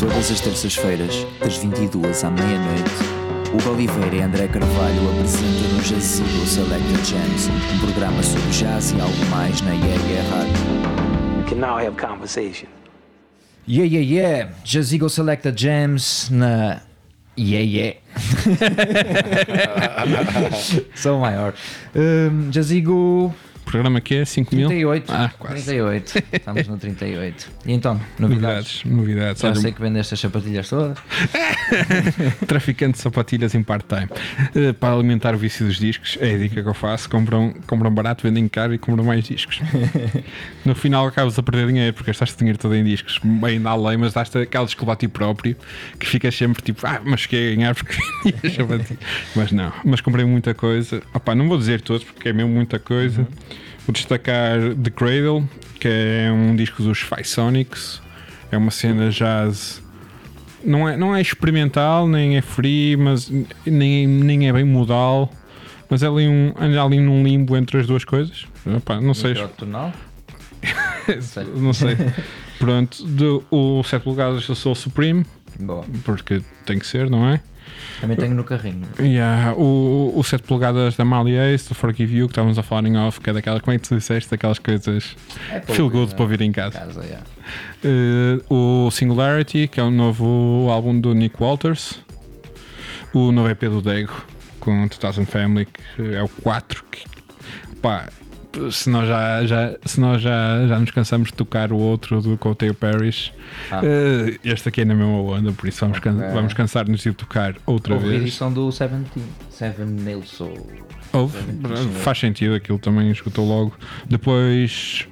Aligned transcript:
Todas 0.00 0.30
as 0.30 0.40
terças-feiras, 0.40 1.26
das 1.38 1.58
22 1.58 2.24
à 2.24 2.30
meia-noite, 2.30 2.90
Hugo 3.52 3.70
Oliveira 3.74 4.16
e 4.16 4.22
André 4.22 4.48
Carvalho 4.48 5.10
apresentam 5.10 5.68
no 5.76 5.82
Jazigo 5.84 6.46
Selected 6.46 7.06
Jams, 7.06 7.48
um 7.48 7.78
programa 7.78 8.22
sobre 8.22 8.50
jazz 8.52 8.92
e 8.92 9.00
algo 9.00 9.26
mais 9.30 9.60
na 9.60 9.72
Yeah 9.72 10.02
Yeah 10.08 10.30
Rádio. 10.30 11.44
can 11.46 11.56
now 11.60 11.76
have 11.78 11.94
conversation. 11.96 12.68
Yeah 13.66 13.84
Yeah 13.86 14.02
Yeah, 14.02 14.50
Jazigo 14.64 15.10
Selected 15.10 15.54
Jams 15.62 16.30
na 16.30 16.80
Yeah 17.36 17.62
Yeah. 17.62 17.98
Sou 20.96 21.20
maior. 21.20 21.52
Um, 21.94 22.50
Jazigo 22.50 23.34
Programa 23.68 24.00
que 24.00 24.14
é 24.14 24.24
5 24.24 24.56
mil? 24.56 24.66
38. 24.68 25.12
Ah, 25.12 25.30
quase. 25.38 25.64
38. 25.64 26.24
Estamos 26.32 26.68
no 26.68 26.78
38. 26.78 27.50
E 27.66 27.72
então, 27.72 28.00
novidades? 28.18 28.82
Novidades, 28.82 28.84
novidades. 28.84 29.42
Já 29.42 29.48
Olha, 29.48 29.60
sei 29.60 29.72
que 29.72 29.80
vendeste 29.82 30.14
as 30.14 30.20
sapatilhas 30.20 30.68
todas. 30.70 30.98
traficante 32.48 32.92
de 32.92 32.98
sapatilhas 33.02 33.54
em 33.54 33.62
part-time. 33.62 34.08
Eh, 34.54 34.72
para 34.72 34.94
alimentar 34.94 35.34
o 35.34 35.38
vício 35.38 35.66
dos 35.66 35.78
discos, 35.78 36.16
é 36.18 36.34
a 36.34 36.38
dica 36.38 36.62
que 36.62 36.68
eu 36.68 36.72
faço. 36.72 37.10
Compram, 37.10 37.54
compram 37.66 37.92
barato, 37.92 38.22
vendem 38.22 38.48
caro 38.48 38.72
e 38.72 38.78
compram 38.78 39.04
mais 39.04 39.24
discos. 39.24 39.60
no 40.64 40.74
final 40.74 41.06
acabas 41.06 41.38
a 41.38 41.42
perder 41.42 41.66
dinheiro, 41.66 41.92
porque 41.92 42.10
gastaste 42.10 42.38
dinheiro 42.38 42.58
todo 42.58 42.74
em 42.74 42.82
discos. 42.82 43.20
Ainda 43.44 43.68
além, 43.68 43.98
mas 43.98 44.14
daste 44.14 44.38
aquela 44.38 44.64
desculpa 44.64 44.94
a 44.94 44.96
ti 44.96 45.08
próprio, 45.08 45.54
que 46.00 46.06
ficas 46.06 46.34
sempre 46.34 46.62
tipo, 46.62 46.86
ah, 46.86 47.02
mas 47.04 47.20
cheguei 47.20 47.52
a 47.52 47.54
ganhar 47.54 47.74
porque 47.74 47.94
vendi 48.24 48.46
as 48.46 48.54
sapatilhas. 48.54 48.98
Mas 49.36 49.52
não, 49.52 49.70
mas 49.84 50.00
comprei 50.00 50.24
muita 50.24 50.54
coisa. 50.54 51.02
Opá, 51.12 51.34
não 51.34 51.46
vou 51.46 51.58
dizer 51.58 51.82
todos, 51.82 52.02
porque 52.02 52.30
é 52.30 52.32
mesmo 52.32 52.50
muita 52.50 52.78
coisa. 52.78 53.28
Vou 53.88 53.94
destacar 53.94 54.74
The 54.74 54.90
Cradle, 54.90 55.48
que 55.80 55.88
é 55.88 56.30
um 56.30 56.54
disco 56.54 56.82
dos 56.82 57.08
Sonics. 57.24 58.02
É 58.52 58.58
uma 58.58 58.70
cena 58.70 59.08
jazz 59.08 59.82
não 60.62 60.86
é, 60.86 60.94
não 60.94 61.16
é 61.16 61.22
experimental, 61.22 62.06
nem 62.06 62.36
é 62.36 62.42
free, 62.42 62.98
mas 62.98 63.32
nem, 63.64 64.06
nem 64.06 64.46
é 64.46 64.52
bem 64.52 64.64
modal. 64.64 65.32
Mas 65.88 66.02
é 66.02 66.06
ali, 66.06 66.28
um, 66.28 66.52
anda 66.60 66.82
ali 66.82 67.00
num 67.00 67.22
limbo 67.24 67.56
entre 67.56 67.78
as 67.80 67.86
duas 67.86 68.04
coisas. 68.04 68.44
Epá, 68.66 69.00
não 69.00 69.14
sei. 69.14 69.32
Não 71.56 71.72
sei. 71.72 71.96
Pronto, 72.58 73.02
do, 73.06 73.42
o 73.50 73.82
7 73.82 74.06
lugares 74.06 74.46
do 74.46 74.54
Soul 74.54 74.74
Supreme, 74.74 75.24
Boa. 75.58 75.82
porque 76.04 76.42
tem 76.66 76.78
que 76.78 76.86
ser, 76.86 77.08
não 77.08 77.26
é? 77.26 77.40
Também 78.00 78.16
tenho 78.16 78.34
no 78.34 78.44
carrinho. 78.44 78.86
Yeah, 78.98 79.54
o, 79.54 80.12
o 80.16 80.22
7 80.22 80.42
polegadas 80.44 80.96
da 80.96 81.04
Mali 81.04 81.36
Ace, 81.36 81.68
do 81.68 81.74
Forgive 81.74 82.16
You, 82.16 82.26
que 82.26 82.32
estávamos 82.32 82.58
a 82.58 82.62
falar 82.62 82.86
em 82.86 82.96
off, 82.96 83.20
que 83.20 83.30
é 83.30 83.32
daquela, 83.32 83.60
como 83.60 83.74
é 83.74 83.78
que 83.78 83.88
tu 83.88 83.96
disseste, 83.96 84.30
daquelas 84.30 84.58
coisas 84.58 85.16
É 85.50 85.60
feel 85.60 85.90
good 85.90 86.10
né? 86.10 86.14
para 86.14 86.22
ouvir 86.22 86.40
em 86.40 86.52
casa. 86.52 86.78
Casa, 86.78 87.04
yeah. 87.04 87.24
Eh, 87.84 88.40
o 88.48 88.90
Singularity, 88.90 89.68
que 89.68 89.80
é 89.80 89.82
o 89.82 89.90
novo 89.90 90.68
álbum 90.70 90.98
do 90.98 91.14
Nick 91.14 91.36
Walters. 91.42 92.00
O 93.12 93.32
novo 93.32 93.48
EP 93.48 93.60
do 93.62 93.80
Dego, 93.80 94.12
com 94.60 94.86
2000 94.86 95.26
Family, 95.26 95.66
que 95.66 96.14
é 96.14 96.22
o 96.22 96.28
4. 96.28 96.84
Que, 96.90 97.04
pá, 97.80 98.08
se 98.70 98.90
nós, 98.90 99.06
já, 99.08 99.44
já, 99.46 99.74
se 99.84 100.00
nós 100.00 100.20
já, 100.22 100.66
já 100.66 100.78
nos 100.78 100.90
cansamos 100.90 101.28
de 101.28 101.34
tocar 101.34 101.72
o 101.72 101.76
outro 101.78 102.20
do 102.20 102.36
Coteio 102.36 102.74
Parish, 102.74 103.32
Ah. 103.70 103.80
eh, 103.82 104.38
este 104.44 104.68
aqui 104.68 104.80
é 104.82 104.84
na 104.84 104.94
mesma 104.94 105.12
onda, 105.22 105.52
por 105.52 105.68
isso 105.68 105.80
vamos, 105.80 105.98
can- 105.98 106.16
Ok. 106.16 106.28
vamos 106.32 106.52
cansar-nos 106.54 107.00
de 107.02 107.12
tocar 107.12 107.54
outra 107.66 107.94
Houve 107.94 108.06
a 108.06 108.10
vez. 108.10 108.22
edição 108.22 108.52
do 108.52 108.70
Seventeen. 108.72 109.24
Seven 109.50 109.86
Nails 109.86 110.40
ou. 110.40 110.66
Houve, 111.12 111.38
faz 112.02 112.18
sentido, 112.18 112.54
aquilo 112.54 112.78
também 112.78 113.10
escutou 113.10 113.46
logo. 113.46 113.72
Depois 114.08 115.06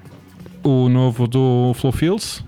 o 0.63 0.89
novo 0.89 1.27
do 1.27 1.73
Flow 1.75 1.93
Fields, 1.93 2.45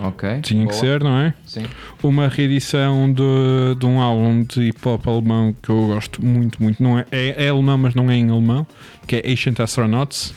Ok. 0.00 0.40
tinha 0.42 0.66
que 0.66 0.72
boa. 0.72 0.80
ser, 0.80 1.02
não 1.02 1.18
é? 1.18 1.34
Sim. 1.46 1.64
uma 2.02 2.28
reedição 2.28 3.10
de, 3.12 3.74
de 3.78 3.86
um 3.86 4.00
álbum 4.00 4.42
de 4.44 4.68
hip 4.68 4.86
hop 4.86 5.06
alemão 5.08 5.54
que 5.62 5.70
eu 5.70 5.86
gosto 5.86 6.22
muito, 6.24 6.62
muito. 6.62 6.82
Não 6.82 6.98
é, 6.98 7.06
é, 7.10 7.46
é 7.46 7.48
alemão, 7.48 7.78
mas 7.78 7.94
não 7.94 8.10
é 8.10 8.14
em 8.16 8.28
alemão, 8.28 8.66
que 9.06 9.16
é 9.16 9.30
Ancient 9.32 9.58
Astronauts, 9.60 10.34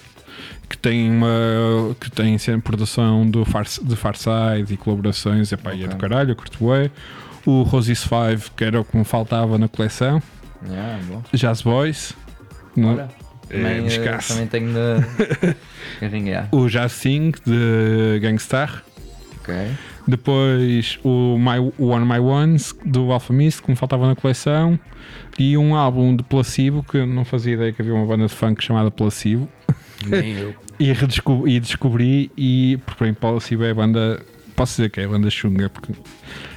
que 0.69 0.77
tem 0.77 1.09
uma 1.09 1.95
que 1.99 2.11
tem 2.11 2.37
sempre 2.37 2.61
produção 2.61 3.29
do 3.29 3.45
Far, 3.45 3.65
de 3.65 3.95
Farside 3.95 4.73
e 4.73 4.77
colaborações, 4.77 5.51
epá, 5.51 5.73
e 5.73 5.83
é 5.83 5.87
do 5.87 5.95
caralho, 5.95 6.31
eu 6.31 6.35
curto 6.35 6.57
bué. 6.59 6.91
O 7.45 7.61
Rosie's 7.63 8.03
Five, 8.03 8.51
que 8.57 8.63
era 8.65 8.81
o 8.81 8.83
que 8.83 8.97
me 8.97 9.05
faltava 9.05 9.57
na 9.57 9.67
coleção. 9.69 10.21
Yeah, 10.67 10.99
bom. 11.07 11.23
Jazz 11.33 11.61
Boys. 11.61 12.13
no- 12.75 12.93
Olha. 12.93 13.09
é 13.49 13.55
Também, 13.55 13.87
eh, 13.87 14.17
também 14.27 14.47
tenho 14.47 16.27
yeah. 16.27 16.49
O 16.51 16.67
Jazz 16.67 16.91
Sing 16.91 17.31
de 17.45 18.19
Gangstar. 18.21 18.83
Ok. 19.39 19.53
Depois 20.07 20.97
o, 21.03 21.37
My, 21.37 21.59
o 21.77 21.89
On 21.89 22.05
My 22.05 22.19
Ones 22.19 22.73
do 22.85 23.11
Alpha 23.11 23.33
Mist, 23.33 23.61
que 23.61 23.69
me 23.69 23.75
faltava 23.75 24.07
na 24.07 24.15
coleção. 24.15 24.79
E 25.37 25.57
um 25.57 25.75
álbum 25.75 26.15
de 26.15 26.23
Placebo, 26.23 26.81
que 26.83 26.97
eu 26.97 27.05
não 27.07 27.25
fazia 27.25 27.53
ideia 27.53 27.73
que 27.73 27.81
havia 27.81 27.93
uma 27.93 28.05
banda 28.05 28.25
de 28.25 28.33
funk 28.33 28.63
chamada 28.63 28.89
Placebo. 28.89 29.47
Nem 30.05 30.37
eu. 30.37 30.55
E, 30.79 30.93
redesco- 30.93 31.47
e 31.47 31.59
descobri, 31.59 32.29
e 32.37 32.77
porque 32.85 33.03
bem, 33.03 33.11
Placebo 33.11 33.63
é 33.63 33.71
a 33.71 33.73
banda. 33.73 34.23
Posso 34.55 34.73
dizer 34.75 34.91
que 34.91 34.99
é 35.01 35.05
a 35.05 35.07
banda 35.07 35.27
Xunga, 35.27 35.69
porque 35.71 35.91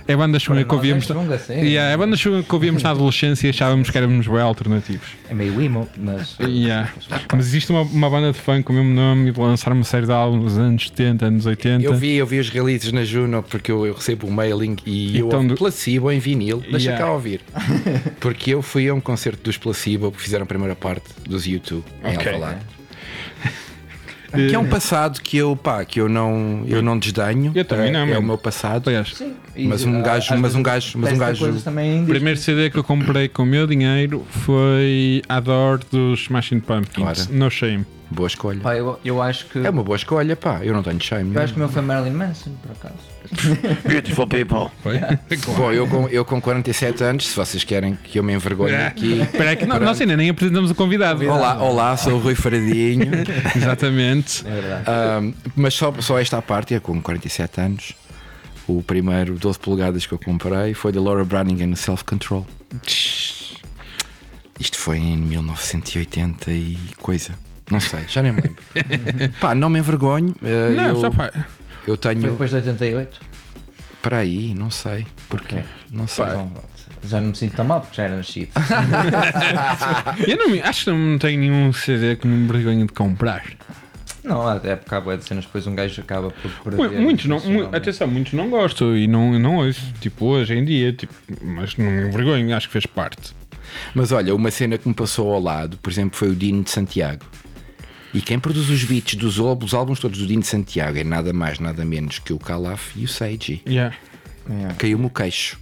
é 0.09 0.13
a 0.13 0.17
banda 0.17 0.39
Xunga 0.39 0.65
que 0.65 0.75
ouvíamos. 0.75 1.05
Chunga, 1.07 1.39
sim. 1.39 1.55
Yeah, 1.55 1.91
é 1.91 1.95
a 1.95 1.99
banda 1.99 2.17
Xunga 2.17 2.43
que 2.43 2.55
ouvíamos 2.55 2.83
na 2.83 2.91
adolescência 2.91 3.47
e 3.47 3.51
achávamos 3.51 3.91
que 3.91 3.97
éramos 3.99 4.27
bem 4.27 4.41
alternativos. 4.41 5.09
É 5.29 5.35
meio 5.35 5.61
emo, 5.61 5.89
mas. 5.97 6.37
Yeah. 6.41 6.93
Mas 7.33 7.47
existe 7.47 7.71
uma, 7.71 7.83
uma 7.83 8.11
banda 8.11 8.33
de 8.33 8.39
funk 8.39 8.65
com 8.65 8.73
o 8.73 8.77
mesmo 8.77 8.93
nome 8.95 9.29
e 9.29 9.33
de 9.33 9.41
lançar 9.41 9.73
uma 9.73 9.85
série 9.85 10.07
de 10.07 10.13
álbuns 10.13 10.43
nos 10.43 10.59
anos 10.59 10.89
70, 10.89 11.27
anos 11.27 11.47
80. 11.47 11.85
Eu 11.85 11.95
vi, 11.95 12.15
eu 12.17 12.27
vi 12.27 12.39
os 12.41 12.49
releases 12.49 12.93
na 12.93 13.05
Juno 13.05 13.43
porque 13.43 13.71
eu, 13.71 13.87
eu 13.87 13.95
recebo 13.95 14.27
um 14.27 14.31
mailing 14.31 14.77
e 14.85 15.19
eu 15.19 15.27
Então, 15.27 15.39
ouvo 15.41 15.49
do- 15.51 15.55
Placebo 15.57 16.11
em 16.11 16.19
vinil. 16.19 16.59
Deixa 16.61 16.91
Yeah. 16.91 17.05
cá 17.05 17.13
ouvir. 17.13 17.41
Porque 18.21 18.53
eu 18.55 18.63
fui 18.63 18.89
a 18.89 18.95
um 18.95 19.01
concerto 19.01 19.43
dos 19.45 19.57
Placebo 19.57 20.11
que 20.11 20.21
fizeram 20.21 20.45
a 20.45 20.47
primeira 20.47 20.75
parte 20.75 21.05
dos 21.29 21.47
YouTube 21.47 21.85
em 22.05 22.17
Ok. 22.17 22.33
Alvalade. 22.33 22.61
Que 24.33 24.55
é 24.55 24.59
um 24.59 24.69
passado 24.69 25.21
que 25.21 25.37
eu, 25.37 25.57
pá, 25.57 25.85
que 25.85 26.01
eu 26.01 26.09
não, 26.09 26.63
eu 26.67 26.81
não 26.83 26.99
desdenho. 26.99 27.53
Eu 27.55 27.65
também 27.65 27.89
É- 27.89 27.91
não, 27.93 28.01
É, 28.01 28.07
mano. 28.07 28.21
o 28.21 28.23
meu 28.23 28.39
passado. 28.39 28.89
Aliás, 28.89 29.21
E, 29.57 29.67
Mas 29.67 29.85
um 29.85 29.99
ah, 29.99 30.03
gajo- 30.03 30.37
mas 30.39 30.55
um 30.55 30.63
gajo- 30.63 30.99
mas 30.99 31.13
um 31.13 31.19
gajo- 31.19 31.47
O 32.03 32.07
primeiro 32.07 32.39
CD 32.39 32.71
que 32.71 32.79
eu 32.79 32.85
comprei 32.85 33.29
com 33.29 33.43
o 33.43 33.47
meu 33.47 33.67
dinheiro 33.67 34.25
foi 34.31 35.23
Adore 35.29 35.83
dos 35.91 36.21
Smashing 36.23 36.61
Pumpkins. 36.61 36.95
Claro. 36.95 37.19
No 37.31 37.51
Shame. 37.51 37.85
Boa 38.11 38.27
escolha. 38.27 38.61
Pá, 38.61 38.77
eu, 38.77 38.99
eu 39.05 39.23
acho 39.23 39.47
que. 39.47 39.59
É 39.61 39.71
uma 39.71 39.85
boa 39.85 39.97
escolha, 39.97 40.35
pá. 40.35 40.61
Eu 40.65 40.75
não 40.75 40.83
tenho 40.83 41.01
shame. 41.01 41.35
Eu 41.35 41.43
acho 41.43 41.53
que 41.53 41.59
o 41.59 41.61
meu 41.61 41.69
foi 41.69 41.81
Marilyn 41.81 42.13
Manson, 42.13 42.51
por 42.61 42.73
acaso. 42.73 42.97
Beautiful 43.87 44.27
people. 44.27 44.69
Foi? 44.83 44.99
Bom, 45.57 45.73
eu 45.73 45.87
com, 45.87 46.09
eu 46.09 46.25
com 46.25 46.41
47 46.41 47.05
anos, 47.05 47.29
se 47.29 47.37
vocês 47.37 47.63
querem 47.63 47.97
que 48.03 48.19
eu 48.19 48.25
me 48.25 48.35
envergonhe 48.35 48.75
aqui. 48.75 49.21
Espera 49.23 49.51
aí 49.51 49.57
que 49.57 49.65
não, 49.65 49.79
nós 49.79 50.01
ainda 50.01 50.17
nem 50.17 50.29
apresentamos 50.29 50.73
o 50.73 50.75
convidado. 50.75 51.25
Olá, 51.25 51.63
olá, 51.63 51.97
sou 51.97 52.15
o 52.15 52.19
Rui 52.19 52.35
Faradinho. 52.35 53.11
Exatamente. 53.55 54.45
É 54.47 54.51
verdade. 54.51 54.85
Ahm, 54.91 55.33
mas 55.55 55.75
só, 55.75 55.95
só 56.01 56.19
esta 56.19 56.43
parte, 56.43 56.75
eu 56.75 56.81
com 56.81 57.01
47 57.01 57.61
anos, 57.61 57.95
o 58.67 58.83
primeiro 58.83 59.35
12 59.35 59.59
polegadas 59.61 60.05
que 60.05 60.13
eu 60.13 60.19
comprei 60.19 60.75
foi 60.75 60.91
da 60.91 61.01
Laura 61.01 61.25
Branigan 61.25 61.77
Self 61.77 62.05
Control. 62.05 62.45
Isto 64.59 64.79
foi 64.79 64.99
em 64.99 65.17
1980 65.17 66.51
e 66.51 66.77
coisa. 66.99 67.50
Não 67.71 67.79
sei, 67.81 68.01
já 68.09 68.23
nem 68.23 68.33
me 68.33 68.41
lembro. 68.43 68.63
Pá, 69.41 69.55
não 69.55 69.69
me 69.71 69.79
envergonho. 69.79 70.35
eh, 70.43 70.71
Não, 70.75 70.89
eu, 70.89 70.97
só 71.01 71.11
pá. 71.11 71.31
eu 71.87 71.97
Foi 71.97 71.97
tenho. 71.99 72.31
depois 72.31 72.51
de 72.51 72.57
88? 72.57 73.21
Para 74.03 74.19
aí, 74.19 74.55
não 74.55 74.71
sei. 74.71 75.07
Porquê? 75.29 75.63
Não 75.91 76.07
sei. 76.09 76.25
Já 77.05 77.21
não 77.21 77.29
me 77.29 77.37
sinto 77.37 77.57
tão 77.57 77.65
mal 77.65 77.81
porque 77.81 77.97
já 77.97 78.05
era 78.05 78.17
nascido. 78.17 78.51
Eu 80.27 80.37
não, 80.37 80.51
me- 80.51 80.61
acho 80.61 80.85
que 80.85 80.91
não 80.91 81.19
tenho 81.19 81.41
nenhum 81.41 81.73
CD 81.73 82.17
que 82.17 82.27
me 82.27 82.45
envergonhe 82.45 82.87
de 82.87 82.93
comprar. 82.93 83.43
não, 84.25 84.47
até 84.47 84.77
porque 84.77 84.95
há 84.95 85.17
de 85.17 85.25
cenas, 85.25 85.45
depois 85.47 85.67
um 85.67 85.75
gajo 85.75 86.01
acaba 86.01 86.31
por 86.31 86.51
perder. 86.73 86.91
Mu- 86.91 87.01
Muitos 87.03 87.27
não, 87.27 87.39
atenção, 87.73 88.07
muitos 88.07 88.33
não 88.35 88.51
gostam 88.51 88.97
e 88.97 89.07
não, 89.07 89.39
não 89.39 89.57
ouço. 89.57 89.81
Tipo, 90.01 90.27
hoje 90.27 90.55
em 90.55 90.65
dia, 90.65 90.93
tipo, 90.93 91.13
mas 91.43 91.77
não 91.77 91.87
me 91.91 92.09
envergonho, 92.09 92.55
acho 92.57 92.67
que 92.69 92.73
fez 92.73 92.87
parte. 92.87 93.33
Mas 93.95 94.13
olha, 94.13 94.35
uma 94.35 94.51
cena 94.51 94.77
que 94.77 94.89
me 94.89 94.95
passou 94.95 95.33
ao 95.33 95.41
lado, 95.41 95.79
por 95.79 95.91
exemplo, 95.91 96.19
foi 96.19 96.29
o 96.31 96.35
Dino 96.37 96.63
de 96.63 96.71
Santiago. 96.71 97.23
E 98.13 98.21
quem 98.21 98.39
produz 98.39 98.69
os 98.69 98.83
beats 98.85 99.15
dos 99.15 99.39
álbuns, 99.39 99.71
os 99.71 99.75
álbuns 99.75 100.01
todos 100.01 100.19
do 100.19 100.27
Dino 100.27 100.43
de 100.43 100.49
Santiago 100.49 100.99
é 100.99 101.05
nada 101.05 101.33
mais, 101.33 101.59
nada 101.61 101.85
menos 101.85 102.19
que 102.19 102.33
o 102.33 102.39
Calaf 102.39 102.97
e 102.97 103.05
o 103.05 103.09
Seiji. 103.09 103.63
Yeah. 103.67 103.95
Yeah. 104.49 104.75
Caiu-me 104.75 105.07
o 105.07 105.11
queixo. 105.11 105.59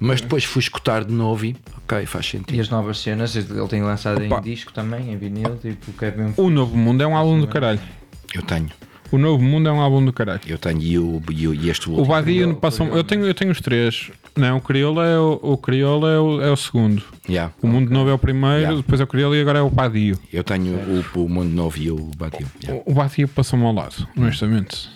Mas 0.00 0.20
depois 0.20 0.44
fui 0.44 0.60
escutar 0.60 1.04
de 1.04 1.12
novo 1.12 1.44
e 1.46 1.56
ok, 1.84 2.04
faz 2.06 2.26
E 2.26 2.30
sentido. 2.30 2.60
as 2.60 2.68
novas 2.68 2.98
cenas, 2.98 3.34
ele 3.36 3.68
tem 3.68 3.82
lançado 3.82 4.24
Opa. 4.24 4.38
em 4.38 4.42
disco 4.42 4.72
também, 4.72 5.12
em 5.12 5.16
vinil, 5.16 5.56
tipo 5.56 5.90
o 5.90 5.94
Kevin. 5.94 6.34
O 6.36 6.50
Novo 6.50 6.76
Mundo 6.76 7.02
é 7.02 7.06
um 7.06 7.16
álbum 7.16 7.40
do 7.40 7.46
caralho. 7.46 7.80
Eu 8.34 8.42
tenho, 8.42 8.68
O 9.12 9.18
Novo 9.18 9.42
Mundo 9.42 9.68
é 9.68 9.72
um 9.72 9.80
álbum 9.80 10.04
do 10.04 10.12
caralho. 10.12 10.40
eu 10.46 10.58
tenho 10.58 10.80
e, 10.82 10.98
o, 10.98 11.22
e, 11.30 11.46
o- 11.48 11.54
e 11.54 11.68
este 11.70 11.88
O 11.88 11.92
último. 11.92 12.06
Badio 12.08 12.54
passou. 12.56 12.86
Eu 12.88 13.04
tenho, 13.04 13.24
eu 13.24 13.34
tenho 13.34 13.50
os 13.52 13.60
três. 13.60 14.10
Não, 14.36 14.56
o 14.56 14.60
Crioula 14.60 15.06
é 15.06 15.18
o, 15.18 15.38
o, 15.42 15.56
Crioula 15.58 16.10
é 16.10 16.18
o, 16.18 16.40
é 16.42 16.50
o 16.50 16.56
segundo. 16.56 17.02
Yeah, 17.28 17.52
O 17.62 17.66
Mundo 17.66 17.90
Novo 17.90 18.08
é 18.10 18.14
o 18.14 18.18
primeiro, 18.18 18.56
Yeah. 18.60 18.76
depois 18.76 19.00
é 19.00 19.04
o 19.04 19.06
Crioula 19.06 19.36
e 19.36 19.40
agora 19.40 19.58
é 19.58 19.62
o 19.62 19.68
Badio. 19.70 20.18
eu 20.32 20.42
tenho 20.42 20.74
o, 20.74 21.20
o 21.20 21.28
Mundo 21.28 21.50
Novo 21.54 21.78
e 21.78 21.90
o 21.90 22.10
Badio. 22.16 22.46
yeah. 22.64 22.82
O 22.86 22.94
Badio 22.94 23.28
passou-me 23.28 23.64
ao 23.66 23.72
lado, 23.74 24.08
honestamente. 24.16 24.88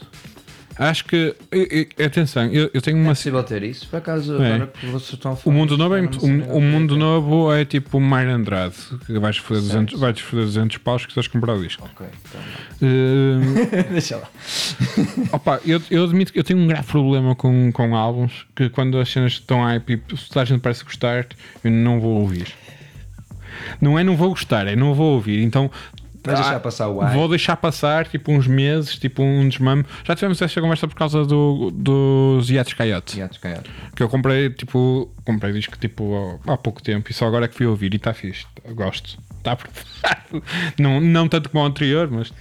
Acho 0.79 1.05
que. 1.07 1.35
e- 1.53 1.89
e- 1.99 2.03
Atenção, 2.05 2.45
eu, 2.47 2.71
eu 2.75 2.83
tenho 2.83 2.99
É 2.99 3.01
uma. 3.01 3.09
possível 3.11 3.43
ter 3.43 3.63
isso? 3.63 3.89
Por 3.89 3.97
acaso, 3.97 4.43
É. 4.43 4.55
agora 4.57 4.67
que 4.79 4.87
vocês 4.87 5.15
estão 5.15 5.31
a 5.31 5.35
O 5.35 5.37
falar. 5.39 5.57
mundo 5.57 5.79
novo 5.79 5.97
é, 5.97 6.01
o, 6.03 6.57
o 6.59 6.61
mundo 6.61 6.91
bem. 6.95 6.99
novo 6.99 7.53
é 7.53 7.65
tipo 7.65 7.97
o 7.97 8.01
Mário 8.01 8.31
Andrade, 8.35 8.75
que 9.07 9.19
vais 9.19 9.39
foder 9.39 9.63
200, 9.63 9.99
vais 9.99 10.21
foder 10.21 10.45
200 10.45 10.77
paus 10.79 11.05
que 11.07 11.13
estás 11.13 11.27
a 11.27 11.31
comprar 11.31 11.55
o 11.55 11.63
disco. 11.63 11.89
Ok, 11.95 12.07
então. 12.29 12.41
Eh, 12.83 13.83
Deixa 13.93 14.17
lá. 14.19 14.29
Opa, 15.33 15.61
eu, 15.65 15.81
eu 15.91 16.05
admito 16.05 16.33
que 16.33 16.39
eu 16.39 16.45
tenho 16.45 16.59
um 16.59 16.67
grave 16.67 16.87
problema 16.87 17.35
com, 17.35 17.73
com 17.73 17.97
álbuns 17.97 18.47
que 18.55 18.69
quando 18.69 18.99
as 18.99 19.09
cenas 19.11 19.33
estão 19.33 19.63
hype 19.65 20.03
e 20.13 20.17
se 20.17 20.39
a 20.39 20.45
gente 20.45 20.61
parece 20.61 20.85
gostar, 20.85 21.27
eu 21.65 21.71
não 21.71 21.99
vou 22.01 22.21
ouvir. 22.21 22.49
Não 23.81 23.99
é 23.99 24.05
não 24.05 24.15
vou 24.17 24.29
gostar, 24.29 24.67
é 24.67 24.77
não 24.77 24.95
vou 24.95 25.15
ouvir. 25.15 25.43
Então 25.43 25.71
Vais 26.27 26.41
deixar 26.41 26.57
ah, 26.57 26.61
passar 26.61 26.89
o 26.89 26.99
hype. 26.99 27.15
Vou 27.15 27.29
deixar 27.29 27.57
passar 27.57 28.07
tipo 28.07 28.33
uns 28.33 28.47
meses, 28.47 28.97
tipo 28.99 29.23
um 29.23 29.49
desmame. 29.49 29.85
Já 30.05 30.15
tivemos 30.15 30.41
esta 30.43 30.61
conversa 30.61 30.89
por 30.89 30.97
causa 30.97 31.25
do, 31.25 31.71
dos 31.71 32.51
Yates 32.51 32.75
Coyote. 32.75 33.17
Caiados. 33.39 33.71
Que 33.95 34.03
eu 34.03 34.09
comprei, 34.09 34.51
tipo, 34.51 35.11
comprei 35.25 35.53
disco 35.53 35.77
tipo 35.79 36.41
há 36.47 36.57
pouco 36.57 36.83
tempo 36.83 37.11
e 37.11 37.15
só 37.15 37.27
agora 37.27 37.45
é 37.45 37.49
que 37.49 37.55
fui 37.55 37.67
ouvir 37.67 37.93
e 37.95 37.97
está 37.97 38.13
fixe. 38.13 38.47
Eu 38.65 38.75
gosto. 38.75 39.19
Está 39.39 39.57
não, 40.79 41.01
não 41.01 41.29
tanto 41.29 41.49
como 41.51 41.63
o 41.63 41.67
anterior, 41.67 42.09
mas 42.11 42.33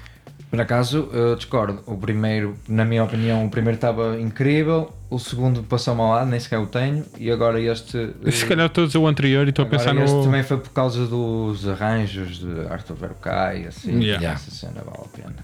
Por 0.55 0.61
acaso, 0.61 1.09
eu 1.11 1.35
discordo. 1.35 1.81
O 1.85 1.97
primeiro, 1.97 2.55
na 2.67 2.85
minha 2.85 3.03
opinião, 3.03 3.45
o 3.45 3.49
primeiro 3.49 3.75
estava 3.75 4.19
incrível. 4.19 4.93
O 5.09 5.19
segundo 5.19 5.63
passou-me 5.63 6.01
ao 6.01 6.09
lado, 6.11 6.29
nem 6.29 6.39
sequer 6.39 6.59
o 6.59 6.65
tenho. 6.67 7.05
E 7.17 7.29
agora 7.29 7.59
este. 7.59 8.11
se 8.31 8.45
calhar 8.45 8.67
estou 8.67 8.83
a 8.83 8.87
dizer 8.87 8.97
o 8.97 9.07
anterior 9.07 9.45
e 9.45 9.49
estou 9.49 9.65
a 9.65 9.67
pensar 9.67 9.95
este 9.97 10.13
no. 10.13 10.23
também 10.23 10.43
foi 10.43 10.57
por 10.57 10.69
causa 10.69 11.05
dos 11.05 11.67
arranjos 11.67 12.39
de 12.39 12.67
Arthur 12.69 12.95
Verocai, 12.95 13.65
assim. 13.67 13.99
Yeah. 14.01 14.33
Essa 14.33 14.51
cena 14.51 14.81
vale 14.85 15.05
a 15.05 15.17
pena. 15.17 15.35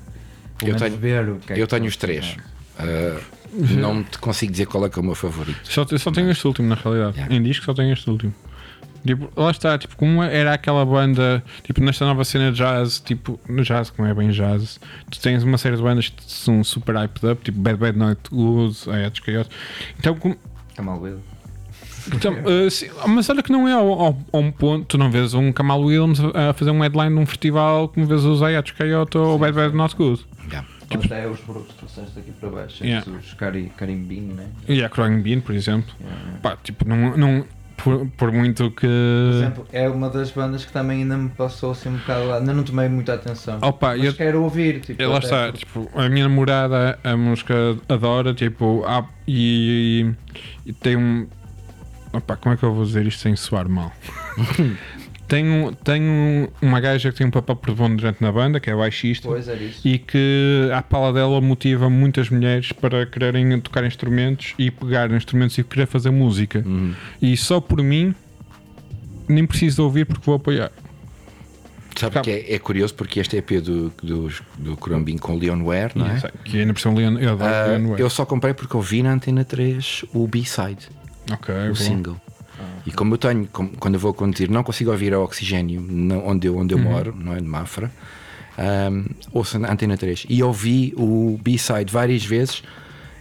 Pelo 0.58 0.72
Eu 0.72 0.76
tenho- 0.78 0.98
ver 0.98 1.30
o 1.30 1.36
que 1.36 1.54
é 1.54 1.56
Eu 1.58 1.68
que 1.68 1.76
tenho 1.76 1.86
os 1.86 1.96
três. 1.98 2.38
Ah, 2.80 3.20
não 3.54 4.04
te 4.04 4.18
consigo 4.18 4.52
dizer 4.52 4.66
qual 4.66 4.86
é 4.86 4.90
que 4.90 4.98
é 4.98 5.02
o 5.02 5.06
meu 5.06 5.16
favorito. 5.16 5.60
Só, 5.64 5.86
só 5.98 6.12
tenho 6.12 6.30
este 6.32 6.48
último, 6.48 6.70
na 6.70 6.76
realidade. 6.76 7.18
Yeah. 7.18 7.36
Em 7.36 7.44
disco 7.44 7.66
só 7.66 7.74
tenho 7.74 7.92
este 7.94 8.10
último. 8.10 8.34
Tipo, 9.06 9.30
lá 9.36 9.50
está, 9.52 9.78
tipo, 9.78 9.96
como 9.96 10.22
era 10.22 10.54
aquela 10.54 10.86
banda, 10.86 11.44
tipo, 11.64 11.82
nesta 11.82 12.06
nova 12.06 12.24
cena 12.24 12.52
de 12.52 12.58
jazz, 12.58 13.00
tipo, 13.00 13.40
no 13.50 13.64
jazz, 13.64 13.90
como 13.90 14.08
é 14.08 14.14
bem 14.14 14.30
jazz, 14.30 14.80
tu 15.10 15.20
tens 15.20 15.44
uma 15.44 15.58
série 15.58 15.76
de 15.76 15.82
bandas 15.82 16.10
que 16.10 16.24
são 16.26 16.64
super 16.64 16.96
hyped 16.96 17.26
up, 17.32 17.44
tipo 17.44 17.60
Bad 17.60 17.78
Bad 17.78 17.98
Night 17.98 18.22
Good, 18.32 18.78
Ayatos 18.92 19.20
Coyote. 19.22 19.50
Então, 20.00 20.16
como, 20.16 20.38
Kamal 20.76 21.00
Will. 21.02 21.20
então 22.14 22.34
sim, 22.70 22.90
mas 23.08 23.30
olha 23.30 23.44
que 23.44 23.52
não 23.52 23.68
é 23.68 23.74
ao, 23.74 23.88
ao- 23.92 24.18
a 24.34 24.38
um 24.38 24.52
ponto, 24.52 24.86
tu 24.86 24.98
não 24.98 25.10
vês 25.12 25.34
um 25.34 25.52
Kamal 25.52 25.82
Williams 25.82 26.20
a 26.34 26.54
fazer 26.54 26.72
um 26.72 26.80
headline 26.82 27.14
num 27.14 27.26
festival 27.26 27.88
como 27.90 28.06
vês 28.06 28.24
os 28.24 28.42
Ayatos 28.42 28.72
Coyote 28.72 29.18
ou 29.18 29.38
Bad 29.38 29.54
Bad 29.54 29.76
Not 29.76 29.96
Good. 29.96 30.26
Yeah. 30.48 30.68
Tipo, 30.90 31.06
até 31.06 31.28
os 31.28 31.40
brutos 31.42 31.74
trouxeste 31.76 32.20
aqui 32.20 32.32
para 32.34 32.50
baixo. 32.50 32.84
Yeah. 32.84 33.10
Os 33.10 33.34
cari, 33.36 33.72
carimbinho, 33.78 34.36
né? 34.36 34.48
E 34.68 34.84
a 34.84 34.90
Crying 34.90 35.22
Bean, 35.22 35.40
por 35.40 35.56
exemplo. 35.56 35.94
Yeah. 36.02 36.38
Pá, 36.42 36.58
tipo, 36.62 36.86
não, 36.88 37.16
não 37.16 37.46
por, 37.84 38.08
por 38.18 38.32
muito 38.32 38.70
que. 38.72 38.88
Por 38.88 39.34
exemplo, 39.36 39.68
é 39.72 39.90
uma 39.90 40.10
das 40.10 40.32
bandas 40.32 40.66
que 40.66 40.72
também 40.72 41.02
ainda 41.02 41.18
me 41.18 41.30
passou 41.30 41.72
assim 41.72 41.90
um 41.90 41.98
bocado 41.98 42.28
lá. 42.28 42.38
Ainda 42.38 42.54
não 42.54 42.64
tomei 42.64 42.88
muita 42.88 43.14
atenção. 43.14 43.60
Opa, 43.62 43.96
mas 43.96 44.04
eu, 44.06 44.14
quero 44.14 44.42
ouvir. 44.44 44.82
Tipo, 44.82 45.04
lá 45.04 45.20
está, 45.20 45.52
tipo, 45.52 45.90
a 45.96 46.08
minha 46.10 46.28
namorada 46.28 47.00
a 47.04 47.16
música 47.18 47.54
adora, 47.90 48.34
tipo, 48.34 48.84
há- 48.86 49.06
e, 49.28 50.12
e 50.66 50.74
tem 50.74 50.96
um. 50.98 51.28
Opa, 52.14 52.36
como 52.36 52.54
é 52.54 52.58
que 52.58 52.64
eu 52.64 52.74
vou 52.74 52.84
dizer 52.86 53.06
isto 53.08 53.22
sem 53.22 53.36
soar 53.36 53.68
mal? 53.70 53.92
tem 55.32 55.50
um, 55.50 55.72
tem 55.72 56.02
um- 56.02 56.48
uma 56.62 56.82
gaja 56.82 57.10
que 57.10 57.18
tem 57.18 57.26
um 57.26 57.32
papel 57.32 57.56
preponderante 57.56 58.22
na 58.22 58.30
banda, 58.34 58.60
que 58.60 58.70
é 58.70 58.76
baixista, 58.76 59.30
Pois 59.30 59.48
era 59.48 59.64
isso. 59.64 59.88
e 59.88 59.98
que 59.98 60.70
a 60.76 60.82
pala 60.82 61.14
dela 61.14 61.40
motiva 61.40 61.90
muitas 61.90 62.30
mulheres 62.30 62.74
para 62.74 63.06
quererem 63.06 63.58
tocar 63.62 63.86
instrumentos 63.86 64.54
e 64.60 64.70
pegar 64.70 65.10
instrumentos 65.12 65.58
e 65.58 65.64
querer 65.64 65.86
fazer 65.88 66.10
música. 66.12 66.62
Uhum. 66.66 66.94
E 67.22 67.38
só 67.38 67.62
por 67.62 67.82
mim, 67.82 68.14
nem 69.30 69.46
preciso 69.48 69.84
ouvir 69.86 70.06
porque 70.06 70.26
vou 70.26 70.36
apoiar. 70.36 70.70
Sabe 71.96 72.14
Tá. 72.16 72.22
que 72.22 72.30
é, 72.32 72.56
é 72.56 72.60
curioso 72.60 72.94
porque 72.96 73.22
este 73.22 73.38
EP 73.38 73.62
do, 73.62 73.90
do, 74.04 74.30
do 74.58 74.76
Crumbin 74.76 75.18
com 75.18 75.38
Leon 75.38 75.64
Ware, 75.64 75.94
não 75.96 76.08
é? 76.08 76.20
Sei, 76.20 76.30
que 76.44 76.60
ainda 76.60 76.74
por 76.74 76.82
cima 76.82 76.96
Leon- 76.96 77.20
eu 77.20 77.32
adoro 77.32 77.54
Ah, 77.54 77.66
Leon 77.68 77.90
Ware. 77.92 78.02
eu 78.02 78.10
só 78.10 78.26
comprei 78.26 78.54
porque 78.54 78.76
ouvi 78.76 79.02
na 79.02 79.14
Antena 79.14 79.46
3 79.46 80.04
o 80.14 80.28
B-side, 80.28 80.90
Ok, 81.32 81.54
o 81.56 81.68
bom. 81.70 81.76
single. 81.76 82.18
E 82.86 82.92
como 82.92 83.14
eu 83.14 83.18
tenho, 83.18 83.48
como- 83.52 83.70
quando 83.80 83.94
eu 83.96 84.00
vou 84.00 84.14
conduzir, 84.14 84.50
não 84.50 84.64
consigo 84.64 84.92
ouvir 84.92 85.14
a 85.14 85.20
oxigênio 85.20 85.82
não- 85.82 86.26
onde 86.28 86.48
eu, 86.48 86.58
onde 86.58 86.74
eu 86.74 86.80
moro, 86.80 87.16
não 87.18 87.34
é? 87.34 87.38
De 87.38 87.48
Mafra, 87.48 87.92
um, 88.92 89.06
ouço 89.32 89.58
na 89.60 89.72
Antena 89.72 89.98
3. 89.98 90.26
E 90.30 90.42
ouvi 90.44 90.94
o 90.98 91.40
B-side 91.42 91.92
várias 91.92 92.24
vezes 92.26 92.64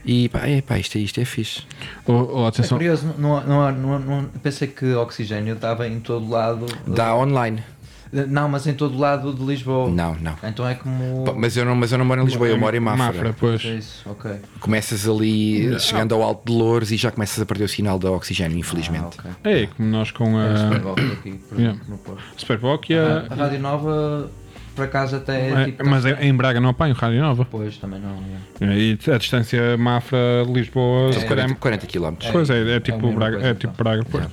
e 0.04 0.28
pá, 0.30 0.46
é, 0.46 0.60
pá 0.62 0.78
isto, 0.78 0.96
é- 0.96 1.00
isto 1.00 1.20
é 1.20 1.24
fixe. 1.24 1.62
Oh, 2.06 2.12
oh, 2.12 2.44
É 2.44 2.48
atenção, 2.48 2.78
curioso, 2.78 3.14
não, 3.18 3.44
não, 3.46 3.72
não, 3.72 3.98
não, 3.98 4.24
pensei 4.42 4.66
que 4.68 4.94
oxigênio 4.94 5.54
estava 5.54 5.86
em 5.86 6.00
todo 6.00 6.28
lado. 6.28 6.66
Dá 6.86 7.14
online. 7.14 7.62
Não, 8.12 8.48
mas 8.48 8.66
em 8.66 8.74
todo 8.74 8.98
lado 8.98 9.32
de 9.32 9.42
Lisboa. 9.44 9.88
Não, 9.90 10.16
não. 10.20 10.34
Então 10.42 10.66
é 10.68 10.74
como. 10.74 11.24
Mas 11.36 11.56
eu 11.56 11.64
não, 11.64 11.76
mas 11.76 11.92
eu 11.92 11.98
não 11.98 12.04
moro 12.04 12.20
em 12.22 12.24
Lisboa, 12.24 12.48
eu 12.48 12.58
moro 12.58 12.76
em 12.76 12.80
Mafra. 12.80 13.34
pois. 13.38 13.64
É 13.64 13.74
isso, 13.76 14.02
ok. 14.10 14.32
Começas 14.58 15.08
ali, 15.08 15.78
chegando 15.78 16.14
ao 16.14 16.22
Alto 16.22 16.50
de 16.52 16.58
Louros 16.58 16.90
e 16.90 16.96
já 16.96 17.10
começas 17.10 17.40
a 17.40 17.46
perder 17.46 17.64
o 17.64 17.68
sinal 17.68 17.98
da 17.98 18.10
oxigênio, 18.10 18.58
infelizmente. 18.58 19.16
Ah, 19.24 19.30
ok. 19.40 19.52
É, 19.62 19.66
como 19.68 19.88
nós 19.88 20.10
com 20.10 20.40
É, 20.40 20.52
a 20.52 20.56
Superboc 20.56 20.98
aqui, 21.00 21.32
por 21.48 21.58
Yeah. 21.58 21.70
exemplo, 21.78 21.84
no 21.88 21.98
Porto. 21.98 22.22
Superboc 22.36 22.90
e 22.90 22.94
A, 22.98 23.26
a. 23.30 23.34
Rádio 23.34 23.60
Nova, 23.60 24.30
por 24.74 24.84
acaso, 24.86 25.16
até 25.16 25.40
é 25.48 25.50
é, 25.52 25.64
tipo. 25.66 25.86
mas 25.88 26.04
é- 26.04 26.18
em 26.26 26.34
Braga 26.34 26.60
não 26.60 26.70
apanho 26.70 26.94
Rádio 26.94 27.20
Nova. 27.20 27.44
Depois 27.44 27.76
também 27.76 28.00
não. 28.00 28.18
é. 28.60 28.76
E 28.76 28.98
a 29.12 29.18
distância 29.18 29.76
Mafra-Lisboa. 29.76 31.10
Calhar 31.28 31.54
40, 31.54 31.54
40 31.54 31.86
km. 31.86 32.14
Pois 32.32 32.50
é, 32.50 32.60
é, 32.72 32.76
É 32.76 32.80
tipo 32.80 33.12
Braga, 33.12 33.36
é 33.38 33.54
tipo 33.54 33.72
então. 33.72 33.84
Braga, 33.84 34.04
Porto. 34.04 34.30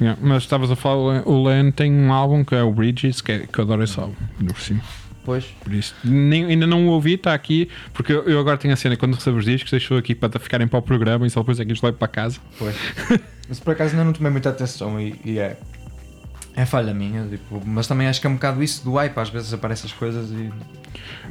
Yeah, 0.00 0.18
Mas 0.22 0.42
estavas 0.42 0.70
a 0.70 0.76
falar, 0.76 1.26
o 1.26 1.42
Len 1.44 1.70
tem 1.70 1.92
um 1.92 2.12
álbum 2.12 2.44
que 2.44 2.54
é 2.54 2.62
o 2.62 2.72
Bridges, 2.72 3.20
que, 3.20 3.32
é, 3.32 3.38
que 3.46 3.58
eu 3.58 3.64
adoro 3.64 3.82
esse 3.82 3.98
álbum, 3.98 4.14
por 4.46 4.60
cima. 4.60 4.80
Pois. 5.24 5.44
Por 5.64 5.72
isso, 5.72 5.94
nem- 6.04 6.44
ainda 6.44 6.66
não 6.66 6.86
o 6.86 6.90
ouvi, 6.90 7.14
está 7.14 7.34
aqui, 7.34 7.68
porque 7.92 8.12
eu, 8.12 8.22
eu 8.24 8.38
agora 8.38 8.56
tenho 8.56 8.72
a 8.72 8.76
cena, 8.76 8.96
quando 8.96 9.14
recebo 9.14 9.38
os 9.38 9.44
discos, 9.44 9.70
deixo 9.70 9.96
aqui 9.96 10.14
para 10.14 10.38
ficarem 10.38 10.68
para 10.68 10.78
o 10.78 10.82
programa 10.82 11.26
e 11.26 11.30
só 11.30 11.40
depois 11.40 11.58
é 11.58 11.64
que 11.64 11.72
os 11.72 11.82
levo 11.82 11.96
para 11.96 12.06
casa. 12.08 12.38
Pois. 12.58 12.76
Mas 13.48 13.58
por 13.58 13.72
acaso 13.72 13.92
ainda 13.92 14.04
não 14.04 14.12
tomei 14.12 14.30
muita 14.30 14.50
atenção 14.50 15.00
e, 15.00 15.18
e 15.24 15.38
é. 15.38 15.56
É 16.58 16.64
falha 16.64 16.94
minha, 16.94 17.22
tipo, 17.28 17.60
mas 17.66 17.86
também 17.86 18.06
acho 18.06 18.18
que 18.18 18.26
é 18.26 18.30
um 18.30 18.34
bocado 18.36 18.62
isso 18.62 18.82
do 18.82 18.94
hype, 18.94 19.14
às 19.18 19.28
vezes 19.28 19.52
aparecem 19.52 19.90
as 19.90 19.92
coisas 19.92 20.30
e. 20.30 20.50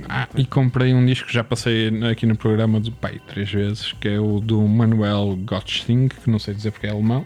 Ah, 0.08 0.28
e 0.36 0.46
comprei 0.46 0.94
um 0.94 1.04
disco 1.04 1.28
que 1.28 1.34
já 1.34 1.44
passei 1.44 1.90
aqui 2.12 2.28
no 2.28 2.36
programa 2.38 2.80
do 2.80 2.92
pai 2.92 3.20
três 3.26 3.50
vezes, 3.52 3.92
que 3.94 4.08
é 4.08 4.20
o 4.20 4.40
do 4.40 4.62
Manuel 4.68 5.36
Gottsting, 5.44 6.10
que 6.10 6.30
não 6.30 6.38
sei 6.38 6.54
dizer 6.54 6.70
porque 6.70 6.86
é 6.86 6.92
alemão, 6.92 7.26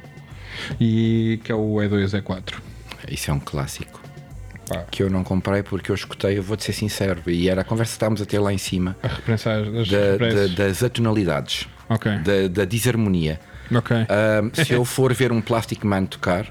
e 0.79 1.39
que 1.43 1.51
é 1.51 1.55
o 1.55 1.75
E2 1.75 2.21
E4. 2.21 2.55
Isso 3.09 3.31
é 3.31 3.33
um 3.33 3.39
clássico. 3.39 3.99
Pá. 4.67 4.85
Que 4.91 5.01
eu 5.01 5.09
não 5.09 5.23
comprei 5.23 5.63
porque 5.63 5.89
eu 5.91 5.95
escutei, 5.95 6.37
eu 6.37 6.43
vou-te 6.43 6.63
ser 6.63 6.73
sincero, 6.73 7.21
e 7.27 7.49
era 7.49 7.61
a 7.61 7.63
conversa 7.63 7.91
que 7.91 7.95
estávamos 7.95 8.21
a 8.21 8.25
ter 8.25 8.37
lá 8.39 8.53
em 8.53 8.57
cima 8.59 8.95
das 9.25 9.43
da- 9.89 10.17
da- 10.17 10.47
das 10.65 10.83
atonalidades, 10.83 11.67
Ok, 11.89 12.11
da, 12.19 12.47
da 12.47 12.65
disharmonia. 12.65 13.39
ok. 13.75 13.97
Ahm, 13.97 14.51
se 14.53 14.71
eu 14.73 14.85
for 14.85 15.11
ver 15.13 15.31
um 15.31 15.41
Plastic 15.41 15.83
Man 15.83 16.05
tocar, 16.05 16.45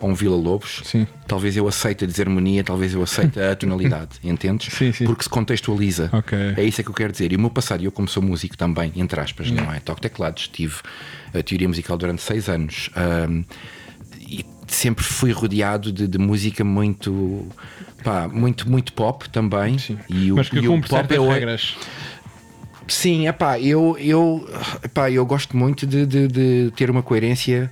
ou 0.00 0.10
um 0.10 0.14
Vila 0.14 0.36
Lobos, 0.36 0.82
Sim. 0.84 1.06
talvez 1.26 1.56
eu 1.56 1.66
aceite 1.66 2.04
a 2.04 2.06
desarmonia, 2.06 2.62
talvez 2.62 2.92
eu 2.94 3.02
aceite 3.02 3.40
a 3.40 3.52
atonalidade, 3.52 4.10
entendes? 4.24 4.72
Sim, 4.74 4.92
sim. 4.92 5.04
Porque 5.04 5.22
se 5.22 5.28
contextualiza. 5.28 6.10
Ok. 6.12 6.36
É 6.56 6.62
isso 6.62 6.80
é 6.80 6.84
que 6.84 6.90
eu 6.90 6.94
quero 6.94 7.12
dizer. 7.12 7.32
E 7.32 7.36
o 7.36 7.40
meu 7.40 7.50
passado, 7.50 7.82
eu 7.82 7.90
como 7.92 8.06
sou 8.08 8.22
músico 8.22 8.56
também, 8.56 8.92
entre 8.96 9.18
aspas, 9.20 9.50
não 9.50 9.72
é? 9.72 9.80
Toco 9.80 10.00
teclados, 10.00 10.48
tive 10.48 10.74
a 11.34 11.42
teoria 11.42 11.68
musical 11.68 11.96
durante 11.96 12.20
seis 12.22 12.48
anos. 12.48 12.90
ahm, 12.94 13.42
e 14.28 14.44
sempre 14.66 15.04
fui 15.04 15.30
rodeado 15.30 15.92
de, 15.92 16.08
de 16.08 16.18
música 16.18 16.64
muito, 16.64 17.46
pá, 18.02 18.26
muito, 18.28 18.68
muito 18.68 18.92
pop 18.92 19.28
também. 19.30 19.78
Sim. 19.78 19.96
E 20.08 20.32
o, 20.32 20.36
Mas 20.36 20.48
que 20.48 20.56
e 20.58 20.68
o 20.68 20.80
pop 20.82 21.14
é 21.14 21.20
o- 21.20 21.28
regras. 21.30 21.76
Sim, 22.88 23.26
epá, 23.26 23.58
eu, 23.58 23.96
eu, 23.98 24.48
epá, 24.84 25.10
eu 25.10 25.24
gosto 25.26 25.56
muito 25.56 25.86
de, 25.86 26.06
de- 26.06 26.28
de 26.28 26.72
ter 26.76 26.88
uma 26.90 27.02
coerência 27.02 27.70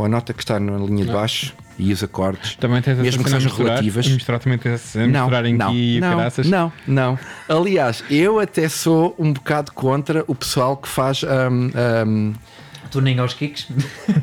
com 0.00 0.06
a 0.06 0.08
nota 0.08 0.32
que 0.32 0.42
está 0.42 0.58
na 0.58 0.78
linha 0.78 1.04
de 1.04 1.12
baixo 1.12 1.52
e 1.78 1.92
os 1.92 2.02
acordes. 2.02 2.56
Também 2.56 2.80
tens 2.80 2.96
mesmo 2.96 3.22
que 3.22 3.28
sejam 3.28 3.44
misturar, 3.50 3.72
relativas. 3.72 4.06
e 4.06 4.10
misturar 4.14 4.40
também 4.40 4.56
tens 4.58 4.92
de 4.94 4.98
Não, 5.00 5.06
misturar 5.24 5.44
em 5.44 5.54
não, 5.54 5.70
ki 5.72 5.96
e 5.96 6.00
não, 6.00 6.16
caraças. 6.16 6.46
não, 6.48 6.72
não. 6.86 7.18
Aliás, 7.46 8.02
eu 8.10 8.40
até 8.40 8.66
sou 8.70 9.14
um 9.18 9.30
bocado 9.30 9.72
contra 9.72 10.24
o 10.26 10.34
pessoal 10.34 10.74
que 10.78 10.88
faz. 10.88 11.22
hum, 11.22 11.70
hum, 12.06 12.32
Tuning 12.90 13.18
aos 13.18 13.34
kicks. 13.34 13.68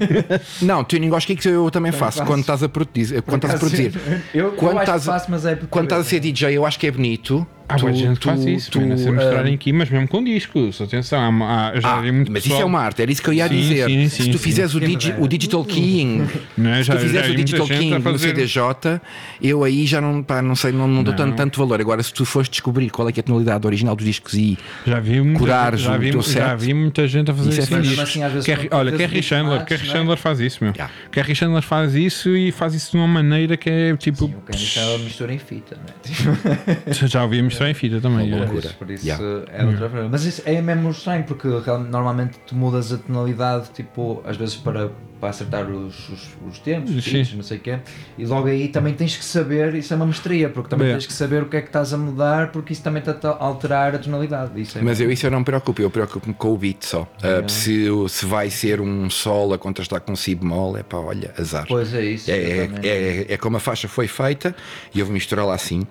não, 0.63 0.83
tuning 0.83 1.11
aos 1.13 1.23
kicks 1.25 1.45
eu 1.45 1.69
também 1.69 1.91
faço, 1.91 2.17
faço. 2.17 2.27
quando 2.27 2.41
estás 2.41 2.63
a 2.63 2.67
produzir. 2.67 3.21
Quando 3.21 3.43
estás 3.43 3.53
a 3.55 3.57
produzir. 3.59 3.93
Eu, 4.33 4.51
Quando 4.53 4.71
eu 4.73 4.79
acho 4.79 4.83
estás 4.89 5.03
que 5.03 5.09
a- 5.09 5.13
faço, 5.13 5.31
mas 5.31 5.45
é 5.45 5.55
Quando 5.69 5.85
estás 5.85 6.01
a 6.05 6.09
ser 6.09 6.19
DJ, 6.19 6.57
eu 6.57 6.65
acho 6.65 6.77
que 6.79 6.87
é 6.87 6.91
bonito 6.91 7.45
Há 7.69 7.75
tu- 7.75 7.81
boa 7.81 7.93
gente 7.93 8.13
que 8.13 8.19
tu- 8.21 8.29
faz 8.29 8.45
isso, 8.45 8.71
tu, 8.71 8.79
tu, 8.79 8.85
não 8.85 8.97
sei 8.97 9.09
ah, 9.09 9.11
mostrarem 9.13 9.53
aqui, 9.55 9.73
mas 9.73 9.89
mesmo 9.89 10.07
com 10.07 10.23
discos. 10.23 10.79
Atenção, 10.81 11.19
há, 11.43 11.69
há, 11.71 11.79
já 11.79 11.97
Ah, 11.97 12.01
muito 12.01 12.31
mas 12.31 12.43
pessoal- 12.43 12.59
isso 12.59 12.63
é 12.63 12.65
uma 12.65 12.79
arte, 12.79 13.01
era 13.01 13.11
isso 13.11 13.21
que 13.21 13.29
eu 13.29 13.33
ia 13.33 13.47
Sim, 13.49 13.55
dizer. 13.55 13.89
sim, 13.89 14.09
se 14.09 14.23
sim, 14.23 14.31
tu 14.31 14.37
sim. 14.37 14.43
fizeres 14.43 14.73
o, 14.73 14.79
digi- 14.79 15.13
o 15.19 15.27
Digital 15.27 15.65
Keying, 15.65 16.21
é? 16.63 16.75
se 16.77 16.83
Já- 16.83 16.95
tu 16.95 16.99
fizeres 17.01 17.27
já 17.27 17.33
o 17.33 17.35
muita 17.35 17.43
Digital 17.43 17.67
King 17.67 17.93
a 17.93 17.97
no 17.97 18.03
fazer. 18.03 18.27
CDJ, 18.29 19.01
eu 19.41 19.63
aí 19.65 19.85
já 19.85 19.99
não, 19.99 20.23
pá, 20.23 20.41
não 20.41 20.55
sei, 20.55 20.71
não, 20.71 20.87
não 20.87 21.03
dou 21.03 21.11
Não. 21.13 21.17
tanto, 21.17 21.35
tanto 21.35 21.59
valor. 21.59 21.81
Agora, 21.81 22.01
se 22.01 22.13
tu 22.13 22.23
fores 22.23 22.47
descobrir 22.47 22.89
qual 22.89 23.09
é, 23.09 23.11
que 23.11 23.19
é 23.19 23.21
a 23.21 23.23
tonalidade 23.23 23.67
original 23.67 23.95
dos 23.95 24.05
discos 24.05 24.33
e 24.35 24.57
Já 24.85 24.99
vi 25.01 25.19
muita, 25.21 25.39
Curares 25.39 25.81
já 25.81 25.95
o 25.95 25.99
vi, 25.99 26.11
teu 26.11 26.21
já 26.21 26.27
set. 26.51 26.57
vi 26.61 26.73
muita 26.73 27.05
gente 27.07 27.31
a 27.31 27.33
fazer 27.33 27.49
Isso 27.49 27.59
é 27.59 27.79
isso. 27.81 28.01
assim, 28.01 28.21
Kerry- 28.43 28.69
quando 28.69 28.79
olha, 28.79 28.91
Kerry 28.97 29.21
Chandler, 29.21 29.65
Kerry 29.65 29.87
é? 29.89 29.91
Chandler 29.91 30.17
faz 30.17 30.39
isso, 30.39 30.63
meu. 30.63 30.73
Kerry 31.11 31.35
Chandler 31.35 31.61
faz 31.63 31.93
isso 31.95 32.29
e 32.35 32.51
faz 32.51 32.73
isso 32.73 32.91
de 32.91 32.97
uma 32.97 33.07
maneira 33.07 33.57
que 33.57 33.69
é 33.69 33.97
tipo. 33.97 34.25
Sim, 34.27 34.35
o 34.37 34.41
Kenny 34.49 34.63
Chandler 34.65 34.99
mistura 34.99 35.33
em 35.33 35.39
fita, 35.39 35.75
não 35.75 36.93
é? 36.93 36.93
Já 37.07 37.23
ouvi 37.23 37.41
mostrar 37.57 37.69
em 37.69 37.73
fita 37.73 38.01
também. 38.01 38.27
Uma 38.27 38.37
é. 38.37 38.39
loucura. 38.45 38.69
Por 38.77 38.91
isso 38.91 39.05
Yeah. 39.05 39.23
é 39.51 39.65
outra 39.65 39.89
forma. 39.89 40.09
Mas 40.09 40.23
isso 40.25 40.41
é 40.45 40.61
mesmo 40.61 40.89
estranho 40.89 41.23
porque 41.23 41.47
normalmente 41.47 42.37
tu 42.45 42.55
mudas 42.55 42.91
a 42.91 42.97
tonalidade, 42.97 43.69
tipo, 43.73 44.21
às 44.25 44.35
vezes 44.37 44.55
para, 44.55 44.91
para 45.19 45.29
acertar 45.29 45.69
os, 45.69 46.09
os, 46.09 46.29
os 46.47 46.59
tempos, 46.59 46.95
os 46.95 47.03
pitches, 47.03 47.33
não 47.33 47.43
sei 47.43 47.57
o 47.57 47.59
quê, 47.61 47.79
e 48.17 48.25
logo 48.25 48.47
aí 48.47 48.67
também 48.67 48.93
tens 48.93 49.15
que 49.15 49.23
saber, 49.25 49.73
isso 49.75 49.93
é 49.93 49.95
uma 49.95 50.05
mestria, 50.05 50.49
porque 50.49 50.69
também 50.69 50.89
É. 50.89 50.91
tens 50.93 51.05
que 51.05 51.13
saber 51.13 51.43
o 51.43 51.47
que 51.47 51.57
é 51.57 51.61
que 51.61 51.67
estás 51.67 51.93
a 51.93 51.97
mudar, 51.97 52.51
porque 52.51 52.73
isso 52.73 52.83
também 52.83 53.01
está 53.03 53.29
a 53.29 53.43
alterar 53.43 53.95
a 53.95 53.99
tonalidade. 53.99 54.59
Isso 54.59 54.77
é 54.77 54.81
Mas 54.81 54.99
eu, 54.99 55.11
isso 55.11 55.25
eu 55.25 55.31
não 55.31 55.39
me 55.39 55.45
preocupo, 55.45 55.81
eu 55.81 55.89
preocupo-me 55.89 56.33
com 56.33 56.53
o 56.53 56.57
beat 56.57 56.83
só. 56.83 57.01
Uh, 57.03 57.49
se, 57.49 57.85
se 58.09 58.25
vai 58.25 58.49
ser 58.49 58.79
um 58.81 59.09
sol 59.09 59.53
a 59.53 59.57
contrastar 59.57 60.01
com 60.01 60.15
si 60.15 60.35
bemol, 60.35 60.77
é 60.77 60.83
pá, 60.83 60.97
olha, 60.97 61.33
azar. 61.37 61.65
Pois 61.67 61.93
é 61.93 62.03
isso. 62.03 62.29
É, 62.29 62.35
é, 62.35 62.69
é, 62.83 63.25
é 63.33 63.37
como 63.37 63.57
a 63.57 63.59
faixa 63.59 63.87
foi 63.87 64.07
feita 64.07 64.55
e 64.93 64.99
eu 64.99 65.05
vou 65.05 65.13
misturá-la 65.13 65.53
assim. 65.55 65.85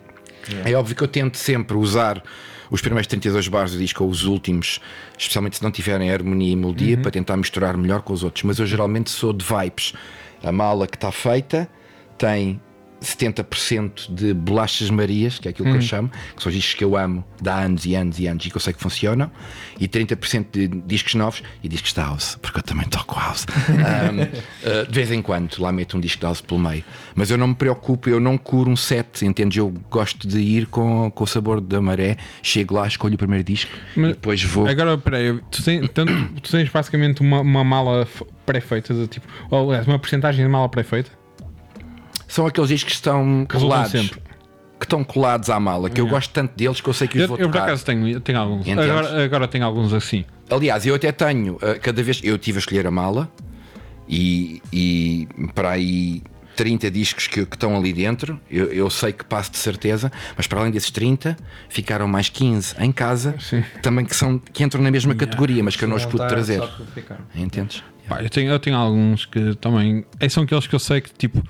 É 0.65 0.75
óbvio 0.75 0.97
que 0.97 1.03
eu 1.03 1.09
tento 1.09 1.37
sempre 1.37 1.77
usar 1.77 2.23
os 2.71 2.81
primeiros 2.81 3.07
32 3.07 3.49
bars 3.49 3.73
do 3.73 3.79
disco 3.79 4.03
ou 4.03 4.11
os 4.11 4.25
últimos, 4.25 4.81
especialmente 5.17 5.57
se 5.57 5.63
não 5.63 5.71
tiverem 5.71 6.11
harmonia 6.11 6.53
e 6.53 6.57
melodia, 6.57 6.99
para 6.99 7.11
tentar 7.11 7.37
misturar 7.37 7.77
melhor 7.77 8.03
com 8.03 8.13
os 8.13 8.23
outros. 8.23 8.43
Mas 8.45 8.59
eu 8.59 8.67
geralmente 8.67 9.11
sou 9.11 9.33
de 9.33 9.45
vibes. 9.45 9.93
A 10.43 10.53
mala 10.53 10.87
que 10.87 10.97
está 10.97 11.13
feita 11.13 11.69
tem 12.19 12.61
70% 13.03 14.13
de 14.15 14.33
bolachas 14.35 14.91
marias, 14.91 15.39
que 15.39 15.49
é 15.49 15.51
aquilo 15.51 15.71
que 15.71 15.77
eu 15.77 15.83
chamo, 15.83 16.11
que 16.35 16.43
são 16.43 16.51
os 16.51 16.55
discos 16.55 16.75
que 16.75 16.85
eu 16.85 16.97
amo 16.97 17.25
de 17.41 17.49
há 17.49 17.57
anos 17.61 17.85
e 17.85 17.95
anos 17.95 18.19
e 18.19 18.27
anos 18.27 18.47
e 18.47 18.51
que 18.51 18.57
eu 18.57 18.61
sei 18.61 18.73
que 18.73 18.81
funcionam, 18.81 19.31
e 19.79 19.87
30% 19.87 20.47
de 20.51 20.69
discos 20.69 21.15
novos 21.15 21.43
e 21.63 21.69
discos 21.69 21.93
de 21.93 22.01
house, 22.01 22.39
porque 22.41 22.59
eu 22.59 22.63
também 22.63 22.87
toco 22.89 23.19
house. 23.19 23.47
Um, 23.77 24.23
uh, 24.23 24.87
de 24.87 24.93
vez 24.93 25.11
em 25.13 25.21
quando 25.21 25.59
lá 25.59 25.71
meto 25.71 25.97
um 25.97 26.01
disco 26.01 26.21
de 26.21 26.25
house 26.25 26.41
pelo 26.41 26.59
meio. 26.61 26.85
Mas 27.15 27.31
eu 27.31 27.37
não 27.37 27.49
me 27.49 27.55
preocupo, 27.55 28.09
eu 28.09 28.19
não 28.19 28.39
curo 28.39 28.71
um 28.71 28.77
set, 28.77 29.25
entendes? 29.25 29.59
Eu 29.59 29.73
gosto 29.91 30.27
de 30.27 30.39
ir 30.39 30.67
com, 30.67 31.11
com 31.11 31.25
o 31.25 31.27
sabor 31.27 31.61
da 31.61 31.81
maré, 31.81 32.17
chego 32.43 32.75
lá, 32.75 32.87
escolho 32.87 33.15
o 33.15 33.19
primeiro 33.19 33.45
disco 33.45 33.71
Mas- 33.95 34.13
depois 34.13 34.43
vou. 34.43 34.67
Agora, 34.67 34.97
peraí, 34.97 35.39
tu 35.51 35.63
tens, 35.63 35.89
tanto, 35.91 36.13
tu 36.41 36.51
tens 36.51 36.69
basicamente 36.69 37.21
uma, 37.21 37.41
uma 37.41 37.65
mala 37.65 38.09
pré-feita, 38.45 38.95
tipo, 39.09 39.27
ou 39.51 39.73
uma 39.73 39.99
porcentagem 39.99 40.45
de 40.45 40.51
mala 40.51 40.69
pré-feita. 40.69 41.11
São 42.29 42.47
aqueles 42.47 42.69
discos 42.69 42.93
que 42.93 42.97
estão 42.97 43.47
Resultam 43.49 43.61
colados. 43.61 43.93
sempre. 43.93 44.21
Que 44.79 44.85
estão 44.85 45.03
colados 45.03 45.49
à 45.49 45.59
mala, 45.59 45.89
que 45.89 46.01
eu 46.01 46.07
gosto 46.07 46.31
tanto 46.33 46.55
deles 46.55 46.81
que 46.83 46.89
eu 46.89 46.93
sei 46.93 47.09
que 47.09 47.17
os 47.17 47.23
Eu, 47.23 47.29
vou 47.29 47.39
eu 47.39 47.47
por 47.49 47.53
tocar. 47.55 47.65
acaso 47.65 47.85
tenho, 47.85 48.21
tenho 48.21 48.39
alguns. 48.39 48.67
Entendes? 48.67 48.91
Agora, 48.91 49.25
agora 49.25 49.49
tenho 49.49 49.65
alguns 49.65 49.93
assim. 49.95 50.25
Aliás, 50.51 50.85
eu 50.87 50.95
até 50.95 51.11
tenho, 51.13 51.55
uh, 51.55 51.81
cada 51.81 52.03
vez 52.03 52.21
eu 52.23 52.37
tive 52.37 52.59
a 52.59 52.61
escolher 52.61 52.87
a 52.87 52.91
mala 52.91 53.31
e, 54.09 54.63
e 54.73 55.27
para 55.55 55.71
aí 55.71 56.23
30 56.57 56.91
discos 56.91 57.27
que, 57.27 57.45
que 57.47 57.57
estão 57.57 57.77
ali 57.77 57.93
dentro, 57.93 58.39
eu, 58.51 58.67
eu 58.67 58.89
sei 58.91 59.13
que 59.13 59.25
passo 59.25 59.51
de 59.51 59.59
certeza, 59.59 60.13
mas 60.37 60.47
para 60.47 60.61
além 60.61 60.71
desses 60.73 60.91
30, 60.91 61.37
ficaram 61.69 62.07
mais 62.07 62.29
15 62.29 62.77
em 62.79 62.93
casa, 62.93 63.35
Sim. 63.41 63.65
também 63.83 64.05
que, 64.05 64.15
são, 64.15 64.39
que 64.39 64.63
entram 64.63 64.83
na 64.83 64.91
mesma 64.91 65.15
categoria, 65.15 65.63
mas 65.65 65.75
que 65.75 65.85
eu 65.85 65.89
não 65.89 65.97
os 65.97 66.05
pude 66.05 66.19
Montar 66.19 66.29
trazer. 66.29 66.63
Entendes? 67.35 67.83
Pá, 68.09 68.23
eu, 68.23 68.31
tenho, 68.31 68.51
eu 68.51 68.59
tenho 68.61 68.77
alguns 68.77 69.27
que 69.27 69.55
também. 69.57 70.05
é, 70.21 70.29
São 70.29 70.45
aqueles 70.45 70.67
que 70.67 70.75
eu 70.75 70.79
sei 70.79 71.01
que 71.01 71.11
tipo. 71.13 71.43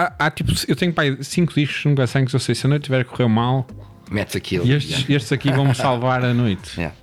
Há, 0.00 0.26
há, 0.26 0.30
tipo, 0.30 0.50
eu 0.66 0.74
tenho 0.76 0.92
pá, 0.94 1.02
5 1.20 1.52
discos 1.54 1.84
nunca 1.84 2.06
sei 2.06 2.24
que 2.24 2.34
eu 2.34 2.40
sei 2.40 2.54
se 2.54 2.64
a 2.66 2.68
noite 2.70 2.84
tiver 2.84 3.00
a 3.00 3.04
correr 3.04 3.28
mal. 3.28 3.66
Metes 4.10 4.34
aquilo. 4.34 4.66
E 4.66 4.72
estes, 4.72 5.08
estes 5.10 5.30
aqui 5.32 5.52
vão-me 5.52 5.74
salvar 5.74 6.24
a 6.24 6.32
noite. 6.32 6.70
Yeah. 6.80 6.96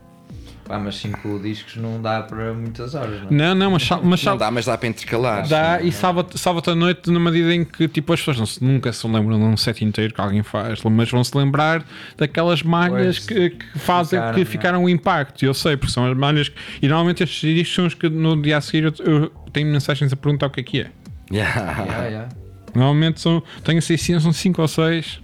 Pá, 0.65 0.77
mas 0.79 0.97
5 0.97 1.39
discos 1.39 1.77
não 1.77 2.01
dá 2.01 2.23
para 2.23 2.53
muitas 2.53 2.93
horas, 2.93 3.21
não 3.21 3.27
é? 3.29 3.31
Não, 3.31 3.55
não, 3.55 3.71
mas, 3.71 3.83
sal- 3.83 4.01
mas 4.03 4.09
Não 4.09 4.17
sal- 4.17 4.37
dá, 4.37 4.51
mas 4.51 4.65
dá 4.65 4.77
para 4.77 4.89
intercalar. 4.89 5.47
dá 5.47 5.81
e 5.81 5.93
salva-te 5.93 6.37
salva 6.37 6.61
a 6.69 6.75
noite 6.75 7.09
na 7.09 7.19
medida 7.21 7.53
em 7.55 7.63
que 7.63 7.87
tipo, 7.87 8.11
as 8.11 8.19
pessoas 8.19 8.37
não 8.39 8.45
se- 8.45 8.61
nunca 8.61 8.91
se 8.91 9.07
lembram 9.07 9.37
de 9.39 9.45
um 9.45 9.55
set 9.55 9.85
inteiro 9.85 10.13
que 10.13 10.19
alguém 10.19 10.43
faz, 10.43 10.81
mas 10.83 11.09
vão 11.09 11.23
se 11.23 11.37
lembrar 11.37 11.85
daquelas 12.17 12.63
malhas 12.63 13.17
Pois, 13.19 13.19
que, 13.19 13.49
que 13.51 13.79
fazem 13.79 14.19
ficaram, 14.19 14.35
que 14.35 14.45
ficaram 14.45 14.83
o 14.83 14.89
impacto. 14.89 15.45
Eu 15.45 15.53
sei, 15.53 15.77
porque 15.77 15.93
são 15.93 16.05
as 16.11 16.17
malhas. 16.17 16.49
que- 16.49 16.57
E 16.81 16.87
normalmente 16.89 17.23
estes 17.23 17.39
discos 17.55 17.73
são 17.75 17.85
os 17.85 17.93
que 17.93 18.09
no 18.09 18.41
dia 18.41 18.57
a 18.57 18.61
seguir 18.61 18.83
eu, 18.85 18.93
eu 19.05 19.29
tenho 19.53 19.71
mensagens 19.71 20.11
a 20.11 20.17
perguntar 20.17 20.47
o 20.47 20.49
que 20.49 20.59
é 20.59 20.63
que 20.63 20.81
é. 20.81 20.91
Yeah. 21.31 21.83
Yeah, 21.85 22.05
yeah. 22.07 22.29
Normalmente 22.77 23.19
são, 23.19 23.41
tenho 23.63 23.81
600, 23.81 24.22
são 24.22 24.31
5 24.31 24.62
ou 24.62 24.67
6. 24.67 25.19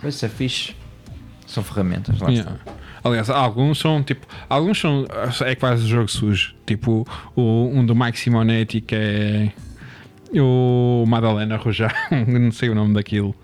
Mas 0.00 0.14
isso 0.14 0.26
é 0.26 0.28
fixe. 0.28 0.76
São 1.46 1.62
ferramentas, 1.62 2.20
lá 2.20 2.30
Yeah. 2.30 2.56
Aliás, 3.02 3.30
alguns 3.30 3.78
são 3.78 4.02
tipo. 4.02 4.26
Alguns 4.48 4.78
são. 4.78 5.06
É 5.44 5.54
quase 5.54 5.86
jogo 5.86 6.08
sujo. 6.08 6.54
Tipo 6.66 7.06
o, 7.34 7.70
um 7.72 7.84
do 7.84 7.94
Mike 7.94 8.18
Simonetti 8.18 8.80
que 8.80 8.94
é. 8.94 9.52
O 10.38 11.04
Madalena 11.06 11.56
Rojão. 11.56 11.88
Não 12.26 12.52
sei 12.52 12.68
o 12.68 12.74
nome 12.74 12.94
daquilo. 12.94 13.34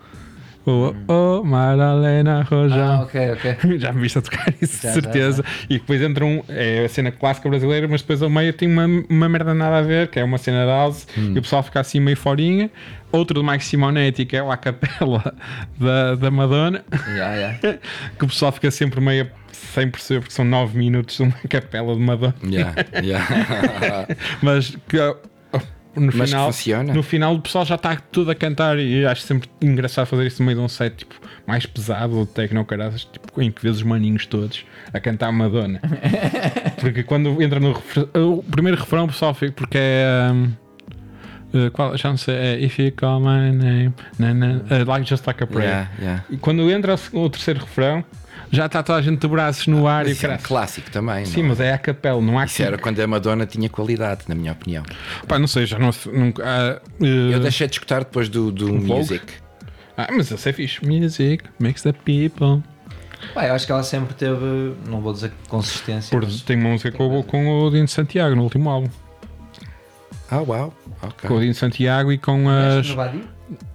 O 0.67 0.95
oh, 1.09 1.45
Madalena 1.45 2.41
está. 2.41 2.57
Ah, 2.57 2.59
Rojão. 2.59 3.03
ok, 3.03 3.33
ok. 3.33 3.57
Já 3.79 3.93
me 3.93 4.01
viste 4.01 4.19
a 4.19 4.23
tocar 4.23 4.55
isso, 4.61 4.83
Já, 4.83 4.93
certeza. 4.93 5.45
E 5.69 5.79
depois 5.79 6.01
entra 6.01 6.25
um. 6.25 6.43
É 6.49 6.85
a 6.87 6.89
cena 6.89 7.13
clássica 7.13 7.49
brasileira, 7.49 7.87
mas 7.87 8.01
depois 8.01 8.23
ao 8.23 8.31
meio 8.31 8.53
tem 8.53 8.69
uma, 8.69 8.87
uma 8.87 9.29
merda 9.29 9.53
nada 9.53 9.79
a 9.79 9.83
ver, 9.83 10.09
que 10.09 10.19
é 10.19 10.25
uma 10.25 10.39
cena 10.39 10.63
de 10.65 10.71
house, 10.71 11.07
e 11.17 11.39
o 11.39 11.43
pessoal 11.43 11.63
fica 11.63 11.81
assim 11.81 12.01
meio 12.01 12.17
forinha. 12.17 12.71
Outro 13.13 13.35
do 13.35 13.45
Mike 13.45 13.65
Simonetti, 13.65 14.25
que 14.25 14.37
é 14.37 14.41
a 14.41 14.57
capela 14.57 15.35
da, 15.79 16.15
da 16.17 16.31
Madonna. 16.31 16.85
Yeah, 17.09 17.35
yeah. 17.37 17.79
que 18.19 18.25
o 18.25 18.29
pessoal 18.29 18.51
fica 18.51 18.71
sempre 18.71 19.01
meio 19.01 19.31
sem 19.53 19.89
perceber 19.89 20.21
porque 20.21 20.35
são 20.35 20.45
9 20.45 20.77
minutos 20.77 21.17
de 21.17 21.23
uma 21.23 21.35
capela 21.49 21.95
de 21.95 22.01
Madonna. 22.01 22.35
Yeah, 22.43 22.75
yeah. 22.97 24.07
Mas 24.43 24.77
que 24.89 24.99
no 25.97 26.13
Mas 26.15 26.31
final, 26.31 26.53
funciona. 26.53 26.95
no 26.95 27.03
final 27.03 27.35
o 27.35 27.41
pessoal 27.41 27.65
já 27.65 27.75
está 27.77 27.97
tudo 27.97 28.31
a 28.31 28.35
cantar 28.35 28.79
e 28.79 29.07
acho 29.07 29.23
sempre 29.23 29.49
engraçado 29.61 30.07
fazer 30.07 30.27
isso 30.27 30.43
no 30.43 30.47
meio 30.47 30.59
de 30.59 30.65
um 30.65 30.69
set 30.69 30.97
tipo, 30.97 31.15
mais 31.47 31.67
pesado 31.67 32.17
ou 32.17 32.27
techno 32.27 32.65
caraças, 32.65 33.05
tipo, 33.05 33.41
em 33.41 33.51
que 33.51 33.63
vês 33.63 33.77
os 33.77 33.83
maninhos 33.83 34.27
todos 34.27 34.65
a 34.93 35.01
cantar 35.01 35.31
Madonna. 35.33 35.81
porque 36.81 37.03
quando 37.03 37.41
entra 37.43 37.61
no 37.61 37.73
refrão, 37.73 38.09
o 38.15 38.43
primeiro 38.43 38.79
refrão 38.79 39.05
o 39.05 39.09
pessoal 39.09 39.35
fica 39.35 39.53
porque 39.53 39.79
é 39.79 40.31
um, 40.33 40.53
uh, 41.55 41.71
qual, 41.73 41.97
já 41.97 42.11
não 42.11 42.17
sei, 42.17 42.35
é 42.35 42.61
If 42.61 42.79
you 42.79 42.93
call 42.93 43.21
my 43.21 43.51
name, 43.53 43.95
na, 44.19 44.35
na, 44.35 44.47
uh, 44.57 44.85
like 44.87 45.09
just 45.09 45.27
like 45.27 45.43
a 45.43 45.47
prayer. 45.47 45.71
Yeah, 45.71 45.91
yeah. 46.01 46.25
E 46.31 46.37
quando 46.37 46.71
entra 46.71 46.97
o 47.13 47.31
terceiro 47.31 47.61
refrão, 47.61 48.05
já 48.55 48.67
está 48.67 48.83
toda 48.83 48.99
a 48.99 49.03
gente 49.03 49.21
de 49.21 49.29
braços 49.29 49.67
no 49.67 49.87
ar 49.87 50.07
e 50.07 50.11
o 50.11 50.13
Isso 50.13 50.27
é 50.27 50.35
um 50.35 50.39
clássico 50.39 50.91
também. 50.91 51.25
Sim, 51.27 51.43
não? 51.43 51.49
mas 51.51 51.61
é 51.61 51.73
a 51.73 51.79
capela, 51.79 52.21
não 52.21 52.39
há 52.39 52.45
Isso 52.45 52.63
era 52.63 52.79
quando 52.79 53.01
a 53.01 53.07
Madonna 53.07 53.45
tinha 53.47 53.69
qualidade, 53.69 54.23
na 54.29 54.35
minha 54.35 54.53
opinião. 54.53 54.83
Pá, 55.29 55.39
não 55.39 55.47
sei, 55.47 55.67
já 55.67 55.79
não. 55.79 55.91
Nunca, 56.13 56.43
uh, 57.01 57.05
Eu 57.05 57.41
deixei 57.41 57.67
de 57.67 57.75
escutar 57.75 58.01
depois 58.01 58.29
do, 58.29 58.51
do? 58.53 58.73
Music. 58.75 59.25
ah, 59.97 60.09
mas 60.11 60.31
esse 60.31 60.49
é 60.49 60.53
fixe. 60.53 60.85
Music 60.87 61.45
makes 61.59 61.83
the 61.83 61.93
people. 61.93 62.63
Pá, 63.33 63.47
eu 63.47 63.55
acho 63.55 63.65
que 63.67 63.73
ela 63.73 63.83
sempre 63.83 64.15
teve, 64.15 64.75
não 64.87 65.01
vou 65.01 65.13
dizer 65.13 65.33
consistência, 65.49 66.11
Por, 66.11 66.25
mas 66.27 66.43
tem 66.43 66.57
uma 66.59 66.71
música 66.71 66.93
com, 66.93 67.19
o- 67.19 67.25
com 67.25 67.49
o 67.67 67.71
Dino 67.71 67.89
Santiago 67.89 68.35
no 68.37 68.43
último 68.43 68.69
álbum. 68.69 68.89
Ah, 70.31 70.41
uau. 70.43 70.75
Ok. 71.03 71.29
Com 71.29 71.37
o 71.37 71.41
Dino 71.41 71.55
Santiago 71.55 72.13
e 72.13 72.19
com 72.19 72.45
Mas 72.45 72.91
as. 72.91 72.97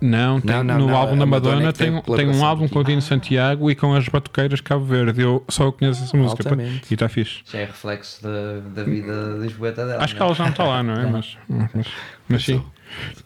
Não, 0.01 0.41
tem- 0.41 0.55
Não, 0.55 0.63
não, 0.63 0.79
no 0.79 0.87
não, 0.87 0.95
álbum 0.95 1.17
da 1.17 1.25
Madonna 1.25 1.55
Madonna 1.55 1.69
é 1.69 1.71
teve 1.73 2.01
tem, 2.01 2.15
tem 2.15 2.27
um 2.29 2.43
álbum 2.43 2.67
com 2.67 2.79
o 2.79 2.83
Dino 2.83 3.01
Santiago 3.01 3.69
e 3.69 3.75
com 3.75 3.93
as 3.93 4.07
batuqueiras 4.07 4.61
Cabo 4.61 4.83
Verde. 4.85 5.21
Eu 5.21 5.43
só 5.47 5.71
conheço 5.71 6.03
essa 6.03 6.17
música. 6.17 6.43
pá. 6.43 6.55
E 6.61 6.93
está 6.93 7.07
fixe. 7.07 7.41
Já 7.51 7.59
é 7.59 7.65
reflexo 7.65 8.23
da, 8.23 8.59
da 8.75 8.83
vida 8.83 9.37
lisboeta 9.39 9.85
dela. 9.85 10.03
Acho 10.03 10.13
que 10.15 10.19
né? 10.19 10.25
ela 10.25 10.35
já 10.35 10.43
não 10.43 10.51
está 10.51 10.63
lá, 10.63 10.81
não 10.83 10.93
é? 10.93 11.05
Mas, 11.09 11.37
mas, 11.47 11.87
mas 12.27 12.43
sim. 12.45 12.63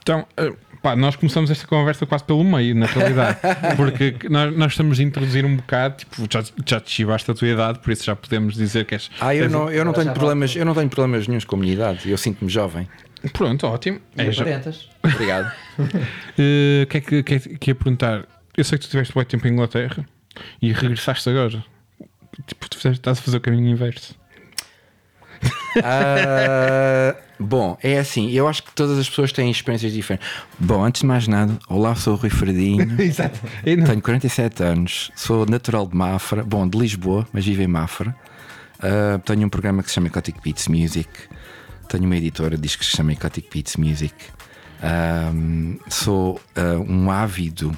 Então, 0.01 0.25
eh, 0.35 0.51
pá, 0.81 0.93
nós 0.95 1.15
começamos 1.15 1.49
esta 1.49 1.65
conversa 1.65 2.05
quase 2.05 2.23
pelo 2.25 2.43
meio, 2.43 2.75
na 2.75 2.85
realidade. 2.85 3.37
Porque 3.77 4.15
nós, 4.29 4.55
nós 4.57 4.71
estamos 4.73 4.99
a 4.99 5.03
introduzir 5.03 5.45
um 5.45 5.55
bocado, 5.55 5.95
tipo, 5.97 6.27
já, 6.29 6.43
já 6.65 6.79
te 6.81 6.91
chivaste 6.91 7.31
a 7.31 7.33
tua 7.33 7.47
idade, 7.47 7.79
por 7.79 7.91
isso 7.91 8.03
já 8.03 8.15
podemos 8.15 8.55
dizer 8.55 8.83
que 8.85 8.95
és. 8.95 9.09
Ah, 9.21 9.33
eu 9.33 9.43
és- 9.43 9.51
não, 9.51 9.71
eu 9.71 9.85
não 9.85 9.93
tenho 9.93 10.11
problemas, 10.13 10.53
eu 10.55 10.65
não 10.65 10.73
tenho 10.73 10.89
problemas 10.89 11.25
nenhums 11.27 11.45
com 11.45 11.55
a 11.55 11.59
minha 11.59 11.73
idade. 11.73 12.09
Eu 12.11 12.17
sinto-me 12.17 12.51
jovem. 12.51 12.87
Pronto, 13.31 13.65
ótimo. 13.67 13.99
E 14.17 14.21
É, 14.21 14.31
já-. 14.31 14.43
Obrigado. 15.03 15.51
Eh, 16.37 16.85
que 16.89 16.97
é 16.97 17.01
que, 17.01 17.23
que, 17.23 17.33
é 17.35 17.39
que 17.39 17.71
ia 17.71 17.75
perguntar? 17.75 18.25
Eu 18.57 18.63
sei 18.63 18.77
que 18.77 18.85
tu 18.85 18.89
tiveste 18.91 19.13
bem 19.15 19.23
tempo 19.25 19.47
em 19.47 19.51
Inglaterra 19.51 20.05
e 20.61 20.71
regressaste 20.71 21.29
agora. 21.29 21.63
Tipo, 22.47 22.69
tu 22.69 22.77
fizeste- 22.77 22.99
estás 22.99 23.19
a 23.19 23.21
fazer 23.21 23.37
o 23.37 23.41
caminho 23.41 23.69
inverso. 23.69 24.15
Ah, 25.83 27.15
Bom, 27.39 27.77
é 27.81 27.97
assim, 27.99 28.31
eu 28.31 28.47
acho 28.47 28.63
que 28.63 28.71
todas 28.73 28.97
as 28.97 29.09
pessoas 29.09 29.31
têm 29.31 29.49
experiências 29.51 29.91
diferentes. 29.91 30.27
Bom, 30.59 30.83
antes 30.85 31.01
de 31.01 31.07
mais 31.07 31.27
nada, 31.27 31.57
olá, 31.67 31.93
sou 31.95 32.13
o 32.13 32.17
Rui 32.17 32.29
Fredinho. 32.29 32.95
Exato. 33.01 33.39
Tenho 33.63 34.01
47 34.01 34.63
anos, 34.63 35.11
sou 35.15 35.45
natural 35.45 35.87
de 35.87 35.95
Mafra, 35.95 36.43
bom, 36.43 36.67
de 36.67 36.77
Lisboa, 36.77 37.27
mas 37.33 37.45
vivo 37.45 37.61
em 37.61 37.67
Mafra. 37.67 38.15
Ah, 38.79 39.19
tenho 39.25 39.45
um 39.45 39.49
programa 39.49 39.81
que 39.83 39.89
se 39.89 39.95
chama 39.95 40.07
Eclectic 40.07 40.35
Beats 40.43 40.67
Music. 40.67 41.09
Tenho 41.87 42.05
uma 42.05 42.17
editora 42.17 42.55
de 42.55 42.61
discos 42.63 42.87
que 42.87 42.91
se 42.91 42.97
chama 42.97 43.13
Eclectic 43.13 43.45
Beats 43.53 43.77
Music. 43.77 44.13
Ahm, 44.81 45.77
sou 45.87 46.41
ah, 46.55 46.75
um 46.87 47.09
ávido 47.09 47.75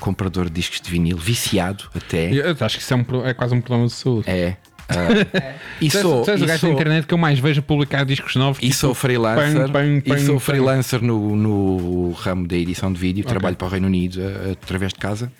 comprador 0.00 0.44
de 0.46 0.52
discos 0.52 0.80
de 0.80 0.90
vinil, 0.90 1.16
viciado 1.18 1.84
até. 1.94 2.32
Eu 2.32 2.56
acho 2.60 2.76
que 2.78 2.82
isso 2.82 2.94
é, 2.94 2.96
um 2.96 3.26
é 3.26 3.34
quase 3.34 3.54
um 3.54 3.60
problema 3.60 3.86
de 3.88 3.92
saúde. 3.92 4.30
É. 4.30 4.56
ah, 4.88 5.54
e 5.80 5.90
Tu 5.90 5.96
és- 5.96 6.02
sou, 6.02 6.22
tu 6.22 6.30
és 6.30 6.40
o 6.40 6.44
e 6.44 6.46
gajo 6.46 6.66
da 6.66 6.72
internet 6.72 7.06
que 7.06 7.12
eu 7.14 7.18
mais 7.18 7.38
vejo 7.38 7.60
publicar 7.62 8.04
discos 8.04 8.34
novos. 8.36 8.58
E 8.58 8.68
tipo, 8.68 8.74
sou 8.74 8.94
freelancer, 8.94 9.70
e 10.04 10.18
sou 10.20 10.38
freelancer 10.38 11.02
no, 11.02 11.36
no 11.36 12.12
ramo 12.12 12.46
da 12.46 12.56
edição 12.56 12.92
de 12.92 12.98
vídeo. 12.98 13.24
Trabalho 13.24 13.56
para 13.56 13.66
o 13.66 13.70
Reino 13.70 13.86
Unido 13.86 14.20
através 14.52 14.92
de 14.92 14.98
casa, 14.98 15.30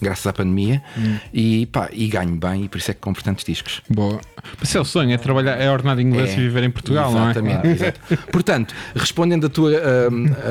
graças 0.00 0.26
à 0.26 0.32
pandemia, 0.32 0.82
Hum. 0.98 1.16
e, 1.32 1.66
pá, 1.66 1.88
e 1.92 2.06
ganho 2.08 2.36
bem, 2.36 2.64
e 2.64 2.68
por 2.68 2.78
isso 2.78 2.90
é 2.90 2.94
que 2.94 3.00
compro 3.00 3.22
tantos 3.22 3.44
discos. 3.44 3.82
Boa. 3.88 4.20
Mas 4.58 4.74
é 4.74 4.80
o 4.80 4.84
sonho, 4.84 5.12
é 5.12 5.18
trabalhar, 5.18 5.56
é 5.56 5.70
ordenado 5.70 6.00
inglês 6.00 6.32
e 6.32 6.36
viver 6.36 6.62
em 6.64 6.70
Portugal, 6.70 7.10
Exatamente, 7.10 7.64
não 7.64 7.70
é? 7.70 7.72
exato. 7.74 8.00
Portanto, 8.30 8.74
respondendo 8.94 9.46
à 9.46 9.50
tua, 9.50 9.72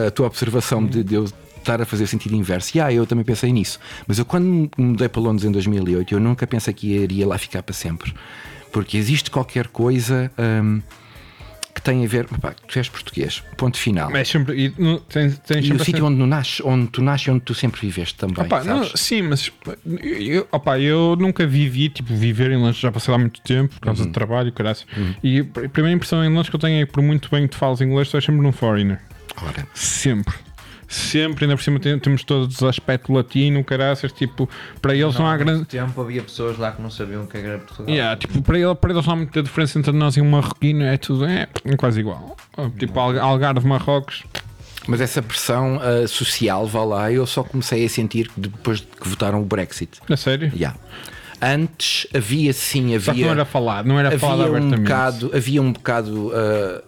à 0.08 0.12
tua 0.12 0.28
observação 0.28 0.86
de, 0.86 1.04
de 1.04 1.16
eu 1.16 1.26
estar 1.58 1.82
a 1.82 1.86
fazer 1.86 2.08
sentido 2.08 2.36
inverso, 2.36 2.78
yeah, 2.78 2.94
eu 2.94 3.06
também 3.06 3.24
pensei 3.24 3.52
nisso. 3.52 3.80
Mas 4.06 4.20
eu, 4.20 4.26
quando 4.26 4.46
me 4.46 4.70
mudei 4.78 5.08
para 5.08 5.22
Londres 5.22 5.46
em 5.48 5.52
2008, 5.52 6.14
eu 6.14 6.20
nunca 6.20 6.46
pensei 6.46 6.74
que 6.74 6.88
iria 6.94 7.26
lá 7.26 7.38
ficar 7.38 7.64
para 7.64 7.74
sempre. 7.74 8.14
Porque 8.72 8.98
existe 8.98 9.32
qualquer 9.32 9.68
coisa 9.68 10.32
hum, 10.38 10.82
tem 11.84 12.04
a 12.06 12.08
ver. 12.08 12.28
Pá, 12.42 12.54
tu 12.68 12.78
és 12.80 12.88
português, 12.90 13.44
ponto 13.58 13.78
final. 13.78 14.10
Mas 14.12 14.28
sempre. 14.30 14.56
E, 14.68 14.74
no, 14.82 15.00
tens, 15.02 15.38
tens 15.40 15.66
E 15.68 15.74
o 15.74 15.84
sítio 15.84 16.06
onde, 16.06 16.18
tu 16.18 16.26
nasces, 16.26 16.62
onde 16.66 16.88
tu 16.88 17.02
nasces 17.02 17.28
e 17.28 17.32
onde 17.32 17.42
tu 17.42 17.54
sempre 17.54 17.82
viveste 17.82 18.16
também. 18.16 18.46
Opa, 18.46 18.64
não, 18.64 18.84
sim, 18.96 19.22
mas 19.24 19.52
eu, 20.02 20.48
opa, 20.52 20.80
eu 20.80 21.16
nunca 21.20 21.46
vivi, 21.46 21.90
tipo, 21.90 22.16
viver 22.16 22.52
em 22.52 22.58
Londres, 22.58 22.78
já 22.80 22.92
passei 22.92 23.12
lá 23.12 23.18
muito 23.18 23.42
tempo 23.42 23.74
por 23.76 23.82
causa 23.82 24.02
Uhum. 24.02 24.08
de 24.08 24.14
trabalho, 24.14 24.52
caraças. 24.54 24.86
E 25.24 25.40
a 25.40 25.70
primeira 25.70 25.92
impressão 25.96 26.24
em 26.24 26.30
Londres 26.30 26.50
que 26.50 26.56
eu 26.56 26.60
tenho 26.60 26.82
é 26.82 26.86
que 26.86 26.92
por 26.92 27.04
muito 27.04 27.30
bem 27.30 27.44
que 27.44 27.50
tu 27.50 27.58
falas 27.58 27.82
inglês, 27.82 28.10
tu 28.10 28.18
és 28.18 28.24
sempre 28.24 28.46
um 28.46 28.52
foreigner. 28.52 29.00
Ora, 29.42 29.68
Sempre. 29.74 30.34
Sempre, 30.88 31.46
ainda 31.46 31.56
por 31.56 31.64
cima 31.64 31.80
tem- 31.80 31.98
temos 31.98 32.24
todos 32.24 32.62
o 32.62 32.68
aspecto 32.68 33.12
latino, 33.14 33.64
caraças, 33.64 34.12
tipo, 34.12 34.50
para 34.82 34.94
eles 34.96 35.16
não, 35.16 35.26
há 35.26 35.34
há 35.34 35.38
grande. 35.38 35.58
muito 35.60 35.70
tempo 35.70 36.02
havia 36.02 36.22
pessoas 36.22 36.58
lá 36.58 36.72
que 36.72 36.82
não 36.82 36.90
sabiam 36.90 37.24
o 37.24 37.28
que 37.28 37.38
era 37.38 37.58
Portugal. 37.60 37.94
Yeah, 37.94 38.16
tipo, 38.18 38.42
para, 38.42 38.60
ele, 38.60 38.76
para 38.76 38.92
eles 38.94 39.06
não 39.06 39.14
há 39.14 39.16
muita 39.16 39.42
diferença 39.42 39.80
entre 39.80 39.92
nós 39.92 40.16
e 40.18 40.22
um 40.22 40.30
marroquino, 40.30 40.84
é 40.84 40.98
tudo 40.98 41.26
é, 41.26 41.48
quase 41.78 42.00
igual. 42.00 42.36
Tipo, 42.78 43.00
Alg- 43.00 43.18
Algarve, 43.20 43.66
Marrocos, 43.68 44.24
mas 44.88 45.00
essa 45.02 45.22
pressão 45.22 45.80
ah, 45.82 46.06
social, 46.08 46.68
vá 46.68 46.84
lá, 46.84 47.12
eu 47.12 47.26
só 47.26 47.44
comecei 47.44 47.86
a 47.86 47.90
sentir 47.90 48.30
depois 48.36 48.80
de 48.82 48.88
que 48.88 49.08
votaram 49.08 49.42
o 49.42 49.46
Brexit. 49.46 50.00
a 50.10 50.18
sério. 50.18 50.52
Yeah. 50.56 50.78
Antes 51.46 52.08
havia 52.16 52.54
sim, 52.54 52.98
Só 53.00 53.06
que 53.06 53.10
havia. 53.12 53.26
não 53.26 53.32
era 53.34 53.46
falado, 53.46 53.86
não 53.86 54.00
era 54.00 54.18
falado 54.18 54.42
Havia 54.42 54.52
um 54.54 54.56
abertamente. 54.58 54.82
bocado, 54.82 55.32
havia 55.36 55.62
um 55.62 55.74
bocado 55.74 56.32
ah, 56.34 56.84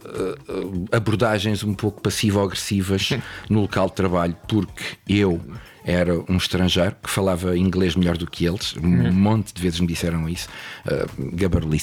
ah, 0.91 0.95
abordagens 0.97 1.63
um 1.63 1.74
pouco 1.74 2.01
passivo-agressivas 2.01 3.09
no 3.50 3.62
local 3.62 3.88
de 3.88 3.93
trabalho, 3.95 4.35
porque 4.47 4.95
eu 5.07 5.41
era 5.85 6.13
um 6.29 6.37
estrangeiro 6.37 6.95
que 7.01 7.09
falava 7.09 7.57
inglês 7.57 7.95
melhor 7.95 8.17
do 8.17 8.25
que 8.29 8.45
eles. 8.45 8.75
Um 8.75 8.87
Uhum. 9.05 9.11
monte 9.13 9.53
de 9.53 9.61
vezes 9.61 9.79
me 9.79 9.87
disseram 9.87 10.27
isso. 10.27 10.47
Uh, 10.85 11.05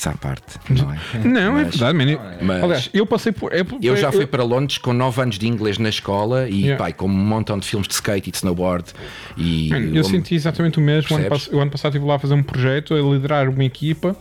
à 0.06 0.12
parte, 0.16 0.58
não 0.68 0.92
é? 0.92 0.98
Não, 1.24 1.58
é 1.58 1.64
Mas- 1.64 1.76
verdade, 1.76 1.98
man. 1.98 2.18
mas- 2.42 2.62
Aliás, 2.64 2.90
eu 2.92 3.06
passei 3.06 3.30
por. 3.32 3.52
Eu, 3.52 3.64
Eu 3.80 3.96
já 3.96 4.10
fui 4.10 4.26
para 4.26 4.42
Londres 4.42 4.78
com 4.78 4.92
9 4.92 5.22
anos 5.22 5.38
de 5.38 5.46
inglês 5.46 5.78
na 5.78 5.88
escola 5.88 6.48
e 6.48 6.62
Yeah. 6.62 6.76
pai, 6.82 6.92
com 6.92 7.06
um 7.06 7.08
montão 7.08 7.58
de 7.58 7.66
filmes 7.66 7.86
de 7.88 7.94
skate 7.94 8.28
e 8.28 8.32
de 8.32 8.36
snowboard. 8.38 8.92
E 9.36 9.68
Man, 9.70 9.78
eu 9.96 10.04
senti 10.04 10.34
exatamente 10.34 10.78
o 10.78 10.82
mesmo. 10.82 11.16
O 11.16 11.20
ano, 11.20 11.28
o 11.52 11.60
ano 11.60 11.70
passado 11.70 11.92
estive 11.92 12.06
lá 12.06 12.16
a 12.16 12.18
fazer 12.18 12.34
um 12.34 12.42
projeto, 12.42 12.94
a 12.94 12.98
liderar 13.00 13.48
uma 13.48 13.64
equipa 13.64 14.16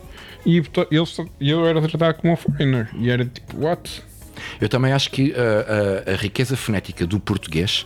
e 0.45 0.61
eles, 0.91 1.17
eu 1.39 1.65
era 1.65 1.81
tratado 1.81 2.19
como 2.19 2.33
um 2.33 2.35
foreigner. 2.35 2.89
E 2.97 3.09
era 3.09 3.25
tipo, 3.25 3.63
what? 3.65 4.03
Eu 4.59 4.69
também 4.69 4.91
acho 4.93 5.09
que 5.11 5.31
uh, 5.31 6.07
a, 6.07 6.11
a 6.13 6.15
riqueza 6.15 6.55
fonética 6.55 7.05
do 7.05 7.19
português 7.19 7.85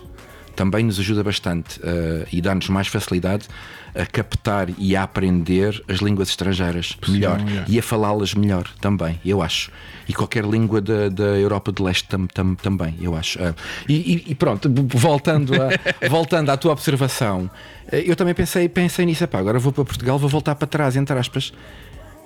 também 0.55 0.83
nos 0.85 0.99
ajuda 0.99 1.23
bastante 1.23 1.79
uh, 1.79 2.25
e 2.31 2.41
dá-nos 2.41 2.69
mais 2.69 2.87
facilidade 2.87 3.47
a 3.93 4.05
captar 4.05 4.67
e 4.77 4.95
a 4.95 5.03
aprender 5.03 5.81
as 5.87 5.99
línguas 5.99 6.29
estrangeiras 6.29 6.97
melhor 7.07 7.39
yeah. 7.39 7.65
e 7.67 7.79
a 7.79 7.83
falá-las 7.83 8.33
melhor 8.33 8.67
também, 8.81 9.19
eu 9.25 9.41
acho. 9.41 9.71
E 10.07 10.13
qualquer 10.13 10.43
língua 10.43 10.81
da, 10.81 11.09
da 11.09 11.23
Europa 11.37 11.71
de 11.71 11.81
Leste 11.81 12.07
tam, 12.07 12.27
tam- 12.27 12.55
também, 12.55 12.95
eu 13.01 13.15
acho. 13.15 13.39
Uh, 13.39 13.55
e, 13.87 14.23
e- 14.27 14.35
pronto, 14.35 14.69
voltando, 14.89 15.53
a- 15.53 15.69
voltando 16.09 16.49
à 16.49 16.57
tua 16.57 16.73
observação, 16.73 17.49
uh, 17.91 17.95
eu 17.95 18.15
também 18.15 18.33
pensei, 18.33 18.67
pensei 18.67 19.05
nisso, 19.05 19.23
epá, 19.23 19.39
agora 19.39 19.59
vou 19.59 19.71
para 19.71 19.85
Portugal, 19.85 20.19
vou 20.19 20.29
voltar 20.29 20.55
para 20.55 20.67
trás, 20.67 20.95
entre 20.95 21.17
aspas. 21.17 21.53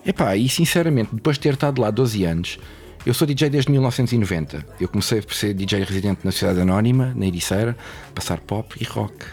Epá, 0.06 0.36
e 0.36 0.50
sinceramente, 0.50 1.10
depois 1.14 1.38
de 1.38 1.42
ter 1.42 1.54
estado 1.54 1.82
lá 1.82 1.92
12 1.92 2.24
anos, 2.24 2.58
eu 3.06 3.14
sou 3.14 3.26
DJ 3.26 3.50
desde 3.50 3.72
1990. 3.72 4.66
Eu 4.80 4.88
comecei 4.88 5.22
por 5.22 5.34
ser 5.34 5.54
DJ 5.54 5.84
residente 5.84 6.22
na 6.24 6.32
Sociedade 6.32 6.62
Anónima, 6.62 7.14
na 7.16 7.26
Ericeira, 7.26 7.76
passar 8.14 8.40
pop 8.40 8.76
e 8.80 8.84
rock. 8.84 9.26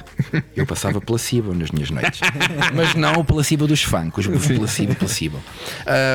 Eu 0.55 0.67
passava 0.67 1.01
placebo 1.01 1.55
nas 1.55 1.71
minhas 1.71 1.91
noites. 1.91 2.21
Mas 2.75 2.95
não 2.95 3.15
o 3.15 3.25
placebo 3.25 3.67
dos 3.67 3.83
funk, 3.83 4.21
os 4.21 4.27
placebo, 4.27 4.95
placebo. 4.95 5.43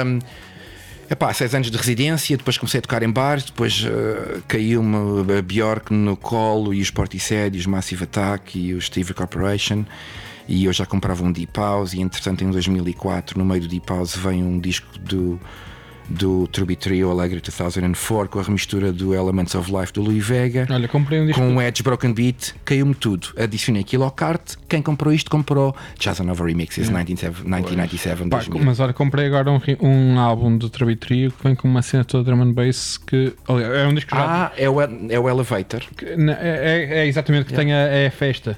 Um, 0.05 0.19
Epá, 1.09 1.33
seis 1.33 1.53
anos 1.53 1.69
de 1.69 1.75
residência, 1.75 2.37
depois 2.37 2.57
comecei 2.57 2.77
a 2.77 2.81
tocar 2.81 3.03
em 3.03 3.11
bares, 3.11 3.43
depois 3.43 3.83
eh, 3.85 4.39
caiu-me 4.47 5.37
a 5.37 5.41
Bjork 5.41 5.93
no 5.93 6.15
colo 6.15 6.73
e 6.73 6.81
os 6.81 6.89
Portishead, 6.89 7.57
e 7.57 7.59
os 7.59 7.65
Massive 7.65 8.05
Attack 8.05 8.57
e 8.57 8.73
os 8.73 8.85
Steve 8.85 9.13
Corporation 9.13 9.83
e 10.47 10.65
eu 10.65 10.73
já 10.73 10.85
comprava 10.85 11.23
um 11.23 11.31
Deep 11.31 11.51
House 11.57 11.93
e 11.93 12.01
entretanto 12.01 12.43
em 12.43 12.51
2004 12.51 13.37
no 13.37 13.45
meio 13.45 13.61
do 13.61 13.67
Deep 13.67 13.89
House 13.89 14.15
vem 14.15 14.43
um 14.43 14.59
disco 14.59 14.87
do 14.99 15.39
do 16.09 16.45
Truby 16.47 16.75
Trio 16.75 17.09
Alegre 17.09 17.39
2004 17.41 18.29
com 18.29 18.39
a 18.39 18.43
remistura 18.43 18.91
do 18.91 19.13
Elements 19.13 19.55
of 19.55 19.71
Life 19.73 19.93
do 19.93 20.01
Louis 20.01 20.25
Vega 20.25 20.67
Olha, 20.69 20.87
comprei 20.87 21.21
um 21.21 21.25
disco. 21.25 21.39
com 21.41 21.55
o 21.55 21.61
Edge 21.61 21.81
Broken 21.83 22.13
Beat, 22.13 22.53
caiu-me 22.65 22.93
tudo. 22.93 23.29
Adicionei 23.37 23.81
aquilo 23.81 24.03
ao 24.03 24.11
cart. 24.11 24.55
Quem 24.67 24.81
comprou 24.81 25.13
isto 25.13 25.29
comprou 25.31 25.75
Jazz 25.97 26.19
Nova 26.19 26.45
Remixes 26.45 26.89
1997, 26.89 27.41
1997 27.43 28.29
Pá, 28.29 28.37
2000. 28.37 28.65
mas 28.65 28.79
olha, 28.79 28.93
comprei 28.93 29.25
agora 29.27 29.49
um, 29.51 29.59
um 29.81 30.19
álbum 30.19 30.57
do 30.57 30.69
Trabi 30.69 30.95
Trio 30.95 31.31
que 31.31 31.43
vem 31.43 31.55
com 31.55 31.67
uma 31.67 31.81
cena 31.81 32.03
toda 32.03 32.23
drum 32.23 32.41
and 32.41 32.53
bass 32.53 32.97
que. 32.97 33.33
Aliás, 33.47 33.73
é 33.73 33.87
um 33.87 33.93
disco 33.93 34.11
que 34.11 34.17
já. 34.17 34.45
Ah, 34.47 34.51
é 34.57 34.69
o, 34.69 34.81
é 34.81 35.19
o 35.19 35.29
Elevator. 35.29 35.81
que- 35.95 36.15
na- 36.17 36.33
é, 36.33 36.83
é- 36.89 36.97
é 36.99 37.07
exatamente 37.07 37.45
que 37.45 37.53
tem 37.53 37.71
a, 37.73 37.77
é 37.77 38.07
a 38.07 38.11
festa. 38.11 38.57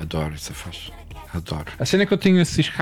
Adoro 0.00 0.34
essa 0.34 0.52
faixa. 0.54 0.92
Adoro. 1.34 1.66
A 1.78 1.84
cena 1.84 2.04
é 2.04 2.06
que 2.06 2.14
eu 2.14 2.18
tinha 2.18 2.40
esse 2.40 2.56
disco 2.56 2.74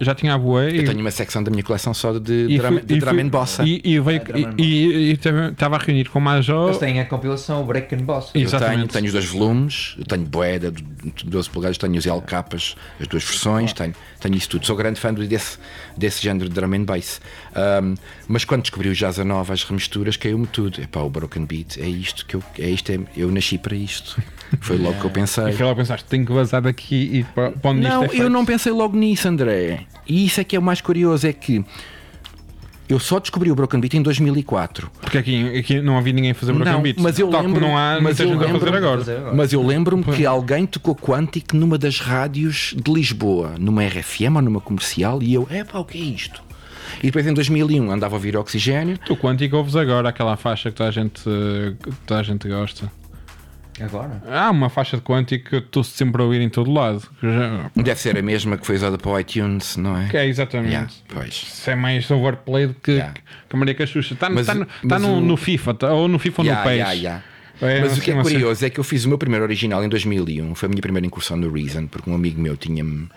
já 0.00 0.14
tinha 0.14 0.34
à 0.34 0.38
bué 0.38 0.68
Eu 0.70 0.82
e. 0.82 0.84
tenho 0.84 1.00
uma 1.00 1.10
secção 1.10 1.42
da 1.42 1.50
minha 1.50 1.62
coleção 1.62 1.92
só 1.94 2.18
de, 2.18 2.46
e 2.48 2.58
drum, 2.58 2.68
fui- 2.68 2.80
de 2.82 2.94
e 2.94 2.98
drum 2.98 3.10
fui- 3.10 3.22
and 3.22 3.28
bossa. 3.28 3.64
E, 3.64 3.80
e 3.84 4.00
veio- 4.00 4.22
Ah, 4.32 4.54
e- 4.56 4.62
e- 4.64 5.10
e 5.12 5.16
também 5.16 5.50
estava 5.50 5.76
a 5.76 5.78
reunir 5.78 6.08
com 6.08 6.18
o 6.18 6.22
Major. 6.22 6.66
Eles 6.68 6.78
têm 6.78 7.00
a 7.00 7.04
compilação 7.04 7.64
Break 7.64 7.94
and 7.94 7.98
Boss. 7.98 8.30
Eu 8.34 8.42
Exatamente. 8.42 8.76
tenho, 8.76 8.88
tenho 8.88 9.06
os 9.06 9.12
dois 9.12 9.24
volumes, 9.26 9.94
eu 9.98 10.04
tenho 10.04 10.24
Boeda 10.24 10.70
de 10.70 10.84
12 11.24 11.48
polegadas, 11.50 11.78
tenho 11.78 11.96
os 11.96 12.06
L 12.06 12.20
capas, 12.22 12.76
as 13.00 13.06
duas 13.06 13.24
versões, 13.24 13.72
tenho, 13.72 13.94
tenho 14.20 14.36
isso 14.36 14.48
tudo. 14.48 14.66
Sou 14.66 14.76
grande 14.76 15.00
fã 15.00 15.12
desse, 15.12 15.58
desse 15.96 16.22
género 16.22 16.48
de 16.48 16.54
drum 16.54 16.74
and 16.74 16.84
bass. 16.84 17.20
Um, 17.82 17.94
mas 18.26 18.44
quando 18.44 18.62
descobri 18.62 18.88
o 18.88 18.94
Jazz 18.94 19.18
a 19.18 19.24
Nova, 19.24 19.52
as 19.52 19.62
remisturas, 19.64 20.16
caiu-me 20.16 20.46
tudo. 20.46 20.80
Epá, 20.80 21.00
o 21.00 21.10
Broken 21.10 21.44
Beat, 21.44 21.78
é 21.78 21.86
isto 21.86 22.26
que 22.26 22.36
eu. 22.36 22.42
É 22.58 22.68
isto, 22.68 22.90
é, 22.90 22.98
eu 23.16 23.30
nasci 23.30 23.58
para 23.58 23.76
isto. 23.76 24.20
Foi 24.60 24.76
logo 24.76 25.00
que 25.00 25.06
eu 25.06 25.10
pensei. 25.12 25.48
E 25.48 25.52
foi 25.52 25.66
lá 25.66 25.74
pensaste, 25.74 26.06
tenho 26.08 26.26
que 26.26 26.32
vazar 26.32 26.62
daqui 26.62 27.18
e 27.18 27.24
para 27.24 27.52
onde 27.64 27.80
Não, 27.80 28.04
isto 28.04 28.16
é 28.16 28.20
eu 28.20 28.30
não 28.30 28.44
pensei 28.44 28.72
logo 28.72 28.96
nisso, 28.96 29.28
André. 29.28 29.86
E 30.06 30.26
isso 30.26 30.40
é 30.40 30.44
que 30.44 30.56
é 30.56 30.58
o 30.58 30.62
mais 30.62 30.80
curioso: 30.80 31.26
é 31.26 31.32
que 31.32 31.64
eu 32.88 32.98
só 32.98 33.18
descobri 33.18 33.50
o 33.50 33.54
Broken 33.54 33.80
Beat 33.80 33.94
em 33.94 34.02
2004. 34.02 34.90
Porque 35.00 35.18
aqui, 35.18 35.58
aqui 35.58 35.80
não 35.80 35.98
havia 35.98 36.12
ninguém 36.12 36.30
a 36.30 36.34
fazer 36.34 36.52
broken 36.52 36.72
Não, 36.72 36.82
beats. 36.82 37.02
mas 37.02 37.18
eu 37.18 37.28
Tal 37.28 37.42
lembro, 37.42 37.60
não 37.60 37.76
há 37.76 37.98
mas 38.00 38.18
eu 38.18 38.26
gente 38.28 38.36
a 38.36 38.40
fazer 38.40 38.52
lembro, 38.52 38.76
agora. 38.76 38.98
fazer 38.98 39.16
agora. 39.18 39.34
mas 39.36 39.52
eu 39.52 39.62
lembro-me 39.62 40.04
que 40.04 40.24
alguém 40.24 40.66
tocou 40.66 40.94
Quantic 40.96 41.52
numa 41.54 41.76
das 41.78 42.00
rádios 42.00 42.74
de 42.76 42.92
Lisboa, 42.92 43.54
numa 43.58 43.84
RFM 43.84 44.36
ou 44.36 44.42
numa 44.42 44.60
comercial, 44.60 45.22
e 45.22 45.34
eu, 45.34 45.46
epá, 45.50 45.78
o 45.78 45.84
que 45.84 45.98
é 45.98 46.00
isto? 46.02 46.42
E 47.00 47.06
depois 47.06 47.26
em 47.26 47.34
2001 47.34 47.90
andava 47.92 48.14
a 48.14 48.16
ouvir 48.16 48.36
Oxigênio. 48.36 48.98
Tu 49.04 49.14
quântico 49.16 49.56
ouves 49.56 49.76
agora 49.76 50.08
aquela 50.08 50.36
faixa 50.36 50.70
que 50.70 50.76
toda 50.76 50.88
a 50.88 50.92
gente, 50.92 51.22
toda 52.06 52.20
a 52.20 52.22
gente 52.22 52.48
gosta. 52.48 52.90
Agora? 53.80 54.22
Há 54.28 54.50
uma 54.50 54.68
faixa 54.68 54.96
de 54.96 55.02
quântico 55.02 55.48
que 55.50 55.54
eu 55.56 55.58
estou 55.60 55.84
sempre 55.84 56.20
a 56.20 56.24
ouvir 56.24 56.40
em 56.40 56.48
todo 56.48 56.72
lado. 56.72 57.02
Deve 57.76 58.00
ser 58.00 58.16
a 58.18 58.22
mesma 58.22 58.56
que 58.58 58.66
foi 58.66 58.76
usada 58.76 58.98
para 58.98 59.10
o 59.10 59.18
iTunes, 59.18 59.76
não 59.76 59.96
é? 59.96 60.08
Que 60.08 60.16
é 60.16 60.26
exatamente. 60.26 60.70
Yeah, 60.72 60.90
pois. 61.08 61.34
Isso 61.34 61.70
é 61.70 61.74
mais 61.74 62.10
overplayed 62.10 62.74
que, 62.82 62.92
Yeah. 62.92 63.14
que 63.48 63.56
a 63.56 63.58
Maria 63.58 63.74
Cachucha. 63.74 64.14
Está, 64.14 64.28
Mas 64.30 64.46
no, 64.48 64.62
está 64.62 64.68
mas 64.84 65.02
no, 65.02 65.18
o- 65.18 65.20
no 65.20 65.36
FIFA, 65.36 65.74
tá- 65.74 65.92
ou 65.92 66.08
no 66.08 66.18
FIFA 66.18 66.42
ou 66.42 66.46
Yeah, 66.46 66.62
no 66.64 66.70
PES. 66.92 66.98
yeah. 67.02 67.22
É, 67.60 67.80
Mas 67.80 67.98
o 67.98 68.00
que 68.00 68.10
é 68.12 68.14
sei. 68.14 68.22
curioso 68.22 68.64
é 68.64 68.70
que 68.70 68.78
eu 68.78 68.84
fiz 68.84 69.04
o 69.04 69.08
meu 69.08 69.18
primeiro 69.18 69.44
original 69.44 69.82
em 69.84 69.88
2001. 69.88 70.54
Foi 70.54 70.66
a 70.68 70.70
minha 70.70 70.80
primeira 70.80 71.04
incursão 71.06 71.36
no 71.36 71.50
Reason, 71.52 71.86
porque 71.88 72.08
um 72.08 72.14
amigo 72.14 72.40
meu 72.40 72.56
tinha-me. 72.56 73.08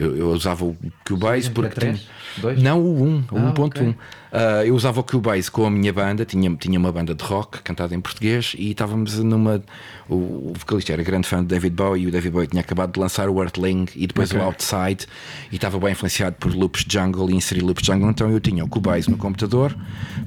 Eu, 0.00 0.16
eu 0.16 0.28
usava 0.30 0.64
o 0.64 0.76
Cubase 1.06 1.50
porque. 1.50 1.74
três? 1.74 1.98
tinha- 2.00 2.10
Dois? 2.38 2.62
Não, 2.62 2.80
o 2.80 3.02
1, 3.02 3.24
o 3.32 3.38
Ah, 3.38 3.52
1.1. 3.52 3.64
ok. 3.66 3.94
Ah, 4.32 4.64
eu 4.64 4.74
usava 4.76 5.00
o 5.00 5.02
Cubase 5.04 5.50
com 5.50 5.66
a 5.66 5.70
minha 5.70 5.92
banda, 5.92 6.24
tinha, 6.24 6.48
tinha 6.56 6.78
uma 6.78 6.92
banda 6.92 7.12
de 7.12 7.24
rock 7.24 7.60
cantada 7.62 7.92
em 7.94 8.00
português 8.00 8.54
e 8.56 8.70
estávamos 8.70 9.18
numa. 9.18 9.60
O, 10.08 10.14
o 10.14 10.52
vocalista 10.56 10.92
era 10.92 11.02
grande 11.02 11.26
fã 11.26 11.40
de 11.40 11.46
David 11.48 11.74
Bowie 11.74 12.04
e 12.04 12.06
o 12.06 12.10
David 12.12 12.30
Bowie 12.32 12.46
tinha 12.46 12.60
acabado 12.60 12.92
de 12.92 13.00
lançar 13.00 13.28
o 13.28 13.42
Earthling 13.42 13.86
e 13.96 14.06
depois 14.06 14.30
Ok. 14.30 14.40
o 14.40 14.44
Outside 14.44 15.06
e 15.50 15.56
estava 15.56 15.78
bem 15.80 15.90
influenciado 15.92 16.36
por 16.38 16.54
Loops 16.54 16.84
Jungle 16.88 17.28
e 17.30 17.34
inserir 17.34 17.62
Loops 17.62 17.84
Jungle. 17.84 18.08
Então 18.10 18.30
eu 18.30 18.38
tinha 18.40 18.64
o 18.64 18.68
Cubase 18.68 19.10
no 19.10 19.16
computador 19.16 19.76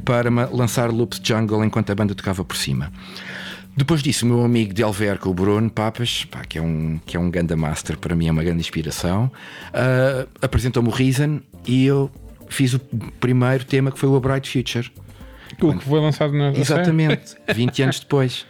para 0.03 0.29
lançar 0.51 0.91
Loops 0.91 1.21
Jungle 1.23 1.63
enquanto 1.63 1.89
a 1.89 1.95
banda 1.95 2.13
tocava 2.13 2.43
por 2.43 2.57
cima. 2.57 2.91
Depois 3.75 4.03
disso, 4.03 4.25
o 4.25 4.29
meu 4.29 4.43
amigo 4.43 4.73
de 4.73 4.83
Alverca, 4.83 5.27
o 5.27 5.33
Bruno 5.33 5.69
Papas, 5.69 6.25
pá, 6.25 6.45
que, 6.45 6.59
é 6.59 6.61
um, 6.61 6.99
que 7.05 7.17
é 7.17 7.19
um 7.19 7.29
ganda 7.31 7.55
master, 7.55 7.97
para 7.97 8.15
mim 8.15 8.27
é 8.27 8.31
uma 8.31 8.43
grande 8.43 8.59
inspiração, 8.59 9.31
ah, 9.73 10.27
apresentou-me 10.41 10.89
o 10.89 10.91
Reason 10.91 11.39
e 11.65 11.85
eu 11.85 12.11
fiz 12.49 12.73
o 12.73 12.79
primeiro 13.19 13.65
tema 13.65 13.91
que 13.91 13.97
foi 13.97 14.09
o 14.09 14.15
A 14.15 14.19
Bright 14.19 14.49
Future. 14.49 14.91
O 15.61 15.77
que 15.77 15.85
foi 15.85 15.99
lançado 15.99 16.33
na. 16.33 16.51
Exatamente, 16.51 17.35
20 17.53 17.83
anos 17.83 17.99
depois. 17.99 18.45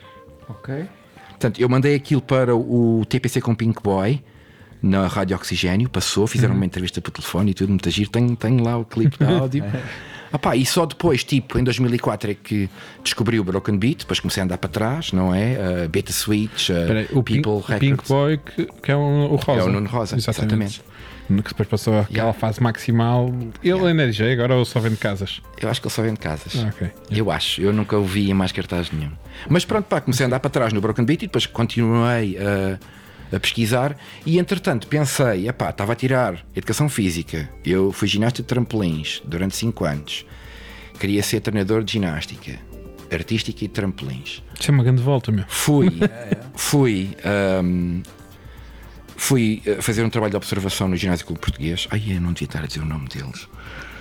Ok. 0.50 0.86
Portanto, 1.30 1.60
eu 1.60 1.68
mandei 1.68 1.96
aquilo 1.96 2.22
para 2.22 2.56
o 2.56 3.06
TPC 3.08 3.42
com 3.42 3.54
Pink 3.54 3.82
Boy 3.82 4.24
na 4.82 5.08
Rádio 5.08 5.36
Oxigênio, 5.36 5.90
passou, 5.90 6.28
fizeram 6.28 6.56
uma 6.56 6.66
entrevista 6.66 7.02
por 7.02 7.12
telefone 7.12 7.52
e 7.52 7.54
tudo, 7.54 7.70
muito 7.70 7.90
giro. 7.90 8.10
Tenho, 8.10 8.36
tenho 8.36 8.64
lá 8.64 8.78
o 8.78 8.86
clipe 8.86 9.18
de 9.18 9.24
áudio. 9.32 9.64
Ah 10.36 10.40
pá, 10.40 10.56
e 10.56 10.66
só 10.66 10.84
depois, 10.88 11.24
tipo, 11.24 11.60
em 11.60 11.64
2004 11.64 12.32
é 12.32 12.34
que 12.34 12.68
descobri 13.04 13.40
o 13.40 13.44
Broken 13.44 13.78
Beat, 13.78 14.00
depois 14.00 14.20
comecei 14.20 14.42
a 14.42 14.46
andar 14.46 14.58
para 14.58 14.68
trás, 14.70 15.12
não 15.12 15.34
é? 15.34 15.86
Uh, 15.86 15.90
Beta 15.90 16.12
Switch, 16.12 16.70
uh, 16.70 16.74
Espera 16.74 17.00
aí, 17.02 17.08
o 17.12 17.22
Pink, 17.22 17.44
People 17.44 17.62
Pink 17.80 17.92
Records. 17.92 18.10
Boy, 18.10 18.38
que, 18.40 18.66
que 18.82 18.92
é 18.92 18.96
o, 18.96 19.00
o 19.00 19.36
Rosa. 19.36 19.62
É 19.62 19.64
o 19.64 19.70
Nuno 19.70 19.88
Rosa, 19.88 20.16
exatamente. 20.16 20.82
Que 21.28 21.50
depois 21.50 21.70
passou 21.70 22.00
aquela 22.00 22.18
Yeah. 22.18 22.34
fase 22.40 22.62
maximal. 22.62 23.32
Ele 23.64 23.86
ainda 23.88 24.04
é 24.04 24.08
DJ, 24.08 24.34
agora 24.34 24.56
ou 24.56 24.66
só 24.66 24.80
vende 24.80 24.98
casas. 24.98 25.40
Eu 25.62 25.70
acho 25.70 25.80
que 25.80 25.88
ele 25.88 25.94
só 25.94 26.02
vende 26.02 26.20
casas. 26.20 26.54
Ah, 26.58 26.68
ok. 26.68 26.92
Eu 27.12 27.32
acho, 27.32 27.62
eu 27.62 27.72
nunca 27.72 27.96
o 27.96 28.04
vi 28.04 28.30
em 28.30 28.34
mais 28.34 28.52
cartaz 28.52 28.92
nenhum. 28.92 29.12
Mas 29.48 29.64
pronto, 29.64 29.86
pá, 29.86 30.02
comecei 30.02 30.26
a 30.26 30.28
andar 30.28 30.40
para 30.40 30.50
trás 30.50 30.74
no 30.74 30.82
Broken 30.82 31.06
Beat 31.06 31.22
e 31.24 31.28
depois 31.28 31.46
continuei 31.46 32.38
a, 32.38 32.78
a 33.34 33.40
pesquisar. 33.40 33.98
E 34.26 34.38
entretanto 34.40 34.88
pensei, 34.88 35.48
epá, 35.48 35.70
estava 35.70 35.94
a 35.94 35.96
tirar 35.96 36.46
educação 36.56 36.88
física. 36.88 37.50
Eu 37.66 37.92
fui 37.92 38.08
ginasta 38.08 38.42
de 38.42 38.48
trampolins 38.48 39.22
durante 39.26 39.56
5 39.56 39.86
anos. 39.86 40.26
Queria 41.00 41.24
ser 41.24 41.40
treinador 41.40 41.84
de 41.84 41.94
ginástica 41.94 42.60
artística 43.16 43.64
e 43.64 43.68
de 43.68 43.74
trampolins. 43.74 44.44
Isso 44.60 44.72
é 44.72 44.74
uma 44.74 44.84
grande 44.84 45.02
volta, 45.02 45.32
meu. 45.32 45.46
Fui, 45.48 45.90
fui, 46.56 47.16
ahm, 47.24 48.02
fui 49.16 49.62
eh, 49.66 49.82
fazer 49.82 50.04
um 50.04 50.10
trabalho 50.10 50.32
de 50.32 50.38
observação 50.38 50.88
no 50.88 50.96
Ginásio 50.96 51.26
Clube 51.26 51.42
Português. 51.42 51.88
Ai, 51.92 52.02
eu 52.08 52.22
não 52.22 52.34
devia 52.34 52.48
estar 52.48 52.64
a 52.64 52.68
dizer 52.68 52.82
o 52.82 52.86
nome 52.86 53.08
deles. 53.08 53.48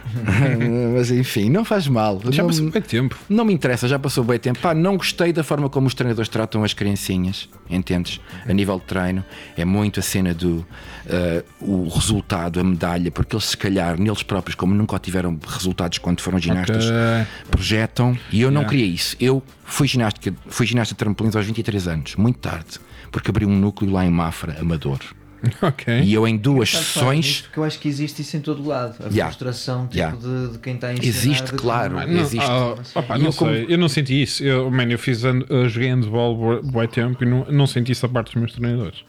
Mas 0.94 1.10
enfim, 1.10 1.48
não 1.50 1.64
faz 1.64 1.86
mal. 1.88 2.20
Já 2.30 2.42
não, 2.42 2.50
passou 2.50 2.70
bem 2.70 2.82
tempo. 2.82 3.16
não 3.28 3.44
me 3.44 3.52
interessa, 3.52 3.86
já 3.88 3.98
passou 3.98 4.24
bem 4.24 4.38
tempo. 4.38 4.58
Pá, 4.60 4.74
não 4.74 4.96
gostei 4.96 5.32
da 5.32 5.42
forma 5.42 5.68
como 5.68 5.86
os 5.86 5.94
treinadores 5.94 6.28
tratam 6.28 6.62
as 6.64 6.74
criancinhas, 6.74 7.48
entendes? 7.70 8.20
A 8.46 8.52
nível 8.52 8.78
de 8.78 8.84
treino, 8.84 9.24
é 9.56 9.64
muito 9.64 10.00
a 10.00 10.02
cena 10.02 10.34
do 10.34 10.64
eh, 11.06 11.44
o 11.60 11.88
resultado, 11.88 12.60
a 12.60 12.64
medalha, 12.64 13.10
porque 13.10 13.34
eles, 13.34 13.46
se 13.46 13.56
calhar, 13.56 13.98
neles 13.98 14.22
próprios, 14.22 14.54
como 14.54 14.74
nunca 14.74 14.98
tiveram 14.98 15.38
resultados 15.46 15.98
quando 15.98 16.20
foram 16.20 16.38
ginastas, 16.38 16.84
Ok. 16.86 17.26
projetam. 17.50 18.16
E 18.30 18.40
eu 18.40 18.50
não 18.50 18.62
Yeah. 18.62 18.70
queria 18.70 18.86
isso. 18.94 19.16
Eu 19.20 19.42
fui, 19.64 19.88
ginástica, 19.88 20.34
fui 20.48 20.66
ginasta 20.66 20.94
de 20.94 20.98
trampolins 20.98 21.34
aos 21.36 21.44
23 21.46 21.88
anos, 21.88 22.14
muito 22.16 22.38
tarde, 22.38 22.78
porque 23.10 23.30
abri 23.30 23.44
um 23.46 23.56
núcleo 23.56 23.90
lá 23.90 24.04
em 24.06 24.10
Mafra, 24.10 24.56
Amador. 24.60 24.98
Ok. 25.62 26.00
E 26.02 26.12
eu, 26.14 26.26
em 26.26 26.36
duas 26.36 26.70
pá, 26.72 26.78
sessões. 26.78 27.16
nisto 27.26 27.50
que 27.50 27.58
eu 27.58 27.64
acho 27.64 27.78
que 27.78 27.88
existe 27.88 28.22
isso 28.22 28.36
em 28.36 28.40
todo 28.40 28.66
lado. 28.66 28.94
A 29.00 29.08
Yeah. 29.08 29.26
frustração 29.26 29.82
tipo, 29.86 29.96
Yeah. 29.96 30.16
de, 30.16 30.52
de 30.52 30.58
quem 30.58 30.74
está 30.74 30.88
a 30.88 30.92
ensinar. 30.92 31.08
Existe, 31.08 31.44
de 31.50 31.52
claro. 31.52 31.94
como- 31.94 32.06
Não, 32.06 32.20
existe. 32.20 32.46
ah, 32.48 32.74
opá, 32.94 33.16
E 33.16 33.20
não 33.20 33.26
eu 33.26 33.32
como- 33.32 33.50
eu 33.52 33.78
não 33.78 33.88
senti 33.88 34.22
isso. 34.22 34.42
Eu, 34.44 34.70
man, 34.70 34.84
eu 34.84 34.98
fiz 34.98 35.22
eu 35.24 35.68
joguei 35.68 35.88
handball 35.90 36.60
bué 36.62 36.86
tempo 36.86 37.22
e 37.24 37.26
não, 37.26 37.44
não 37.50 37.66
senti 37.66 37.92
isso 37.92 38.02
da 38.06 38.08
parte 38.12 38.26
dos 38.32 38.36
meus 38.36 38.52
treinadores. 38.52 39.04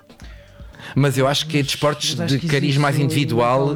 Mas 0.95 1.17
eu 1.17 1.27
acho 1.27 1.47
que 1.47 1.63
desportos 1.63 2.13
Mas 2.15 2.25
acho 2.25 2.33
de 2.35 2.39
que 2.41 2.47
cariz 2.47 2.75
mais 2.77 2.99
individual. 2.99 3.73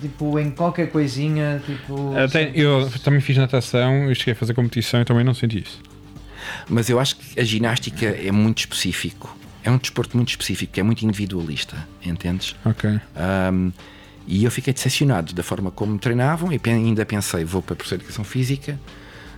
Tipo, 0.00 0.38
em 0.38 0.50
qualquer 0.50 0.90
coisinha, 0.90 1.60
tipo. 1.64 2.14
Até, 2.16 2.52
eu 2.54 2.88
também 3.02 3.20
fiz 3.20 3.36
natação 3.38 4.10
e 4.10 4.14
cheguei 4.14 4.34
a 4.34 4.36
fazer 4.36 4.52
competição 4.54 5.00
e 5.00 5.04
também 5.04 5.24
não 5.24 5.32
senti 5.34 5.60
isso. 5.62 5.80
Mas 6.68 6.90
eu 6.90 7.00
acho 7.00 7.16
que 7.16 7.40
a 7.40 7.44
ginástica 7.44 8.06
é 8.06 8.30
muito 8.30 8.58
específico. 8.58 9.36
É 9.62 9.70
um 9.70 9.78
desporto 9.78 10.16
muito 10.16 10.30
específico, 10.30 10.72
que 10.72 10.80
é 10.80 10.82
muito 10.82 11.04
individualista, 11.04 11.86
entendes? 12.04 12.56
Ok. 12.64 12.98
Ahm, 13.14 13.70
e 14.26 14.44
eu 14.44 14.50
fiquei 14.50 14.72
decepcionado 14.72 15.32
da 15.32 15.42
forma 15.42 15.70
como 15.70 15.94
me 15.94 15.98
treinavam 15.98 16.52
e 16.52 16.60
ainda 16.64 17.04
pensei, 17.04 17.44
vou 17.44 17.60
para 17.60 17.74
a 17.74 17.76
professor 17.76 17.98
de 17.98 18.04
educação 18.04 18.24
física, 18.24 18.78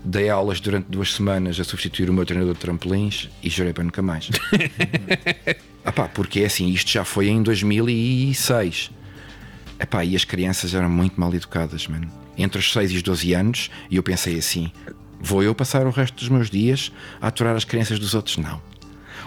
dei 0.04 0.28
aulas 0.28 0.60
durante 0.60 0.86
duas 0.88 1.14
semanas 1.14 1.58
a 1.58 1.64
substituir 1.64 2.10
o 2.10 2.12
meu 2.12 2.26
treinador 2.26 2.54
de 2.54 2.60
trampolins 2.60 3.28
e 3.42 3.48
jurei 3.48 3.72
para 3.72 3.84
nunca 3.84 4.02
mais. 4.02 4.30
ah 5.84 5.92
pá, 5.92 6.08
porque 6.08 6.40
é 6.40 6.46
assim, 6.46 6.68
isto 6.68 6.90
já 6.90 7.04
foi 7.04 7.28
em 7.28 7.42
2006. 7.42 8.90
Epá, 9.80 10.04
e 10.04 10.14
as 10.14 10.24
crianças 10.24 10.74
eram 10.74 10.88
muito 10.88 11.20
mal 11.20 11.34
educadas, 11.34 11.88
mano. 11.88 12.08
Entre 12.36 12.58
os 12.58 12.72
6 12.72 12.92
e 12.92 12.96
os 12.96 13.02
12 13.02 13.32
anos, 13.34 13.70
e 13.90 13.96
eu 13.96 14.02
pensei 14.02 14.38
assim: 14.38 14.70
vou 15.20 15.42
eu 15.42 15.54
passar 15.54 15.86
o 15.86 15.90
resto 15.90 16.16
dos 16.16 16.28
meus 16.28 16.50
dias 16.50 16.92
a 17.20 17.28
aturar 17.28 17.56
as 17.56 17.64
crianças 17.64 17.98
dos 17.98 18.14
outros? 18.14 18.36
Não. 18.36 18.60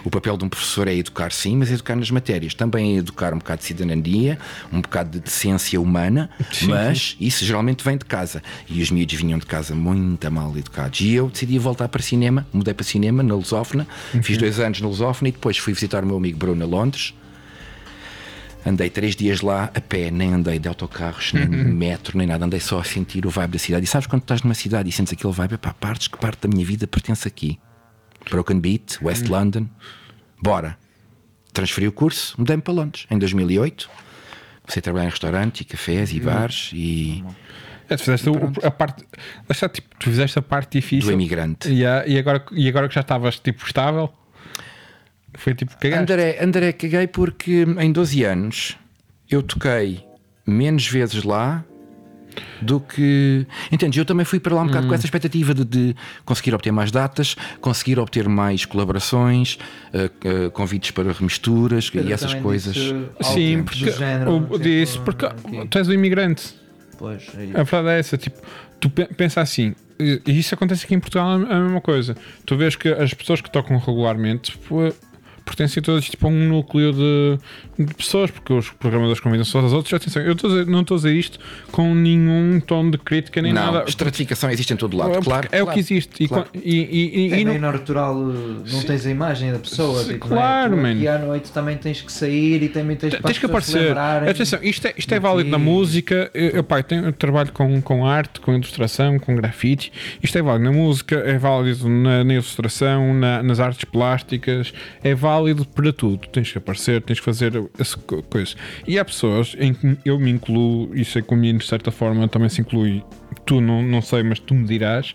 O 0.06 0.10
papel 0.10 0.36
de 0.36 0.44
um 0.44 0.48
professor 0.48 0.86
é 0.86 0.94
educar, 0.94 1.32
sim, 1.32 1.56
mas 1.56 1.68
educar 1.68 1.96
nas 1.96 2.12
matérias. 2.12 2.54
Também 2.54 2.94
é 2.94 2.98
educar 2.98 3.34
um 3.34 3.38
bocado 3.38 3.58
de 3.58 3.66
cidadania, 3.66 4.38
um 4.72 4.80
bocado 4.80 5.10
de 5.10 5.18
decência 5.18 5.80
humana, 5.80 6.30
mas 6.68 7.16
isso 7.20 7.44
geralmente 7.44 7.82
vem 7.82 7.98
de 7.98 8.04
casa. 8.04 8.40
E 8.68 8.80
os 8.80 8.88
miúdos 8.92 9.16
vinham 9.16 9.36
de 9.36 9.46
casa 9.46 9.74
muito 9.74 10.30
mal 10.30 10.56
educados. 10.56 11.00
E 11.00 11.12
eu 11.12 11.28
decidi 11.28 11.58
voltar 11.58 11.88
para 11.88 12.00
cinema, 12.00 12.46
mudei 12.52 12.72
para 12.72 12.84
cinema 12.84 13.20
na 13.20 13.34
Lusófona, 13.34 13.84
fiz 14.22 14.38
dois 14.38 14.60
anos 14.60 14.80
na 14.80 14.86
Lusófona 14.86 15.28
e 15.28 15.32
depois 15.32 15.58
fui 15.58 15.72
visitar 15.72 16.04
o 16.04 16.06
meu 16.06 16.18
amigo 16.18 16.38
Bruno 16.38 16.62
a 16.62 16.68
Londres. 16.68 17.12
Andei 18.64 18.88
três 18.88 19.16
dias 19.16 19.40
lá 19.40 19.72
a 19.74 19.80
pé, 19.80 20.12
nem 20.12 20.32
andei 20.32 20.60
de 20.60 20.68
autocarros, 20.68 21.32
nem 21.32 21.50
de 21.50 21.56
metro, 21.56 22.16
nem 22.16 22.28
nada. 22.28 22.44
Andei 22.44 22.60
só 22.60 22.78
a 22.78 22.84
sentir 22.84 23.26
o 23.26 23.30
vibe 23.30 23.54
da 23.54 23.58
cidade. 23.58 23.84
E 23.84 23.88
sabes 23.88 24.06
quando 24.06 24.22
estás 24.22 24.42
numa 24.42 24.54
cidade 24.54 24.88
e 24.88 24.92
sentes 24.92 25.12
aquele 25.12 25.32
vibe? 25.32 25.58
Pá, 25.58 25.74
partes 25.74 26.06
que 26.06 26.16
parte 26.16 26.46
da 26.46 26.48
minha 26.48 26.64
vida 26.64 26.86
pertence 26.86 27.26
aqui. 27.26 27.58
Broken 28.30 28.60
Beat, 28.60 28.98
West 29.02 29.28
London. 29.28 29.68
Bora. 30.42 30.76
Transferi 31.52 31.88
o 31.88 31.92
curso, 31.92 32.34
mudei-me 32.38 32.62
para 32.62 32.74
Londres 32.74 33.06
em 33.10 33.18
2008. 33.18 33.88
Comecei 34.62 34.80
a 34.80 34.82
trabalhar 34.82 35.06
em 35.06 35.10
restaurantes 35.10 35.60
e 35.60 35.64
cafés 35.64 36.12
e 36.12 36.20
bares 36.20 36.70
e 36.74 37.24
É, 37.88 37.96
tu 37.96 38.00
fizeste 38.04 38.28
o- 38.28 38.52
a 38.66 38.70
parte. 38.70 39.04
está, 39.48 39.68
tipo, 39.68 39.88
tu 39.98 40.10
fizeste 40.10 40.38
a 40.38 40.42
parte 40.42 40.72
difícil. 40.78 41.06
do 41.08 41.12
imigrante. 41.12 41.68
E, 41.72 41.86
ah, 41.86 42.04
e 42.06 42.18
agora, 42.18 42.44
e 42.52 42.68
agora 42.68 42.88
que 42.88 42.94
já 42.94 43.00
estavas 43.00 43.38
tipo 43.38 43.64
estável, 43.64 44.12
foi 45.34 45.54
tipo 45.54 45.76
cagaste. 45.78 46.02
André, 46.12 46.38
André, 46.42 46.72
caguei 46.72 47.06
porque 47.06 47.64
em 47.78 47.92
12 47.92 48.24
anos 48.24 48.76
eu 49.30 49.42
toquei 49.42 50.04
menos 50.46 50.86
vezes 50.88 51.22
lá 51.22 51.64
do 52.60 52.80
que. 52.80 53.46
Entendes? 53.70 53.98
Eu 53.98 54.04
também 54.04 54.24
fui 54.24 54.38
para 54.40 54.54
lá 54.54 54.62
um 54.62 54.66
bocado 54.66 54.86
com 54.88 54.94
essa 54.94 55.04
expectativa 55.06 55.54
de, 55.54 55.64
de 55.64 55.96
conseguir 56.24 56.54
obter 56.54 56.70
mais 56.72 56.90
datas, 56.90 57.36
conseguir 57.60 57.98
obter 57.98 58.28
mais 58.28 58.64
colaborações, 58.64 59.58
eh, 59.92 60.10
eh, 60.24 60.50
convites 60.50 60.90
para 60.90 61.12
remisturas 61.12 61.90
Pedro 61.90 62.08
e 62.08 62.12
essas 62.12 62.34
coisas. 62.34 62.76
Sim, 63.22 63.62
porque, 63.64 63.90
género, 63.90 64.36
o- 64.36 64.40
tipo, 64.42 64.58
disse, 64.58 64.98
porque 65.00 65.26
aqui. 65.26 65.66
tu 65.68 65.78
és 65.78 65.88
um 65.88 65.92
imigrante. 65.92 66.54
Pois, 66.98 67.22
é 67.36 67.60
A 67.60 67.62
verdade 67.62 67.88
é 67.90 67.98
essa, 67.98 68.16
tipo, 68.16 68.38
tu 68.80 68.88
pe- 68.88 69.04
pensa 69.14 69.40
assim, 69.42 69.74
e 69.98 70.20
isso 70.26 70.54
acontece 70.54 70.84
aqui 70.84 70.94
em 70.94 71.00
Portugal 71.00 71.40
é 71.42 71.54
a 71.54 71.60
mesma 71.60 71.80
coisa. 71.80 72.16
Tu 72.46 72.56
vês 72.56 72.74
que 72.76 72.88
as 72.88 73.12
pessoas 73.14 73.40
que 73.40 73.50
tocam 73.50 73.78
regularmente 73.78 74.58
pertencem 75.46 75.82
todas 75.82 76.04
tipo, 76.04 76.26
a 76.26 76.30
um 76.30 76.48
núcleo 76.48 76.92
de, 76.92 77.38
de 77.86 77.94
pessoas, 77.94 78.30
porque 78.30 78.52
os 78.52 78.68
programadores 78.70 79.20
convidam-se 79.20 79.56
uns 79.56 79.62
aos 79.64 79.72
outros. 79.72 79.94
Atenção, 79.94 80.20
eu 80.22 80.34
não 80.66 80.80
estou 80.82 80.96
a 80.96 80.98
dizer 80.98 81.14
isto 81.14 81.38
com 81.72 81.94
nenhum 81.94 82.60
tom 82.60 82.90
de 82.90 82.98
crítica 82.98 83.40
nem 83.40 83.52
Não, 83.52 83.72
nada. 83.72 83.84
estratificação 83.88 84.50
existe 84.50 84.72
em 84.74 84.76
todo 84.76 84.94
É 84.96 84.98
lado, 85.00 85.12
porque 85.12 85.24
claro. 85.30 85.48
é 85.52 85.62
o 85.62 85.66
que 85.68 85.78
existe. 85.78 86.24
E, 86.24 86.28
claro. 86.28 86.46
e, 86.52 86.58
e, 86.60 87.28
e- 87.28 87.32
É 87.32 87.40
e 87.40 87.44
não- 87.44 87.52
bem 87.52 87.60
natural, 87.60 88.14
uh, 88.16 88.62
não 88.70 88.82
tens 88.82 89.06
a 89.06 89.10
imagem 89.10 89.52
da 89.52 89.58
pessoa. 89.60 90.02
Sim, 90.02 90.14
tipo, 90.14 90.28
claro, 90.28 90.76
não 90.76 90.86
é? 90.86 90.92
Aqui 90.92 91.08
à 91.08 91.18
noite 91.18 91.52
também 91.52 91.76
tens 91.76 92.02
que 92.02 92.12
sair 92.12 92.62
e 92.64 92.68
também 92.68 92.96
tens, 92.96 93.14
Tens 93.14 93.38
que 93.38 93.46
aparecer. 93.46 93.96
Atenção, 93.96 94.58
isto 94.62 94.86
é, 94.88 94.94
isto 94.98 95.14
é 95.14 95.20
válido 95.20 95.48
na 95.48 95.58
música. 95.58 96.28
Eu, 96.34 96.48
eu, 96.50 96.66
eu, 96.68 96.82
tenho, 96.82 97.04
eu 97.06 97.12
trabalho 97.12 97.52
com, 97.52 97.80
com 97.80 98.04
arte, 98.04 98.40
com 98.40 98.52
ilustração, 98.52 99.16
com 99.20 99.36
grafite. 99.36 99.92
Isto 100.20 100.38
é 100.38 100.42
válido 100.42 100.64
na 100.64 100.72
música, 100.76 101.14
é 101.16 101.38
válido 101.38 101.88
na, 101.88 102.24
na 102.24 102.34
ilustração, 102.34 103.14
na- 103.14 103.42
nas 103.44 103.60
artes 103.60 103.84
plásticas, 103.84 104.72
é 105.04 105.14
válido 105.14 105.35
para 105.74 105.92
tudo. 105.92 106.26
Tens 106.28 106.52
que 106.52 106.58
aparecer, 106.58 107.02
tens 107.02 107.18
que 107.18 107.24
fazer 107.24 107.52
essa 107.78 107.96
co- 107.98 108.22
coisa. 108.22 108.54
E 108.86 108.98
há 108.98 109.04
pessoas 109.04 109.54
em 109.58 109.72
que 109.74 109.98
eu 110.04 110.18
me 110.18 110.30
incluo, 110.30 110.90
e 110.94 111.04
sei 111.04 111.22
que 111.22 111.32
o 111.32 111.36
menino 111.36 111.58
de 111.58 111.66
certa 111.66 111.90
forma 111.90 112.26
também 112.28 112.48
se 112.48 112.60
inclui, 112.60 113.02
tu 113.44 113.60
não, 113.60 113.82
não 113.82 114.00
sei, 114.02 114.22
mas 114.22 114.38
tu 114.38 114.54
me 114.54 114.66
dirás. 114.66 115.12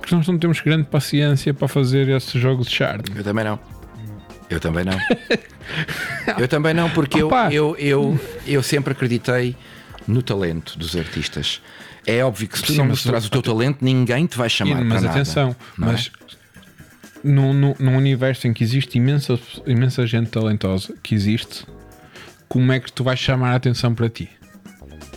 porque 0.00 0.14
nós 0.14 0.26
não 0.28 0.38
temos 0.38 0.60
grande 0.60 0.84
paciência 0.84 1.52
para 1.54 1.66
fazer 1.68 2.08
esses 2.08 2.40
jogos 2.40 2.66
de 2.68 2.74
charme. 2.74 3.04
Eu 3.14 3.24
também 3.24 3.44
não. 3.44 3.58
Eu 4.50 4.60
também 4.60 4.84
não. 4.84 4.98
eu 6.38 6.46
também 6.48 6.74
não, 6.74 6.90
porque 6.90 7.20
eu, 7.22 7.26
Opa! 7.28 7.52
eu, 7.52 7.74
eu, 7.78 8.20
eu 8.46 8.62
sempre 8.62 8.92
acreditei 8.92 9.56
no 10.06 10.22
talento 10.22 10.78
dos 10.78 10.94
artistas. 10.96 11.60
É 12.06 12.22
óbvio 12.22 12.46
que 12.48 12.58
se 12.58 12.64
tu 12.64 12.72
Sim, 12.72 12.78
não 12.78 12.84
mas 12.84 12.98
mostrares 12.98 13.26
o 13.26 13.30
teu 13.30 13.40
talento, 13.40 13.78
ninguém 13.82 14.26
te 14.26 14.36
vai 14.36 14.50
chamar 14.50 14.76
mas 14.84 14.88
para 14.88 15.00
nada. 15.00 15.08
atenção, 15.10 15.56
não 15.78 15.90
é? 15.92 15.96
Num, 17.24 17.52
num, 17.52 17.74
num 17.78 17.96
universo 17.96 18.46
em 18.46 18.52
que 18.52 18.62
existe 18.62 18.98
imensa, 18.98 19.38
imensa 19.66 20.06
gente 20.06 20.30
talentosa 20.30 20.94
que 21.02 21.14
existe, 21.14 21.64
como 22.48 22.70
é 22.72 22.78
que 22.78 22.92
tu 22.92 23.02
vais 23.02 23.18
chamar 23.18 23.52
a 23.52 23.56
atenção 23.56 23.94
para 23.94 24.08
ti? 24.08 24.28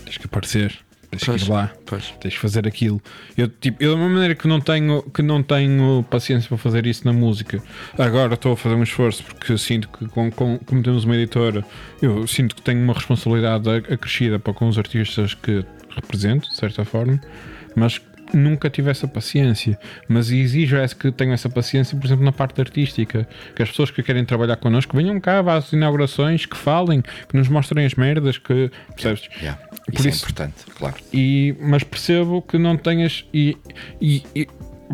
Tens 0.05 0.17
que 0.17 0.25
aparecer, 0.25 0.73
tens 1.11 1.19
que 1.19 1.25
Pois, 1.25 1.41
ir 1.43 1.49
lá, 1.49 1.71
pois. 1.85 2.13
tens 2.21 2.33
que 2.33 2.39
fazer 2.39 2.65
aquilo. 2.67 3.01
Eu, 3.37 3.47
tipo, 3.49 3.83
eu 3.83 3.91
da 3.91 3.97
mesma 3.97 4.13
maneira 4.13 4.35
que 4.35 4.47
não 4.47 4.59
tenho, 4.61 5.03
que 5.03 5.21
não 5.21 5.43
tenho 5.43 6.03
paciência 6.09 6.47
para 6.47 6.57
fazer 6.57 6.85
isso 6.87 7.05
na 7.05 7.11
música, 7.13 7.61
agora 7.97 8.33
estou 8.35 8.53
a 8.53 8.57
fazer 8.57 8.75
um 8.75 8.83
esforço 8.83 9.23
porque 9.23 9.51
eu 9.51 9.57
sinto 9.57 9.89
que, 9.89 10.07
com, 10.07 10.31
com- 10.31 10.57
como 10.59 10.81
temos 10.81 11.03
uma 11.03 11.15
editora, 11.15 11.63
eu 12.01 12.25
sinto 12.25 12.55
que 12.55 12.61
tenho 12.61 12.81
uma 12.81 12.93
responsabilidade 12.93 13.69
acrescida 13.69 14.39
para 14.39 14.53
com 14.53 14.67
os 14.67 14.77
artistas 14.77 15.33
que 15.33 15.63
represento, 15.93 16.47
de 16.49 16.55
certa 16.55 16.85
forma, 16.85 17.19
mas 17.75 17.99
nunca 18.33 18.69
tive 18.69 18.89
essa 18.91 19.07
paciência. 19.07 19.77
Mas 20.07 20.29
exijo 20.31 20.75
essa- 20.77 20.95
que 20.95 21.11
tenho 21.11 21.33
essa 21.33 21.49
paciência, 21.49 21.97
por 21.97 22.05
exemplo, 22.05 22.23
na 22.25 22.31
parte 22.31 22.59
artística. 22.61 23.27
Que 23.55 23.63
as 23.63 23.69
pessoas 23.69 23.91
que 23.91 24.01
querem 24.03 24.23
trabalhar 24.25 24.57
connosco 24.57 24.95
venham 24.95 25.19
cá 25.19 25.39
às 25.55 25.71
inaugurações, 25.73 26.45
que 26.45 26.57
falem, 26.57 27.01
que 27.01 27.35
nos 27.37 27.47
mostrem 27.47 27.85
as 27.85 27.93
merdas, 27.95 28.37
que 28.37 28.69
percebes? 28.95 29.27
Yeah. 29.41 29.59
Por 29.85 29.93
Isso, 29.95 30.07
é 30.07 30.09
isso- 30.11 30.23
importante, 30.25 30.65
claro. 30.77 30.95
E, 31.13 31.55
mas 31.61 31.83
percebo 31.83 32.41
que 32.41 32.57
não 32.57 32.75
tenhas. 32.75 33.23
E, 33.33 33.57
e, 34.01 34.23
e- 34.35 34.47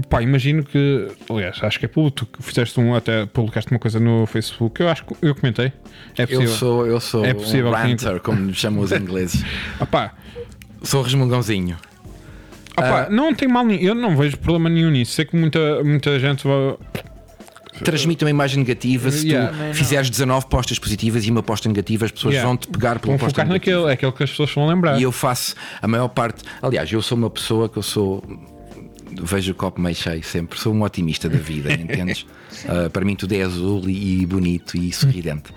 pá, 0.07 0.21
imagino 0.21 0.63
que. 0.63 1.07
Aliás, 1.29 1.57
acho 1.63 1.79
que 1.79 1.85
é 1.85 1.87
público. 1.87 2.25
Tu 2.25 2.43
fizeste 2.43 2.79
um, 2.79 2.93
até 2.93 3.25
publicaste 3.25 3.71
uma 3.71 3.79
coisa 3.79 3.99
no 3.99 4.25
Facebook. 4.27 4.79
Eu 4.81 4.89
acho 4.89 5.03
que 5.05 5.15
eu 5.21 5.33
comentei. 5.33 5.73
É 6.17 6.23
Eu 6.23 6.27
possível. 6.27 6.47
sou, 6.49 6.85
eu 6.85 6.99
sou 6.99 7.25
É 7.25 7.33
possível 7.33 7.71
um 7.71 7.73
que- 7.75 7.77
ranter, 7.81 8.19
como 8.21 8.53
chamam 8.53 8.83
os 8.83 8.91
ingleses. 8.93 9.43
Ah, 9.79 9.85
pá, 9.87 10.13
sou 10.83 11.01
resmungãozinho. 11.01 11.75
Ah, 12.77 12.81
pá, 12.81 13.07
não 13.09 13.33
tem 13.33 13.47
mal 13.47 13.65
nenhum. 13.65 13.81
Eu 13.81 13.95
não 13.95 14.15
vejo 14.15 14.37
problema 14.37 14.69
nenhum 14.69 14.89
nisso. 14.91 15.13
Sei 15.13 15.25
que 15.25 15.35
muita, 15.35 15.83
muita 15.83 16.19
gente 16.19 16.45
vai. 16.47 16.75
Transmite 17.83 18.23
uma 18.23 18.29
imagem 18.29 18.59
negativa 18.59 19.09
se 19.09 19.27
Yeah. 19.27 19.51
tu 19.71 19.73
fizeres 19.75 20.09
19 20.09 20.45
postas 20.45 20.77
positivas 20.77 21.25
e 21.25 21.31
uma 21.31 21.41
posta 21.41 21.67
negativa, 21.67 22.05
as 22.05 22.11
pessoas 22.11 22.33
Yeah. 22.35 22.47
vão-te 22.47 22.67
pegar 22.67 22.99
pela 22.99 23.13
Vão 23.13 23.17
posta 23.17 23.31
focar 23.41 23.47
negativa. 23.47 23.77
naquele. 23.77 23.91
É 23.91 23.93
aquele 23.95 24.11
que 24.11 24.23
as 24.23 24.29
pessoas 24.29 24.51
vão 24.53 24.67
lembrar. 24.67 24.99
E 24.99 25.03
eu 25.03 25.11
faço 25.11 25.55
a 25.81 25.87
maior 25.87 26.07
parte. 26.07 26.43
Aliás, 26.61 26.91
eu 26.91 27.01
sou 27.01 27.17
uma 27.17 27.29
pessoa 27.31 27.67
que 27.67 27.77
eu 27.77 27.83
sou. 27.83 28.23
Vejo 29.21 29.51
o 29.51 29.55
copo 29.55 29.79
meio 29.81 29.95
cheio 29.95 30.23
sempre. 30.23 30.59
Sou 30.59 30.73
um 30.73 30.81
otimista 30.83 31.29
da 31.29 31.37
vida, 31.37 31.71
entendes? 31.73 32.25
Ah, 32.67 32.89
para 32.89 33.03
mim 33.05 33.15
tudo 33.15 33.33
é 33.33 33.41
azul 33.41 33.83
e, 33.87 34.21
e 34.21 34.25
bonito 34.25 34.77
e 34.77 34.91
sorridente. 34.93 35.51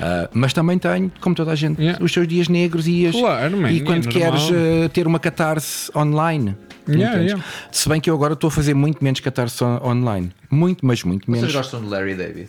Ah, 0.00 0.28
mas 0.32 0.52
também 0.52 0.78
tenho, 0.78 1.10
como 1.20 1.34
toda 1.34 1.52
a 1.52 1.54
gente, 1.54 1.80
Yeah. 1.80 2.02
os 2.04 2.12
seus 2.12 2.26
dias 2.28 2.48
negros 2.48 2.86
e, 2.88 3.06
as, 3.06 3.14
Claro, 3.14 3.56
man, 3.56 3.70
e 3.70 3.78
é 3.78 3.80
quando 3.84 4.04
normal. 4.06 4.22
queres 4.40 4.42
ah, 4.84 4.88
ter 4.88 5.06
uma 5.06 5.18
catarse 5.18 5.90
online. 5.96 6.56
Yeah, 6.88 7.14
entendes? 7.14 7.32
yeah. 7.32 7.44
Se 7.70 7.88
bem 7.88 8.00
que 8.00 8.10
eu 8.10 8.14
agora 8.14 8.34
estou 8.34 8.48
a 8.48 8.50
fazer 8.50 8.74
muito 8.74 9.02
menos 9.04 9.20
catarse 9.20 9.62
on- 9.62 9.80
online. 9.84 10.30
Muito, 10.50 10.84
mas 10.84 11.02
muito 11.04 11.26
Vocês 11.26 11.40
menos. 11.42 11.54
gostam 11.54 11.80
de 11.80 11.86
Larry 11.88 12.14
David? 12.16 12.48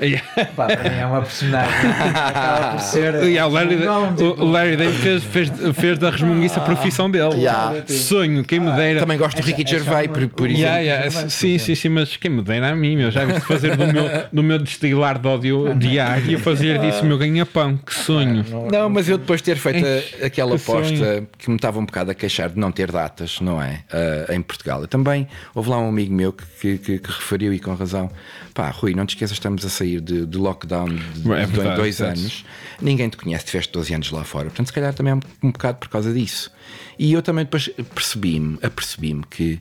Yeah. 0.00 0.22
Pá, 0.54 0.66
para 0.66 0.90
mim 0.90 0.96
é 0.98 1.06
uma 1.06 1.22
personagem. 1.22 1.90
Acaba 1.90 2.70
por 2.72 2.80
ser. 2.80 3.14
Yeah, 3.26 3.46
o 3.46 3.50
Larry, 3.52 3.76
Não, 3.76 4.14
tipo, 4.14 4.42
o 4.42 4.50
Larry 4.50 4.76
David 4.76 4.98
fez, 4.98 5.24
fez, 5.24 5.50
fez 5.74 5.98
da 5.98 6.10
resmunguiça 6.10 6.60
a 6.60 6.64
profissão 6.64 7.10
dele. 7.10 7.34
Yeah. 7.36 7.82
Sonho, 7.88 8.44
quem 8.44 8.60
me 8.60 8.70
dera. 8.72 9.00
Também 9.00 9.16
gosto 9.18 9.40
do 9.40 9.42
Ricky 9.44 9.62
é 9.62 9.66
Gervais, 9.66 10.06
por, 10.08 10.26
por 10.28 10.46
exemplo. 10.46 10.62
Yeah, 10.62 10.78
yeah, 10.80 11.08
Também, 11.08 11.22
por 11.24 11.30
Sim, 11.30 11.46
exemplo. 11.54 11.66
sim, 11.66 11.74
sim, 11.74 11.88
mas 11.88 12.16
quem 12.16 12.30
me 12.30 12.42
dera 12.42 12.70
a 12.70 12.76
mim, 12.76 12.96
meu, 12.96 13.10
já 13.10 13.24
viste 13.24 13.40
fazer 13.42 13.76
do 13.76 13.86
meu, 13.92 14.04
do 14.32 14.42
meu 14.42 14.58
destilar 14.58 15.18
de 15.18 15.28
ódio 15.28 15.74
diário 15.78 16.30
e 16.30 16.38
fazer 16.38 16.78
disso 16.78 17.02
o 17.02 17.06
meu 17.06 17.16
ganha-pão, 17.18 17.76
que 17.78 17.94
sonho. 17.94 18.44
Não, 18.70 18.88
mas 18.90 19.08
eu 19.08 19.16
depois 19.18 19.40
de 19.40 19.44
ter 19.46 19.56
feito 19.56 19.84
a- 19.84 20.26
aquela 20.26 20.56
aposta 20.56 21.24
que 21.38 21.48
me 21.48 21.56
estava 21.56 21.78
um 21.78 21.86
bocado 21.86 22.10
a 22.10 22.14
queixar 22.14 22.50
de 22.50 22.58
não 22.58 22.70
ter 22.70 22.92
datas, 22.92 23.40
não 23.40 23.62
é? 23.62 23.80
Ah, 23.92 24.34
em 24.34 24.42
Portugal. 24.42 24.80
Eu 24.82 24.88
também 24.88 25.26
houve 25.54 25.70
lá 25.70 25.78
um 25.78 25.88
amigo 25.88 26.14
meu 26.14 26.32
que, 26.32 26.44
que- 26.60 26.78
que- 26.78 26.98
que 26.98 27.10
referiu 27.10 27.52
e 27.54 27.58
com 27.58 27.74
razão: 27.74 28.10
pá, 28.54 28.68
Rui, 28.70 28.94
não 28.94 29.06
te 29.06 29.10
esqueças, 29.14 29.36
estamos 29.36 29.64
a 29.64 29.68
sair 29.68 29.85
de, 30.00 30.26
de 30.26 30.38
lockdown 30.38 30.88
de, 30.88 31.32
É 31.32 31.46
de 31.46 31.52
verdade, 31.52 31.76
dois 31.76 32.00
é. 32.00 32.08
anos. 32.08 32.44
Ninguém 32.80 33.08
te 33.08 33.16
conhece, 33.16 33.46
tiveste 33.46 33.72
12 33.72 33.94
anos 33.94 34.10
lá 34.10 34.24
fora. 34.24 34.46
Portanto, 34.46 34.66
se 34.66 34.72
calhar 34.72 34.92
também 34.92 35.12
é 35.12 35.16
um, 35.16 35.20
um 35.42 35.52
bocado 35.52 35.78
por 35.78 35.88
causa 35.88 36.12
disso. 36.12 36.50
E 36.98 37.12
eu 37.12 37.22
também 37.22 37.44
depois 37.44 37.68
percebi-me, 37.94 38.58
apercebi-me 38.62 39.24
que. 39.30 39.58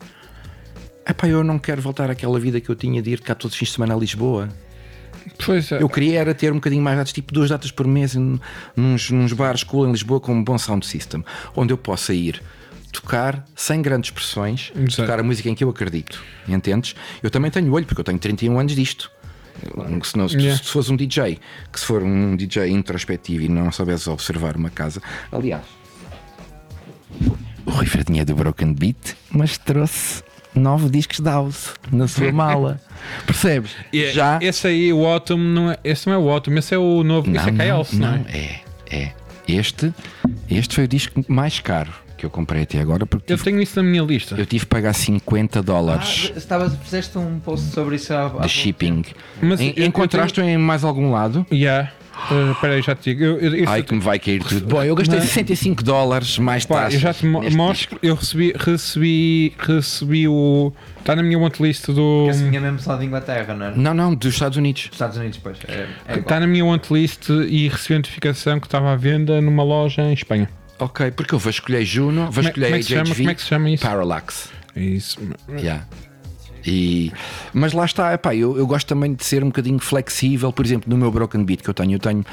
Epá, 1.07 1.27
eu 1.27 1.43
não 1.43 1.59
quero 1.59 1.81
voltar 1.81 2.09
àquela 2.09 2.39
vida 2.39 2.59
que 2.59 2.69
eu 2.69 2.75
tinha 2.75 3.01
de 3.01 3.11
ir 3.11 3.21
cá 3.21 3.35
todos 3.35 3.53
os 3.53 3.59
fins 3.59 3.67
de 3.67 3.73
semana 3.75 3.93
a 3.93 3.97
Lisboa. 3.97 4.49
Pois 5.45 5.71
é. 5.71 5.81
Eu 5.81 5.89
queria 5.89 6.19
era 6.19 6.33
ter 6.33 6.51
um 6.51 6.55
bocadinho 6.55 6.81
mais 6.83 6.97
datas, 6.97 7.13
tipo 7.13 7.33
duas 7.33 7.49
datas 7.49 7.71
por 7.71 7.87
mês, 7.87 8.15
nos, 8.75 9.09
nos 9.09 9.33
bares 9.33 9.63
cool 9.63 9.87
em 9.87 9.91
Lisboa 9.91 10.19
com 10.19 10.33
um 10.33 10.43
bom 10.43 10.57
sound 10.57 10.85
system, 10.85 11.23
onde 11.55 11.73
eu 11.73 11.77
possa 11.77 12.13
ir 12.13 12.41
tocar 12.91 13.45
sem 13.55 13.81
grandes 13.81 14.09
pressões, 14.09 14.71
Exato. 14.75 14.95
tocar 14.97 15.19
a 15.19 15.23
música 15.23 15.49
em 15.49 15.55
que 15.55 15.63
eu 15.63 15.69
acredito. 15.69 16.23
Entendes? 16.47 16.95
Eu 17.21 17.29
também 17.29 17.51
tenho 17.51 17.71
olho, 17.73 17.85
porque 17.85 17.99
eu 17.99 18.05
tenho 18.05 18.17
31 18.17 18.57
anos 18.59 18.75
disto. 18.75 19.11
Se, 20.03 20.17
não, 20.17 20.27
se, 20.27 20.35
Yeah. 20.37 20.61
se 20.63 20.69
fosse 20.69 20.91
um 20.91 20.95
DJ, 20.95 21.39
que 21.71 21.79
se 21.79 21.85
for 21.85 22.03
um 22.03 22.35
DJ 22.35 22.69
introspectivo 22.69 23.43
e 23.43 23.49
não 23.49 23.71
soubesse 23.71 24.09
observar 24.09 24.55
uma 24.57 24.69
casa, 24.69 25.01
aliás, 25.31 25.63
o 27.65 27.71
Rui 27.71 27.85
Fradinha 27.85 28.21
é 28.21 28.25
do 28.25 28.35
Broken 28.35 28.73
Beat, 28.73 29.15
mas 29.31 29.57
trouxe 29.57 30.23
nove 30.53 30.89
discos 30.89 31.19
de 31.19 31.29
house 31.29 31.73
na 31.91 32.07
sua 32.07 32.31
mala. 32.33 32.79
Percebes? 33.25 33.71
E- 33.91 34.11
Já 34.11 34.39
Esse 34.41 34.67
aí, 34.67 34.93
o 34.93 35.05
Autumn, 35.05 35.37
não 35.41 35.71
é, 35.71 35.77
esse 35.83 36.07
não 36.07 36.13
é 36.13 36.17
o 36.17 36.29
Autumn, 36.29 36.57
esse 36.57 36.73
é 36.73 36.77
o 36.77 37.03
novo. 37.03 37.29
esse 37.29 37.49
é 37.49 37.67
Chaos, 37.67 37.93
não, 37.93 38.11
não, 38.17 38.25
é? 38.27 38.61
é, 38.89 38.97
é. 38.97 39.13
Este, 39.47 39.93
este 40.49 40.75
foi 40.75 40.85
o 40.85 40.87
disco 40.87 41.23
mais 41.27 41.59
caro 41.59 41.93
que 42.25 42.27
eu 42.27 42.29
comprei 42.31 42.63
até 42.63 42.79
agora 42.79 43.05
porque 43.05 43.31
Eu 43.31 43.37
tive, 43.37 43.49
tenho 43.51 43.61
isso 43.61 43.75
na 43.81 43.83
minha 43.89 44.01
lista. 44.03 44.35
eu 44.35 44.45
tive 44.45 44.65
que 44.65 44.69
pagar 44.69 44.93
50 44.93 45.59
Ah, 45.59 45.61
dólares 45.61 46.31
estava, 46.35 46.69
fizeste 46.69 47.17
um 47.17 47.39
post 47.39 47.67
sobre 47.71 47.95
isso 47.95 48.13
há, 48.13 48.29
de 48.41 48.49
shipping. 48.49 49.03
Mas 49.41 49.59
En- 49.61 49.67
eu- 49.69 49.73
eu 49.77 49.85
Encontraste 49.85 50.41
em 50.41 50.57
mais 50.57 50.83
algum 50.83 51.11
lado? 51.11 51.45
Yeah. 51.51 51.91
Uh, 52.31 52.51
Espera 52.53 52.73
aí, 52.75 52.81
já 52.81 52.95
te 52.95 53.09
digo. 53.13 53.23
Eu, 53.25 53.39
eu, 53.39 53.55
isso- 53.55 53.69
Ai, 53.69 53.83
que 53.83 53.93
me 53.93 53.99
vai 53.99 54.17
cair 54.17 54.41
tudo. 54.41 54.65
Bom, 54.73 54.81
eu 54.81 54.95
gastei 54.95 55.19
Não. 55.19 55.25
65 55.25 55.83
dólares 55.83 56.37
mais 56.39 56.65
Pá, 56.65 56.75
taxas. 56.83 56.93
eu 56.93 56.99
já 57.01 57.13
te 57.13 57.25
mo- 57.25 57.41
mostro. 57.51 57.99
Eu 58.01 58.15
recebi, 58.15 58.53
recebi, 58.57 59.53
recebi 59.59 60.25
o. 60.27 60.71
Está 60.99 61.13
na 61.15 61.21
minha 61.21 61.37
wantlist 61.37 61.87
do. 61.87 62.23
Que 62.25 62.31
esse 62.31 62.43
vinha 62.45 62.61
mesmo 62.61 62.79
só 62.79 62.95
de 62.95 63.05
Inglaterra, 63.05 63.53
não 63.53 63.65
é? 63.65 63.73
Não, 63.75 63.93
não, 63.93 64.15
dos 64.15 64.33
Estados 64.33 64.57
Unidos. 64.57 64.89
Estados 64.91 65.17
Unidos, 65.17 65.39
pois. 65.43 65.57
É, 65.67 65.87
é. 66.07 66.19
Está 66.19 66.39
na 66.39 66.47
minha 66.47 66.63
wantlist 66.65 67.27
e 67.49 67.67
recebi 67.67 67.95
a 67.95 67.97
notificação 67.97 68.59
que 68.61 68.67
estava 68.67 68.93
à 68.93 68.95
venda 68.95 69.41
numa 69.41 69.63
loja 69.63 70.01
em 70.03 70.13
Espanha. 70.13 70.49
Ok, 70.79 71.11
porque 71.11 71.33
eu 71.33 71.39
vou 71.39 71.49
escolher 71.49 71.85
Juno, 71.85 72.23
vou 72.31 72.33
Como 72.33 72.47
é- 72.47 72.49
escolher 72.49 72.65
como 72.67 72.75
é 72.75 72.79
que 72.79 72.83
se 72.85 72.89
chama? 72.93 73.05
HHV, 73.09 73.15
Como 73.17 73.29
é 73.29 73.35
que 73.35 73.41
se 73.41 73.47
chama 73.47 73.69
isso? 73.69 73.83
Parallax. 73.83 74.49
É 74.75 74.81
Isso. 74.81 75.19
Yeah. 75.49 75.85
E, 76.67 77.13
mas 77.53 77.73
lá 77.73 77.85
está, 77.85 78.13
epá, 78.13 78.33
eu, 78.35 78.57
eu 78.57 78.65
gosto 78.65 78.87
também 78.87 79.13
de 79.13 79.23
ser 79.23 79.43
um 79.43 79.47
bocadinho 79.47 79.77
flexível. 79.79 80.51
Por 80.51 80.65
exemplo, 80.65 80.89
no 80.89 80.97
meu 80.97 81.11
Broken 81.11 81.43
Beat 81.45 81.61
que 81.61 81.69
eu 81.69 81.73
tenho, 81.73 81.93
eu 81.93 81.99
tenho 81.99 82.25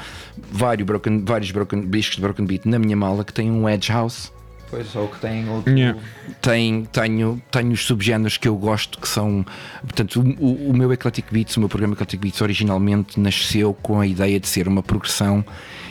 vários 0.51 0.85
Broken, 0.85 1.23
vários 1.23 1.51
broken, 1.51 1.87
discos 1.89 2.15
de 2.15 2.21
Broken 2.21 2.45
Beat 2.45 2.65
na 2.65 2.79
minha 2.79 2.97
mala 2.97 3.23
que 3.23 3.31
tem 3.31 3.49
um 3.51 3.69
Edge 3.69 3.91
House. 3.91 4.31
Pois, 4.71 4.95
ou 4.95 5.07
que 5.07 5.19
tem 5.19 5.47
outro. 5.49 5.71
Yeah. 5.77 5.99
Tem, 6.41 6.83
tenho, 6.85 7.39
tenho 7.51 7.71
os 7.71 7.85
subgéneros 7.85 8.37
que 8.37 8.47
eu 8.47 8.55
gosto 8.57 8.99
que 8.99 9.07
são. 9.07 9.45
Portanto, 9.83 10.19
o, 10.19 10.43
o- 10.43 10.69
o 10.71 10.73
meu 10.75 10.91
Eclectic 10.91 11.25
Beats, 11.31 11.55
o 11.55 11.59
meu 11.59 11.69
programa 11.69 11.93
Eclectic 11.93 12.19
Beats, 12.19 12.41
originalmente 12.41 13.19
nasceu 13.19 13.71
com 13.75 14.01
a 14.01 14.07
ideia 14.07 14.39
de 14.39 14.47
ser 14.47 14.67
uma 14.67 14.81
progressão 14.81 15.45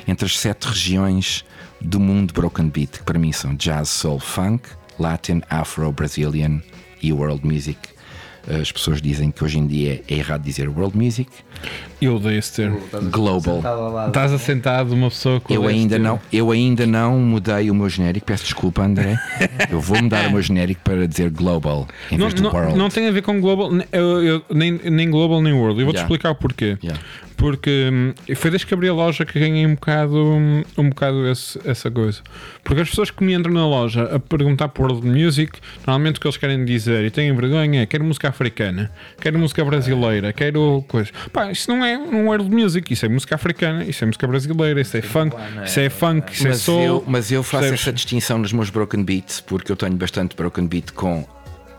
entre 0.07 0.27
as 0.27 0.37
sete 0.37 0.67
regiões 0.67 1.45
do 1.85 2.01
mundo 2.01 2.33
Broken 2.33 2.69
Beat, 2.69 2.91
que 2.99 3.03
para 3.05 3.19
mim 3.19 3.33
são 3.33 3.55
Jazz, 3.55 3.89
Soul, 3.89 4.19
Funk, 4.21 4.69
Latin, 4.99 5.43
Afro, 5.51 5.91
Brazilian 5.93 6.61
e 7.03 7.13
World 7.13 7.47
Music. 7.47 7.79
As 8.61 8.73
pessoas 8.73 9.01
dizem 9.01 9.31
que 9.31 9.45
hoje 9.45 9.57
em 9.61 9.67
dia 9.69 10.03
é 10.09 10.15
errado 10.15 10.43
dizer 10.43 10.69
World 10.69 10.97
Music. 10.99 11.31
Eu 12.01 12.17
odeio 12.17 12.41
esse 12.41 12.55
termo. 12.55 12.81
A- 12.93 12.99
Global. 12.99 13.63
Estás 14.09 14.33
assentado 14.33 14.93
uma 14.95 15.09
pessoa 15.11 15.41
com 15.41 15.55
Eu 15.55 15.69
ainda, 15.69 15.97
não, 15.97 16.19
eu 16.33 16.51
ainda 16.51 16.85
não 16.85 17.21
mudei 17.21 17.71
o 17.71 17.75
meu 17.75 17.89
genérico, 17.89 18.27
peço 18.27 18.43
desculpa, 18.43 18.83
André. 18.83 19.17
Eu 19.71 19.81
vou 19.81 20.03
mudar 20.03 20.27
o 20.27 20.33
meu 20.33 20.43
genérico 20.43 20.81
para 20.83 21.07
dizer 21.07 21.31
Global 21.31 21.87
em 22.11 22.19
Não, 22.19 22.27
vez 22.27 22.35
de 22.35 22.43
não, 22.43 22.51
World. 22.51 22.77
não 22.77 22.89
tem 22.89 23.07
a 23.07 23.13
ver 23.13 23.23
com 23.23 23.41
global, 23.41 23.71
eu- 23.93 24.23
eu- 24.25 24.43
nem, 24.53 24.73
nem 24.73 25.09
global 25.09 25.41
nem 25.41 25.53
world. 25.53 25.79
Eu 25.79 25.87
vou-te 25.87 25.99
Yeah. 25.99 26.03
explicar 26.13 26.31
o 26.33 26.35
porquê. 26.35 26.77
Yeah. 26.83 27.01
Porque 27.43 27.91
hum, 27.93 28.15
foi 28.37 28.51
desde 28.53 28.67
que 28.69 28.73
abri 28.73 28.89
a 28.89 28.93
loja 28.95 29.25
que 29.25 29.39
ganhei 29.41 29.67
um 29.67 29.75
bocado, 29.75 30.17
hum, 30.17 30.63
um 30.79 30.89
bocado 30.91 31.27
esse- 31.29 31.59
essa 31.65 31.91
coisa. 31.91 32.21
Porque 32.63 32.81
as 32.81 32.89
pessoas 32.89 33.11
que 33.11 33.25
me 33.25 33.35
entram 33.35 33.53
na 33.53 33.67
loja 33.67 34.05
a 34.15 34.21
perguntar 34.21 34.69
por 34.69 34.87
world 34.93 35.05
music, 35.05 35.59
normalmente 35.85 36.19
o 36.19 36.21
que 36.21 36.27
eles 36.29 36.37
querem 36.37 36.65
dizer 36.65 37.05
e 37.05 37.11
têm 37.11 37.35
vergonha 37.35 37.83
é 37.83 37.87
quero 37.87 38.05
música 38.05 38.29
africana, 38.29 38.93
quero 39.21 39.41
música 39.41 39.65
brasileira, 39.65 40.33
quero 40.33 40.85
coisa. 40.87 41.11
Pá, 41.33 41.51
isso 41.51 41.69
não 41.69 41.85
é 41.85 41.99
um 41.99 42.27
world 42.29 42.49
music, 42.49 42.93
isso 42.93 43.05
é 43.07 43.09
música 43.09 43.35
africana, 43.35 43.85
isso 43.85 44.05
é 44.05 44.07
música 44.07 44.25
brasileira, 44.29 44.81
isso 44.81 44.97
é 44.97 45.03
funk, 45.03 45.35
é? 45.61 45.65
isso 45.65 45.81
é 45.81 45.91
funk, 45.91 46.33
isso 46.33 46.47
é 46.47 46.51
mas, 46.51 46.59
soul. 46.61 46.81
eu, 46.81 47.05
mas 47.09 47.33
eu 47.33 47.43
faço 47.43 47.63
percebes? 47.63 47.81
essa 47.81 47.93
distinção 47.93 48.39
nos 48.39 48.53
meus 48.53 48.71
broken 48.71 49.03
beats 49.03 49.41
porque 49.41 49.73
eu 49.73 49.77
tenho 49.77 49.95
bastante 49.95 50.37
broken 50.37 50.69
beat 50.69 50.93
com 50.93 51.27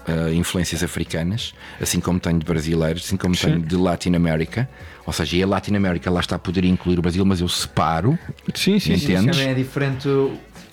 uh, 0.07 0.33
influências 0.33 0.83
africanas, 0.83 1.53
assim 1.81 1.99
como 1.99 2.19
tenho 2.19 2.39
de 2.39 2.45
brasileiros, 2.45 3.05
assim 3.05 3.17
como 3.17 3.35
Sim. 3.35 3.47
tenho 3.47 3.59
de 3.61 3.75
Latinoamérica. 3.75 4.69
Ou 5.05 5.13
seja, 5.13 5.37
e 5.37 5.43
a 5.43 5.47
Latinoamérica 5.47 6.09
lá 6.09 6.19
está 6.19 6.35
a 6.35 6.39
poder 6.39 6.63
incluir 6.65 6.99
o 6.99 7.01
Brasil, 7.01 7.25
mas 7.25 7.41
eu 7.41 7.49
separo. 7.49 8.17
Sim, 8.55 8.79
sim, 8.79 8.97
sim. 8.97 9.13
Entendes? 9.13 9.37
Também 9.37 9.51
é 9.51 9.53
diferente. 9.53 10.07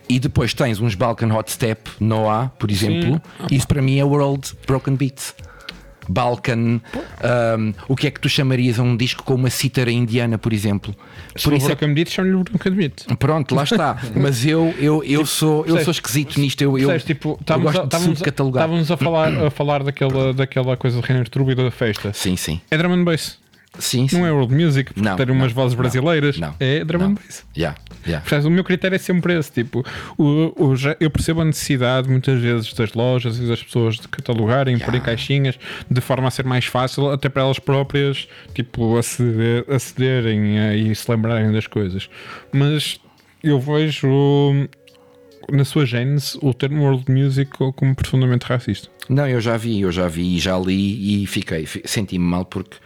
E 0.08 0.18
depois 0.18 0.52
tens 0.54 0.80
uns 0.80 0.94
Balkan 0.94 1.32
Hot 1.34 1.50
Step 1.50 1.90
Noah, 2.00 2.48
por 2.58 2.70
exemplo. 2.70 3.20
Isso 3.50 3.66
para 3.66 3.80
mim 3.80 3.98
é 3.98 4.04
World 4.04 4.52
Broken 4.66 4.96
Beats. 4.96 5.34
Balkan, 6.10 6.80
um, 7.58 7.74
o 7.88 7.94
que 7.94 8.08
é 8.08 8.10
que 8.10 8.20
tu 8.20 8.28
chamarias 8.28 8.78
a 8.78 8.82
um 8.82 8.96
disco 8.96 9.22
com 9.22 9.34
uma 9.34 9.50
cítara 9.50 9.90
indiana, 9.90 10.36
por 10.36 10.52
exemplo? 10.52 10.94
Se 11.36 11.44
Por 11.44 11.52
isso 11.52 11.66
é 11.66 11.68
Broken 11.68 11.94
Beat, 11.94 12.10
chama-lhe 12.10 12.36
Broken 12.36 12.72
Beat. 12.72 13.06
Pronto, 13.18 13.54
lá 13.54 13.62
está. 13.64 13.98
Mas 14.16 14.44
eu, 14.44 14.74
eu, 14.78 15.04
eu, 15.04 15.24
sou, 15.24 15.64
eu 15.66 15.78
sou 15.84 15.92
esquisito 15.92 16.40
nisto. 16.40 16.62
Eu, 16.62 16.76
eu, 16.76 16.98
tipo, 17.00 17.30
eu 17.30 17.38
estávamos 17.40 17.72
gosto 17.72 17.94
a, 17.94 17.98
de 17.98 18.04
subcatalogar. 18.04 18.62
estávamos 18.64 18.90
a 18.90 18.96
falar, 18.96 19.46
a 19.46 19.50
falar 19.50 19.82
daquela, 19.84 20.34
daquela 20.34 20.76
coisa 20.76 21.00
de 21.00 21.06
Reino 21.06 21.24
Trúbido 21.28 21.62
da 21.62 21.70
festa. 21.70 22.12
Sim, 22.12 22.36
sim. 22.36 22.60
É 22.70 22.76
drum 22.76 22.92
and 22.92 23.04
bass. 23.04 23.39
Sim, 23.80 24.06
sim. 24.06 24.18
Não 24.18 24.26
é 24.26 24.30
world 24.32 24.54
music, 24.54 24.92
porque 24.94 25.08
Não, 25.08 25.16
ter 25.16 25.30
umas 25.30 25.48
não, 25.48 25.54
vozes 25.62 25.74
brasileiras. 25.76 26.38
não, 26.38 26.54
é 26.60 26.84
drum 26.84 27.02
and 27.02 27.14
bass. 27.14 27.44
Yeah, 27.56 27.76
yeah. 28.06 28.24
O 28.46 28.50
meu 28.50 28.62
critério 28.62 28.94
é 28.94 28.98
sempre 28.98 29.36
esse. 29.38 29.50
Tipo, 29.50 29.84
o, 30.16 30.52
o 30.56 30.74
eu 31.00 31.10
percebo 31.10 31.40
a 31.40 31.44
necessidade 31.44 32.08
muitas 32.08 32.40
vezes 32.40 32.72
das 32.74 32.92
lojas 32.94 33.38
e 33.38 33.46
das 33.48 33.62
pessoas 33.62 33.96
de 33.96 34.06
catalogarem, 34.06 34.76
Yeah. 34.76 34.96
em 34.96 35.00
caixinhas, 35.00 35.58
de 35.90 36.00
forma 36.00 36.28
a 36.28 36.30
ser 36.30 36.44
mais 36.44 36.64
fácil, 36.66 37.10
até 37.10 37.28
para 37.28 37.42
elas 37.42 37.58
próprias 37.58 38.28
tipo, 38.54 38.96
aceder, 38.96 39.64
acederem 39.68 40.58
eh, 40.58 40.76
e 40.76 40.94
se 40.94 41.10
lembrarem 41.10 41.50
das 41.52 41.66
coisas. 41.66 42.08
Mas 42.52 43.00
eu 43.42 43.58
vejo 43.58 44.08
na 45.50 45.64
sua 45.64 45.84
gênese 45.84 46.38
o 46.42 46.52
termo 46.54 46.82
world 46.84 47.10
music 47.10 47.50
como 47.74 47.94
profundamente 47.94 48.46
racista. 48.46 48.88
Não, 49.08 49.26
eu 49.26 49.40
já 49.40 49.56
vi, 49.56 49.80
eu 49.80 49.90
já 49.90 50.06
vi 50.06 50.36
e 50.36 50.38
já 50.38 50.56
li 50.58 51.24
e 51.24 51.26
fiquei, 51.26 51.66
fi- 51.66 51.82
senti-me 51.84 52.24
mal 52.24 52.44
porque 52.44 52.76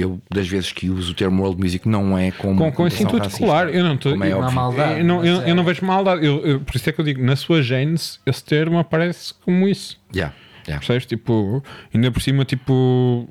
eu, 0.00 0.20
das 0.32 0.46
vezes 0.48 0.72
que 0.72 0.88
uso 0.90 1.12
o 1.12 1.14
termo 1.14 1.42
world 1.42 1.60
music, 1.60 1.88
não 1.88 2.16
é 2.18 2.30
como. 2.30 2.58
Com, 2.58 2.72
com 2.72 2.86
esse 2.86 3.02
intuito 3.02 3.24
racista, 3.24 3.44
claro, 3.44 3.70
eu 3.70 3.82
não 3.84 3.94
estou. 3.94 4.12
como 4.12 4.24
é 4.24 4.30
Não 4.30 4.52
maldade. 4.52 4.98
Eu 5.00 5.04
não, 5.04 5.24
eu, 5.24 5.36
mas 5.38 5.48
eu 5.48 5.54
não 5.54 5.62
é- 5.62 5.66
vejo 5.66 5.84
maldade. 5.86 6.24
Eu, 6.26 6.44
eu- 6.46 6.60
por 6.60 6.76
isso 6.76 6.88
é 6.88 6.92
que 6.92 7.00
eu 7.00 7.04
digo, 7.04 7.22
na 7.24 7.36
sua 7.36 7.62
gênese, 7.62 8.18
esse 8.26 8.44
termo 8.44 8.78
aparece 8.78 9.32
como 9.44 9.66
isso. 9.68 9.98
Yeah, 10.14 10.34
yeah. 10.66 10.78
Percebes? 10.80 11.06
Tipo, 11.06 11.62
ainda 11.94 12.10
por 12.10 12.20
cima, 12.22 12.44
tipo, 12.44 13.28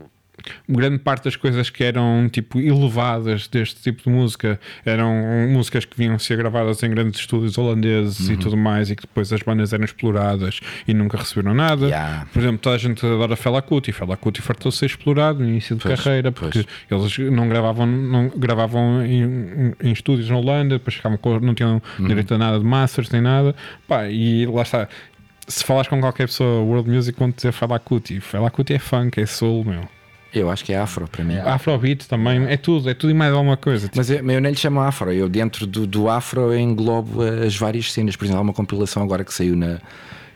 grande 0.67 0.99
parte 0.99 1.23
das 1.25 1.35
coisas 1.35 1.69
que 1.69 1.83
eram 1.83 2.29
tipo 2.31 2.59
elevadas 2.59 3.47
deste 3.47 3.81
tipo 3.81 4.03
de 4.03 4.09
música 4.09 4.59
eram 4.85 5.13
músicas 5.49 5.85
que 5.85 5.97
vinham 5.97 6.17
ser 6.19 6.37
gravadas 6.37 6.81
em 6.83 6.89
grandes 6.89 7.19
estúdios 7.19 7.57
holandeses 7.57 8.27
Uhum. 8.27 8.33
e 8.33 8.37
tudo 8.37 8.57
mais, 8.57 8.89
e 8.89 8.95
que 8.95 9.01
depois 9.03 9.31
as 9.33 9.41
bandas 9.41 9.73
eram 9.73 9.85
exploradas 9.85 10.59
e 10.87 10.93
nunca 10.93 11.17
receberam 11.17 11.53
nada. 11.53 11.85
Yeah. 11.87 12.25
Por 12.31 12.39
exemplo, 12.39 12.57
toda 12.59 12.75
a 12.75 12.79
gente 12.79 13.05
adora 13.05 13.35
Fela 13.35 13.61
Kuti. 13.61 13.91
Fela 13.91 14.15
Kuti 14.17 14.41
fartou-se 14.41 14.77
ser 14.79 14.85
explorado 14.87 15.39
no 15.39 15.47
início 15.49 15.75
de 15.75 15.81
Pois, 15.83 15.99
carreira 16.01 16.31
pois. 16.31 16.51
porque 16.53 16.67
eles 16.93 17.17
não 17.33 17.47
gravavam, 17.49 17.85
não 17.85 18.29
gravavam 18.35 19.05
em, 19.05 19.73
em 19.81 19.91
estúdios 19.91 20.29
na 20.29 20.37
Holanda, 20.37 20.77
depois 20.77 20.95
ficavam 20.95 21.17
com, 21.17 21.39
não 21.39 21.53
tinham 21.53 21.81
Uhum. 21.99 22.07
direito 22.07 22.33
a 22.33 22.37
nada 22.37 22.59
de 22.59 22.65
masters 22.65 23.09
nem 23.09 23.21
nada. 23.21 23.55
Pá, 23.87 24.07
e 24.07 24.45
lá 24.45 24.61
está. 24.61 24.87
Se 25.47 25.63
falares 25.63 25.87
com 25.87 25.99
qualquer 25.99 26.27
pessoa 26.27 26.61
World 26.63 26.89
Music, 26.89 27.17
vão 27.19 27.29
dizer 27.29 27.51
Fela 27.51 27.77
Kuti. 27.79 28.19
Fela 28.19 28.49
Kuti 28.49 28.73
é 28.73 28.79
funk, 28.79 29.19
é 29.21 29.25
soul, 29.25 29.63
meu. 29.63 29.81
Eu 30.39 30.49
acho 30.49 30.63
que 30.65 30.73
é 30.73 30.77
afro 30.77 31.07
para 31.07 31.23
mim. 31.23 31.37
Afrobeat 31.37 32.07
também, 32.07 32.45
é 32.45 32.57
tudo, 32.57 32.89
é 32.89 32.93
tudo 32.93 33.11
e 33.11 33.13
mais 33.13 33.33
alguma 33.33 33.57
coisa. 33.57 33.87
Tipo, 33.87 33.97
Mas 33.97 34.09
eu, 34.09 34.17
eu 34.17 34.41
nem 34.41 34.51
lhe 34.51 34.57
chamo 34.57 34.81
afro, 34.81 35.11
eu 35.11 35.29
dentro 35.29 35.65
do, 35.65 35.87
do 35.87 36.09
afro 36.09 36.55
englobo 36.55 37.21
as 37.21 37.55
várias 37.55 37.91
cenas. 37.91 38.15
Por 38.15 38.25
exemplo, 38.25 38.39
há 38.39 38.43
uma 38.43 38.53
compilação 38.53 39.01
agora 39.03 39.23
que 39.23 39.33
saiu 39.33 39.55
na, 39.55 39.79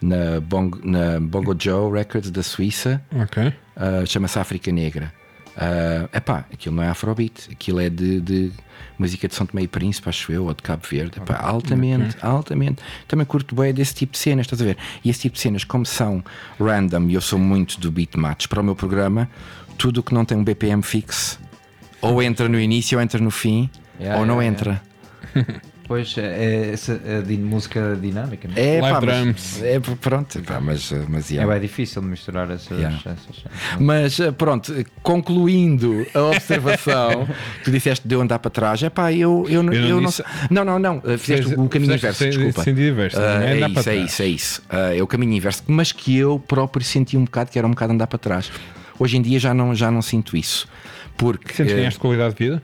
na, 0.02 0.40
Bongo, 0.40 0.80
na 0.84 1.20
Bongo 1.20 1.56
Joe 1.58 1.92
Records 1.92 2.32
da 2.32 2.44
Suíça, 2.44 3.02
ok. 3.14 3.54
ah, 3.76 4.06
chama-se 4.06 4.40
África 4.40 4.72
Negra. 4.72 5.12
É 5.62 6.18
epá, 6.18 6.46
aquilo 6.54 6.76
não 6.76 6.84
é 6.84 6.88
afrobeat, 6.88 7.50
aquilo 7.52 7.82
é 7.82 7.90
de, 7.90 8.22
de 8.22 8.52
música 8.98 9.28
de 9.28 9.36
São 9.36 9.46
Tomé 9.46 9.64
e 9.64 9.68
Príncipe, 9.68 10.08
acho 10.08 10.32
eu, 10.32 10.46
ou 10.46 10.54
de 10.54 10.64
Cabo 10.64 10.84
Verde. 10.90 11.18
Epá, 11.18 11.36
altamente, 11.36 12.16
altamente. 12.22 12.82
Também 13.10 13.26
curto 13.26 13.54
bem 13.56 13.74
desse 13.74 13.94
tipo 13.94 14.14
de 14.14 14.20
cenas, 14.20 14.46
estás 14.46 14.62
a 14.62 14.66
ver? 14.66 14.78
E 15.04 15.10
esse 15.10 15.22
tipo 15.22 15.36
de 15.36 15.42
cenas, 15.42 15.66
como 15.66 15.86
são 15.86 16.24
random, 16.58 17.08
e 17.10 17.16
eu 17.16 17.22
sou 17.22 17.38
muito 17.38 17.78
do 17.78 17.92
beat 17.92 18.16
match 18.16 18.48
para 18.48 18.62
o 18.62 18.64
meu 18.64 18.74
programa, 18.76 19.30
tudo 19.80 20.02
o 20.02 20.04
que 20.04 20.14
não 20.14 20.24
tem 20.24 20.38
um 20.38 20.44
BPM 20.44 20.84
fixo, 20.84 21.40
ou 22.02 22.22
entra 22.22 22.48
no 22.48 22.60
início 22.60 22.98
ou 22.98 23.04
entra 23.04 23.20
no 23.20 23.32
fim, 23.32 23.68
Yeah, 24.00 24.20
ou 24.20 24.26
não 24.28 24.42
yeah, 24.42 24.56
entra. 24.56 24.82
Pois 25.90 26.16
é, 26.20 26.22
é 26.22 26.72
essa 26.72 26.94
a 26.94 27.22
din- 27.26 27.40
música 27.42 27.98
dinâmica. 28.00 28.48
não 28.48 28.54
É, 28.56 28.80
Live 28.80 29.08
pá, 29.08 29.16
mas, 29.26 29.64
é 29.64 29.80
pronto, 29.80 30.40
pá, 30.44 30.60
mas, 30.62 30.92
mas 31.08 31.32
É 31.32 31.34
yeah. 31.34 31.52
bem 31.52 31.60
difícil 31.64 32.00
misturar 32.04 32.52
essas. 32.52 32.78
Yeah. 32.78 32.96
essas- 33.04 33.44
Mas 33.80 34.20
eh, 34.20 34.32
pronto, 34.32 34.72
concluindo 35.02 36.06
a 36.14 36.22
observação, 36.22 37.28
tu 37.66 37.72
disseste 37.72 38.08
de 38.08 38.14
eu 38.14 38.22
andar 38.22 38.38
para 38.38 38.52
trás, 38.52 38.84
é 38.84 38.90
pá, 38.92 39.12
eu, 39.12 39.48
eu, 39.50 39.64
não- 39.64 39.74
Eu 39.74 39.82
não 39.82 39.90
eu 39.90 40.02
não. 40.02 40.12
Não, 40.52 40.64
não, 40.64 40.78
não, 40.80 41.02
eh, 41.12 41.18
fizeste 41.18 41.48
Fez- 41.48 41.58
o 41.60 41.68
caminho 41.68 41.94
fizeste 41.94 42.24
inverso, 42.24 42.38
desculpa. 42.40 42.64
sentido 42.64 42.88
inverso, 42.88 43.18
Ah, 43.20 43.40
não 43.40 43.48
é 43.48 43.52
é, 43.60 43.64
andar 43.64 43.70
para 43.72 43.80
isso, 43.82 43.90
é 43.90 43.96
isso, 43.98 44.22
é 44.22 44.28
isso. 44.28 44.62
Ah, 44.70 44.96
é 44.96 45.02
o 45.02 45.08
caminho 45.08 45.34
inverso, 45.34 45.64
mas 45.66 45.92
que 45.92 46.16
eu 46.16 46.38
próprio 46.40 46.86
senti 46.86 47.18
um 47.18 47.26
bocado 47.26 47.50
que 47.50 47.58
era 47.58 47.68
um 47.68 47.72
bocado 47.72 47.94
andar 47.94 48.06
para 48.06 48.20
trás. 48.20 48.52
Hoje 49.00 49.18
em 49.18 49.22
dia 49.22 49.40
já 49.40 49.54
não, 49.54 49.74
já 49.74 49.90
não 49.90 50.02
sinto 50.02 50.36
isso. 50.36 50.68
Porque. 51.18 51.54
Sentes 51.54 51.74
que 51.74 51.74
eh, 51.74 51.82
ganhaste 51.82 52.00
qualidade 52.00 52.36
de 52.36 52.44
vida? 52.44 52.64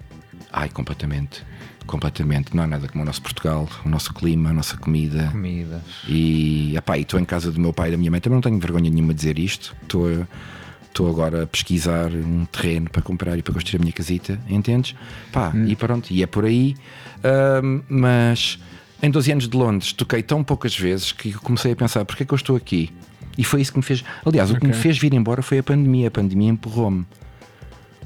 Ai, 0.51 0.69
completamente. 0.69 1.43
Completamente. 1.85 2.55
Não 2.55 2.63
há 2.63 2.67
nada 2.67 2.87
como 2.87 3.03
o 3.03 3.05
nosso 3.05 3.21
Portugal, 3.21 3.69
o 3.85 3.89
nosso 3.89 4.13
clima, 4.13 4.49
a 4.49 4.53
nossa 4.53 4.75
comida. 4.75 5.29
Comida. 5.31 5.81
E 6.07 6.73
e 6.75 7.01
estou 7.01 7.19
em 7.19 7.25
casa 7.25 7.51
do 7.51 7.59
meu 7.59 7.71
pai 7.71 7.89
e 7.89 7.91
da 7.91 7.97
minha 7.97 8.11
mãe, 8.11 8.19
também 8.19 8.35
não 8.35 8.41
tenho 8.41 8.59
vergonha 8.59 8.89
nenhuma 8.89 9.13
de 9.13 9.19
dizer 9.19 9.39
isto. 9.39 9.75
Estou 9.83 11.09
agora 11.09 11.43
a 11.43 11.47
pesquisar 11.47 12.09
um 12.09 12.45
terreno 12.45 12.89
para 12.89 13.01
comprar 13.01 13.37
e 13.37 13.41
para 13.41 13.53
construir 13.53 13.77
a 13.77 13.81
minha 13.81 13.91
casita, 13.91 14.39
entendes? 14.49 14.95
Pá, 15.31 15.51
e 15.67 15.75
pronto, 15.75 16.11
e 16.11 16.23
é 16.23 16.27
por 16.27 16.45
aí. 16.45 16.75
Ahm, 17.23 17.81
mas 17.89 18.57
em 19.03 19.11
12 19.11 19.31
anos 19.31 19.49
de 19.49 19.57
Londres 19.57 19.91
toquei 19.91 20.23
tão 20.23 20.43
poucas 20.43 20.77
vezes 20.77 21.11
que 21.11 21.33
comecei 21.33 21.73
a 21.73 21.75
pensar: 21.75 22.05
porque 22.05 22.23
é 22.23 22.25
que 22.25 22.33
eu 22.33 22.37
estou 22.37 22.55
aqui? 22.55 22.93
E 23.37 23.43
foi 23.43 23.61
isso 23.61 23.71
que 23.71 23.77
me 23.77 23.83
fez. 23.83 24.03
Aliás, 24.25 24.51
o 24.51 24.59
que 24.59 24.65
me 24.65 24.73
fez 24.73 24.97
vir 24.97 25.13
embora 25.13 25.41
foi 25.41 25.59
a 25.59 25.63
pandemia. 25.63 26.07
A 26.07 26.11
pandemia 26.11 26.49
empurrou-me. 26.49 27.05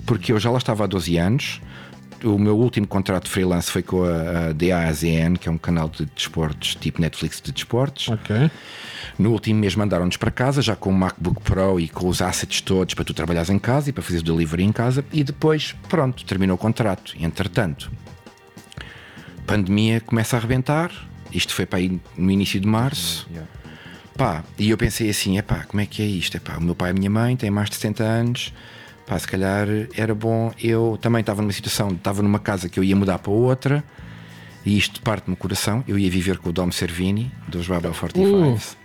Porque 0.05 0.31
eu 0.31 0.39
já 0.39 0.49
lá 0.49 0.57
estava 0.57 0.83
há 0.83 0.87
12 0.87 1.17
anos. 1.17 1.61
O 2.23 2.37
meu 2.37 2.57
último 2.57 2.85
contrato 2.85 3.25
de 3.25 3.29
freelance 3.29 3.71
foi 3.71 3.81
com 3.81 4.03
a, 4.03 4.49
a 4.49 4.53
DAZN, 4.53 5.37
que 5.39 5.47
é 5.47 5.51
um 5.51 5.57
canal 5.57 5.87
de 5.87 6.05
desportos, 6.05 6.75
tipo 6.75 6.99
Netflix 6.99 7.39
de 7.41 7.51
desportos. 7.51 8.09
Ok. 8.09 8.51
No 9.17 9.31
último 9.31 9.59
mês 9.59 9.75
mandaram-nos 9.75 10.17
para 10.17 10.31
casa, 10.31 10.61
já 10.61 10.75
com 10.75 10.89
o 10.89 10.93
MacBook 10.93 11.41
Pro 11.41 11.79
e 11.79 11.87
com 11.87 12.07
os 12.07 12.21
assets 12.21 12.61
todos 12.61 12.93
para 12.93 13.05
tu 13.05 13.13
trabalhares 13.13 13.49
em 13.49 13.59
casa 13.59 13.89
e 13.89 13.93
para 13.93 14.03
fazer 14.03 14.19
o 14.19 14.23
delivery 14.23 14.63
em 14.63 14.71
casa. 14.71 15.05
E 15.13 15.23
depois, 15.23 15.75
pronto, 15.87 16.25
terminou 16.25 16.55
o 16.55 16.57
contrato. 16.57 17.13
Entretanto, 17.19 17.91
pandemia 19.45 20.01
começa 20.01 20.35
a 20.35 20.39
arrebentar. 20.39 20.91
Isto 21.31 21.53
foi 21.53 21.65
para 21.65 21.79
aí 21.79 22.01
no 22.17 22.31
início 22.31 22.59
de 22.59 22.67
março. 22.67 23.27
Yeah. 23.29 23.49
Pá, 24.19 24.43
e 24.57 24.69
eu 24.69 24.77
pensei 24.77 25.09
assim: 25.09 25.37
epá, 25.37 25.63
como 25.63 25.79
é 25.79 25.85
que 25.85 26.01
é 26.01 26.05
isto? 26.05 26.35
Epá, 26.35 26.57
o 26.57 26.61
meu 26.61 26.75
pai 26.75 26.89
e 26.89 26.91
a 26.91 26.93
minha 26.93 27.09
mãe 27.09 27.37
têm 27.37 27.49
mais 27.49 27.69
de 27.69 27.75
60 27.75 28.03
anos. 28.03 28.53
Pá, 29.07 29.17
se 29.17 29.25
calhar 29.25 29.65
era 29.95 30.13
bom. 30.13 30.51
Eu 30.61 30.99
também 31.01 31.21
estava 31.21 31.41
numa 31.41 31.53
situação, 31.53 31.91
estava 31.91 32.21
numa 32.21 32.37
casa 32.37 32.67
que 32.67 32.77
eu 32.77 32.83
ia 32.83 32.97
mudar 32.97 33.19
para 33.19 33.31
outra. 33.31 33.81
E 34.65 34.77
isto 34.77 35.01
parte-me 35.01 35.35
o 35.35 35.37
coração. 35.37 35.85
Eu 35.87 35.97
ia 35.97 36.11
viver 36.11 36.37
com 36.37 36.49
o 36.49 36.51
Dom 36.51 36.69
Servini, 36.69 37.31
dos 37.47 37.65
Babel 37.65 37.93
45. 37.93 38.77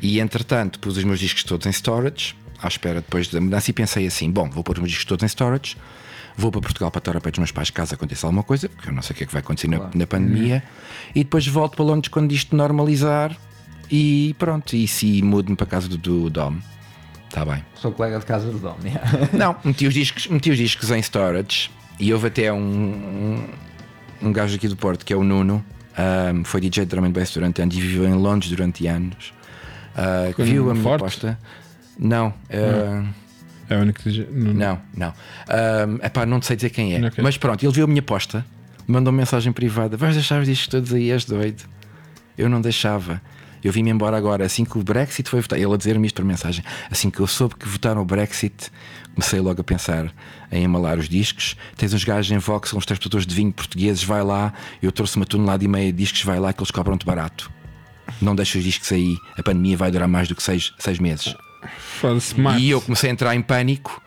E 0.00 0.20
entretanto, 0.20 0.78
pus 0.78 0.96
os 0.96 1.02
meus 1.02 1.18
discos 1.18 1.42
todos 1.42 1.66
em 1.66 1.70
storage, 1.70 2.36
à 2.62 2.68
espera 2.68 3.00
depois 3.00 3.26
da 3.26 3.40
mudança, 3.40 3.68
e 3.68 3.74
pensei 3.74 4.06
assim: 4.06 4.30
bom, 4.30 4.48
vou 4.48 4.62
pôr 4.62 4.74
os 4.74 4.78
meus 4.78 4.90
discos 4.90 5.06
todos 5.06 5.24
em 5.24 5.26
storage. 5.26 5.76
Vou 6.40 6.50
para 6.50 6.60
Portugal 6.62 6.90
para 6.90 7.00
estar 7.00 7.16
a 7.16 7.20
pé 7.20 7.30
dos 7.30 7.38
meus 7.38 7.52
pais 7.52 7.68
caso 7.70 7.94
aconteça 7.94 8.26
alguma 8.26 8.42
coisa, 8.42 8.68
porque 8.68 8.88
eu 8.88 8.92
não 8.94 9.02
sei 9.02 9.12
o 9.12 9.16
que 9.16 9.24
é 9.24 9.26
que 9.26 9.32
vai 9.32 9.40
acontecer 9.40 9.68
na- 9.68 9.76
Claro. 9.76 9.92
na, 9.98 10.06
pandemia. 10.06 10.62
E 11.14 11.22
depois 11.22 11.46
volto 11.46 11.76
para 11.76 11.84
Londres 11.84 12.08
quando 12.08 12.32
isto 12.32 12.56
normalizar. 12.56 13.36
E 13.90 14.34
pronto, 14.38 14.74
e 14.74 14.86
se 14.88 15.20
mudo-me 15.22 15.54
para 15.56 15.66
a 15.66 15.70
casa 15.70 15.88
do, 15.88 15.98
do 15.98 16.30
Dom. 16.30 16.56
Está 17.28 17.44
bem. 17.44 17.64
Sou 17.74 17.92
colega 17.92 18.18
de 18.18 18.24
casa 18.24 18.50
do 18.50 18.58
Dom. 18.58 18.76
yeah. 18.84 19.28
Não, 19.36 19.54
meti 19.64 19.86
os 19.86 19.92
discos, 19.94 20.26
meti 20.28 20.50
os 20.50 20.56
discos 20.56 20.90
em 20.90 21.00
storage 21.02 21.70
e 21.98 22.12
houve 22.12 22.28
até 22.28 22.52
um, 22.52 22.56
um, 22.60 24.28
um 24.28 24.32
gajo 24.32 24.56
aqui 24.56 24.66
do 24.68 24.76
Porto 24.76 25.04
que 25.04 25.12
é 25.12 25.16
o 25.16 25.22
Nuno. 25.22 25.62
ahm, 25.98 26.42
foi 26.44 26.60
DJ 26.60 26.84
de 26.86 26.90
drum 26.90 27.04
and 27.04 27.10
bass 27.12 27.32
durante 27.34 27.60
anos 27.60 27.76
e 27.76 27.80
viveu 27.80 28.04
em 28.08 28.14
Londres 28.14 28.48
durante 28.50 28.86
anos. 28.86 29.32
Com 30.36 30.42
viu 30.44 30.70
a 30.70 30.72
minha 30.72 30.82
Forte? 30.82 31.02
aposta. 31.02 31.38
Não, 31.98 32.32
ah, 32.50 33.04
É 33.70 33.76
o 33.76 33.80
único 33.80 34.00
que 34.02 34.10
diz- 34.10 34.26
não- 34.30 34.52
não, 34.52 34.80
não. 34.96 35.14
é 36.02 36.06
epá, 36.06 36.26
não 36.26 36.40
te 36.40 36.46
sei 36.46 36.56
dizer 36.56 36.70
quem 36.70 36.94
é. 36.94 37.06
Ok. 37.06 37.22
Mas 37.24 37.38
pronto, 37.38 37.64
ele 37.64 37.72
viu 37.72 37.84
a 37.84 37.86
minha 37.86 38.00
aposta, 38.00 38.44
mandou 38.86 39.12
uma 39.12 39.18
mensagem 39.18 39.52
privada: 39.52 39.96
vais 39.96 40.14
deixar 40.14 40.40
os 40.40 40.46
discos 40.46 40.66
todos 40.68 40.92
aí, 40.92 41.10
és 41.10 41.24
doido. 41.24 41.62
Eu 42.36 42.48
não 42.48 42.60
deixava. 42.60 43.22
Eu 43.62 43.70
vim-me 43.72 43.90
embora 43.90 44.16
agora, 44.16 44.44
assim 44.44 44.64
que 44.64 44.78
o 44.78 44.82
Brexit 44.82 45.28
foi 45.28 45.40
votar. 45.42 45.58
Ele 45.58 45.72
a 45.72 45.76
dizer-me 45.76 46.06
isto 46.06 46.16
por 46.16 46.24
mensagem. 46.24 46.64
Assim 46.90 47.10
que 47.10 47.20
eu 47.20 47.26
soube 47.26 47.54
que 47.56 47.68
votaram 47.68 48.00
o 48.00 48.04
Brexit, 48.06 48.70
comecei 49.14 49.38
logo 49.38 49.60
a 49.60 49.64
pensar 49.64 50.10
em 50.50 50.64
embalar 50.64 50.98
os 50.98 51.08
discos. 51.10 51.56
Tens 51.76 51.92
uns 51.92 52.02
gajos 52.02 52.32
em 52.32 52.38
Vox, 52.38 52.72
uns 52.72 52.86
transportadores 52.86 53.26
de 53.26 53.34
vinho 53.34 53.52
portugueses, 53.52 54.02
vai 54.02 54.22
lá. 54.22 54.54
Eu 54.82 54.90
trouxe 54.90 55.16
uma 55.16 55.26
tonelada 55.26 55.62
e 55.62 55.68
meia 55.68 55.92
de 55.92 55.98
discos, 55.98 56.22
vai 56.24 56.40
lá 56.40 56.52
que 56.54 56.60
eles 56.60 56.70
cobram-te 56.70 57.04
barato. 57.04 57.50
não 58.20 58.34
deixa 58.34 58.56
os 58.58 58.64
discos 58.64 58.90
aí, 58.92 59.14
a 59.38 59.42
pandemia 59.42 59.76
vai 59.76 59.90
durar 59.90 60.08
mais 60.08 60.26
do 60.26 60.34
que 60.34 60.42
seis, 60.42 60.72
seis 60.78 60.98
meses. 60.98 61.34
E 62.58 62.70
eu 62.70 62.80
comecei 62.80 63.10
a 63.10 63.12
entrar 63.12 63.34
em 63.34 63.42
pânico. 63.42 64.00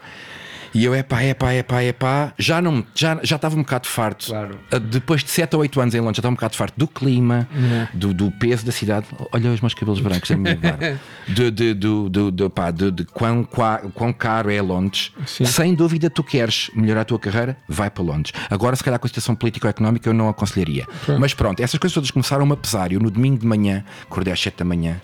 E 0.75 0.85
eu, 0.85 0.95
epá, 0.95 1.23
epá, 1.23 1.53
epá, 1.53 1.83
epá, 1.83 2.33
já 2.35 2.59
não 2.59 2.83
já 2.95 3.19
já 3.21 3.35
estava 3.35 3.53
um 3.55 3.59
bocado 3.59 3.87
farto. 3.87 4.25
Claro. 4.25 4.59
Uh, 4.73 4.79
Depois 4.79 5.23
de 5.23 5.29
7 5.29 5.55
ou 5.55 5.61
8 5.61 5.79
anos 5.79 5.93
em 5.93 5.99
Londres, 5.99 6.15
já 6.15 6.21
estava 6.21 6.31
um 6.31 6.35
bocado 6.35 6.55
farto 6.55 6.73
do 6.75 6.87
clima, 6.87 7.47
Uhum. 7.53 7.87
do, 7.93 8.11
do 8.11 8.31
peso 8.31 8.65
da 8.65 8.71
cidade. 8.71 9.05
Olha 9.31 9.51
os 9.51 9.61
meus 9.61 9.75
cabelos 9.75 9.99
brancos, 9.99 10.31
é 10.31 10.33
a 10.33 10.37
minha 10.37 10.55
barba. 10.55 10.99
de, 11.29 11.51
de, 11.51 11.73
do, 11.75 12.09
do, 12.09 12.31
do, 12.31 12.49
pá, 12.49 12.71
de, 12.71 12.89
de 12.89 13.05
quão, 13.05 13.47
quão 13.93 14.11
caro 14.11 14.49
é 14.49 14.59
Londres. 14.63 15.11
Sim. 15.27 15.45
Sem 15.45 15.75
dúvida, 15.75 16.09
tu 16.09 16.23
queres 16.23 16.71
melhorar 16.73 17.01
a 17.01 17.05
tua 17.05 17.19
carreira, 17.19 17.55
vai 17.69 17.91
para 17.91 18.03
Londres. 18.03 18.33
Agora, 18.49 18.75
se 18.75 18.83
calhar, 18.83 18.99
com 18.99 19.05
a 19.05 19.09
situação 19.09 19.35
política 19.35 19.67
ou 19.67 19.69
económica, 19.69 20.09
eu 20.09 20.13
não 20.15 20.27
aconselharia. 20.27 20.87
Mas 21.19 21.35
pronto, 21.35 21.61
essas 21.61 21.77
coisas 21.79 21.93
todas 21.93 22.09
começaram 22.09 22.51
a 22.51 22.57
pesar. 22.57 22.91
Eu, 22.91 22.99
no 22.99 23.11
domingo 23.11 23.37
de 23.37 23.45
manhã, 23.45 23.85
acordei 24.01 24.33
às 24.33 24.41
7 24.41 24.57
da 24.57 24.65
manhã, 24.65 24.99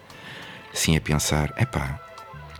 assim 0.73 0.97
a 0.97 1.01
pensar: 1.01 1.53
epá, 1.59 1.99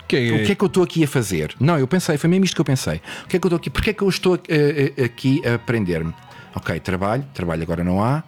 Que 0.09 0.17
é- 0.17 0.31
o 0.33 0.43
que 0.45 0.51
é 0.51 0.55
que 0.55 0.63
eu 0.63 0.67
estou 0.67 0.83
aqui 0.83 1.03
a 1.03 1.07
fazer? 1.07 1.55
Não, 1.59 1.77
eu 1.77 1.87
pensei, 1.87 2.17
foi 2.17 2.27
mesmo 2.29 2.43
isto 2.43 2.55
que 2.55 2.61
eu 2.61 2.65
pensei. 2.65 2.99
O 3.23 3.27
que 3.27 3.37
é 3.37 3.39
que 3.39 3.45
eu 3.45 3.49
estou 3.49 3.57
aqui? 3.57 3.69
Porquê 3.69 3.89
é 3.91 3.93
que 3.93 4.01
eu 4.01 4.09
estou 4.09 4.35
eh, 4.47 4.91
eh, 4.97 5.03
aqui 5.03 5.39
a 5.47 5.53
aprender-me? 5.53 6.11
Ok, 6.55 6.79
trabalho, 6.79 7.23
trabalho 7.33 7.61
agora 7.61 7.83
não 7.83 8.03
há. 8.03 8.23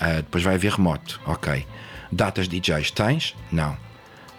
Ah, 0.00 0.16
depois 0.16 0.42
vai 0.42 0.54
haver 0.54 0.72
remoto. 0.72 1.20
Ok. 1.26 1.66
Datas 2.10 2.48
de 2.48 2.58
DJs 2.58 2.90
tens? 2.92 3.36
Não. 3.52 3.76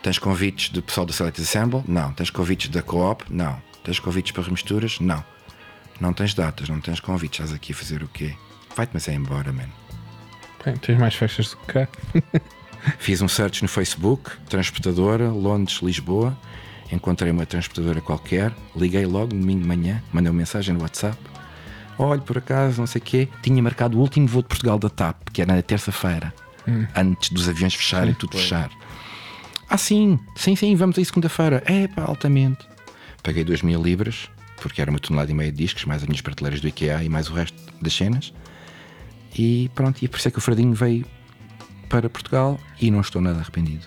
Tens 0.01 0.17
convites 0.17 0.69
do 0.69 0.81
pessoal 0.81 1.05
do 1.05 1.13
Select 1.13 1.39
Assemble? 1.39 1.83
Não. 1.87 2.11
Tens 2.13 2.31
convites 2.31 2.69
da 2.69 2.81
Co-op? 2.81 3.23
Não. 3.29 3.61
Tens 3.83 3.99
convites 3.99 4.31
para 4.31 4.43
remisturas? 4.43 4.99
Não. 4.99 5.23
Não 6.01 6.11
tens 6.11 6.33
datas, 6.33 6.69
não 6.69 6.81
tens 6.81 6.99
convites. 6.99 7.39
Estás 7.39 7.53
aqui 7.55 7.71
a 7.71 7.75
fazer 7.75 8.01
o 8.01 8.07
quê? 8.07 8.33
Vai-te, 8.75 8.91
mas 8.93 9.07
é 9.07 9.13
embora, 9.13 9.51
mano. 9.53 9.71
Bem, 10.65 10.75
tens 10.77 10.97
mais 10.99 11.13
festas 11.13 11.51
do 11.51 11.57
que 11.57 11.65
cá. 11.73 11.87
Fiz 13.07 13.21
um 13.21 13.27
search 13.29 13.61
no 13.63 13.69
Facebook, 13.69 14.31
transportadora, 14.49 15.29
Londres, 15.29 15.79
Lisboa. 15.81 16.37
Encontrei 16.91 17.31
uma 17.31 17.45
transportadora 17.45 18.01
qualquer, 18.01 18.53
liguei 18.75 19.05
logo 19.05 19.33
no 19.33 19.39
domingo 19.39 19.61
de 19.61 19.65
manhã, 19.65 20.03
mandei 20.11 20.29
uma 20.29 20.37
mensagem 20.37 20.75
no 20.75 20.81
WhatsApp. 20.81 21.17
Olha, 21.97 22.19
por 22.19 22.37
acaso, 22.37 22.81
não 22.81 22.85
sei 22.85 22.99
o 22.99 23.01
quê, 23.01 23.29
tinha 23.41 23.63
marcado 23.63 23.97
o 23.97 24.01
último 24.01 24.27
voo 24.27 24.41
de 24.41 24.49
Portugal 24.49 24.77
da 24.77 24.89
TAP, 24.89 25.29
que 25.31 25.41
era 25.41 25.55
na 25.55 25.61
terça-feira, 25.61 26.33
antes 26.93 27.29
dos 27.29 27.47
aviões 27.47 27.73
fecharem, 27.75 28.13
tudo 28.13 28.37
fechar. 28.37 28.69
Ah, 29.69 29.77
sim, 29.77 30.19
sim, 30.35 30.57
sim, 30.57 30.75
vamos 30.75 30.97
aí 30.97 31.05
segunda-feira. 31.05 31.63
É, 31.65 31.87
pá, 31.87 32.01
altamente. 32.01 32.67
Paguei 33.23 33.45
2 33.45 33.61
mil 33.61 33.81
libras, 33.81 34.29
porque 34.57 34.81
era 34.81 34.91
uma 34.91 34.99
tonelada 34.99 35.31
e 35.31 35.33
meia 35.33 35.49
de 35.49 35.57
discos, 35.59 35.85
mais 35.85 36.01
as 36.01 36.09
minhas 36.09 36.19
prateleiras 36.19 36.59
do 36.59 36.67
IKEA 36.67 37.01
e 37.01 37.07
mais 37.07 37.29
o 37.29 37.33
resto 37.33 37.57
das 37.81 37.93
cenas. 37.93 38.33
E 39.33 39.71
pronto, 39.73 40.03
e 40.03 40.09
por 40.09 40.17
isso 40.17 40.27
é 40.27 40.31
que 40.31 40.39
o 40.39 40.41
Fradinho 40.41 40.73
veio 40.73 41.05
para 41.89 42.09
Portugal 42.09 42.59
e 42.79 42.91
não 42.91 43.01
estou 43.01 43.21
nada 43.21 43.39
arrependido. 43.39 43.85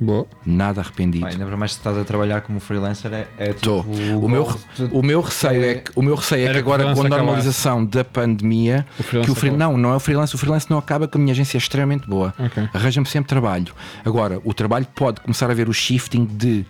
Boa. 0.00 0.26
Nada 0.44 0.80
arrependido. 0.80 1.24
Pá, 1.24 1.30
ainda 1.30 1.46
para 1.46 1.56
mais 1.56 1.72
se 1.72 1.78
estás 1.78 1.96
a 1.96 2.04
trabalhar 2.04 2.40
como 2.40 2.58
freelancer 2.58 3.12
é, 3.12 3.28
é 3.38 3.46
tipo 3.52 3.56
Estou. 3.56 3.80
O, 4.20 4.28
meu, 4.28 4.60
o 4.90 5.02
meu 5.02 5.20
receio 5.20 5.64
é 5.64 5.74
que, 5.76 5.92
o 5.94 6.02
meu 6.02 6.16
receio 6.16 6.48
é 6.48 6.52
que 6.52 6.56
o 6.56 6.58
agora 6.58 6.82
com 6.82 6.88
a 6.88 6.92
acabasse. 6.92 7.08
normalização 7.10 7.84
da 7.84 8.04
pandemia 8.04 8.84
O 8.98 9.04
que 9.04 9.30
o 9.30 9.34
free, 9.34 9.50
não, 9.50 9.76
não 9.76 9.92
é 9.92 9.96
o 9.96 10.00
freelance, 10.00 10.34
o 10.34 10.38
freelance 10.38 10.68
não 10.68 10.78
acaba 10.78 11.06
que 11.06 11.16
a 11.16 11.20
minha 11.20 11.32
agência 11.32 11.56
é 11.56 11.58
extremamente 11.58 12.08
boa. 12.08 12.34
Ok. 12.38 12.68
Arranja-me 12.74 13.06
sempre 13.06 13.28
trabalho. 13.28 13.72
Agora, 14.04 14.40
o 14.44 14.52
trabalho 14.52 14.86
pode 14.94 15.20
começar 15.20 15.50
a 15.50 15.54
ver 15.54 15.68
o 15.68 15.72
shifting 15.72 16.24
de 16.24 16.66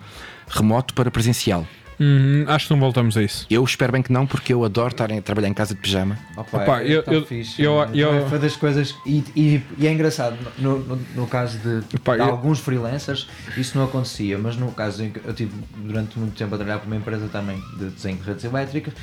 remoto 0.48 0.92
para 0.92 1.10
presencial. 1.10 1.66
Hum, 2.00 2.44
acho 2.48 2.66
que 2.66 2.72
não 2.72 2.80
voltamos 2.80 3.16
a 3.16 3.22
isso. 3.22 3.46
Eu 3.48 3.62
espero 3.64 3.92
bem 3.92 4.02
que 4.02 4.12
não, 4.12 4.26
porque 4.26 4.52
eu 4.52 4.64
adoro 4.64 4.88
estar 4.90 5.12
a 5.12 5.22
trabalhar 5.22 5.48
em 5.48 5.54
casa 5.54 5.74
de 5.74 5.80
pijama. 5.80 6.18
Opa, 6.36 6.62
Opa, 6.62 6.80
é 6.82 6.88
eu- 6.96 7.02
tão 7.02 7.14
eu- 7.14 7.24
fixe, 7.26 7.62
eu- 7.62 7.76
mano. 7.76 7.94
eu- 7.96 8.28
Foi 8.28 8.38
das 8.38 8.56
coisas. 8.56 8.94
E, 9.06 9.22
e- 9.36 9.62
e 9.78 9.86
é 9.86 9.92
engraçado, 9.92 10.36
no, 10.58 10.78
no, 10.80 10.96
no 11.14 11.26
caso 11.26 11.58
de, 11.58 11.82
Opa, 11.96 12.14
de 12.14 12.20
eu- 12.20 12.26
alguns 12.26 12.58
freelancers, 12.58 13.28
isso 13.56 13.76
não 13.78 13.84
acontecia, 13.84 14.36
mas 14.38 14.56
no 14.56 14.70
caso 14.72 15.04
em 15.04 15.10
que 15.10 15.20
eu 15.24 15.32
tive 15.32 15.52
durante 15.76 16.18
muito 16.18 16.34
tempo 16.36 16.54
a 16.54 16.58
trabalhar 16.58 16.78
para 16.78 16.86
uma 16.86 16.96
empresa 16.96 17.28
também 17.28 17.62
de 17.78 17.86
desenho 17.90 18.16
de 18.16 18.22
redes 18.24 18.44
elétricas 18.44 18.94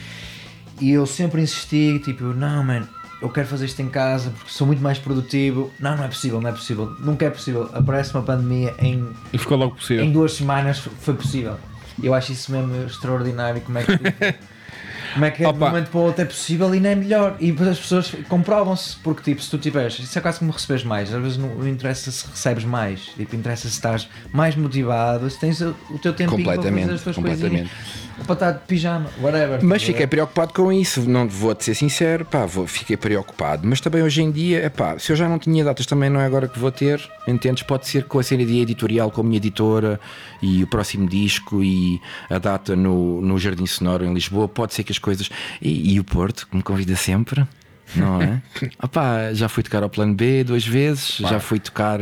e 0.80 0.92
eu 0.92 1.06
sempre 1.06 1.42
insisti, 1.42 2.00
tipo, 2.00 2.24
não, 2.26 2.64
man, 2.64 2.88
eu 3.22 3.30
quero 3.30 3.48
fazer 3.48 3.66
isto 3.66 3.80
em 3.82 3.88
casa 3.89 4.32
porque 4.32 4.50
sou 4.52 4.66
muito 4.66 4.82
mais 4.82 4.98
produtivo. 4.98 5.72
Não, 5.80 5.96
não 5.96 6.04
é 6.04 6.08
possível, 6.08 6.42
não 6.42 6.50
é 6.50 6.54
possível, 6.54 6.88
nunca 7.00 7.26
é 7.26 7.30
possível. 7.30 7.70
Aparece 7.74 8.14
uma 8.14 8.24
pandemia 8.24 8.74
em 8.80 9.08
E 9.32 9.38
ficou 9.38 9.58
logo 9.58 9.76
possível. 9.76 10.04
em 10.04 10.12
duas 10.12 10.34
semanas 10.34 10.80
foi 10.80 11.14
possível. 11.14 11.56
Eu 12.02 12.14
acho 12.14 12.32
isso 12.32 12.52
mesmo 12.52 12.86
extraordinário. 12.86 13.62
Como 13.62 13.78
é 13.78 13.84
que, 13.84 13.92
como 15.14 15.26
é 15.26 15.32
que 15.32 15.39
de 15.39 15.46
um 15.46 15.50
Opa. 15.50 15.70
momento 15.70 15.89
para 15.89 16.00
o 16.00 16.04
outro 16.04 16.22
é 16.22 16.26
possível 16.26 16.74
e 16.74 16.80
não 16.80 16.89
é 16.89 16.96
melhor. 16.96 17.38
E 17.39 17.52
as 17.52 17.80
pessoas 17.80 18.14
comprovam-se, 18.28 18.96
porque 18.98 19.24
tipo, 19.24 19.42
se 19.42 19.50
tu 19.50 19.58
tiveres, 19.58 20.00
isso 20.00 20.18
é 20.18 20.22
quase 20.22 20.39
como 20.39 20.52
receberes 20.52 20.84
mais. 20.84 21.14
Às 21.14 21.22
vezes 21.22 21.38
não, 21.38 21.68
interessa 21.68 22.12
se 22.12 22.28
recebes 22.28 22.64
mais, 22.64 23.02
tipo, 23.02 23.36
interessa 23.36 23.68
se 23.68 23.76
estás 23.76 24.08
mais 24.32 24.56
motivado, 24.56 25.30
se 25.30 25.39
tens 25.39 25.62
o, 25.62 25.74
teu 26.02 26.14
tempo 26.14 26.42
para 26.44 26.62
fazer 26.62 26.92
as 26.92 27.02
tuas 27.02 27.16
coisinhas, 27.16 27.70
para 28.24 28.34
estar 28.34 28.51
de 28.51 28.59
pijama, 28.59 29.09
whatever. 29.22 29.63
Mas 29.63 29.84
fiquei 29.84 30.07
preocupado 30.07 30.53
com 30.53 30.72
isso, 30.72 31.01
não 31.09 31.28
vou-te 31.28 31.65
ser 31.65 31.76
sincero, 31.76 32.26
pá, 32.26 32.45
vou, 32.45 32.67
fiquei 32.67 32.97
preocupado. 32.97 33.67
Mas 33.67 33.82
também 33.82 34.01
hoje 34.01 34.22
em 34.22 34.32
dia, 34.32 34.65
epá, 34.65 34.97
se 34.99 35.11
eu 35.11 35.15
já 35.15 35.28
não 35.28 35.39
tinha 35.39 35.63
datas, 35.63 35.86
também 35.86 36.09
não 36.09 36.19
é 36.19 36.26
agora 36.26 36.47
que 36.47 36.59
vou 36.59 36.72
ter, 36.72 37.01
entendes? 37.28 37.63
Pode 37.63 37.88
ser 37.88 38.05
com 38.05 38.19
a 38.19 38.24
cena 38.24 38.45
de 38.45 38.59
editorial 38.59 39.11
com 39.11 39.22
a 39.22 39.24
minha 39.24 39.38
editora 39.38 39.99
e 40.41 40.63
o 40.63 40.67
próximo 40.67 41.07
disco 41.07 41.63
e 41.63 42.01
a 42.30 42.38
data 42.38 42.76
no, 42.76 43.22
no 43.22 43.38
Jardim 43.38 43.65
Sonoro 43.65 44.05
em 44.05 44.13
Lisboa, 44.13 44.47
pode 44.47 44.74
ser 44.74 44.84
que 44.84 44.91
as 44.91 44.99
coisas. 44.99 45.30
E, 45.61 45.93
e 45.93 45.99
o 45.99 46.03
Porto, 46.03 46.47
que 46.47 46.55
me 46.55 46.63
convida 46.63 46.95
sempre. 46.95 47.45
Não 47.96 48.22
é? 48.22 48.42
Opá, 48.82 49.34
já 49.34 49.50
fui 49.50 49.64
tocar 49.64 49.84
ao 49.84 49.89
plano 49.89 50.14
B 50.14 50.44
duas 50.44 50.66
vezes, 50.66 51.18
já 51.18 51.39
fui 51.39 51.60
tocar 51.60 52.00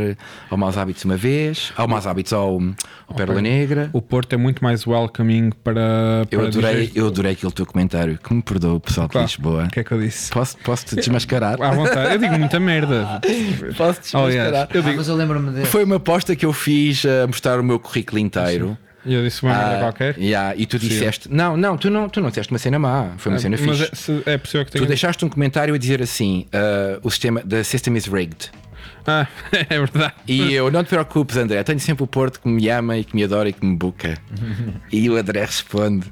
ao 0.49 0.57
Maus 0.57 0.77
Hábitos 0.77 1.03
uma 1.05 1.17
vez, 1.17 1.71
ao 1.75 1.87
Maus 1.87 2.05
Hábitos 2.05 2.31
ao, 2.33 2.59
ao 3.07 3.15
Pérola 3.15 3.41
Negra. 3.41 3.89
O 3.93 4.01
Porto 4.01 4.33
é 4.33 4.37
muito 4.37 4.63
mais 4.63 4.85
welcoming 4.85 5.51
para. 5.63 6.25
Eu 6.29 6.39
para 6.39 6.47
adorei, 6.49 6.73
DJs. 6.87 6.95
eu 6.95 7.07
adorei 7.07 7.31
aquele 7.33 7.51
teu 7.51 7.65
comentário. 7.65 8.19
Que 8.23 8.33
me 8.33 8.41
perdoa 8.41 8.73
o 8.75 8.79
pessoal 8.79 9.07
de 9.07 9.11
Claro. 9.13 9.27
Lisboa. 9.27 9.63
O 9.65 9.69
que 9.69 9.79
é 9.79 9.83
que 9.83 9.91
eu 9.91 9.99
disse? 9.99 10.29
Posso, 10.31 10.57
posso 10.59 10.85
te 10.85 10.95
desmascarar? 10.95 11.61
À 11.61 11.71
vontade. 11.71 12.13
Eu 12.13 12.17
digo 12.19 12.37
muita 12.37 12.59
merda. 12.59 13.19
Posso 13.77 14.01
te 14.01 14.15
Aliás, 14.15 14.51
eu 14.53 14.57
Ah, 14.61 14.67
digo. 14.71 14.97
mas 14.97 15.07
eu 15.07 15.15
lembro-me 15.15 15.51
de. 15.61 15.65
Foi 15.65 15.83
uma 15.83 15.95
aposta 15.95 16.35
que 16.35 16.45
eu 16.45 16.53
fiz 16.53 17.05
a 17.05 17.25
mostrar 17.27 17.59
o 17.59 17.63
meu 17.63 17.79
currículo 17.79 18.19
inteiro. 18.19 18.77
Eu 19.11 19.23
disse 19.23 19.41
uma 19.43 19.53
merda 19.53 19.75
Ah, 19.75 19.79
qualquer. 19.79 20.17
yeah, 20.19 20.55
e 20.55 20.65
tu 20.65 20.77
disseste: 20.77 21.27
Não, 21.31 21.57
não, 21.57 21.77
tu 21.77 21.89
não, 21.89 22.07
tu 22.07 22.21
não 22.21 22.29
disseste 22.29 22.51
uma 22.53 22.59
cena 22.59 22.77
má. 22.77 23.07
Foi 23.17 23.31
uma 23.31 23.39
cena 23.39 23.57
Mas 23.59 23.77
fixe. 23.79 23.91
é, 23.91 23.95
se- 23.95 24.23
é 24.29 24.37
possível 24.37 24.65
que 24.65 24.71
Tu 24.71 24.75
tenha. 24.77 24.87
deixaste 24.87 25.25
um 25.25 25.29
comentário 25.29 25.73
a 25.73 25.77
dizer 25.77 26.01
assim: 26.01 26.45
ah, 26.53 26.99
o 27.01 27.09
sistema, 27.09 27.41
the 27.41 27.63
system 27.63 27.95
is 27.97 28.05
rigged. 28.05 28.51
Ah, 29.07 29.25
é 29.51 29.63
verdade. 29.79 30.13
E 30.27 30.53
eu, 30.53 30.69
não 30.69 30.83
te 30.83 30.89
preocupes, 30.89 31.35
André, 31.37 31.63
tenho 31.63 31.79
sempre 31.79 32.03
o 32.03 32.07
Porto 32.07 32.39
que 32.39 32.47
me 32.47 32.69
ama 32.69 32.97
e 32.97 33.03
que 33.03 33.15
me 33.15 33.23
adora 33.23 33.49
e 33.49 33.53
que 33.53 33.65
me 33.65 33.75
buca. 33.75 34.17
e 34.91 35.09
o 35.09 35.15
André 35.17 35.41
responde: 35.41 36.05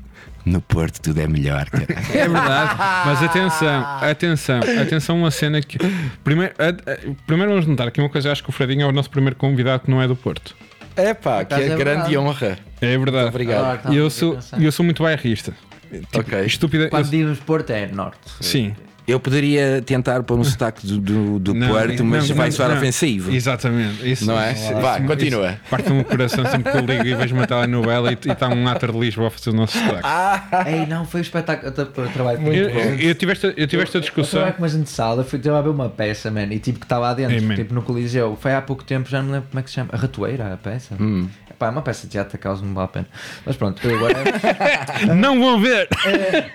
No 0.45 0.61
Porto 0.61 0.99
tudo 1.01 1.19
é 1.21 1.27
melhor, 1.27 1.69
cara. 1.69 1.85
É 2.13 2.27
verdade, 2.27 2.75
mas 3.05 3.21
atenção, 3.21 3.85
atenção, 4.01 4.59
atenção, 4.81 5.17
uma 5.19 5.29
cena 5.31 5.61
que. 5.61 5.77
Primeiro, 6.23 6.53
a- 6.57 6.69
a- 6.91 6.97
primeiro 7.27 7.51
vamos 7.51 7.67
notar 7.67 7.91
que 7.91 7.99
uma 8.01 8.09
coisa, 8.09 8.29
eu 8.29 8.31
acho 8.31 8.43
que 8.43 8.49
o 8.49 8.53
Fredinho 8.53 8.81
é 8.83 8.85
o 8.85 8.91
nosso 8.91 9.09
primeiro 9.09 9.35
convidado 9.35 9.83
que 9.83 9.91
não 9.91 10.01
é 10.01 10.07
do 10.07 10.15
Porto. 10.15 10.55
É 10.97 11.13
pá, 11.13 11.45
que 11.45 11.53
é 11.53 11.57
é 11.57 11.67
grande 11.75 11.83
verdade. 11.83 12.17
honra. 12.17 12.57
É 12.81 12.97
verdade. 12.97 13.27
Obrigado. 13.29 13.93
E 13.93 13.97
eu 13.97 14.09
sou, 14.09 14.37
eu 14.59 14.71
sou 14.71 14.83
muito 14.83 15.03
bairrista. 15.03 15.53
Tipo, 15.89 16.19
Ok. 16.19 16.45
Estúpida. 16.45 16.89
Quando 16.89 17.05
eu- 17.05 17.11
dizes 17.11 17.39
Porto 17.39 17.69
é 17.69 17.87
Norte. 17.87 18.19
sim. 18.41 18.75
Eu 19.07 19.21
poderia 19.21 19.81
tentar 19.81 20.21
pôr 20.23 20.37
um 20.37 20.43
sotaque 20.45 20.85
do, 20.85 20.99
do, 20.99 21.39
do 21.39 21.53
Não, 21.53 21.69
Porto, 21.69 21.99
não, 21.99 22.05
mas 22.05 22.29
não, 22.29 22.35
vai 22.35 22.51
soar 22.51 22.69
não. 22.71 22.77
ofensivo. 22.77 23.31
Exatamente. 23.33 24.11
Isso, 24.11 24.25
Não 24.25 24.37
é? 24.39 24.51
isso- 24.51 24.73
Vá, 24.73 24.97
isso- 24.97 25.07
continua. 25.07 25.51
isso 25.51 25.59
Parte-me 25.69 26.01
o 26.01 26.03
coração 26.03 26.45
sempre 26.45 26.71
que 26.71 26.77
eu 26.77 26.85
ligo 26.85 27.05
e 27.07 27.15
vejo 27.15 27.33
uma 27.33 27.47
telenovela 27.47 28.11
e 28.11 28.17
e 28.27 28.31
está 28.31 28.49
um 28.49 28.67
ator 28.67 28.91
de 28.91 28.99
Lisboa 28.99 29.27
a 29.27 29.31
fazer 29.31 29.51
o 29.51 29.53
nosso 29.53 29.77
sotaque. 29.79 30.69
Ei, 30.69 30.85
não, 30.85 31.05
foi 31.05 31.21
um 31.21 31.23
espetáculo. 31.23 31.67
Eu, 31.69 31.85
tra- 31.85 32.03
eu 32.03 32.09
trabalho 32.11 32.39
com 32.39 32.47
eu, 32.51 32.69
eu, 32.69 32.99
eu 32.99 33.15
tive 33.15 33.31
esta, 33.31 33.53
eu 33.55 33.65
tive 33.67 33.83
esta 33.83 33.97
Eu 33.97 34.01
discussão. 34.01 34.39
trabalho 34.41 34.55
com 34.55 34.61
uma 34.63 34.69
gente 34.69 34.83
de 34.83 34.89
sala, 34.89 35.23
fui 35.23 35.39
ter 35.39 35.51
a 35.51 35.61
ver 35.61 35.69
uma 35.69 35.89
peça, 35.89 36.29
man, 36.29 36.43
e 36.51 36.59
tipo 36.59 36.79
que 36.79 36.85
estava 36.85 37.03
lá 37.03 37.13
dentro, 37.13 37.41
man. 37.43 37.55
tipo 37.55 37.73
no 37.73 37.81
Coliseu. 37.81 38.37
Foi 38.41 38.53
há 38.53 38.61
pouco 38.61 38.83
tempo, 38.83 39.09
já 39.09 39.21
não 39.23 39.31
lembro 39.31 39.47
como 39.49 39.59
é 39.59 39.63
que 39.63 39.69
se 39.69 39.75
chama. 39.75 39.89
A 39.93 39.97
Ratoeira, 39.97 40.53
a 40.53 40.57
peça. 40.57 40.95
Hum. 40.99 41.29
Epá, 41.49 41.67
é 41.67 41.69
uma 41.69 41.81
peça 41.81 42.05
de 42.05 42.11
teatro, 42.11 42.37
causa 42.37 42.63
não 42.65 42.73
vale 42.73 42.85
a 42.85 42.87
pena. 42.89 43.07
Mas 43.45 43.55
pronto, 43.55 43.87
eu 43.87 43.95
agora. 43.97 44.15
Não 45.15 45.39
vão 45.39 45.59
ver! 45.61 45.87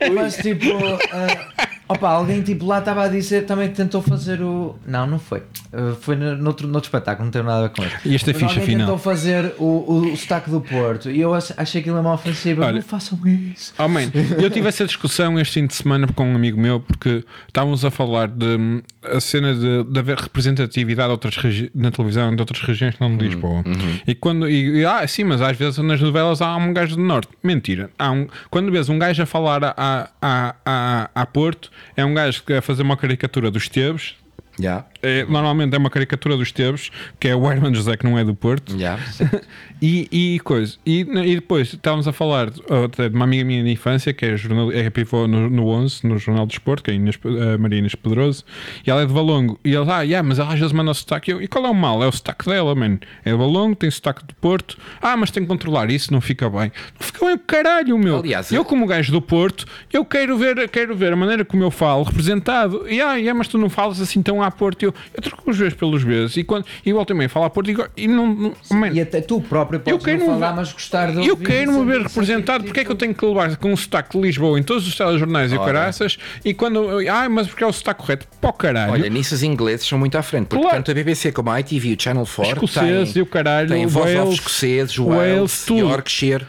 É, 0.00 0.11
mas 0.11 0.36
tipo. 0.36 0.68
ah, 1.12 1.68
opa, 1.93 2.09
alguém 2.09 2.43
tipo 2.43 2.66
lá 2.66 2.78
estava 2.80 3.05
a 3.05 3.09
dizer 3.09 3.47
também 3.47 3.68
que 3.68 3.76
tentou 3.76 4.03
fazer 4.03 4.40
o. 4.43 4.76
Não, 4.86 5.07
não 5.07 5.18
foi. 5.18 5.43
Ah, 5.72 5.95
foi 6.01 6.16
no- 6.16 6.36
noutro, 6.36 6.66
noutro 6.68 6.88
espetáculo, 6.88 7.24
não 7.26 7.30
tem 7.32 7.43
nada 7.43 7.59
a 7.59 7.62
ver 7.68 7.70
com 7.70 7.82
isso. 7.84 7.97
E 8.05 8.14
esta 8.14 8.30
é 8.30 8.32
Mas 8.34 8.43
ficha 8.43 8.53
alguém 8.61 8.66
final. 8.66 8.86
tentou 8.86 8.99
fazer 8.99 9.55
o, 9.59 9.64
o, 9.64 10.12
o 10.12 10.16
sotaque 10.16 10.51
do 10.51 10.61
Porto 10.61 11.11
e 11.11 11.20
eu 11.20 11.32
ach- 11.34 11.53
achei 11.57 11.80
aquilo 11.80 12.01
uma 12.01 12.12
ofensiva. 12.14 12.66
Olha. 12.66 12.74
Não 12.74 12.82
façam 12.82 13.18
isso. 13.26 13.72
Oh, 13.78 13.88
man, 13.88 14.11
eu 14.43 14.51
tive 14.51 14.68
essa 14.68 14.84
discussão 14.84 15.38
este 15.38 15.61
fim 15.61 15.66
de 15.66 15.74
semana 15.74 16.07
com 16.14 16.24
um 16.30 16.34
amigo 16.34 16.61
meu 16.61 16.80
porque 16.80 17.24
estávamos 17.49 17.84
a 17.84 17.90
falar 17.90 18.28
de 18.28 18.47
hum, 18.47 18.82
a 19.03 19.20
cena 19.20 19.55
de, 19.55 19.84
de 19.84 19.99
haver 19.99 20.16
representatividade 20.18 21.09
de 21.09 21.12
outras 21.12 21.36
regi- 21.36 21.70
na 21.74 21.90
televisão 21.90 22.34
de 22.34 22.40
outras 22.43 22.61
regiões 22.61 22.95
que 22.95 23.01
não 23.01 23.16
de 23.16 23.24
Lisboa. 23.28 23.62
E 24.07 24.14
quando 24.14 24.49
e, 24.49 24.80
e, 24.80 24.84
ah, 24.84 25.07
sim, 25.07 25.24
mas 25.24 25.40
às 25.40 25.57
vezes 25.57 25.78
nas 25.78 26.01
novelas 26.01 26.40
há 26.43 26.55
um 26.57 26.72
gajo 26.72 26.97
do 26.97 27.03
norte. 27.03 27.28
Mentira. 27.43 27.90
Há 27.99 28.11
um, 28.11 28.26
quando 28.51 28.70
vês 28.70 28.88
um 28.88 28.99
gajo 28.99 29.22
a 29.22 29.26
falar 29.26 29.62
a, 29.64 30.09
a, 30.20 30.55
a, 30.64 31.11
a 31.14 31.26
Porto, 31.26 31.70
é 31.97 32.05
um 32.05 32.14
gajo 32.14 32.43
que 32.43 32.53
a 32.53 32.62
fazer 32.62 32.83
uma 32.83 32.97
caricatura 32.97 33.51
dos 33.51 33.68
Teves 33.68 34.14
Já. 34.59 34.85
É, 35.03 35.24
normalmente 35.24 35.74
é 35.74 35.78
uma 35.78 35.90
caricatura 35.90 36.36
dos 36.36 36.53
Teves, 36.53 36.90
que 37.18 37.28
é 37.28 37.36
o 37.36 37.50
Herman 37.50 37.74
José 37.74 37.96
que 37.96 38.05
não 38.05 38.18
é 38.18 38.24
do 38.24 38.34
Porto. 38.34 38.74
Yeah. 38.76 39.03
E, 39.82 40.09
e 40.12 40.38
coisa. 40.38 40.76
E, 40.86 41.00
e 41.00 41.34
depois 41.34 41.72
estávamos 41.72 42.07
a 42.07 42.12
falar 42.12 42.50
uh, 42.50 42.84
até 42.84 43.09
de 43.09 43.16
uma 43.16 43.24
amiga 43.24 43.44
minha 43.44 43.64
de 43.64 43.70
infância, 43.70 44.12
que 44.12 44.24
é, 44.24 44.36
jornal, 44.36 44.70
é 44.70 44.88
pivô 44.90 45.26
no, 45.26 45.50
no 45.50 45.66
11, 45.66 46.07
no 46.07 46.18
Jornal 46.18 46.46
do 46.46 46.53
Esporte, 46.53 46.84
que 46.84 46.90
é 46.92 46.94
a 46.94 46.96
Inês, 46.96 47.18
a 47.24 47.59
Maria 47.59 47.80
Inês 47.80 47.96
Pedroso, 47.96 48.44
e 48.86 48.90
ela 48.92 49.03
é 49.03 49.07
de 49.07 49.12
Valongo. 49.12 49.59
E 49.64 49.74
ela, 49.74 49.98
ah, 49.98 50.03
yeah, 50.03 50.26
mas 50.26 50.38
ela 50.38 50.53
às 50.53 50.61
vezes 50.61 50.72
manda 50.72 50.92
o 50.92 50.94
sotaque. 50.94 51.32
Eu, 51.32 51.42
e 51.42 51.48
qual 51.48 51.66
é 51.66 51.68
o 51.68 51.74
mal? 51.74 52.00
É 52.00 52.07
o 52.07 52.12
sotaque 52.12 52.44
dela, 52.44 52.72
mano. 52.76 53.00
É 53.24 53.32
de 53.32 53.36
Valongo, 53.36 53.74
tem 53.74 53.90
sotaque 53.90 54.24
do 54.24 54.36
Porto. 54.36 54.78
Ah, 55.00 55.16
mas 55.16 55.32
tem 55.32 55.42
que 55.42 55.48
controlar 55.48 55.90
isso, 55.90 56.12
não 56.12 56.20
fica 56.20 56.48
bem. 56.48 56.70
Não 57.00 57.05
fica 57.05 57.26
bem 57.26 57.34
o 57.34 57.38
caralho, 57.40 57.98
meu. 57.98 58.18
Aliás, 58.18 58.53
eu, 58.53 58.64
como 58.64 58.86
gajo 58.86 59.11
do 59.11 59.20
Porto, 59.20 59.66
eu 59.92 60.05
quero 60.05 60.38
ver, 60.38 60.68
quero 60.68 60.94
ver 60.94 61.12
a 61.12 61.16
maneira 61.16 61.44
como 61.44 61.64
eu 61.64 61.72
falo 61.72 62.05
representado. 62.05 62.88
E 62.88 63.00
ah, 63.00 63.16
yeah, 63.16 63.36
mas 63.36 63.48
tu 63.48 63.59
não 63.59 63.68
falas 63.68 64.00
assim 64.00 64.22
tão 64.22 64.40
a 64.40 64.48
Porto. 64.48 64.84
Eu, 64.84 64.91
eu 65.14 65.22
troco 65.22 65.51
os 65.51 65.59
vezes 65.59 65.74
pelos 65.74 66.03
vezes. 66.03 66.36
E, 66.36 66.45
quando, 66.45 66.64
e 66.84 66.93
volto 66.93 67.09
também 67.09 67.26
a 67.26 67.28
falar 67.28 67.51
Porto 67.51 67.70
e, 67.70 67.76
e 67.97 68.09
não. 68.09 68.26
não 68.34 68.55
man, 68.72 68.88
E 68.93 69.01
até 69.01 69.20
tu 69.20 69.40
próprio 69.40 69.80
podes 69.80 70.05
quero 70.05 70.18
não 70.18 70.26
me 70.26 70.32
falar, 70.34 70.51
ver- 70.51 70.57
mas 70.57 70.72
gostar 70.72 71.11
de 71.12 71.26
eu 71.26 71.32
ouvir 71.34 71.47
quero 71.47 71.72
me 71.72 71.84
ver 71.84 72.03
representado, 72.03 72.64
porque 72.64 72.80
é 72.80 72.84
que 72.84 72.90
eu 72.90 72.97
tenho 72.97 73.14
que 73.14 73.24
levar 73.26 73.57
com 73.57 73.72
um 73.72 73.76
sotaque 73.76 74.16
de 74.18 74.22
Lisboa 74.24 74.59
em 74.59 74.62
todos 74.62 74.86
os 74.86 74.95
telejornais 74.97 75.53
e 75.53 75.59
caraças 75.59 76.18
e 76.45 76.53
quando. 76.55 76.88
Ah, 77.11 77.28
mas 77.28 77.47
porque 77.49 77.64
é 77.64 77.66
o 77.66 77.72
sotaque 77.72 78.01
correto? 78.01 78.26
O 78.43 78.53
caralho. 78.53 78.93
Olha, 78.93 79.09
nisso 79.11 79.34
os 79.34 79.43
ingleses 79.43 79.86
são 79.86 79.99
muito 79.99 80.16
à 80.16 80.22
frente, 80.22 80.47
porque 80.47 80.62
Claro. 80.62 80.76
tanto 80.78 80.90
a 80.90 80.95
BBC 80.95 81.32
como 81.32 81.51
a 81.51 81.61
ITV, 81.61 81.95
o 81.99 82.03
Channel 82.03 82.26
4 82.26 82.53
Escoceses 82.64 83.12
têm, 83.12 83.20
e 83.20 83.22
o 83.22 83.26
caralho, 83.26 83.68
têm 83.68 83.86
voz 83.86 84.14
Wales, 84.14 84.34
escoceses, 84.34 84.97
Wales, 84.99 85.16
Wales, 85.36 85.64
tudo. 85.66 85.80
Yorkshire, 85.80 86.47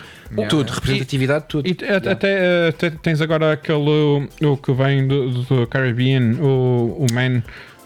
tudo, 0.49 0.71
representatividade, 0.71 1.45
tudo. 1.47 1.67
E 1.67 1.71
até, 1.71 2.11
até, 2.11 2.67
até 2.69 2.89
tens 2.89 3.21
agora 3.21 3.53
aquele 3.53 3.77
o, 3.89 4.27
o 4.41 4.57
que 4.57 4.71
vem 4.73 5.07
do, 5.07 5.29
do- 5.29 5.43
do 5.61 5.67
Caribbean, 5.67 6.35
o, 6.41 7.05
o 7.09 7.13
Man. 7.13 7.43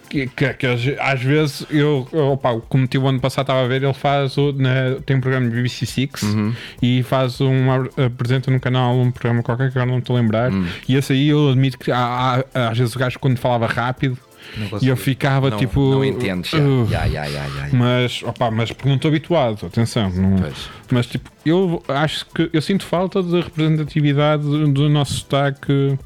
Que, 0.09 0.27
que, 0.27 0.53
que 0.53 0.65
às- 0.67 0.83
vezes 1.21 1.65
eu, 1.69 2.07
opa, 2.13 2.59
como 2.69 2.87
o 2.97 3.07
ano 3.07 3.19
passado, 3.19 3.43
estava 3.43 3.63
a 3.63 3.67
ver, 3.67 3.83
ele 3.83 3.93
faz 3.93 4.37
o, 4.37 4.53
na- 4.53 4.95
tem 5.05 5.17
um 5.17 5.21
programa 5.21 5.49
de 5.49 5.55
BBC 5.55 5.85
Six 5.85 6.23
Uhum. 6.23 6.53
e 6.81 7.03
faz 7.03 7.41
um 7.41 7.65
apresenta 8.05 8.49
no 8.49 8.59
canal 8.59 8.95
um 8.97 9.11
programa 9.11 9.43
qualquer 9.43 9.71
que 9.71 9.77
agora 9.77 9.91
não 9.91 9.99
estou 9.99 10.15
a 10.15 10.19
lembrar. 10.21 10.51
Hum. 10.51 10.65
E 10.87 10.95
esse 10.95 11.11
aí 11.13 11.27
eu 11.29 11.49
admito 11.49 11.77
que 11.77 11.91
há- 11.91 12.43
há- 12.53 12.69
às 12.69 12.77
vezes 12.77 12.95
o 12.95 12.99
gajo 12.99 13.19
quando 13.19 13.37
falava 13.37 13.67
rápido 13.67 14.17
e 14.81 14.87
eu 14.87 14.95
ficava 14.95 15.49
Não, 15.49 15.57
tipo. 15.57 15.79
não 15.91 16.05
entendes, 16.05 16.53
uh, 16.53 16.87
Já, 16.89 17.05
já, 17.09 17.25
já, 17.29 17.45
já. 17.49 17.67
Mas, 17.73 18.23
opa, 18.23 18.49
mas 18.49 18.71
porque 18.71 18.87
não 18.87 18.95
estou 18.95 19.09
habituado, 19.09 19.65
atenção. 19.65 20.09
Não, 20.09 20.37
Pois. 20.37 20.69
mas 20.89 21.05
tipo, 21.07 21.29
eu 21.45 21.83
acho 21.89 22.25
que 22.27 22.49
eu 22.53 22.61
sinto 22.61 22.85
falta 22.85 23.21
de 23.21 23.41
representatividade 23.41 24.43
do, 24.43 24.67
do 24.71 24.89
nosso 24.89 25.15
sotaque. 25.15 25.97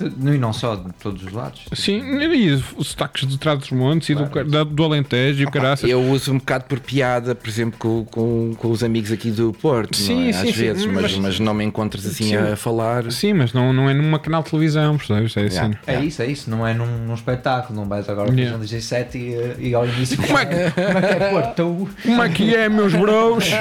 E 0.00 0.38
não 0.38 0.52
só 0.52 0.76
de 0.76 0.92
todos 1.02 1.24
os 1.24 1.32
lados. 1.32 1.62
Sim, 1.72 2.02
e 2.20 2.50
os 2.50 2.86
sotaques 2.88 3.26
de 3.26 3.36
trás 3.38 3.58
dos 3.58 3.70
montes 3.70 4.08
e 4.10 4.14
do, 4.14 4.26
da- 4.44 4.64
do 4.64 4.84
Alentejo 4.84 5.42
e 5.42 5.44
o 5.44 5.50
caraças. 5.50 5.88
Eu 5.90 6.00
uso 6.02 6.32
um 6.32 6.38
bocado 6.38 6.64
por 6.64 6.78
piada, 6.80 7.34
por 7.34 7.48
exemplo, 7.48 7.78
com, 7.78 8.04
com, 8.04 8.54
com 8.56 8.70
os 8.70 8.82
amigos 8.84 9.10
aqui 9.10 9.30
do 9.30 9.52
Porto, 9.52 9.96
Sim, 9.96 10.28
é? 10.28 10.32
sim, 10.32 10.48
às 10.48 10.54
sim, 10.54 10.62
vezes, 10.62 10.86
mas, 10.86 11.02
mas- 11.02 11.16
mas 11.18 11.40
não 11.40 11.52
me 11.54 11.64
encontras 11.64 12.06
assim 12.06 12.28
Sim. 12.28 12.36
a 12.36 12.56
falar. 12.56 13.10
Sim, 13.10 13.32
mas 13.34 13.52
não, 13.52 13.72
não 13.72 13.88
é 13.90 13.94
numa 13.94 14.18
canal 14.18 14.42
de 14.42 14.50
televisão, 14.50 14.96
percebes? 14.96 15.36
É 15.36 15.40
assim. 15.46 15.56
Yeah. 15.56 15.78
É 15.86 16.04
isso, 16.04 16.22
é 16.22 16.26
isso, 16.26 16.48
não 16.50 16.66
é 16.66 16.72
num, 16.74 16.86
num 17.06 17.14
espetáculo, 17.14 17.78
não 17.78 17.88
vais 17.88 18.08
agora 18.08 18.28
fazer 18.28 18.40
Yeah. 18.40 18.56
um 18.58 18.60
DJ 18.60 18.80
set 18.80 19.18
e, 19.18 19.34
eh, 19.34 19.56
e 19.58 19.74
ao 19.74 19.86
início. 19.86 20.16
Como 20.22 20.38
é 20.38 20.46
que- 20.46 20.70
como 20.70 20.98
é 20.98 21.00
que 21.02 21.06
é 21.24 21.30
Porto? 21.30 21.48
Então, 21.52 21.88
Como 22.04 22.22
é 22.22 22.28
que 22.28 22.54
é, 22.54 22.68
meus 22.68 22.92
bros? 22.94 23.44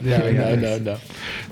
Não, 0.00 0.56
não, 0.56 0.80
não. 0.80 0.98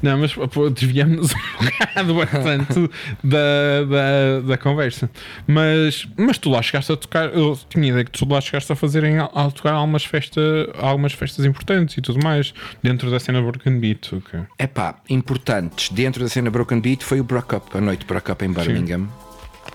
Não, 0.03 0.18
mas 0.18 0.34
desviamos 0.74 1.32
um 1.61 1.64
bocado 1.64 2.14
bastante 2.14 2.90
da, 3.22 3.84
da, 3.93 4.40
da 4.40 4.59
conversa. 4.59 5.11
Mas, 5.47 6.09
mas 6.16 6.38
tu 6.38 6.51
lá 6.51 6.61
chegaste 6.62 6.90
a 6.93 6.97
tocar. 6.97 7.32
Eu 7.32 7.59
tinha 7.68 7.88
ideia 7.88 8.05
que 8.05 8.11
tu 8.11 8.26
lá 8.28 8.40
chegaste 8.40 8.72
a 8.72 8.76
fazerem 8.76 9.18
a, 9.18 9.24
a 9.26 9.51
tocar 9.51 9.72
algumas, 9.72 10.05
festa, 10.05 10.40
algumas 10.78 11.12
festas 11.12 11.45
importantes 11.45 11.97
e 11.97 12.01
tudo 12.01 12.22
mais 12.22 12.53
dentro 12.82 13.11
da 13.11 13.20
cena 13.20 13.40
Broken 13.40 13.78
Beat. 13.78 14.12
ok. 14.12 14.40
É 14.59 14.66
pá, 14.66 14.97
importantes 15.09 15.90
dentro 15.90 16.22
da 16.22 16.28
cena 16.28 16.51
Broken 16.51 16.80
Beat 16.80 17.03
foi 17.03 17.20
o 17.20 17.24
Brock 17.24 17.53
Up, 17.53 17.76
a 17.76 17.80
noite 17.80 18.05
Brock 18.05 18.30
Up 18.30 18.45
em 18.45 18.53
Birmingham, 18.53 19.09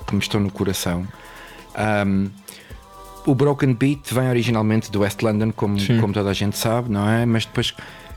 que 0.06 0.16
me 0.16 0.22
estou 0.22 0.42
no 0.42 0.52
coração. 0.52 1.08
Um, 2.06 2.30
o 3.26 3.36
Broken 3.36 3.74
Beat 3.74 4.14
vem 4.14 4.30
originalmente 4.30 4.92
do 4.92 5.02
West 5.02 5.22
London, 5.22 5.52
como, 5.52 5.80
Sim. 5.80 6.00
como 6.00 6.14
toda 6.14 6.30
a 6.30 6.34
gente 6.34 6.58
sabe, 6.58 6.90
não 6.90 7.08
é? 7.08 7.26
Mas 7.26 7.46
depois 7.46 7.74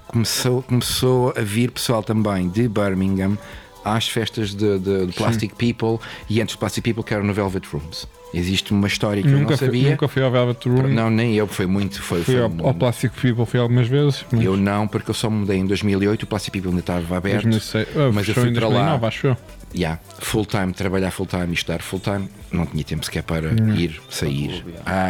começou, 0.07 0.63
começou 0.63 1.35
a 1.37 1.41
vir 1.41 1.71
pessoal 1.71 2.03
também 2.03 2.49
de 2.49 2.69
Birmingham 2.69 3.37
às 3.85 4.09
festas 4.09 4.55
de, 4.55 4.79
de- 4.79 5.07
de 5.07 5.13
Plastic 5.13 5.53
People 5.55 5.99
e 6.29 6.41
antes 6.41 6.55
de 6.55 6.59
Plastic 6.59 6.85
People 6.85 7.03
que 7.03 7.15
era 7.15 7.23
no 7.23 7.33
Velvet 7.33 7.67
Rooms. 7.73 8.07
Existe 8.33 8.71
uma 8.73 8.87
história 8.87 9.23
que 9.23 9.29
eu 9.29 9.33
Nunca, 9.39 9.51
não 9.53 9.59
fui, 9.59 9.67
sabia. 9.67 9.91
nunca 9.91 10.07
fui 10.07 10.23
ao 10.23 10.31
Velvet 10.31 10.69
Room. 10.69 10.89
Não, 10.89 11.11
nem 11.11 11.35
eu, 11.35 11.49
foi 11.49 11.67
muito. 11.67 12.01
Foi, 12.01 12.23
Fui 12.23 12.35
foi 12.37 12.43
ao, 12.45 12.49
um- 12.51 12.67
ao 12.67 12.73
Plastic 12.75 13.11
People 13.13 13.45
fui 13.45 13.59
algumas 13.59 13.89
vezes. 13.89 14.25
Mas 14.31 14.45
Eu 14.45 14.57
não, 14.57 14.87
porque 14.87 15.11
eu 15.11 15.15
só 15.15 15.29
mudei 15.29 15.59
em 15.59 15.67
2008, 15.67 16.23
o 16.23 16.27
Plastic 16.29 16.53
People 16.53 16.71
ainda 16.71 16.81
estava 16.81 17.17
aberto. 17.17 17.43
2006, 17.49 17.89
ah, 17.97 18.11
mas 18.13 18.29
eu 18.29 18.35
fui 18.35 18.53
para 18.53 18.69
lá. 18.69 18.97
2009, 18.99 19.07
acho 19.07 19.27
eu. 19.29 19.37
Yeah, 19.75 20.01
full 20.19 20.45
time, 20.47 20.73
trabalhar 20.73 21.11
full 21.11 21.27
time 21.27 21.49
e 21.51 21.55
estudar 21.55 21.81
full 21.83 22.01
time, 22.01 22.29
não 22.53 22.67
tinha 22.67 22.83
tempo 22.85 23.05
sequer 23.05 23.23
para 23.25 23.49
Hum. 23.51 23.75
ir, 23.75 24.01
sair. 24.11 24.65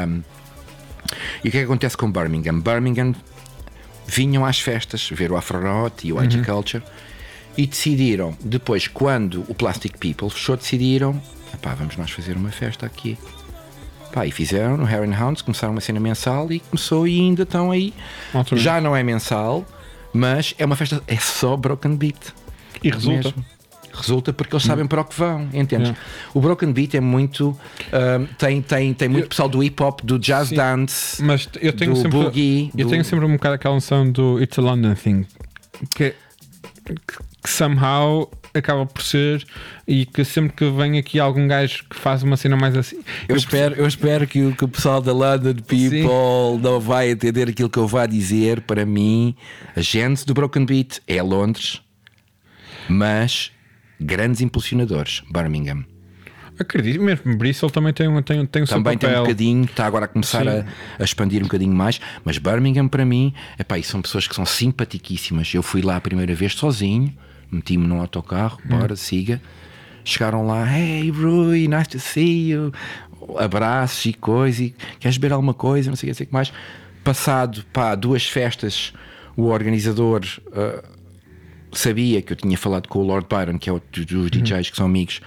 Um, 0.07 0.23
e 1.45 1.49
o 1.49 1.51
que 1.51 1.57
é 1.59 1.61
que 1.61 1.65
acontece 1.65 1.97
com 1.97 2.11
Birmingham? 2.11 2.61
Birmingham 2.61 3.15
vinham 4.07 4.45
às 4.45 4.61
festas 4.61 5.09
ver 5.13 5.31
o 5.33 5.37
Afro 5.37 5.61
Rock 5.61 6.09
e 6.09 6.13
o 6.13 6.17
Uhum. 6.19 6.43
Culture 6.45 6.83
e 7.57 7.67
decidiram, 7.67 8.35
depois, 8.45 8.87
quando 8.89 9.45
o 9.49 9.55
Plastic 9.55 9.97
People 9.99 10.31
fechou, 10.31 10.57
decidiram: 10.57 11.21
pá, 11.61 11.75
vamos 11.75 11.97
nós 11.97 12.11
fazer 12.11 12.37
uma 12.37 12.51
festa 12.51 12.87
aqui. 12.87 13.19
Pá, 14.13 14.27
e 14.27 14.31
fizeram 14.33 14.77
no 14.77 14.89
Heron 14.89 15.15
Hounds, 15.15 15.41
começaram 15.43 15.73
uma 15.73 15.81
cena 15.81 16.01
mensal 16.01 16.51
e 16.51 16.59
começou 16.61 17.07
e 17.07 17.21
ainda 17.21 17.43
estão 17.45 17.71
aí. 17.71 17.95
Já 18.55 18.81
não 18.81 18.97
é 18.97 19.03
mensal, 19.05 19.65
mas 20.13 20.55
é 20.59 20.65
uma 20.65 20.75
festa, 20.75 21.01
é 21.07 21.17
só 21.17 21.57
Broken 21.57 21.95
Beat. 21.97 22.17
E 22.83 22.91
resulta. 22.91 23.29
Mesmo. 23.29 23.45
Resulta 23.93 24.33
porque 24.33 24.55
eles 24.55 24.65
sabem 24.65 24.87
para 24.87 25.01
o 25.01 25.05
que 25.05 25.17
vão, 25.19 25.49
entendes? 25.53 25.93
O 26.33 26.41
Broken 26.41 26.73
Beat 26.73 26.95
é 26.95 27.01
muito. 27.01 27.59
ahm, 27.93 28.25
tem, 28.39 28.63
tem, 28.63 28.95
tem 28.95 29.09
muito 29.09 29.25
Eu- 29.25 29.29
pessoal 29.29 29.49
do 29.49 29.63
hip 29.63 29.83
hop, 29.83 30.01
do 30.03 30.17
jazz 30.19 30.49
Sim. 30.49 30.55
dance. 30.55 31.23
Mas 31.23 31.49
eu 31.61 31.73
tenho 31.73 31.93
do 31.93 31.97
sempre. 32.01 32.19
boogie, 32.19 32.71
eu 32.77 32.87
do- 32.87 32.91
tenho 32.91 33.05
sempre 33.05 33.25
um 33.25 33.33
bocado 33.33 33.57
aquela 33.57 33.75
noção 33.75 34.11
do 34.11 34.41
It's 34.41 34.57
a 34.59 34.63
London 34.63 34.95
Thing. 34.95 35.27
Que, 35.95 36.15
que, 36.95 37.49
somehow 37.49 38.31
acaba 38.53 38.85
por 38.85 39.03
ser 39.03 39.47
e 39.87 40.05
que 40.05 40.25
sempre 40.25 40.53
que 40.57 40.71
vem 40.71 40.99
aqui 40.99 41.19
algum 41.19 41.47
gajo 41.47 41.85
que 41.89 41.97
faz 41.97 42.23
uma 42.23 42.37
cena 42.37 42.57
mais 42.57 42.77
assim. 42.77 43.01
Eu, 43.29 43.37
espero, 43.37 43.75
eu 43.77 43.87
espero 43.87 44.27
que 44.27 44.43
o, 44.43 44.55
que 44.55 44.65
o 44.65 44.69
pessoal 44.69 45.01
da 45.01 45.13
London 45.13 45.55
People 45.55 46.61
não 46.61 46.81
vai 46.81 47.11
entender 47.11 47.49
aquilo 47.49 47.71
que 47.71 47.79
eu 47.79 47.87
vá 47.87 48.07
dizer. 48.07 48.61
Para 48.63 48.85
mim, 48.85 49.35
a 49.75 49.81
gente 49.81 50.27
do 50.27 50.35
Broken 50.35 50.67
Beat 50.67 51.01
é 51.07 51.23
Londres, 51.23 51.81
mas 52.89 53.53
grandes 54.01 54.41
impulsionadores, 54.41 55.23
Birmingham. 55.33 55.85
Acredito, 56.61 57.03
mesmo 57.03 57.37
Bristol 57.37 57.71
também 57.71 57.93
tem, 57.93 58.07
um- 58.07 58.21
tem, 58.23 58.45
tem 58.47 58.63
o 58.63 58.67
seu 58.67 58.77
Também 58.77 58.97
tem 58.99 59.09
um 59.09 59.13
papel. 59.13 59.23
bocadinho, 59.25 59.65
está 59.65 59.87
agora 59.87 60.05
a 60.05 60.09
começar 60.09 60.47
a, 60.47 60.65
a 60.99 61.03
expandir 61.05 61.41
um 61.41 61.45
bocadinho 61.45 61.75
mais, 61.75 62.01
mas 62.25 62.39
Birmingham 62.39 62.87
para 62.87 63.05
mim, 63.05 63.33
epá, 63.59 63.79
e 63.79 63.83
são 63.83 64.03
pessoas 64.03 64.29
que 64.29 64.35
são 64.35 64.45
simpaticíssimas. 64.45 65.53
Eu 65.55 65.63
fui 65.63 65.81
lá 65.83 65.97
a 65.97 66.01
primeira 66.01 66.35
vez 66.35 66.55
sozinho, 66.55 67.13
meti-me 67.51 67.87
num 67.87 68.01
autocarro, 68.01 68.59
Hum. 68.65 68.69
bora, 68.79 68.95
siga. 68.95 69.41
Chegaram 70.05 70.47
lá, 70.47 70.67
hey 70.79 71.11
Rui, 71.11 71.67
nice 71.69 71.89
to 71.89 71.99
see 72.01 72.51
you. 72.51 72.73
Abraços 73.39 74.07
e 74.07 74.13
coisa, 74.15 74.63
e 74.65 74.75
queres 74.99 75.19
beber 75.19 75.35
alguma 75.35 75.53
coisa, 75.55 75.91
não 75.91 75.97
sei 75.97 76.11
o 76.11 76.15
que, 76.15 76.29
mais. 76.31 76.53
Passado, 77.05 77.65
pá, 77.73 77.95
duas 77.95 78.25
festas, 78.27 78.93
o 79.37 79.45
organizador 79.47 80.23
ah, 80.53 80.83
sabia 81.73 82.21
que 82.23 82.33
eu 82.33 82.37
tinha 82.37 82.57
falado 82.59 82.89
com 82.89 82.99
o 82.99 83.03
Lord 83.03 83.27
Byron, 83.29 83.59
que 83.59 83.69
é 83.69 83.73
outro 83.73 84.05
dos 84.05 84.31
DJs 84.31 84.71
que 84.71 84.77
são 84.77 84.87
amigos. 84.87 85.21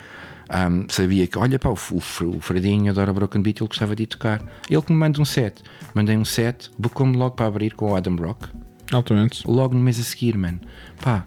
Um, 0.53 0.85
sabia 0.89 1.25
que, 1.27 1.37
olha 1.37 1.57
pá, 1.57 1.69
o, 1.69 1.73
o, 1.73 1.97
o 2.37 2.39
Fredinho 2.39 2.91
adora 2.91 3.11
Broken 3.11 3.41
Beat, 3.41 3.59
ele 3.61 3.67
gostava 3.67 3.95
de 3.95 4.05
tocar. 4.05 4.41
Ele 4.69 4.81
que 4.81 4.91
me 4.91 4.97
manda 4.99 5.19
um 5.21 5.25
set. 5.25 5.61
Mandei 5.93 6.15
um 6.17 6.25
set, 6.25 6.69
bocou-me 6.77 7.17
logo 7.17 7.35
para 7.35 7.47
abrir 7.47 7.73
com 7.73 7.91
o 7.91 7.95
Adam 7.95 8.15
Rock. 8.15 8.47
Altamente. 8.91 9.47
Logo 9.47 9.73
no 9.73 9.79
mês 9.81 9.99
a 9.99 10.03
seguir, 10.03 10.37
man. 10.37 10.59
Pá, 11.01 11.25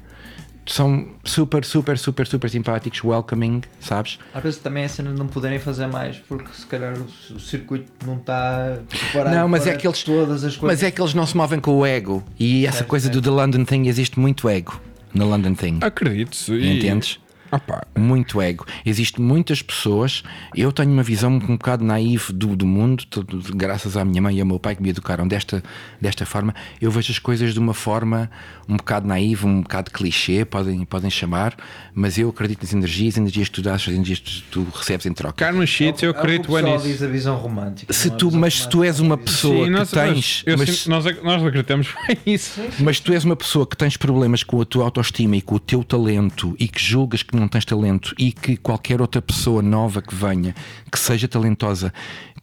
são 0.66 1.08
super, 1.24 1.64
super, 1.64 1.96
super, 1.96 2.26
super 2.26 2.50
simpáticos, 2.50 3.02
welcoming, 3.04 3.62
sabes? 3.80 4.18
Às 4.34 4.42
vezes 4.42 4.58
também 4.60 4.82
é 4.82 4.86
a 4.86 4.88
cena 4.88 5.12
de 5.12 5.18
não 5.18 5.26
poderem 5.28 5.58
fazer 5.58 5.86
mais 5.86 6.18
porque 6.18 6.52
se 6.52 6.66
calhar 6.66 6.94
o, 6.98 7.34
o 7.34 7.40
circuito 7.40 7.90
não 8.04 8.16
está 8.16 8.78
preparado 8.88 9.34
Não, 9.34 9.48
mas 9.48 9.62
para 9.62 9.72
é 9.72 9.76
que 9.76 9.86
eles- 9.86 10.02
todas 10.02 10.44
as 10.44 10.56
coisas. 10.56 10.80
Mas 10.80 10.82
é 10.82 10.90
que 10.90 11.00
eles 11.00 11.14
não 11.14 11.24
se 11.26 11.36
movem 11.36 11.60
com 11.60 11.72
o 11.76 11.86
ego. 11.86 12.22
E 12.38 12.66
essa 12.66 12.84
coisa 12.84 13.06
certo. 13.06 13.20
do 13.20 13.30
The 13.30 13.42
London 13.42 13.64
Thing, 13.64 13.86
existe 13.86 14.18
muito 14.18 14.48
ego 14.48 14.80
na 15.14 15.24
London 15.24 15.54
Thing. 15.54 15.78
Acredito. 15.82 16.36
E, 16.52 16.78
Entendes? 16.78 17.18
Pá, 17.50 17.86
muito 17.96 18.40
ego. 18.40 18.64
Existem 18.84 19.24
muitas 19.24 19.62
pessoas. 19.62 20.22
Eu 20.54 20.72
tenho 20.72 20.90
uma 20.92 21.02
visão 21.02 21.32
um 21.32 21.38
bocado 21.56 21.84
naiva 21.84 22.32
do, 22.32 22.56
do 22.56 22.66
mundo, 22.66 23.04
tudo- 23.08 23.40
graças 23.56 23.96
à 23.96 24.04
minha 24.04 24.20
mãe 24.20 24.36
e 24.36 24.40
ao 24.40 24.46
meu 24.46 24.58
pai 24.58 24.74
que 24.76 24.82
me 24.82 24.90
educaram 24.90 25.26
desta, 25.26 25.62
desta 26.00 26.26
forma. 26.26 26.54
Eu 26.80 26.90
vejo 26.90 27.12
as 27.12 27.18
coisas 27.18 27.52
de 27.54 27.58
uma 27.58 27.74
forma 27.74 28.30
um 28.68 28.76
bocado 28.76 29.06
naiva, 29.06 29.46
um 29.46 29.62
bocado 29.62 29.90
clichê, 29.90 30.44
podem, 30.44 30.84
podem 30.84 31.08
chamar, 31.10 31.56
mas 31.94 32.18
eu 32.18 32.28
acredito 32.28 32.62
nas 32.62 32.72
energias, 32.74 33.16
energias 33.16 33.48
que 33.48 33.54
tu 33.54 33.62
dás, 33.62 33.82
as 33.82 33.88
energias 33.88 34.18
que 34.18 34.42
tu 34.50 34.66
recebes 34.74 35.06
em 35.06 35.12
troca. 35.12 35.34
Carmen 35.44 35.66
Sheets, 35.66 36.02
eu 36.02 36.10
É 36.10 36.18
acredito 36.18 36.50
o 36.50 36.54
bem 36.54 36.62
pessoal 36.64 36.78
nisso. 36.78 36.88
diz 36.88 37.02
a 37.02 37.06
visão 37.06 37.36
romântica. 37.36 37.92
Se 37.92 38.08
é 38.08 38.10
tu, 38.10 38.30
mas 38.32 38.62
se 38.62 38.68
tu 38.68 38.82
és 38.82 38.98
uma 38.98 39.14
é 39.14 39.18
pessoa 39.18 39.64
Sim, 39.66 39.70
nós, 39.70 39.88
que 39.90 39.94
tens. 39.94 40.42
eu 40.46 40.58
mas- 40.58 40.68
sinto- 40.78 40.90
nós, 40.90 41.04
nós 41.22 41.42
acreditamos 41.44 41.88
bem 42.08 42.18
nisso. 42.26 42.60
Mas 42.80 42.98
tu 42.98 43.12
és 43.12 43.24
uma 43.24 43.36
pessoa 43.36 43.66
que 43.66 43.76
tens 43.76 43.96
problemas 43.96 44.42
com 44.42 44.60
a 44.60 44.64
tua 44.64 44.84
autoestima 44.84 45.36
e 45.36 45.40
com 45.42 45.54
o 45.54 45.60
teu 45.60 45.84
talento 45.84 46.56
e 46.58 46.66
que 46.66 46.82
julgas 46.82 47.22
que 47.22 47.35
não 47.40 47.48
tens 47.48 47.64
talento 47.64 48.14
e 48.18 48.32
que 48.32 48.56
qualquer 48.56 49.00
outra 49.00 49.20
pessoa 49.20 49.62
nova 49.62 50.02
que 50.02 50.14
venha, 50.14 50.54
que 50.90 50.98
seja 50.98 51.28
talentosa, 51.28 51.92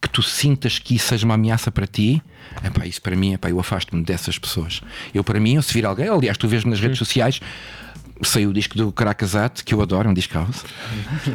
que 0.02 0.10
tu 0.10 0.22
sintas 0.22 0.80
que 0.80 0.96
isso 0.96 1.08
seja 1.08 1.26
uma 1.26 1.36
ameaça 1.36 1.72
para 1.72 1.88
ti, 1.88 2.22
epá, 2.64 2.86
isso 2.86 3.02
para 3.02 3.16
mim, 3.16 3.34
epá, 3.34 3.50
eu 3.50 3.60
afasto-me 3.60 4.04
dessas 4.04 4.38
pessoas. 4.38 4.82
Eu, 5.14 5.24
para 5.24 5.40
mim, 5.40 5.56
eu 5.56 5.62
se 5.62 5.74
vir 5.74 5.86
alguém, 5.86 6.10
aliás, 6.10 6.38
tu 6.38 6.48
vês 6.48 6.66
nas 6.66 6.80
redes 6.80 6.98
sociais. 6.98 7.40
Saiu 8.22 8.52
o 8.52 8.54
disco 8.54 8.78
do 8.78 8.92
Caracasat, 8.92 9.64
que 9.66 9.74
eu 9.74 9.82
adoro, 9.82 10.08
é 10.08 10.12
um 10.12 10.14
disco 10.14 10.34
house, 10.36 10.64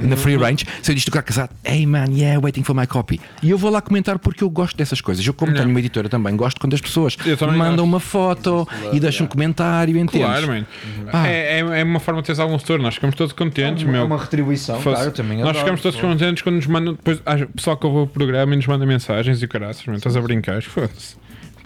na 0.03 0.17
Free 0.17 0.37
Range. 0.37 0.65
Saiu 0.81 0.93
o 0.93 0.95
disco 0.95 1.11
do 1.11 1.15
Caracasat, 1.15 1.51
hey 1.65 1.85
man, 1.85 2.07
yeah, 2.11 2.41
waiting 2.43 2.63
for 2.63 2.75
my 2.75 2.87
copy. 2.87 3.21
E 3.43 3.51
eu 3.51 3.59
vou 3.59 3.71
lá 3.71 3.83
comentar 3.83 4.19
porque 4.19 4.43
eu 4.45 4.49
gosto 4.49 4.77
dessas 4.77 5.01
coisas. 5.01 5.27
Eu, 5.27 5.35
como 5.35 5.53
tenho 5.53 5.69
uma 5.69 5.79
editora 5.81 6.09
também, 6.09 6.35
gosto 6.37 6.61
quando 6.61 6.75
as 6.75 6.81
pessoas 6.81 7.17
mandam 7.41 7.71
gosto. 7.77 7.83
uma 7.85 8.01
foto 8.01 8.69
e 8.93 9.01
deixam 9.01 9.27
um 9.27 9.29
comentário, 9.29 9.99
entendes? 9.99 10.27
Claro, 10.27 10.47
mano. 10.47 10.67
Ah. 11.13 11.29
É, 11.29 11.59
é, 11.61 11.81
é 11.81 11.85
uma 11.85 12.01
forma 12.01 12.21
de 12.23 12.27
teres 12.27 12.39
algum 12.39 12.57
retorno. 12.57 12.85
Nós 12.85 12.95
ficamos 12.95 13.17
todos 13.17 13.33
contentes, 13.33 13.83
É 13.83 13.87
uma, 13.87 13.93
meu. 13.93 14.05
uma 14.07 14.17
retribuição, 14.19 14.81
Fosse- 14.81 14.97
claro, 14.97 15.11
também 15.13 15.39
Nós 15.39 15.49
adoro. 15.49 15.59
ficamos 15.59 15.81
todos 15.83 16.01
contentes 16.01 16.43
quando 16.43 16.57
nos 16.57 16.67
mandam. 16.67 16.95
Depois, 16.95 17.21
há 17.27 17.37
pessoal 17.47 17.77
que 17.77 17.87
ouve 17.87 17.99
o 17.99 18.07
programa 18.07 18.55
e 18.55 18.57
nos 18.57 18.67
manda 18.67 18.87
mensagens 18.87 19.43
e 19.43 19.45
o 19.45 19.49
caraças, 19.49 19.85
mano, 19.85 19.99
estás 19.99 20.17
a 20.17 20.21
brincar. 20.21 20.63
Foda-se. 20.63 21.17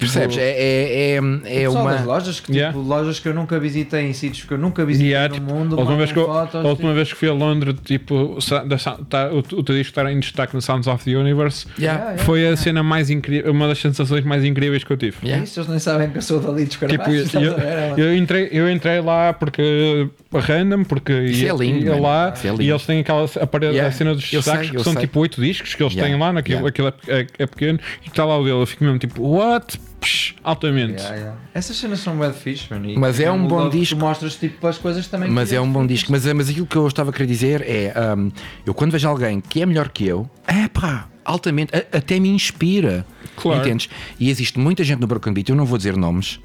Percebes? 0.03 0.37
É, 0.39 0.43
é, 0.43 1.11
é, 1.13 1.17
é 1.17 1.21
Pessoal 1.65 1.85
das 1.89 2.01
uma. 2.01 2.07
lojas, 2.15 2.41
que, 2.41 2.47
tipo, 2.47 2.57
Yeah. 2.59 2.79
lojas 2.79 3.19
que 3.21 3.29
eu 3.29 3.35
nunca 3.35 3.59
visitei 3.59 4.03
em 4.07 4.13
sítios 4.13 4.45
que 4.47 4.53
eu 4.55 4.59
nunca 4.59 4.85
visitei 4.85 5.15
há, 5.15 5.29
no 5.29 5.35
tipo, 5.35 5.53
mundo, 5.55 5.77
a 5.77 5.79
última, 5.81 5.97
vez 5.99 6.13
que 6.13 6.19
eu, 6.19 6.27
fotos, 6.27 6.55
a 6.55 6.59
última 6.59 6.75
tipo, 6.89 6.95
vez 6.95 7.09
que 7.13 7.19
fui 7.19 7.29
a 7.29 7.33
Londres, 7.33 7.75
tipo, 7.85 8.39
da, 8.67 8.77
tá, 9.09 9.31
o, 9.33 9.39
o 9.39 9.43
teu 9.63 9.75
disco 9.75 9.91
estar 9.91 10.11
em 10.11 10.19
destaque 10.21 10.55
no 10.55 10.61
Sounds 10.63 10.87
of 10.87 11.05
the 11.05 11.17
Universe 11.17 11.67
Yeah. 11.79 12.03
Yeah, 12.05 12.25
foi 12.25 12.47
a 12.49 12.57
cena 12.57 12.83
mais 12.83 13.11
incrível, 13.11 13.51
uma 13.53 13.69
das 13.69 13.79
sensações 13.79 14.25
mais 14.25 14.45
incríveis 14.45 14.85
que 14.85 14.93
eu 14.93 14.97
tive. 14.97 15.17
Yeah. 15.23 15.45
Isso, 15.45 15.61
eles 15.61 15.69
nem 15.69 15.79
sabem 15.79 16.11
que 16.11 16.19
eu 16.19 16.23
sou 16.23 16.41
dali 16.41 16.65
dos 16.65 16.77
Tipo, 16.77 17.11
eu, 17.11 17.57
ver? 17.57 17.63
É 17.65 17.87
uma- 17.93 17.99
eu, 18.01 18.17
entrei, 18.17 18.49
eu 18.53 18.71
entrei 18.71 19.01
lá 19.01 19.33
porque 19.33 20.09
random, 20.33 20.85
porque 20.85 21.13
Isso 21.13 21.45
ia, 21.45 21.51
é 21.53 21.57
lindo, 21.57 21.85
ia 21.87 21.97
lá 22.01 22.33
é 22.43 22.49
lindo. 22.49 22.63
e 22.63 22.71
eles 22.71 22.87
têm 22.87 23.01
aquela 23.01 23.25
a, 23.41 23.47
parede, 23.47 23.73
Yeah. 23.75 23.89
a 23.89 23.93
cena 23.93 24.15
dos 24.15 24.31
destaques 24.31 24.71
que 24.71 24.83
são 24.83 24.93
sei. 24.93 25.03
tipo 25.03 25.21
oito 25.21 25.41
discos 25.41 25.75
que 25.75 25.83
eles 25.83 25.93
Yeah. 25.95 26.11
têm 26.13 26.21
lá, 26.21 26.33
naquilo, 26.33 26.67
Yeah. 26.67 26.69
aquilo 26.69 26.89
é, 27.17 27.21
é- 27.23 27.27
é 27.41 27.47
pequeno 27.47 27.79
e 28.05 28.09
está 28.09 28.25
lá 28.25 28.39
o 28.39 28.45
dele. 28.45 28.57
Eu 28.61 28.67
fico 28.67 28.85
mesmo 28.85 28.99
tipo, 28.99 29.23
what? 29.23 29.79
Psh, 30.03 30.35
altamente. 30.43 30.95
Yeah, 31.01 31.17
yeah. 31.17 31.39
Essas 31.55 31.77
cenas 31.77 32.01
são 32.01 32.17
bad 32.17 32.37
fixe, 32.37 32.67
mano. 32.71 32.91
e- 32.91 32.99
Mas 32.99 33.19
é 33.21 33.31
um 33.31 33.47
bom 33.47 33.69
disco. 33.71 33.99
Mostras 33.99 34.35
tipo 34.37 34.67
as 34.67 34.77
coisas 34.77 35.07
também. 35.07 35.31
Mas 35.31 35.53
é 35.53 35.61
um 35.61 35.71
bom 35.73 35.87
disco. 35.87 36.11
Mas, 36.13 36.27
mas 36.27 36.49
aquilo 36.51 36.67
que 36.67 36.77
eu 36.77 36.87
estava 36.89 37.11
a 37.11 37.13
querer 37.13 37.27
dizer 37.27 37.63
é: 37.63 37.95
hum, 38.17 38.31
eu 38.67 38.75
quando 38.75 38.91
vejo 38.93 39.09
alguém 39.09 39.41
que 39.41 39.63
é 39.63 39.67
melhor 39.67 39.89
que 39.89 40.05
eu, 40.07 40.29
é 40.47 40.69
pá, 40.69 41.09
altamente, 41.25 41.73
a- 41.75 41.97
até 41.99 42.19
me 42.21 42.29
inspira. 42.29 43.07
Claro. 43.37 43.61
Entendes? 43.61 43.89
E 44.21 44.29
existe 44.29 44.59
muita 44.59 44.85
gente 44.85 45.01
no 45.01 45.07
Broken 45.07 45.33
Beat, 45.33 45.49
eu 45.49 45.55
não 45.57 45.65
vou 45.65 45.79
dizer 45.79 45.97
nomes. 45.97 46.39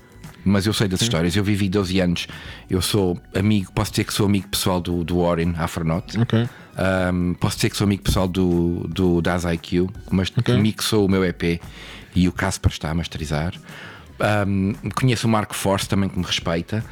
Mas 0.47 0.65
eu 0.65 0.73
sei 0.73 0.87
das 0.87 1.01
histórias, 1.01 1.35
eu 1.35 1.43
vivi 1.43 1.67
12 1.69 1.99
anos, 1.99 2.27
eu 2.69 2.81
sou 2.81 3.19
amigo, 3.35 3.71
posso 3.73 3.91
dizer 3.91 4.03
que 4.05 4.13
sou 4.13 4.25
amigo 4.25 4.47
pessoal 4.47 4.79
do, 4.81 5.03
do 5.03 5.21
Warren 5.21 5.53
Afronaut. 5.57 6.17
Ok. 6.19 6.47
Um, 7.13 7.33
posso 7.33 7.55
dizer 7.57 7.69
que 7.71 7.77
sou 7.77 7.85
amigo 7.85 8.03
pessoal 8.03 8.27
do, 8.27 8.87
do 8.87 9.21
Das 9.21 9.43
IQ, 9.45 9.87
mas 10.11 10.29
que 10.29 10.39
Ok. 10.39 10.57
mixou 10.57 11.05
o 11.05 11.09
meu 11.09 11.23
EP 11.25 11.59
e 12.15 12.27
o 12.27 12.31
Casper 12.31 12.71
está 12.71 12.89
a 12.91 12.93
masterizar. 12.93 13.53
Um, 14.47 14.73
conheço 14.95 15.27
o 15.27 15.29
Marco 15.29 15.55
Force 15.55 15.87
também 15.87 16.09
que 16.09 16.17
me 16.17 16.25
respeita. 16.25 16.83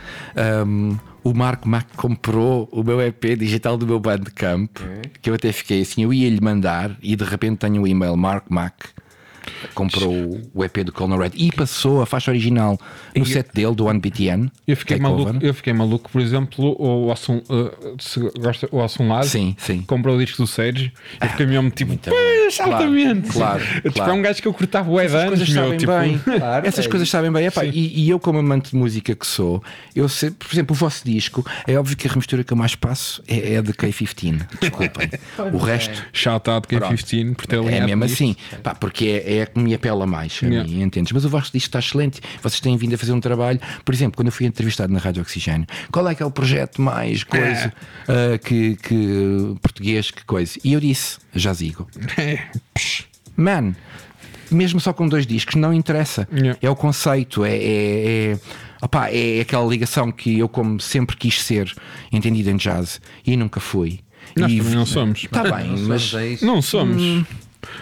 Um, 0.66 0.97
o 1.24 1.34
Marco 1.34 1.68
Mac 1.68 1.88
comprou 1.95 2.70
o 2.72 2.84
meu 2.84 3.01
EP 3.01 3.36
digital 3.38 3.78
do 3.78 3.88
meu 3.88 3.99
Bandcamp, 3.99 4.78
que 5.22 5.30
eu 5.30 5.34
até 5.34 5.51
fiquei 5.51 5.82
assim, 5.82 6.03
eu 6.03 6.14
ia 6.14 6.30
lhe 6.30 6.39
mandar 6.39 6.95
e 7.01 7.16
de 7.16 7.24
repente 7.24 7.58
tenho 7.58 7.82
o 7.82 7.88
e-mail 7.88 8.16
Marco 8.16 8.53
Mac. 8.53 8.74
Comprou 9.74 10.41
o 10.54 10.64
EP 10.64 10.78
do 10.84 10.91
Colonel 10.91 11.20
Red 11.20 11.32
e 11.36 11.52
passou 11.52 12.02
a 12.02 12.06
faixa 12.06 12.32
original 12.32 12.78
no 13.16 13.26
set 13.26 13.50
dele 13.54 13.76
do 13.76 13.86
1BTN. 13.86 14.50
Eu 14.68 14.78
fiquei, 14.78 14.98
Takeover. 14.98 15.26
maluco, 15.26 15.46
eu 15.46 15.54
fiquei 15.54 15.74
maluco, 15.74 16.10
por 16.12 16.22
exemplo, 16.22 16.76
o 16.80 17.12
Assun, 17.12 17.38
uh, 17.50 17.96
se 18.00 18.20
gosta, 18.39 18.68
o 18.72 18.82
Assun 18.82 19.08
Laz 19.08 19.28
Sim, 19.28 19.56
sim. 19.58 19.82
comprou 19.84 20.16
o 20.16 20.20
disco 20.20 20.38
do 20.41 20.48
Sérgio. 20.48 20.91
Eu 21.22 21.30
fiquei 21.30 21.46
mesmo 21.46 21.70
tipo, 21.70 21.89
muito 21.89 22.10
pois, 22.10 22.58
bom. 22.58 22.64
altamente. 22.64 23.30
Claro, 23.30 23.64
Tipo, 23.66 23.91
claro. 23.93 24.12
é 24.12 24.14
um 24.14 24.22
gajo 24.22 24.41
que 24.41 24.48
eu 24.48 24.54
cortava 24.54 24.89
o 24.89 25.00
Essas 25.00 25.16
anos, 25.16 25.30
coisas 25.30 25.50
meu. 25.50 25.64
sabem 25.64 25.78
Tipo, 25.78 25.91
bem. 26.00 26.18
Claro, 26.39 26.68
Essas 26.68 26.86
é 26.86 26.89
coisas 26.89 27.10
sabem 27.10 27.32
bem. 27.32 27.46
Epá, 27.46 27.66
e, 27.66 28.04
e 28.04 28.10
eu, 28.10 28.20
como 28.20 28.39
amante 28.39 28.72
de 28.72 28.76
música 28.78 29.16
que 29.16 29.26
sou, 29.28 29.64
eu 29.96 30.08
sei, 30.10 30.32
por 30.32 30.52
exemplo, 30.54 30.76
o 30.76 30.78
vosso 30.78 31.04
disco, 31.06 31.46
é 31.68 31.78
óbvio 31.78 31.96
que 31.98 32.08
a 32.08 32.12
remistura 32.12 32.43
que 32.43 32.52
eu 32.54 32.58
mais 32.58 32.76
passo 32.76 33.22
é, 33.28 33.54
é 33.54 33.58
a 33.58 33.62
de 33.62 33.74
K15. 33.74 34.48
Desculpem. 34.60 35.10
o 35.54 35.58
resto. 35.58 36.06
Shout 36.14 36.50
out 36.50 36.68
K15 36.68 37.36
por 37.36 37.46
ter 37.48 37.56
É 37.56 37.86
mesmo 37.86 38.04
assim, 38.04 38.36
Pá, 38.64 38.76
porque 38.76 39.24
é, 39.26 39.35
é 39.36 39.44
a 39.44 39.46
que 39.46 39.60
me 39.60 39.74
apela 39.74 40.06
mais, 40.06 40.40
a 40.44 40.46
Yeah. 40.46 40.70
mim, 40.70 40.82
entendes? 40.82 41.12
Mas 41.12 41.26
o 41.26 41.30
vosso 41.30 41.52
disco 41.52 41.68
está 41.68 41.80
excelente. 41.80 42.22
Vocês 42.42 42.60
têm 42.60 42.78
vindo 42.78 42.94
a 42.96 42.98
fazer 42.98 43.12
um 43.12 43.20
trabalho. 43.20 43.60
Por 43.84 43.94
exemplo, 43.94 44.18
quando 44.18 44.28
eu 44.28 44.32
fui 44.32 44.46
entrevistado 44.46 44.92
na 44.92 45.00
Rádio 45.00 45.22
Oxigênio, 45.22 45.68
qual 45.92 46.08
é 46.08 46.16
que 46.16 46.24
é 46.24 46.26
o 46.26 46.32
projeto 46.32 46.82
mais 46.82 47.24
coisa 47.24 47.74
ah, 48.08 48.38
que, 48.38 48.76
que 48.76 49.56
português, 49.62 50.12
que 50.12 50.24
coisa? 50.26 50.60
E 50.64 50.74
eu 50.74 50.80
disse, 50.80 51.18
Jazigo. 51.34 51.88
Man, 53.36 53.76
mesmo 54.52 54.80
só 54.80 54.94
com 54.94 55.08
dois 55.08 55.26
discos, 55.26 55.56
não 55.56 55.74
interessa. 55.74 56.28
Yeah. 56.32 56.58
É 56.62 56.70
o 56.70 56.76
conceito, 56.76 57.44
é, 57.44 57.56
é, 57.56 58.32
é, 58.32 58.40
opá, 58.82 59.10
é 59.10 59.42
aquela 59.42 59.66
ligação 59.66 60.12
que 60.12 60.40
eu, 60.40 60.48
como 60.48 60.80
sempre 60.80 61.18
quis 61.18 61.42
ser 61.42 61.74
entendido 62.12 62.50
em 62.50 62.58
jazz 62.58 63.02
e 63.26 63.36
nunca 63.36 63.60
fui. 63.60 64.00
Nós 64.36 64.52
e, 64.52 64.58
também 64.58 64.74
não 64.76 64.86
somos. 64.86 65.24
Está 65.24 65.44
bem, 65.44 65.68
Não 65.72 65.88
mas. 65.88 66.02
somos, 66.04 66.42
é. 66.42 66.46
Não 66.46 66.62
somos. 66.62 67.02
Hum. 67.02 67.26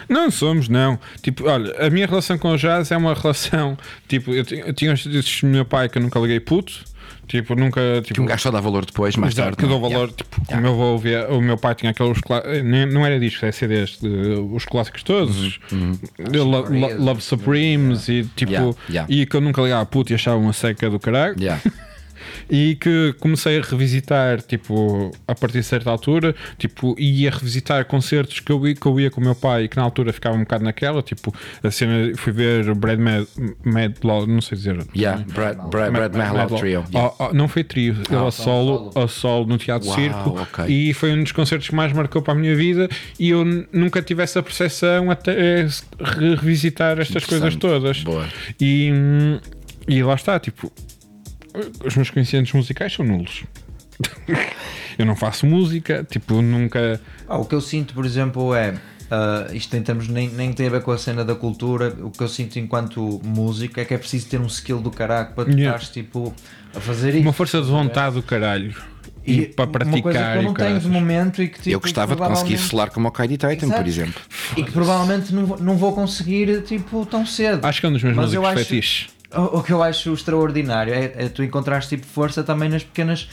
Não 0.08 0.30
somos, 0.30 0.68
não. 0.68 0.98
Tipo, 1.22 1.48
olha, 1.48 1.74
a 1.78 1.90
minha 1.90 2.06
relação 2.06 2.36
com 2.38 2.52
o 2.52 2.56
jazz 2.56 2.90
é 2.90 2.96
uma 2.96 3.14
relação. 3.14 3.76
Tipo, 4.08 4.32
eu, 4.32 4.44
ti- 4.44 4.62
eu 4.64 4.72
tinha 4.72 4.92
os 4.92 5.00
discos 5.00 5.40
do 5.42 5.48
meu 5.48 5.64
pai 5.64 5.88
que 5.88 5.98
eu 5.98 6.02
nunca 6.02 6.18
liguei 6.18 6.40
puto. 6.40 6.72
Tipo, 7.26 7.54
nunca. 7.54 7.80
Tipo, 8.02 8.14
Que 8.14 8.20
um 8.20 8.26
gajo 8.26 8.42
só 8.42 8.50
dá 8.50 8.60
valor 8.60 8.84
depois, 8.84 9.16
mais 9.16 9.34
tarde. 9.34 9.56
que 9.56 9.64
eu 9.64 9.68
dou 9.68 9.78
é? 9.78 9.90
valor, 9.90 10.12
tipo, 10.12 10.44
como 10.46 10.66
eu 10.66 10.74
vou 10.74 10.92
ouvir, 10.92 11.24
o 11.30 11.40
meu 11.40 11.56
pai 11.56 11.74
tinha 11.74 11.90
aqueles 11.90 12.18
não 12.92 13.04
era 13.06 13.18
discos, 13.18 13.42
é 13.44 13.50
CDs, 13.52 13.98
de- 13.98 14.08
os 14.52 14.66
clássicos 14.66 15.02
todos, 15.02 15.58
Lo- 16.18 16.68
Lo- 16.68 17.02
Love 17.02 17.22
Supremes 17.22 18.08
e 18.08 18.24
tipo, 18.36 18.52
Yeah, 18.52 18.76
yeah. 18.90 19.06
e 19.14 19.24
que 19.24 19.34
eu 19.36 19.40
nunca 19.40 19.62
ligava 19.62 19.80
a 19.82 19.86
puto 19.86 20.12
e 20.12 20.14
achava 20.14 20.36
uma 20.36 20.52
seca 20.52 20.90
do 20.90 20.98
caralho. 21.00 21.34
E 22.50 22.76
que 22.76 23.14
comecei 23.20 23.58
a 23.58 23.62
revisitar, 23.62 24.40
tipo, 24.42 25.10
a 25.26 25.34
partir 25.34 25.58
de 25.58 25.64
certa 25.64 25.90
altura, 25.90 26.34
tipo, 26.58 26.94
ia 26.98 27.30
revisitar 27.30 27.84
concertos 27.86 28.40
que 28.40 28.50
eu, 28.52 28.66
ia, 28.66 28.74
que 28.74 28.86
eu 28.86 29.00
ia 29.00 29.10
com 29.10 29.20
o 29.20 29.24
meu 29.24 29.34
pai 29.34 29.64
e 29.64 29.68
que 29.68 29.76
na 29.76 29.82
altura 29.82 30.12
ficava 30.12 30.36
um 30.36 30.40
bocado 30.40 30.64
naquela, 30.64 31.02
tipo, 31.02 31.34
a 31.62 31.70
cena, 31.70 32.12
fui 32.16 32.32
ver 32.32 32.74
Brad 32.74 32.98
Mad, 32.98 33.24
Mad 33.64 33.94
Law, 34.02 34.26
não 34.26 34.40
sei 34.40 34.58
dizer. 34.58 34.78
Yeah, 34.96 35.24
Brad, 35.32 35.56
Brad, 35.70 35.92
Brad 35.92 36.14
Mahlow 36.14 36.58
Trio. 36.58 36.84
Yeah. 36.92 37.14
Oh, 37.18 37.24
oh, 37.30 37.32
não 37.34 37.48
foi 37.48 37.64
trio, 37.64 37.96
ele 38.10 38.26
a 38.26 38.30
solo, 38.30 38.90
a 38.94 39.08
solo 39.08 39.46
no 39.46 39.58
Teatro 39.58 39.88
Uau, 39.88 39.96
Circo 39.98 40.30
ok. 40.40 40.64
e 40.66 40.92
foi 40.94 41.12
um 41.12 41.22
dos 41.22 41.32
concertos 41.32 41.68
que 41.68 41.74
mais 41.74 41.92
marcou 41.92 42.20
para 42.22 42.34
a 42.34 42.36
minha 42.36 42.54
vida 42.54 42.88
e 43.18 43.30
eu 43.30 43.44
nunca 43.72 44.02
tive 44.02 44.22
essa 44.22 44.42
percepção 44.42 45.10
até 45.10 45.32
eh, 45.60 45.68
re- 46.00 46.34
revisitar 46.34 46.98
estas 46.98 47.24
coisas 47.24 47.56
todas. 47.56 48.02
Boa. 48.02 48.26
E, 48.60 48.90
hum, 48.92 49.38
e 49.88 50.02
lá 50.02 50.14
está, 50.14 50.38
tipo, 50.38 50.72
os 51.84 51.94
meus 51.96 52.10
conhecimentos 52.10 52.52
musicais 52.52 52.92
são 52.92 53.04
nulos. 53.04 53.44
eu 54.98 55.06
não 55.06 55.16
faço 55.16 55.46
música, 55.46 56.06
tipo, 56.08 56.40
nunca. 56.42 57.00
Ah, 57.28 57.38
o 57.38 57.44
que 57.44 57.54
eu 57.54 57.60
sinto, 57.60 57.94
por 57.94 58.04
exemplo, 58.04 58.54
é. 58.54 58.74
ah, 59.10 59.46
isto 59.52 59.76
em 59.76 59.82
termos 59.82 60.08
nem, 60.08 60.28
nem 60.28 60.52
tem 60.52 60.66
a 60.66 60.70
ver 60.70 60.82
com 60.82 60.90
a 60.90 60.98
cena 60.98 61.24
da 61.24 61.34
cultura. 61.34 61.94
O 62.02 62.10
que 62.10 62.22
eu 62.22 62.28
sinto 62.28 62.58
enquanto 62.58 63.20
músico 63.24 63.78
é 63.80 63.84
que 63.84 63.94
é 63.94 63.98
preciso 63.98 64.26
ter 64.28 64.40
um 64.40 64.46
skill 64.46 64.80
do 64.80 64.90
caraco 64.90 65.34
para 65.34 65.44
tu 65.50 65.56
Yeah. 65.56 65.78
tipo 65.78 66.34
a 66.74 66.80
fazer 66.80 67.10
isso. 67.14 67.22
Uma 67.22 67.32
força 67.32 67.60
de 67.62 67.68
vontade 67.68 68.16
do 68.16 68.22
caralho. 68.22 68.74
E, 69.26 69.46
para 69.46 69.64
uma 69.64 69.72
coisa 69.74 69.88
que 69.96 70.02
praticar 70.02 70.36
eu 70.36 70.42
e 70.42 70.44
não 70.44 70.52
tenho 70.52 70.78
de 70.80 70.86
momento 70.88 71.42
e 71.42 71.48
que 71.48 71.56
tipo, 71.56 71.70
eu 71.70 71.80
gostava 71.80 72.14
de 72.14 72.18
conseguir 72.20 72.34
provavelmente- 72.34 72.68
solar 72.68 72.90
como 72.90 73.08
o 73.08 73.10
Kaidi 73.10 73.38
Titan, 73.38 73.70
por 73.70 73.86
exemplo. 73.86 74.20
e 74.54 74.62
que 74.62 74.70
provavelmente 74.70 75.32
não, 75.34 75.46
vou- 75.46 75.58
não 75.58 75.76
vou 75.78 75.94
conseguir 75.94 76.60
tipo 76.64 77.06
tão 77.06 77.24
cedo. 77.24 77.64
Acho 77.64 77.80
que 77.80 77.86
é 77.86 77.88
um 77.88 77.92
dos 77.94 78.02
meus 78.02 78.14
Mas 78.16 78.26
músicos 78.26 78.46
acho- 78.48 78.58
fetiches. 78.58 79.06
O, 79.36 79.58
o 79.58 79.62
que 79.62 79.72
eu 79.72 79.82
acho 79.82 80.12
extraordinário 80.12 80.92
é, 80.94 81.12
é 81.16 81.28
tu 81.28 81.42
encontrares 81.42 81.88
tipo 81.88 82.06
força 82.06 82.42
também 82.42 82.68
nas 82.68 82.82
pequenas 82.82 83.28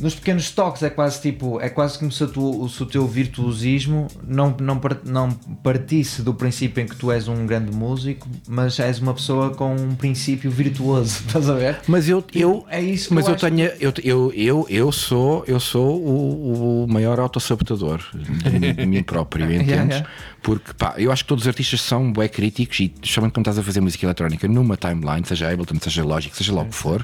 nos 0.00 0.14
pequenos 0.14 0.50
toques 0.50 0.82
é 0.82 0.90
quase 0.90 1.20
tipo, 1.20 1.60
é 1.60 1.68
quase 1.68 1.98
como 1.98 2.10
se, 2.10 2.26
tu, 2.26 2.68
se 2.68 2.82
o 2.82 2.86
teu 2.86 3.06
virtuosismo 3.06 4.08
não, 4.26 4.54
não, 4.60 4.80
não 5.04 5.30
partisse 5.62 6.22
do 6.22 6.34
princípio 6.34 6.82
em 6.82 6.86
que 6.86 6.96
tu 6.96 7.12
és 7.12 7.28
um 7.28 7.46
grande 7.46 7.74
músico, 7.74 8.28
mas 8.48 8.78
és 8.80 8.98
uma 8.98 9.14
pessoa 9.14 9.50
com 9.50 9.74
um 9.74 9.94
princípio 9.94 10.50
virtuoso, 10.50 11.22
estás 11.26 11.48
a 11.48 11.54
ver? 11.54 11.80
Mas 11.86 12.08
eu, 12.08 12.24
eu 12.34 12.64
é 12.68 12.82
isso 12.82 13.08
que 13.08 13.14
mas 13.14 13.26
eu, 13.26 13.34
eu, 13.34 13.38
tenho, 13.38 13.70
eu, 13.80 13.92
eu, 14.02 14.32
eu, 14.34 14.66
eu 14.68 14.92
sou, 14.92 15.44
eu 15.46 15.60
sou 15.60 15.96
o, 16.00 16.84
o 16.84 16.88
maior 16.88 17.20
autossabotador 17.20 18.00
de, 18.12 18.72
de 18.72 18.86
mim 18.86 19.02
próprio, 19.02 19.46
entendes? 19.52 19.96
yeah. 19.96 20.08
Porque 20.44 20.74
pá, 20.74 20.92
eu 20.98 21.10
acho 21.10 21.24
que 21.24 21.28
todos 21.28 21.44
os 21.44 21.48
artistas 21.48 21.80
são 21.80 22.12
bué 22.12 22.28
críticos 22.28 22.78
e 22.78 22.92
especialmente 23.02 23.32
quando 23.32 23.46
estás 23.46 23.58
a 23.58 23.62
fazer 23.62 23.80
música 23.80 24.04
eletrónica 24.04 24.46
numa 24.46 24.76
timeline, 24.76 25.24
seja 25.26 25.50
Ableton, 25.50 25.78
seja 25.80 26.04
Logic, 26.04 26.36
seja 26.36 26.52
lá 26.52 26.60
o 26.60 26.66
que 26.66 26.74
for, 26.74 27.02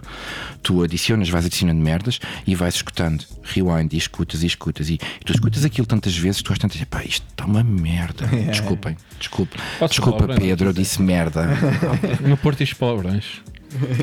tu 0.63 0.83
adicionas, 0.83 1.31
vais 1.31 1.47
adicionando 1.47 1.81
merdas 1.81 2.21
e 2.47 2.55
vais 2.55 2.75
escutando, 2.75 3.25
rewind 3.43 3.95
e 3.95 3.97
escutas 3.97 4.43
e 4.43 4.47
escutas 4.47 4.91
e, 4.91 4.95
e 5.21 5.25
tu 5.25 5.33
escutas 5.33 5.65
aquilo 5.65 5.87
tantas 5.87 6.15
vezes, 6.15 6.43
tu 6.43 6.49
vais 6.49 6.59
tantas 6.59 6.85
pá, 6.85 7.03
isto 7.03 7.27
está 7.31 7.47
uma 7.47 7.65
merda. 7.65 8.27
Desculpem, 8.53 8.95
desculpe, 9.19 9.57
Posso 9.79 9.95
desculpa 9.95 10.27
Breno? 10.27 10.41
Pedro, 10.41 10.69
eu 10.69 10.73
disse 10.75 11.01
merda. 11.01 11.49
No 12.21 12.37
Porto 12.37 12.59
diz 12.59 12.75
palavrões. 12.75 13.41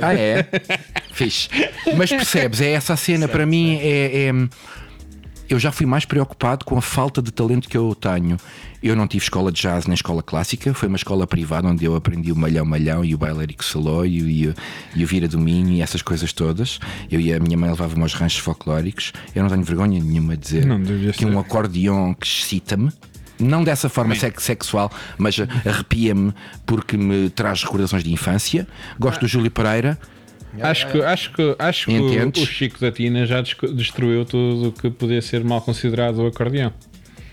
Ah, 0.01 0.15
é? 0.15 0.47
Fixe. 1.11 1.47
Mas 1.95 2.09
percebes, 2.09 2.59
é 2.59 2.71
essa 2.71 2.93
a 2.93 2.97
cena. 2.97 3.27
Para 3.27 3.45
mim, 3.45 3.77
é, 3.81 4.29
é- 4.29 4.33
Eu 5.49 5.57
já 5.57 5.71
fui 5.71 5.85
mais 5.85 6.03
preocupado 6.03 6.65
com 6.65 6.77
a 6.77 6.81
falta 6.81 7.21
de 7.21 7.31
talento 7.31 7.69
que 7.69 7.77
eu 7.77 7.95
tenho. 7.95 8.35
Eu 8.83 8.95
não 8.95 9.07
tive 9.07 9.23
escola 9.23 9.49
de 9.51 9.61
jazz 9.61 9.85
nem 9.87 9.93
escola 9.93 10.21
clássica, 10.21 10.73
foi 10.73 10.87
uma 10.89 10.97
escola 10.97 11.25
privada 11.25 11.67
onde 11.67 11.85
eu 11.85 11.95
aprendi 11.95 12.31
o 12.31 12.35
malhão 12.35 12.65
malhão 12.65 13.03
e 13.03 13.15
o 13.15 13.17
bailarico 13.17 13.63
saló 13.63 14.03
e, 14.03 14.21
o- 14.21 14.29
e, 14.29 14.47
o- 14.49 14.53
e 14.95 15.05
vira 15.05 15.27
do 15.27 15.39
minho 15.39 15.69
e 15.69 15.81
essas 15.81 16.01
coisas 16.01 16.33
todas. 16.33 16.79
Eu 17.09 17.19
e 17.21 17.33
a 17.33 17.39
minha 17.39 17.57
mãe 17.57 17.69
levava-me 17.69 18.01
aos 18.01 18.13
ranchos 18.13 18.39
folclóricos. 18.39 19.13
Eu 19.33 19.41
não 19.43 19.49
tenho 19.49 19.63
vergonha 19.63 20.03
nenhuma 20.03 20.35
de 20.35 20.41
dizer 20.43 20.65
que 21.13 21.25
um 21.25 21.39
acordeão 21.39 22.13
que 22.13 22.27
excita-me. 22.27 22.91
Não 23.39 23.63
dessa 23.63 23.87
forma 23.87 24.15
sex- 24.19 24.43
sexual, 24.43 24.91
mas 25.17 25.35
arrepia-me 25.65 26.33
porque 26.65 26.97
me 26.97 27.29
traz 27.29 27.63
recordações 27.63 28.03
de 28.03 28.11
infância. 28.11 28.67
Gosto 28.99 29.21
do 29.21 29.27
Júlio 29.27 29.49
Pereira. 29.51 29.97
Acho 30.61 30.87
que, 30.91 31.01
acho 31.01 31.33
que, 31.33 31.55
acho 31.59 31.85
que 31.85 31.99
o, 31.99 32.13
Entendes? 32.13 32.43
o 32.43 32.45
Chico 32.45 32.79
da 32.79 32.91
Tina 32.91 33.25
já 33.25 33.41
destruiu 33.41 34.25
tudo 34.25 34.69
o 34.69 34.71
que 34.71 34.89
podia 34.89 35.21
ser 35.21 35.43
mal 35.43 35.61
considerado 35.61 36.19
o 36.19 36.27
acordeão. 36.27 36.71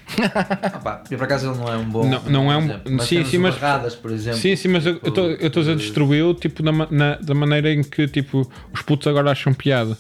Ah, 0.17 0.79
pá, 0.81 1.03
e 1.11 1.17
por 1.17 1.25
acaso 1.25 1.51
ele 1.51 1.59
não 1.59 1.73
é 1.73 1.77
um 1.79 1.85
bom. 1.89 2.07
Não- 2.07 2.23
não 2.25 2.53
é 2.53 2.57
um- 2.59 2.65
exemplo. 2.65 3.01
Sim, 3.01 3.25
sim, 3.25 3.39
mas- 3.39 3.55
Barradas, 3.57 3.95
por 3.95 4.11
exemplo. 4.11 4.39
Sim, 4.39 4.55
sim, 4.55 4.69
mas 4.69 4.85
eu 4.87 4.95
tipo, 4.95 5.09
estou 5.09 5.31
eu 5.31 5.47
estou 5.47 5.61
a 5.63 5.65
dizer 5.65 5.77
destruiu 5.77 6.35
tipo, 6.35 6.63
na, 6.63 6.73
na- 6.91 7.17
da 7.17 7.35
maneira 7.35 7.73
em 7.73 7.83
que 7.83 8.07
tipo, 8.07 8.49
os 8.73 8.83
putos 8.83 9.07
agora 9.07 9.31
acham 9.31 9.55
piada. 9.55 9.97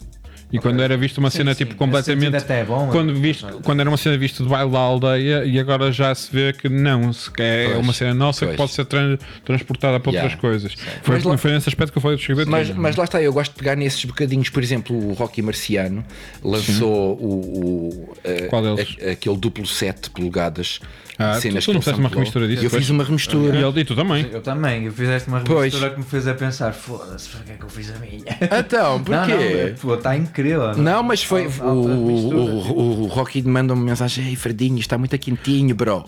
E 0.55 0.59
quando 0.61 0.81
era 0.81 0.97
visto 0.97 1.19
uma 1.19 1.31
Sim, 1.31 1.39
cena 1.39 1.53
sim, 1.53 1.59
tipo 1.59 1.71
nesse 1.73 1.79
completamente. 1.79 2.37
até 2.37 2.61
é 2.61 2.65
bom, 2.65 2.89
quando, 2.91 3.11
é. 3.11 3.15
visto, 3.15 3.47
quando 3.65 3.81
era 3.81 3.91
uma 3.91 3.97
cena 3.97 4.17
vista 4.17 4.43
de 4.43 4.49
baile 4.49 4.71
da 4.71 4.79
aldeia 4.79 5.45
e 5.45 5.59
agora 5.59 5.91
já 5.91 6.15
se 6.15 6.31
vê 6.33 6.53
que 6.53 6.69
não, 6.69 7.11
é 7.39 7.65
Pois, 7.67 7.79
uma 7.79 7.93
cena 7.93 8.15
nossa 8.15 8.47
pois. 8.47 8.51
que 8.53 8.57
pode 8.57 8.73
ser 8.73 8.85
tran- 8.85 9.19
transportada 9.45 9.99
para 9.99 10.13
Yeah. 10.13 10.25
outras 10.33 10.41
coisas. 10.41 10.75
Foi, 11.03 11.21
Mas 11.25 11.41
foi 11.41 11.51
nesse 11.53 11.69
aspecto 11.69 11.91
que 11.93 11.99
eu 11.99 12.03
falei 12.03 12.17
do 12.17 12.23
Chico 12.23 12.45
da 12.45 12.51
Mas, 12.51 12.71
mas 12.71 12.95
lá 12.97 13.05
está, 13.05 13.21
eu 13.21 13.33
gosto 13.33 13.51
de 13.53 13.59
pegar 13.59 13.75
nesses 13.75 14.05
bocadinhos. 14.05 14.49
Por 14.49 14.63
exemplo, 14.63 14.97
o 14.97 15.13
Rocky 15.15 15.43
Marciano 15.43 16.05
lançou 16.43 17.15
o, 17.21 18.07
o, 18.25 18.49
Qual 18.49 18.63
deles? 18.63 18.97
a- 19.05 19.11
aquele 19.11 19.37
duplo 19.37 19.67
7 19.67 20.11
polegadas. 20.11 20.79
Ah, 21.19 21.39
tu- 21.41 21.49
tu 21.49 21.73
não 21.73 21.81
fizeste 21.81 22.01
uma 22.01 22.09
remistura 22.09 22.49
disso, 22.49 22.65
Eu 22.65 22.71
foi? 22.71 22.79
fiz 22.81 22.91
uma 22.91 23.03
E 23.03 23.07
remistura. 23.07 23.57
ele 23.57 23.81
e 23.81 23.85
tu 23.85 23.95
também. 23.95 24.29
Eu 24.33 24.41
também, 24.43 24.85
eu 24.85 24.93
fizeste 24.93 25.29
uma 25.29 25.41
Pois. 25.41 25.73
remistura 25.73 25.91
que 25.91 25.99
me 26.01 26.05
fez 26.05 26.27
a 26.27 26.35
pensar: 26.35 26.73
foda-se, 26.73 27.29
para 27.29 27.41
que 27.45 27.53
é 27.53 27.55
que 27.55 27.65
eu 27.65 27.69
fiz 27.69 27.91
a 27.95 27.99
minha? 27.99 28.25
Então, 28.59 28.99
Não, 28.99 29.27
não, 29.27 29.27
porquê? 29.27 29.75
está 29.97 30.17
incrível. 30.17 30.75
Não, 30.77 31.03
mas 31.03 31.23
foi. 31.23 31.45
Alta- 31.45 31.65
O, 31.65 31.99
o, 31.99 32.73
o, 32.73 33.03
o 33.03 33.07
Rocky 33.07 33.43
manda 33.43 33.75
uma 33.75 33.85
mensagem: 33.85 34.27
Ei, 34.29 34.37
Fredinho, 34.37 34.79
está 34.79 34.99
muito 34.99 35.17
quentinho, 35.19 35.75
bro. 35.75 36.05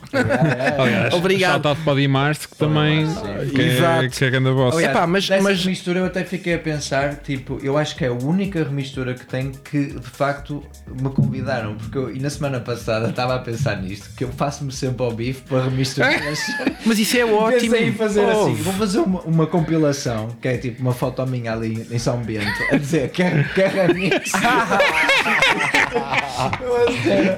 Aliás, 0.78 1.14
Obrigado. 1.14 1.52
Shout-out 1.62 1.80
para 1.82 1.92
o 1.92 1.96
Di 1.96 2.08
Mars, 2.08 2.46
que 2.46 2.56
também 2.56 3.06
que 3.54 3.60
é, 3.60 3.66
Exato. 3.76 4.08
que 4.10 4.24
é 4.24 4.30
grande 4.30 4.50
boss. 4.50 4.74
Aliás, 4.74 4.94
Epá, 4.96 5.06
mas- 5.06 5.28
mas- 5.42 5.62
remistura 5.64 6.00
eu 6.00 6.06
até 6.06 6.24
fiquei 6.24 6.54
a 6.54 6.58
pensar, 6.58 7.16
tipo, 7.16 7.58
eu 7.62 7.76
acho 7.78 7.96
que 7.96 8.04
é 8.04 8.08
a 8.08 8.12
única 8.12 8.62
remistura 8.64 9.14
que 9.14 9.24
tenho 9.26 9.52
que 9.52 9.86
de 9.86 10.00
facto 10.08 10.62
me 11.00 11.08
convidaram, 11.10 11.76
porque 11.76 11.96
eu, 11.98 12.14
e 12.14 12.18
na 12.18 12.30
semana 12.30 12.60
passada 12.60 13.08
estava 13.08 13.34
a 13.34 13.38
pensar 13.38 13.80
nisto, 13.80 14.10
que 14.16 14.24
eu 14.24 14.28
faço-me 14.30 14.72
sempre 14.72 14.95
ao 15.04 15.12
bife 15.12 15.42
para 15.42 15.64
remisturar 15.64 16.14
as 16.26 16.38
Mas 16.86 16.98
isso 16.98 17.16
é 17.16 17.24
ótimo. 17.24 17.72
Pensei 17.72 17.88
em 17.88 17.92
fazer 17.92 18.24
Oh, 18.26 18.42
assim, 18.44 18.54
vou 18.54 18.72
fazer 18.74 18.98
uma, 19.00 19.20
uma 19.22 19.46
compilação, 19.46 20.28
que 20.40 20.48
é 20.48 20.56
tipo 20.56 20.80
uma 20.82 20.92
foto 20.92 21.24
minha 21.26 21.52
ali 21.52 21.86
em 21.90 21.98
São 21.98 22.18
Bento, 22.18 22.46
a 22.70 22.76
dizer 22.76 23.10
que 23.10 23.22
é, 23.22 23.42
que 23.54 23.62
é 23.62 23.68
remix. 23.68 24.32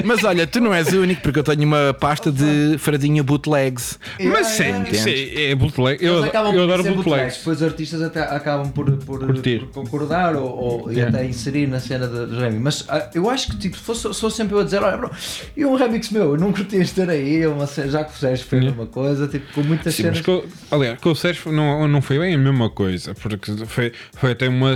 Mas 0.04 0.24
olha, 0.24 0.46
tu 0.46 0.60
não 0.60 0.72
és 0.74 0.92
o 0.92 1.00
único, 1.00 1.22
porque 1.22 1.38
eu 1.38 1.42
tenho 1.44 1.62
uma 1.64 1.94
pasta 1.98 2.30
de 2.32 2.76
Fradinha 2.78 3.22
bootlegs. 3.22 3.98
Mas 4.20 4.46
sim, 4.48 4.64
yeah. 4.64 4.90
isso 4.90 5.08
é, 5.08 5.50
é 5.50 5.54
bootleg. 5.54 6.04
Eu, 6.04 6.14
Eles 6.18 6.24
acabam 6.28 6.52
eu 6.54 6.58
por 6.60 6.64
adoro 6.64 6.82
ser 6.82 6.88
bootlegs, 6.94 7.04
bootlegs. 7.04 7.38
Depois 7.38 7.56
os 7.58 7.62
artistas 7.62 8.02
até 8.02 8.20
acabam 8.22 8.70
por, 8.70 8.90
por, 8.98 9.20
por 9.26 9.66
concordar 9.72 10.34
ou, 10.36 10.48
ou- 10.48 10.92
e 10.92 10.98
Yeah. 10.98 11.16
até 11.16 11.28
inserir 11.28 11.68
na 11.68 11.78
cena 11.78 12.08
dos 12.08 12.36
remix. 12.36 12.60
Mas 12.60 12.84
ah, 12.88 13.08
eu 13.14 13.30
acho 13.30 13.50
que 13.50 13.56
tipo, 13.56 13.76
fosse, 13.76 14.12
sou 14.12 14.28
sempre 14.30 14.54
eu 14.56 14.60
a 14.60 14.64
dizer: 14.64 14.82
olha, 14.82 14.96
bro, 14.96 15.10
e 15.56 15.64
um 15.64 15.76
remix 15.76 16.10
meu, 16.10 16.32
eu 16.32 16.36
não 16.36 16.52
curti 16.52 16.76
estar 16.76 17.08
aí, 17.08 17.36
uma 17.48 17.66
já 17.66 18.04
que 18.04 18.12
o 18.12 18.16
Sérgio 18.16 18.44
fez 18.46 18.62
Yeah. 18.62 18.80
uma 18.82 18.86
coisa, 18.88 19.26
tipo, 19.28 19.52
com 19.52 19.62
muitas 19.62 19.94
Sim, 19.94 20.02
cenas. 20.04 20.20
com, 20.20 20.42
aliás, 20.70 20.98
com 21.00 21.10
o 21.10 21.16
Sérgio 21.16 21.52
não, 21.52 21.86
não 21.88 22.00
foi 22.02 22.18
bem 22.18 22.34
a 22.34 22.38
mesma 22.38 22.68
coisa, 22.70 23.14
porque 23.14 23.52
foi, 23.66 23.92
foi 24.16 24.32
até 24.32 24.48
uma, 24.48 24.74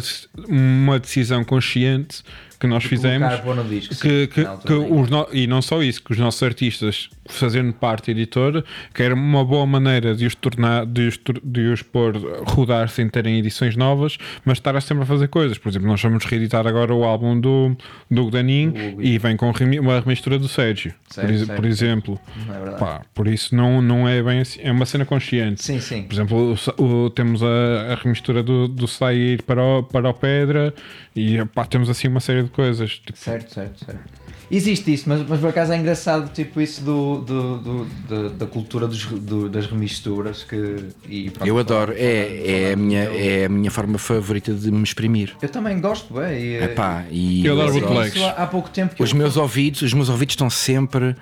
uma 0.48 0.98
decisão 0.98 1.44
consciente 1.44 2.22
que 2.60 2.66
nós 2.68 2.84
fizemos. 2.84 3.40
pôr 3.40 3.56
no 3.56 3.64
disco, 3.64 3.92
sim, 3.94 4.00
que, 4.00 4.26
que, 4.28 4.44
que 4.44 4.72
os 4.72 5.10
no- 5.10 5.26
e 5.32 5.46
não 5.48 5.60
só 5.60 5.82
isso, 5.82 6.00
que 6.02 6.12
os 6.12 6.18
nossos 6.18 6.40
artistas, 6.44 7.10
fazendo 7.26 7.72
parte 7.72 8.10
editora, 8.10 8.64
que 8.92 9.02
era 9.02 9.14
uma 9.14 9.44
boa 9.44 9.64
maneira 9.66 10.14
de 10.14 10.26
os 10.26 10.34
tornar, 10.34 10.84
de 10.86 11.08
os, 11.08 11.18
de 11.42 11.60
os 11.68 11.82
pôr 11.82 12.16
rodar 12.48 12.88
sem 12.88 13.08
terem 13.08 13.38
edições 13.38 13.76
novas, 13.76 14.18
mas 14.44 14.58
estar 14.58 14.80
sempre 14.82 15.04
a 15.04 15.06
fazer 15.06 15.28
coisas. 15.28 15.56
Por 15.58 15.68
exemplo, 15.68 15.88
nós 15.88 16.02
vamos 16.02 16.24
reeditar 16.24 16.66
agora 16.66 16.92
o 16.94 17.04
álbum 17.04 17.38
do, 17.38 17.76
do 18.10 18.30
Danin 18.30 18.72
e 19.00 19.18
vem 19.18 19.36
com 19.36 19.50
uma 19.80 20.00
remistura 20.00 20.38
do 20.38 20.48
Sérgio, 20.48 20.92
por, 21.14 21.56
por 21.56 21.64
exemplo. 21.66 22.20
É? 22.50 22.70
Pá, 22.78 23.02
por 23.14 23.28
isso 23.28 23.54
não, 23.54 23.80
não 23.80 24.08
é 24.08 24.22
bem 24.22 24.40
assim, 24.40 24.60
é 24.62 24.72
uma 24.72 24.84
cena 24.86 25.04
consciente. 25.04 25.62
Sim, 25.62 25.78
sim. 25.80 26.02
Por 26.02 26.14
exemplo, 26.14 26.54
o 26.78 26.82
o- 27.06 27.10
temos 27.10 27.42
a, 27.42 27.92
a 27.92 27.94
remistura 27.96 28.42
do, 28.42 28.66
do 28.66 28.86
Sair 28.88 29.42
para 29.42 29.62
o, 29.62 29.82
para 29.82 30.08
o 30.08 30.14
Pedra 30.14 30.74
e 31.14 31.44
pá, 31.54 31.64
temos 31.64 31.88
assim 31.88 32.08
uma 32.08 32.20
série 32.20 32.42
de 32.42 32.50
coisas. 32.50 32.98
Tipo, 32.98 33.18
Certo, 33.18 33.52
certo, 33.52 33.84
certo. 33.84 34.21
Existe 34.54 34.92
isso, 34.92 35.08
mas, 35.08 35.26
mas 35.26 35.40
por 35.40 35.48
acaso 35.48 35.72
é 35.72 35.76
engraçado 35.78 36.30
tipo 36.32 36.60
isso 36.60 36.82
do, 36.84 37.22
do, 37.22 37.56
do- 37.58 37.84
da- 38.06 38.28
da 38.36 38.46
cultura 38.46 38.86
dos, 38.86 39.06
do- 39.06 39.48
das 39.48 39.66
remisturas 39.66 40.44
que 40.44 40.76
e 41.08 41.30
pronto, 41.30 41.48
Eu 41.48 41.58
adoro, 41.58 41.94
é, 41.96 42.68
é, 42.68 42.72
a 42.74 42.76
minha, 42.76 43.00
é 43.04 43.46
a 43.46 43.48
minha 43.48 43.70
forma 43.70 43.96
favorita 43.96 44.52
de 44.52 44.70
me 44.70 44.82
exprimir. 44.82 45.34
Eu 45.40 45.48
também 45.48 45.80
gosto, 45.80 46.20
é, 46.20 46.38
e, 46.38 46.56
Epá, 46.64 47.04
e 47.10 47.46
Eu 47.46 47.54
adoro 47.58 47.80
bootlegs. 47.80 48.22
há, 48.22 48.30
há 48.42 48.46
pouco 48.46 48.68
tempo 48.68 48.94
que 48.94 49.02
Os 49.02 49.10
eu- 49.12 49.16
meus 49.16 49.38
ouvidos, 49.38 49.80
os 49.80 49.94
meus 49.94 50.10
ouvidos 50.10 50.34
estão 50.34 50.50
sempre. 50.50 51.16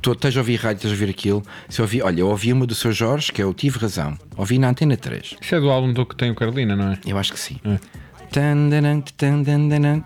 Tu 0.00 0.12
estás 0.12 0.34
a 0.34 0.40
ouvir 0.40 0.56
rádio, 0.56 0.76
estás 0.78 0.92
a 0.92 0.94
ouvir 0.96 1.10
aquilo. 1.10 1.42
Se 1.68 1.80
eu 1.80 1.84
ouvi, 1.84 2.00
olha, 2.00 2.20
eu 2.20 2.28
ouvi 2.28 2.52
uma 2.52 2.66
do 2.66 2.74
seu 2.74 2.90
Jorge, 2.92 3.30
que 3.30 3.42
é 3.42 3.44
o 3.46 3.52
Tive 3.52 3.78
Razão. 3.78 4.16
Ouvi 4.36 4.58
na 4.58 4.70
Antena 4.70 4.96
3. 4.96 5.34
Isso 5.40 5.54
é 5.54 5.60
do 5.60 5.68
álbum 5.68 5.92
do 5.92 6.06
que 6.06 6.16
tem 6.16 6.30
o 6.30 6.34
Carolina, 6.34 6.74
não 6.74 6.92
é? 6.92 6.98
Eu 7.06 7.18
acho 7.18 7.32
que 7.32 7.38
sim. 7.38 7.56
É. 7.64 7.78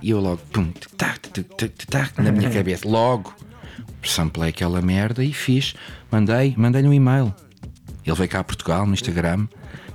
E 0.03 0.11
eu 0.11 0.21
logo, 0.21 0.41
pum, 0.53 0.71
tac, 0.97 1.19
tac, 1.29 1.45
tac, 1.57 1.87
tac, 1.87 2.19
na 2.23 2.31
minha 2.33 2.51
cabeça. 2.51 2.89
Logo, 2.89 3.35
samplei 4.03 4.51
aquela 4.51 4.81
merda 4.81 5.25
e 5.25 5.33
fiz. 5.33 5.75
Mandei, 6.11 6.55
mandei-lhe 6.57 6.89
um 6.89 6.95
e-mail. 6.95 7.35
Ele 8.05 8.17
veio 8.17 8.29
cá 8.29 8.41
a 8.41 8.45
Portugal 8.45 8.87
no 8.87 8.95
Instagram, 8.95 9.47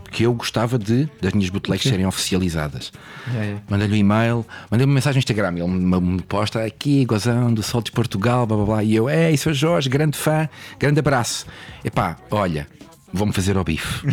porque 0.03 0.25
eu 0.25 0.33
gostava 0.33 0.77
de 0.77 1.09
das 1.21 1.33
minhas 1.33 1.49
bootlegs 1.49 1.89
serem 1.89 2.05
oficializadas. 2.05 2.91
É, 3.33 3.37
é. 3.37 3.57
Mandei-lhe 3.69 3.93
um 3.93 3.97
e-mail, 3.97 4.45
mandei-lhe 4.69 4.89
uma 4.89 4.95
mensagem 4.95 5.17
no 5.17 5.19
Instagram. 5.19 5.53
Ele 5.57 5.67
me, 5.67 5.99
me 5.99 6.21
posta 6.21 6.63
aqui, 6.63 7.03
gozão 7.05 7.53
do 7.53 7.63
Sol 7.63 7.81
de 7.81 7.91
Portugal, 7.91 8.45
blá 8.45 8.57
blá 8.57 8.65
blá. 8.65 8.83
E 8.83 8.95
eu, 8.95 9.09
ei, 9.09 9.35
sou 9.37 9.53
Jorge, 9.53 9.89
grande 9.89 10.17
fã, 10.17 10.47
grande 10.79 10.99
abraço. 10.99 11.45
Epá, 11.83 12.17
olha, 12.31 12.67
vou-me 13.11 13.33
fazer 13.33 13.57
ao 13.57 13.63
bife. 13.63 14.05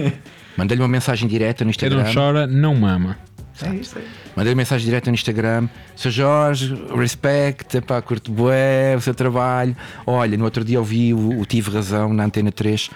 Mandei-lhe 0.56 0.82
uma 0.82 0.88
mensagem 0.88 1.28
direta 1.28 1.64
no 1.64 1.72
Quem 1.72 1.88
Instagram. 1.88 2.04
não 2.04 2.14
chora, 2.14 2.46
não 2.46 2.74
mama. 2.74 3.18
É 3.66 3.74
isso 3.74 3.98
aí. 3.98 4.06
Mandei 4.36 4.54
mensagem 4.54 4.84
direta 4.84 5.10
no 5.10 5.14
Instagram. 5.14 5.68
Sr. 5.96 6.10
Jorge, 6.10 6.74
respect, 6.96 7.76
epá, 7.76 8.00
curto 8.00 8.30
bué 8.30 8.94
o 8.96 9.00
seu 9.00 9.14
trabalho. 9.14 9.76
Olha, 10.06 10.36
no 10.36 10.44
outro 10.44 10.64
dia 10.64 10.78
ouvi 10.78 11.12
o, 11.12 11.40
o 11.40 11.44
Tive 11.44 11.70
Razão 11.70 12.12
na 12.12 12.24
Antena 12.24 12.52
3. 12.52 12.90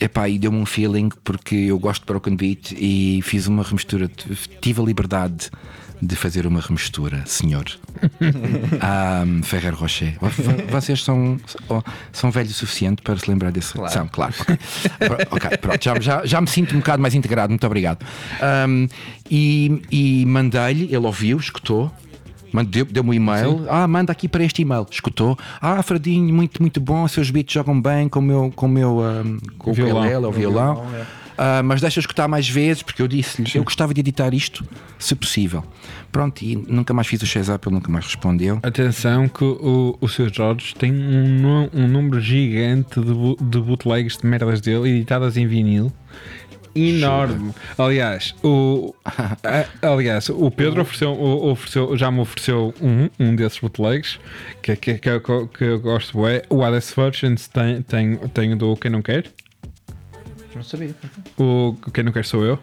Epá, 0.00 0.28
e 0.28 0.38
deu-me 0.38 0.58
um 0.58 0.66
feeling 0.66 1.10
porque 1.22 1.54
eu 1.54 1.78
gosto 1.78 2.00
de 2.02 2.06
Broken 2.06 2.34
Beat 2.34 2.72
e 2.72 3.20
fiz 3.22 3.46
uma 3.46 3.62
remistura. 3.62 4.10
Tive 4.60 4.80
a 4.80 4.84
liberdade 4.84 5.50
de 6.02 6.16
fazer 6.16 6.46
uma 6.46 6.60
remistura, 6.60 7.22
senhor. 7.26 7.64
Ah, 8.80 9.24
Ferrer 9.42 9.74
Rocher. 9.74 10.16
Vo- 10.20 10.30
Vocês 10.70 11.02
são, 11.02 11.38
são 12.12 12.30
velhos 12.30 12.52
o 12.52 12.54
suficiente 12.54 13.02
para 13.02 13.16
se 13.18 13.28
lembrar 13.30 13.50
desse. 13.52 13.72
Claro. 13.74 13.92
São, 13.92 14.08
claro. 14.08 14.32
ok. 14.40 14.56
Ok, 15.30 15.58
pronto. 15.58 15.84
Já, 15.84 16.00
já, 16.00 16.24
já 16.24 16.40
me 16.40 16.46
sinto 16.46 16.74
um 16.74 16.78
bocado 16.78 17.02
mais 17.02 17.14
integrado. 17.14 17.50
Muito 17.50 17.66
obrigado. 17.66 18.04
Ahm, 18.40 18.86
e 19.30 19.82
e 19.90 20.24
mandei-lhe, 20.26 20.84
ele 20.84 21.06
ouviu, 21.06 21.38
escutou. 21.38 21.90
Manda- 22.52 22.70
Deu- 22.70 22.84
Deu-me 22.86 23.10
um 23.10 23.14
e-mail. 23.14 23.66
Ah, 23.68 23.86
manda 23.86 24.10
aqui 24.12 24.28
para 24.28 24.42
este 24.44 24.62
e-mail. 24.62 24.86
Escutou? 24.90 25.38
Ah, 25.60 25.82
Fradinho, 25.82 26.32
muito, 26.34 26.60
muito 26.60 26.80
bom. 26.80 27.06
Seus 27.06 27.30
beats 27.30 27.52
jogam 27.52 27.80
bem 27.80 28.08
com 28.08 28.18
o 28.18 28.22
meu, 28.22 28.52
com 28.54 28.66
o 28.66 28.68
meu 28.68 29.00
ahm, 29.00 29.38
com 29.58 29.70
o 29.70 29.74
Violão. 29.74 29.98
ukulele, 29.98 30.26
ou 30.26 30.32
violão. 30.32 30.74
violão, 30.74 30.94
é. 30.96 31.19
Ah, 31.42 31.62
mas 31.62 31.80
deixa 31.80 32.00
escutar 32.00 32.28
mais 32.28 32.46
vezes, 32.46 32.82
porque 32.82 33.00
eu 33.00 33.08
disse-lhe, 33.08 33.50
eu 33.54 33.64
gostava 33.64 33.94
de 33.94 34.00
editar 34.00 34.34
isto, 34.34 34.62
se 34.98 35.14
possível. 35.14 35.64
Pronto, 36.12 36.42
e 36.42 36.54
nunca 36.54 36.92
mais 36.92 37.06
fiz 37.06 37.22
o 37.22 37.26
chase 37.26 37.50
up, 37.50 37.66
ele 37.66 37.76
nunca 37.76 37.90
mais 37.90 38.04
respondeu. 38.04 38.58
Atenção 38.62 39.26
que 39.26 39.42
o, 39.42 39.96
o 39.98 40.06
Sr. 40.06 40.30
Jorge 40.30 40.74
tem 40.74 40.92
um, 40.92 41.70
um 41.72 41.88
número 41.88 42.20
gigante 42.20 43.00
de, 43.00 43.36
de 43.40 43.58
bootlegs 43.58 44.18
de 44.18 44.26
merdas 44.26 44.60
dele 44.60 44.90
editadas 44.90 45.38
em 45.38 45.46
vinil. 45.46 45.90
Enorme. 46.74 47.52
Aliás, 47.78 48.34
o, 48.44 48.94
a- 49.04 49.64
aliás, 49.82 50.28
o 50.28 50.50
Pedro 50.50 50.82
ofereceu, 50.82 51.10
ofereceu- 51.20 51.96
já 51.96 52.10
me 52.10 52.20
ofereceu 52.20 52.72
um, 52.80 53.08
um 53.18 53.34
desses 53.34 53.58
bootlegs 53.58 54.20
que, 54.62 54.76
que, 54.76 54.94
que, 54.98 55.08
eu- 55.08 55.48
que 55.48 55.64
eu 55.64 55.80
gosto. 55.80 56.26
É, 56.28 56.42
o 56.48 56.62
Alex 56.62 56.94
Virgins 56.96 57.48
tem, 57.48 57.82
tem, 57.82 58.16
tem 58.28 58.56
do 58.56 58.76
Quem 58.76 58.90
Não 58.90 59.02
Quer. 59.02 59.24
Não 60.54 60.62
sabia. 60.64 60.94
O 61.38 61.76
Quem 61.94 62.02
Não 62.02 62.10
Quer 62.12 62.24
Sou 62.24 62.44
Eu. 62.44 62.58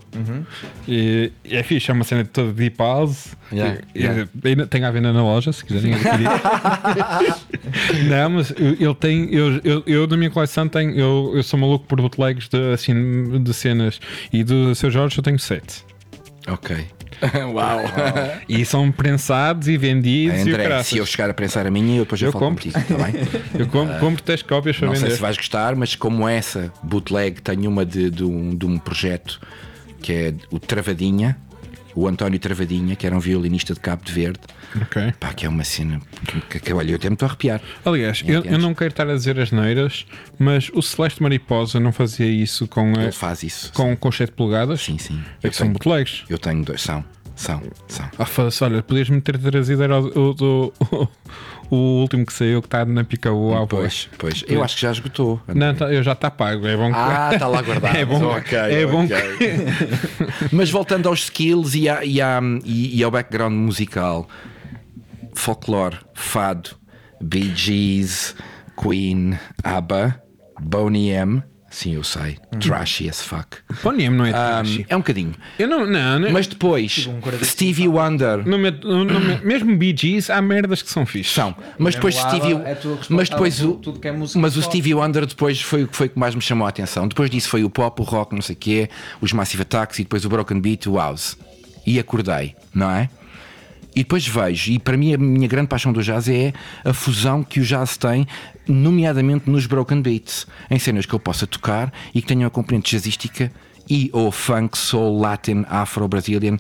E, 0.88 1.32
e 1.46 1.56
é 1.56 1.64
fixe, 1.64 1.90
é 1.90 1.94
uma 1.94 2.04
cena 2.04 2.26
toda 2.26 2.52
de 2.52 2.72
house. 2.78 3.36
Yeah, 3.52 3.80
E- 3.96 4.00
e 4.00 4.04
yeah. 4.04 4.30
ainda 4.44 4.68
tem 4.68 4.84
à 4.84 4.92
venda 4.92 5.14
na 5.14 5.22
loja, 5.24 5.54
se 5.54 5.64
quiserem 5.64 5.94
adquirir. 5.94 6.28
não, 8.10 8.30
mas 8.32 8.52
eu- 8.52 8.74
ele 8.80 8.96
tem. 8.96 9.34
Eu, 9.34 9.62
eu, 9.64 9.84
eu, 9.86 10.08
na 10.08 10.18
minha 10.18 10.30
coleção, 10.30 10.68
tenho. 10.68 10.92
Eu, 10.96 11.32
eu 11.36 11.44
sou 11.44 11.60
maluco 11.60 11.86
por 11.86 12.02
bootlegs 12.02 12.50
de, 12.50 12.74
assim, 12.74 13.40
de 13.42 13.54
cenas. 13.54 14.00
E 14.34 14.44
do 14.44 14.76
seu 14.76 14.92
Jorge 14.92 15.18
eu 15.18 15.24
tenho 15.24 15.40
sete. 15.40 15.86
Ok. 16.48 16.86
Uau! 17.54 17.80
E 18.48 18.64
são 18.66 18.92
prensados 18.92 19.68
e 19.68 19.78
vendidos. 19.78 20.38
e 20.40 20.42
André, 20.50 20.64
caraças. 20.64 20.88
se 20.88 20.98
eu 20.98 21.06
chegar 21.06 21.30
a 21.30 21.34
pensar 21.34 21.66
a 21.68 21.72
minha, 21.72 21.98
eu 21.98 22.04
depois 22.04 22.22
eu, 22.22 22.28
Eu 22.28 22.32
falo 22.32 22.46
compro. 22.46 22.64
contigo, 22.72 22.80
está 22.80 23.04
bem? 23.06 23.16
Eu 23.60 23.68
com- 23.68 23.88
compro 24.00 24.24
10 24.24 24.42
cópias 24.44 24.78
para 24.78 24.88
Não 24.88 24.96
sei 24.96 25.04
vender. 25.06 25.16
se 25.16 25.22
vais 25.22 25.36
gostar, 25.38 25.76
mas 25.76 25.96
como 25.96 26.28
essa 26.28 26.72
bootleg 26.84 27.42
tem 27.42 27.68
uma 27.68 27.86
de, 27.86 28.10
de 28.10 28.24
um, 28.24 28.56
de 28.56 28.66
um 28.66 28.78
projeto 28.78 29.40
que 30.02 30.14
é 30.14 30.34
o 30.52 30.60
Travadinha, 30.60 31.36
o 32.00 32.08
António 32.08 32.40
Travadinha, 32.40 32.96
que 32.96 33.08
era 33.08 33.16
um 33.16 33.20
violinista 33.20 33.74
de 33.74 33.80
Cabo 33.80 34.04
de 34.06 34.12
Verde, 34.12 34.40
Ok. 34.82 35.14
pá, 35.20 35.34
que 35.34 35.46
é 35.46 35.50
uma 35.50 35.64
cena 35.64 36.00
que, 36.50 36.60
que 36.60 36.74
olha, 36.74 36.92
eu 36.92 36.96
até 36.98 37.10
me 37.10 37.16
estou 37.16 37.26
a 37.26 37.30
arrepiar. 37.30 37.62
Aliás, 37.84 38.24
eu, 38.28 38.44
eu 38.44 38.60
não 38.60 38.74
quero 38.76 38.92
estar 38.92 39.10
a 39.10 39.14
dizer 39.16 39.40
as 39.40 39.52
neiras, 39.52 40.06
mas 40.38 40.70
o 40.74 40.82
Celeste 40.82 41.24
Mariposa 41.24 41.80
não 41.80 41.92
fazia 41.92 42.28
isso 42.28 42.68
com, 42.68 42.94
a, 42.98 43.04
Ele 43.04 43.12
faz 43.12 43.42
isso. 43.42 43.74
com, 43.74 43.96
com 43.96 44.12
7 44.12 44.32
polegadas. 44.34 44.82
Sim, 44.82 44.98
sim. 44.98 45.20
É 45.42 45.50
que 45.50 45.56
são 45.56 45.70
bootlegs. 45.72 46.24
eu 46.30 46.38
tenho 46.38 46.64
dois, 46.64 46.82
são, 46.82 47.04
são, 47.36 47.62
são. 47.88 48.08
Ah, 48.20 48.26
foda-se, 48.26 48.64
olha, 48.64 48.84
podias-me 48.84 49.20
ter 49.20 49.38
trazido 49.40 49.82
era 49.82 50.00
o, 50.00 50.06
o, 50.40 50.74
o, 50.96 51.08
o 51.70 52.02
último 52.02 52.26
que 52.26 52.34
saiu 52.34 52.62
que 52.62 52.68
está 52.68 52.86
na 52.86 53.04
Picaú 53.04 53.54
ao 53.54 53.68
Pois, 53.68 54.10
pois. 54.18 54.44
Eu 54.48 54.64
acho 54.64 54.76
que 54.76 54.82
já 54.82 54.92
esgotou. 54.92 55.42
Não, 55.48 55.74
tá- 55.76 55.92
eu 55.94 56.02
já 56.04 56.14
está 56.14 56.30
pago. 56.32 56.66
É 56.68 56.76
bom 56.78 56.90
que. 56.92 56.98
Ah, 56.98 57.30
está 57.34 57.48
lá 57.48 57.62
guardado. 57.64 57.96
É 57.98 58.06
bom, 58.06 58.24
Ok, 58.24 58.58
é 58.58 58.86
bom 58.86 59.06
ok. 59.06 59.18
que. 59.38 60.48
Mas 60.56 60.70
voltando 60.70 61.08
aos 61.10 61.24
skills 61.24 61.74
e, 61.76 61.86
e, 61.88 62.20
e- 62.66 62.98
e 63.00 63.04
ao 63.04 63.12
background 63.12 63.54
musical, 63.54 64.28
folclore, 65.36 65.98
fado, 66.14 66.72
Bee 67.22 67.52
Gees, 67.56 68.36
Queen, 68.82 69.38
ABBA, 69.64 70.22
Boney 70.62 71.10
M, 71.12 71.44
sim 71.78 71.94
eu 71.96 72.04
sei, 72.04 72.38
trashy 72.60 73.08
as 73.10 73.22
fuck. 73.22 73.58
Bonnie 73.84 74.06
M 74.06 74.16
não 74.18 74.26
é 74.26 74.30
Um, 74.30 74.32
trashy. 74.34 74.86
é 74.90 74.96
um 74.96 75.00
bocadinho. 75.00 75.34
Eu 75.60 75.68
não. 75.68 75.86
Não, 75.86 76.20
não 76.20 76.32
Mas 76.32 76.48
depois, 76.48 77.08
um. 77.08 77.46
Stevie 77.46 77.88
Wonder. 77.88 78.46
não 78.48 78.58
me- 78.58 78.72
não 78.84 79.06
me- 79.06 79.40
mesmo 79.44 79.78
Bee 79.78 79.96
Gees, 79.98 80.30
há 80.30 80.42
merdas 80.42 80.82
que 80.82 80.90
são 80.90 81.06
fixes. 81.06 81.34
São, 81.34 81.56
mas 81.78 81.96
depois 81.96 82.16
Stevie, 82.16 82.54
é 82.54 82.78
mas 83.10 83.30
depois 83.30 83.62
o, 83.64 83.74
tudo 83.74 84.00
que 84.00 84.08
é 84.08 84.12
música 84.12 84.40
mas 84.40 84.58
o. 84.58 84.62
Stevie 84.64 84.94
Wonder 84.96 85.26
depois 85.26 85.62
foi 85.62 85.84
o 85.84 85.88
que 85.88 85.96
foi 85.96 86.08
o 86.08 86.10
que 86.10 86.20
mais 86.20 86.34
me 86.34 86.42
chamou 86.42 86.66
a 86.66 86.70
atenção. 86.70 87.08
Depois 87.08 87.30
disso 87.30 87.50
foi 87.50 87.64
o 87.64 87.70
pop, 87.70 88.02
o 88.02 88.04
rock, 88.06 88.34
não 88.34 88.42
sei 88.42 88.56
o 88.56 88.58
quê, 88.58 88.90
os 89.22 89.32
Massive 89.32 89.62
Attacks 89.62 90.00
e 90.00 90.04
depois 90.04 90.26
o 90.26 90.30
Broken 90.30 90.60
Beat, 90.60 90.88
o 90.88 90.96
house. 90.98 91.38
E 91.86 92.00
acordei, 92.00 92.54
não 92.74 92.90
é? 92.92 93.10
E 93.98 94.02
depois 94.02 94.28
vejo, 94.28 94.72
e 94.72 94.78
para 94.78 94.96
mim 94.96 95.12
a 95.12 95.18
minha 95.18 95.48
grande 95.48 95.70
paixão 95.70 95.92
do 95.92 96.04
jazz 96.04 96.30
é 96.30 96.54
a 96.86 96.94
fusão 96.94 97.42
que 97.42 97.60
o 97.60 97.64
jazz 97.64 97.98
tem, 97.98 98.28
nomeadamente 98.68 99.50
nos 99.50 99.66
broken 99.66 100.04
beats, 100.04 100.46
em 100.70 100.78
cenas 100.78 101.08
que 101.08 101.16
eu 101.16 101.20
possa 101.20 101.48
tocar 101.48 101.92
e 102.14 102.22
que 102.22 102.28
tenham 102.28 102.46
a 102.46 102.52
componente 102.52 102.96
jazzística 102.96 103.52
e 103.90 104.12
ou 104.14 104.32
funk, 104.32 104.78
soul, 104.78 105.20
latin, 105.20 105.66
afro, 105.68 106.08
brazilian 106.08 106.60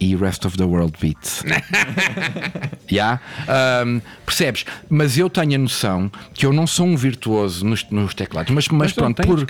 e 0.00 0.16
rest 0.16 0.44
of 0.46 0.56
the 0.56 0.64
world 0.64 0.94
beats. 1.00 1.44
yeah? 2.90 3.20
Um, 3.84 4.00
percebes? 4.24 4.64
Mas 4.88 5.16
eu 5.18 5.28
tenho 5.30 5.54
a 5.54 5.58
noção 5.58 6.10
que 6.34 6.44
eu 6.46 6.52
não 6.52 6.66
sou 6.66 6.86
um 6.86 6.96
virtuoso 6.96 7.64
nos, 7.64 7.84
nos 7.90 8.14
teclados, 8.14 8.52
mas, 8.52 8.66
mas, 8.68 8.78
Mas 8.78 8.92
pronto, 8.92 9.22
por, 9.22 9.46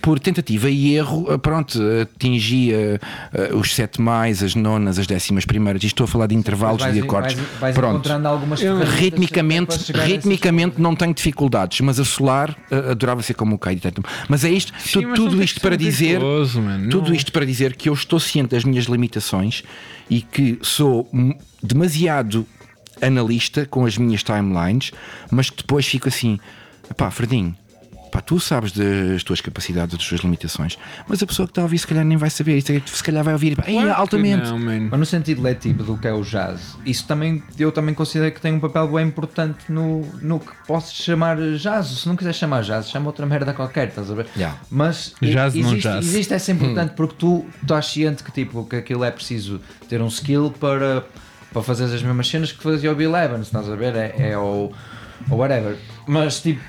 por 0.00 0.20
tentativa 0.20 0.70
e 0.70 0.94
erro, 0.94 1.26
eh, 1.32 1.38
pronto, 1.38 1.78
atingi 2.02 2.72
eh, 2.72 2.98
eh, 3.32 3.50
os 3.54 3.74
sete 3.74 4.00
mais, 4.00 4.42
as 4.42 4.54
nonas, 4.54 4.98
as 4.98 5.06
décimas 5.06 5.44
primeiras, 5.44 5.82
e 5.82 5.86
estou 5.86 6.04
a 6.04 6.08
falar 6.08 6.26
de 6.26 6.34
intervalos 6.34 6.80
Vais- 6.82 6.94
de 6.94 7.00
acordes. 7.00 7.34
vais- 7.34 7.58
vais 7.60 7.74
pronto. 7.74 8.08
Eu- 8.60 8.78
Ritmicamente, 8.84 9.92
ritmicamente 9.92 10.80
não 10.80 10.94
tenho 10.94 11.14
dificuldades, 11.14 11.80
mas 11.80 11.98
a 11.98 12.04
solar 12.04 12.56
eh, 12.70 12.90
adorava 12.92 13.22
ser 13.22 13.34
como 13.34 13.56
o 13.56 13.58
Caio. 13.58 13.80
Mas 14.28 14.44
é 14.44 14.50
isto, 14.50 14.72
Sim, 14.78 15.00
tu- 15.02 15.14
tudo 15.14 15.42
isto 15.42 15.60
para 15.60 15.76
dizer, 15.76 16.18
virtuoso, 16.18 16.62
tudo 16.90 17.14
isto 17.14 17.32
para 17.32 17.46
dizer 17.46 17.74
que 17.76 17.88
eu 17.88 17.94
estou 17.94 18.20
ciente 18.20 18.50
das 18.50 18.64
minhas 18.64 18.84
limitações 18.84 19.62
e 20.08 20.22
que 20.22 20.58
sou 20.62 21.08
demasiado 21.62 22.46
analista 23.00 23.66
com 23.66 23.84
as 23.84 23.96
minhas 23.96 24.22
timelines, 24.22 24.92
mas 25.30 25.50
que 25.50 25.58
depois 25.58 25.86
fico 25.86 26.08
assim, 26.08 26.38
pá, 26.96 27.10
Fredinho. 27.10 27.56
Pá, 28.10 28.20
tu 28.20 28.40
sabes 28.40 28.72
das 28.72 29.22
tuas 29.22 29.40
capacidades, 29.40 29.96
das 29.96 30.06
tuas 30.08 30.20
limitações, 30.22 30.76
mas 31.06 31.22
a 31.22 31.26
pessoa 31.26 31.46
que 31.46 31.52
está 31.52 31.62
a 31.62 31.64
ouvir 31.64 31.78
se 31.78 31.86
calhar 31.86 32.04
nem 32.04 32.16
vai 32.16 32.28
saber, 32.30 32.56
isso 32.58 32.72
é 32.72 32.80
que 32.80 32.90
se 32.90 33.02
calhar 33.02 33.22
vai 33.22 33.32
ouvir 33.32 33.56
"Ei, 33.66 33.74
Claro 33.74 33.92
altamente. 33.92 34.48
Não. 34.50 34.58
Mas 34.58 34.98
no 35.00 35.06
sentido 35.06 35.42
letivo 35.42 35.84
do 35.84 35.96
que 35.96 36.08
é 36.08 36.12
o 36.12 36.22
jazz, 36.22 36.76
isso 36.84 37.06
também 37.06 37.42
eu 37.58 37.70
também 37.72 37.94
considero 37.94 38.32
que 38.32 38.40
tem 38.40 38.52
um 38.54 38.60
papel 38.60 38.88
bem 38.88 39.06
importante 39.06 39.58
no, 39.68 40.00
no 40.20 40.40
que 40.40 40.50
posso 40.66 40.94
chamar 40.94 41.36
jazz. 41.56 41.86
Se 42.00 42.08
não 42.08 42.16
quiser 42.16 42.32
chamar 42.34 42.62
jazz, 42.62 42.90
chama 42.90 43.06
outra 43.06 43.24
merda 43.26 43.52
qualquer, 43.54 43.88
estás 43.88 44.10
a 44.10 44.14
ver? 44.14 44.26
Yeah. 44.36 44.58
Mas 44.70 45.14
Jazz 45.22 45.54
e- 45.54 45.62
não 45.62 45.68
existe, 45.70 45.82
jazz. 45.82 46.06
existe 46.06 46.34
essa 46.34 46.52
importante 46.52 46.94
porque 46.94 47.14
tu 47.18 47.46
estás 47.62 47.86
ciente 47.86 48.22
que 48.24 48.32
tipo 48.32 48.64
que 48.64 48.76
aquilo 48.76 49.04
é 49.04 49.10
preciso 49.10 49.60
ter 49.88 50.00
um 50.02 50.08
skill 50.08 50.50
para, 50.58 51.04
para 51.52 51.62
fazer 51.62 51.84
as 51.84 52.02
mesmas 52.02 52.28
cenas 52.28 52.52
que 52.52 52.62
fazia 52.62 52.90
o 52.90 52.94
Bill 52.94 53.14
Evans, 53.16 53.46
estás 53.46 53.68
a 53.68 53.76
ver? 53.76 53.94
É, 53.94 54.30
é 54.30 54.38
o, 54.38 54.72
o 55.30 55.34
whatever. 55.36 55.76
Mas 56.06 56.40
tipo. 56.40 56.60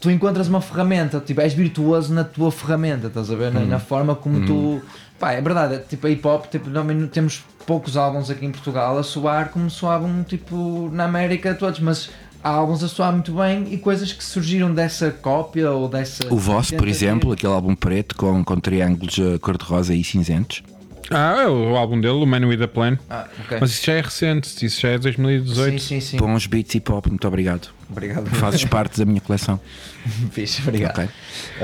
Tu 0.00 0.10
encontras 0.10 0.48
uma 0.48 0.60
ferramenta, 0.60 1.20
tipo, 1.20 1.40
és 1.40 1.54
virtuoso 1.54 2.12
na 2.12 2.22
tua 2.22 2.52
ferramenta, 2.52 3.06
estás 3.06 3.30
a 3.30 3.34
ver? 3.34 3.52
Na, 3.52 3.60
na 3.60 3.78
forma 3.78 4.14
como 4.14 4.44
tu. 4.46 4.82
Pá, 5.18 5.32
é 5.32 5.40
verdade, 5.40 5.80
tipo, 5.88 6.06
a 6.06 6.10
hip 6.10 6.26
hop, 6.26 6.46
tipo, 6.50 6.70
também 6.70 7.06
temos 7.06 7.42
poucos 7.66 7.96
álbuns 7.96 8.30
aqui 8.30 8.44
em 8.44 8.52
Portugal 8.52 8.98
a 8.98 9.02
soar 9.02 9.48
como 9.48 9.70
soavam, 9.70 10.22
tipo, 10.22 10.90
na 10.92 11.04
América 11.04 11.54
todos, 11.54 11.80
mas 11.80 12.10
há 12.44 12.50
álbuns 12.50 12.82
a 12.82 12.88
soar 12.88 13.12
muito 13.12 13.32
bem 13.32 13.66
e 13.72 13.78
coisas 13.78 14.12
que 14.12 14.22
surgiram 14.22 14.72
dessa 14.72 15.10
cópia 15.10 15.70
ou 15.70 15.88
dessa. 15.88 16.32
O 16.32 16.36
vosso, 16.36 16.74
por 16.76 16.86
exemplo, 16.86 17.32
aquele 17.32 17.52
álbum 17.52 17.74
preto 17.74 18.14
com, 18.14 18.44
com 18.44 18.60
triângulos 18.60 19.18
eh, 19.18 19.38
cor-de-rosa 19.38 19.94
e 19.94 20.04
cinzentos. 20.04 20.62
Ah, 21.10 21.42
é 21.42 21.46
o 21.48 21.76
álbum 21.76 22.00
dele, 22.00 22.14
o 22.14 22.26
Man 22.26 22.46
with 22.46 22.62
a 22.62 22.68
Plan. 22.68 22.98
Ah, 23.08 23.26
ok. 23.44 23.58
Mas 23.60 23.70
isso 23.70 23.86
já 23.86 23.92
é 23.94 24.00
recente, 24.00 24.64
isso 24.66 24.80
já 24.80 24.88
é 24.90 24.98
2018. 24.98 25.72
sim, 25.72 25.78
sim, 25.78 26.00
sim. 26.00 26.16
Bons 26.16 26.46
beats 26.46 26.74
hip 26.74 26.90
hop, 26.90 27.06
muito 27.06 27.26
obrigado. 27.28 27.68
Obrigado. 27.88 28.26
Fazes 28.36 28.64
parte 28.64 28.98
da 28.98 29.04
minha 29.04 29.20
coleção. 29.20 29.60
Fixe, 30.32 30.60
obrigado. 30.62 30.98
Ok. 30.98 31.08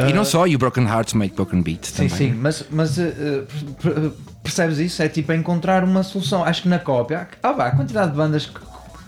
E 0.09 0.13
não 0.13 0.25
só, 0.25 0.47
e 0.47 0.55
o 0.55 0.59
Broken 0.59 0.85
Hearts 0.87 1.15
Make 1.15 1.35
Broken 1.35 1.63
Beats 1.63 1.89
Sim, 1.91 2.09
também. 2.09 2.11
sim, 2.17 2.33
mas, 2.33 2.65
mas 2.71 2.99
uh, 2.99 3.03
uh, 3.03 3.47
per- 3.83 3.93
per- 3.95 4.11
percebes 4.43 4.79
isso? 4.79 5.03
É 5.03 5.09
tipo 5.09 5.33
encontrar 5.33 5.83
uma 5.85 6.03
solução. 6.03 6.45
Acho 6.45 6.63
que 6.63 6.69
na 6.69 6.79
cópia, 6.79 7.29
ah, 7.43 7.53
vá, 7.53 7.67
a 7.69 7.71
quantidade 7.73 8.11
de 8.13 8.17
bandas 8.17 8.47
que 8.47 8.61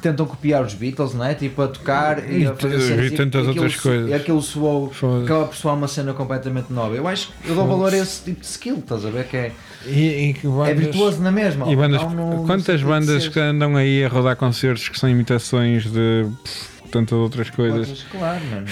tentam 0.03 0.27
copiar 0.27 0.63
os 0.63 0.75
Beatles, 0.75 1.15
não 1.15 1.25
é? 1.25 1.35
Tipo 1.35 1.63
a 1.63 1.69
tocar 1.69 2.29
e, 2.31 2.43
E 2.43 2.47
a 2.47 2.55
fazer 2.55 3.05
e 3.05 3.11
tantas 3.13 3.49
aquilo 3.49 3.65
outras 3.65 3.81
coisas. 3.81 4.11
E 4.11 4.15
aquilo 4.15 4.43
soou, 4.43 4.93
acaba 5.25 5.47
por 5.47 5.57
soar 5.57 5.75
uma 5.77 5.89
cena 5.89 6.13
completamente 6.13 6.71
nova. 6.73 6.95
Eu 6.95 7.09
acho 7.09 7.29
que 7.43 7.49
eu 7.49 7.55
dou 7.55 7.67
valor 7.67 7.93
a 7.95 7.97
esse 7.97 8.23
tipo 8.23 8.41
de 8.41 8.47
skill, 8.47 8.79
estás 8.81 9.07
a 9.07 9.11
ver? 9.11 9.27
Que 9.27 9.37
é, 9.37 9.53
E, 9.87 10.31
e 10.31 10.35
que 10.35 10.47
é 10.47 10.51
bandas- 10.51 10.79
virtuoso 10.79 11.23
na 11.23 11.31
mesma. 11.33 11.71
E 11.71 11.77
bandas, 11.77 12.01
quantas 12.47 12.83
bandas 12.83 13.29
que 13.29 13.39
andam 13.41 13.77
aí 13.77 14.05
a 14.05 14.09
rodar 14.09 14.37
concertos 14.37 14.89
que 14.89 14.99
são 14.99 15.09
imitações 15.09 15.85
de 15.85 16.25
pff, 16.45 16.89
tantas 16.91 17.19
outras 17.19 17.51
coisas? 17.51 17.89
outras, 17.89 18.03
Claro, 18.11 18.41
mano. 18.47 18.67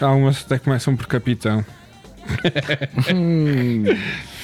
Algumas 0.00 0.44
até 0.44 0.58
começam 0.58 0.96
por 0.96 1.06
capitão. 1.06 1.64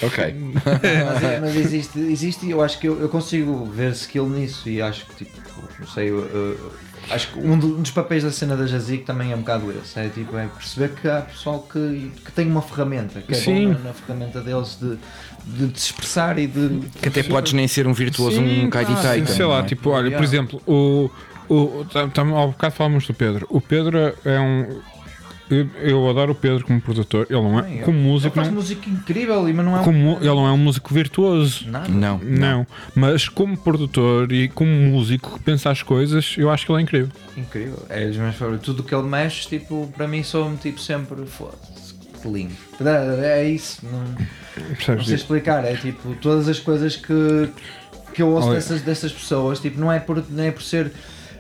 Ok. 0.03 0.35
mas, 0.65 1.41
mas 1.41 1.57
existe, 1.57 1.99
existe 2.01 2.47
e 2.47 2.51
eu 2.51 2.63
acho 2.63 2.79
que 2.79 2.89
eu, 2.89 3.01
eu 3.01 3.09
consigo 3.09 3.65
ver 3.67 3.93
skill 3.93 4.29
nisso 4.29 4.69
e 4.69 4.83
acho 4.83 5.07
que 5.07 5.25
tipo, 5.25 5.39
não 5.79 5.87
sei, 5.87 6.11
eu, 6.11 6.19
eu- 6.27 6.73
acho 7.11 7.29
que 7.33 7.39
um, 7.39 7.59
do- 7.59 7.79
um 7.79 7.83
dos 7.83 7.91
papéis 7.91 8.23
da 8.25 8.31
cena 8.31 8.57
da 8.57 8.67
Jazik 8.67 9.05
também 9.05 9.33
é 9.33 9.35
um 9.37 9.41
bocado 9.41 9.73
esse. 9.73 9.99
É 9.99 10.09
tipo, 10.09 10.37
é 10.37 10.47
perceber 10.47 10.91
que 11.01 11.09
há 11.09 11.23
pessoal 11.23 11.61
que, 11.71 12.11
que 12.25 12.33
tem 12.33 12.47
uma 12.49 12.63
ferramenta, 12.63 13.21
que 13.21 13.33
é 13.33 13.37
Sim. 13.37 13.69
bom 13.69 13.73
na, 13.75 13.79
na 13.81 13.93
ferramenta 13.93 14.41
deles 14.41 14.79
de, 14.81 14.97
de, 15.47 15.67
de 15.69 15.81
se 15.81 15.87
expressar 15.87 16.39
e 16.39 16.47
de. 16.47 16.81
Que 17.01 17.09
até 17.09 17.23
podes 17.23 17.53
nem 17.53 17.67
ser 17.69 17.87
um 17.87 17.93
virtuoso, 17.93 18.41
um 18.41 18.71
claro, 18.71 18.87
kite 18.87 19.03
taker. 19.03 19.29
Sei 19.29 19.45
lá, 19.45 19.61
é? 19.61 19.63
tipo, 19.65 19.91
olha, 19.91 20.11
por 20.11 20.23
Yeah. 20.23 20.25
exemplo, 20.25 20.63
o. 20.67 21.11
o 21.49 21.85
tam, 21.93 22.11
tam, 22.11 22.35
ao 22.35 22.49
bocado 22.49 22.75
falamos 22.75 23.07
do 23.07 23.15
Pedro. 23.15 23.47
O 23.51 23.61
Pedro 23.61 23.99
é 24.25 24.41
um. 24.41 24.81
Eu, 25.49 25.69
eu 25.81 26.11
adoro 26.11 26.33
o 26.33 26.35
Pedro 26.35 26.65
como 26.65 26.81
produtor. 26.81 27.27
Ele 27.31 27.41
não 27.41 27.59
é. 27.59 27.63
Bem, 27.63 27.79
como 27.83 27.97
ele 27.99 28.07
músico, 28.09 28.35
faz 28.35 28.49
não, 28.49 28.55
música 28.57 28.91
incrível, 28.91 29.49
e- 29.49 29.53
mas 29.53 29.65
não 29.65 29.77
é 29.77 29.81
um- 29.81 29.85
como, 29.85 30.17
ele 30.21 30.27
não 30.27 30.47
é 30.47 30.51
um 30.53 30.57
músico 30.57 30.93
virtuoso. 30.93 31.69
Nada. 31.71 31.89
Não, 31.89 32.19
Não, 32.19 32.67
mas 32.95 33.29
como 33.29 33.57
produtor 33.57 34.33
e 34.33 34.49
como 34.49 34.71
músico 34.71 35.39
que 35.39 35.45
pensa 35.45 35.71
as 35.71 35.83
coisas, 35.83 36.35
eu 36.37 36.51
acho 36.51 36.67
que 36.67 36.73
ele 36.73 36.81
é 36.81 36.83
incrível. 36.83 37.09
Incrível. 37.37 37.87
É 37.89 38.07
os 38.07 38.17
meus 38.17 38.35
favoritos. 38.35 38.67
Tudo 38.67 38.83
que 38.83 38.93
ele 38.95 39.07
mexe, 39.07 39.49
tipo, 39.49 39.93
para 39.97 40.09
mim 40.09 40.23
sou-me 40.25 40.57
tipo 40.57 40.81
sempre 40.81 41.25
foda-se. 41.27 41.95
Que 42.21 42.29
lindo. 42.29 42.55
É 43.23 43.45
isso. 43.49 43.83
Não, 43.85 44.97
não 44.97 45.05
sei 45.05 45.15
explicar. 45.15 45.65
É 45.65 45.77
tipo, 45.77 46.15
todas 46.21 46.49
as 46.49 46.59
coisas 46.59 46.97
que, 46.97 47.49
que 48.15 48.21
eu 48.23 48.29
ouço 48.31 48.49
Olha. 48.49 48.57
dessas, 48.57 48.83
dessas 48.83 49.13
pessoas, 49.13 49.61
tipo, 49.61 49.79
não 49.79 49.93
é 49.93 50.01
por, 50.01 50.25
não 50.29 50.43
é 50.43 50.51
por 50.51 50.63
ser. 50.63 50.91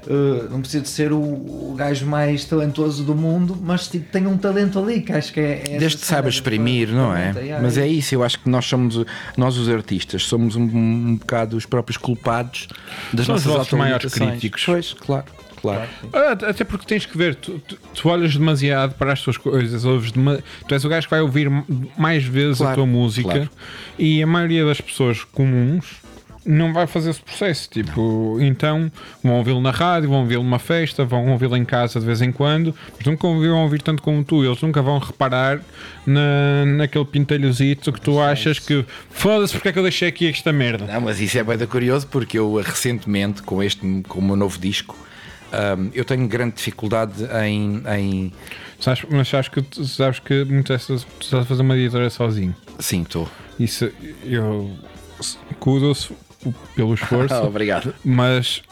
Uh, 0.07 0.49
não 0.51 0.61
precisa 0.61 0.83
de 0.83 0.89
ser 0.89 1.13
o, 1.13 1.19
o 1.19 1.75
gajo 1.77 2.07
mais 2.07 2.45
talentoso 2.45 3.05
do 3.05 3.15
mundo, 3.15 3.57
mas 3.63 3.89
tipo, 3.89 4.11
tem 4.11 4.27
um 4.27 4.37
talento 4.37 4.79
ali 4.79 5.01
que 5.01 5.13
acho 5.13 5.33
que 5.33 5.41
é. 5.41 5.63
é 5.71 5.79
Desde 5.79 5.99
que 5.99 6.07
saiba 6.07 6.29
exprimir, 6.29 6.89
não 6.89 7.15
é? 7.15 7.33
Mas 7.63 7.77
é 7.79 7.87
isso, 7.87 8.15
eu 8.15 8.23
acho 8.23 8.39
que 8.41 8.49
nós 8.49 8.65
somos, 8.67 9.05
nós 9.37 9.57
os 9.57 9.69
artistas, 9.69 10.23
somos 10.25 10.57
um, 10.57 10.63
um 10.63 11.17
bocado 11.17 11.57
os 11.57 11.67
próprios 11.67 11.97
culpados 11.97 12.69
das 13.13 13.27
São 13.27 13.35
nossas 13.37 13.71
maiores 13.73 14.13
críticos. 14.13 14.63
Pois, 14.65 14.93
claro, 14.95 15.25
claro. 15.61 15.89
Ah, 16.13 16.33
Até 16.33 16.65
porque 16.65 16.87
tens 16.87 17.07
que 17.07 17.17
ver, 17.17 17.35
tu, 17.35 17.59
tu- 17.67 17.79
tu 17.95 18.09
olhas 18.09 18.35
demasiado 18.37 18.95
para 18.95 19.13
as 19.13 19.21
tuas 19.23 19.37
coisas, 19.37 19.85
ouves 19.85 20.13
dema- 20.13 20.39
tu 20.67 20.75
és 20.75 20.85
o 20.85 20.89
gajo 20.89 21.07
que 21.07 21.11
vai 21.11 21.21
ouvir 21.21 21.51
mais 21.97 22.25
vezes 22.25 22.61
a 22.61 22.65
Claro, 22.65 22.77
tua 22.77 22.87
música 22.87 23.29
claro. 23.31 23.51
e 23.99 24.23
a 24.23 24.27
maioria 24.27 24.65
das 24.65 24.81
pessoas 24.81 25.25
comuns 25.25 26.05
não 26.47 26.73
vai 26.73 26.87
fazer 26.87 27.11
esse 27.11 27.21
processo. 27.21 27.69
Tipo, 27.69 28.39
então 28.41 28.91
vão 29.23 29.35
ouvi-lo 29.39 29.61
na 29.61 29.71
rádio, 29.71 30.09
vão 30.09 30.21
ouvi-lo 30.21 30.43
numa 30.45 30.59
festa, 30.59 31.05
vão 31.05 31.33
ouvi-lo 31.33 31.57
em 31.57 31.65
casa 31.65 31.99
de 31.99 32.07
vez 32.07 32.23
em 32.23 32.31
quando, 32.31 32.75
mas 32.97 33.07
nunca 33.07 33.27
vão 33.27 33.63
ouvir 33.63 33.83
tanto 33.83 34.03
como 34.03 34.23
tu. 34.25 34.45
Eles 34.45 34.61
nunca 34.63 34.81
vão 34.81 34.99
reparar 34.99 35.61
na, 36.07 36.65
naquele 36.67 37.05
pintelhozito 37.05 37.93
que 37.93 38.01
tu 38.01 38.21
achas 38.21 38.59
que 38.59 38.85
foda-se 39.11 39.55
porque 39.55 39.69
é 39.69 39.73
que 39.73 39.79
eu 39.79 39.83
deixei 39.83 40.09
aqui 40.09 40.29
esta 40.29 40.53
merda. 40.53 40.87
Não, 40.87 41.01
mas 41.01 41.21
isso 41.21 41.37
é 41.39 41.43
bem 41.45 41.59
curioso 41.67 42.07
porque 42.07 42.39
eu 42.39 42.55
recentemente, 42.57 43.43
com 43.43 43.63
este 43.63 44.03
com 44.09 44.19
o 44.21 44.23
meu 44.23 44.37
novo 44.37 44.59
disco, 44.59 44.97
hum, 45.79 45.91
eu 45.95 46.05
tenho 46.05 46.27
grande 46.29 46.57
dificuldade 46.57 47.25
em, 47.45 47.83
em 47.99 48.33
Sabes, 48.79 49.05
mas 49.11 49.27
sabes 49.27 49.49
que, 49.49 49.63
tu- 49.63 49.85
sabes 49.87 50.19
que 50.19 50.45
muitas 50.45 50.87
vezes 50.87 51.05
tu 51.19 51.23
estás 51.25 51.43
a 51.45 51.47
fazer 51.47 51.63
uma 51.63 51.77
editora 51.77 52.11
sozinho. 52.11 52.55
sim, 52.79 53.03
estou. 53.03 53.27
Isso 53.59 53.91
eu 54.23 54.71
kudos 55.59 56.13
pelo 56.75 56.95
esforço, 56.95 57.35
obrigado. 57.45 57.95
mas 58.05 58.63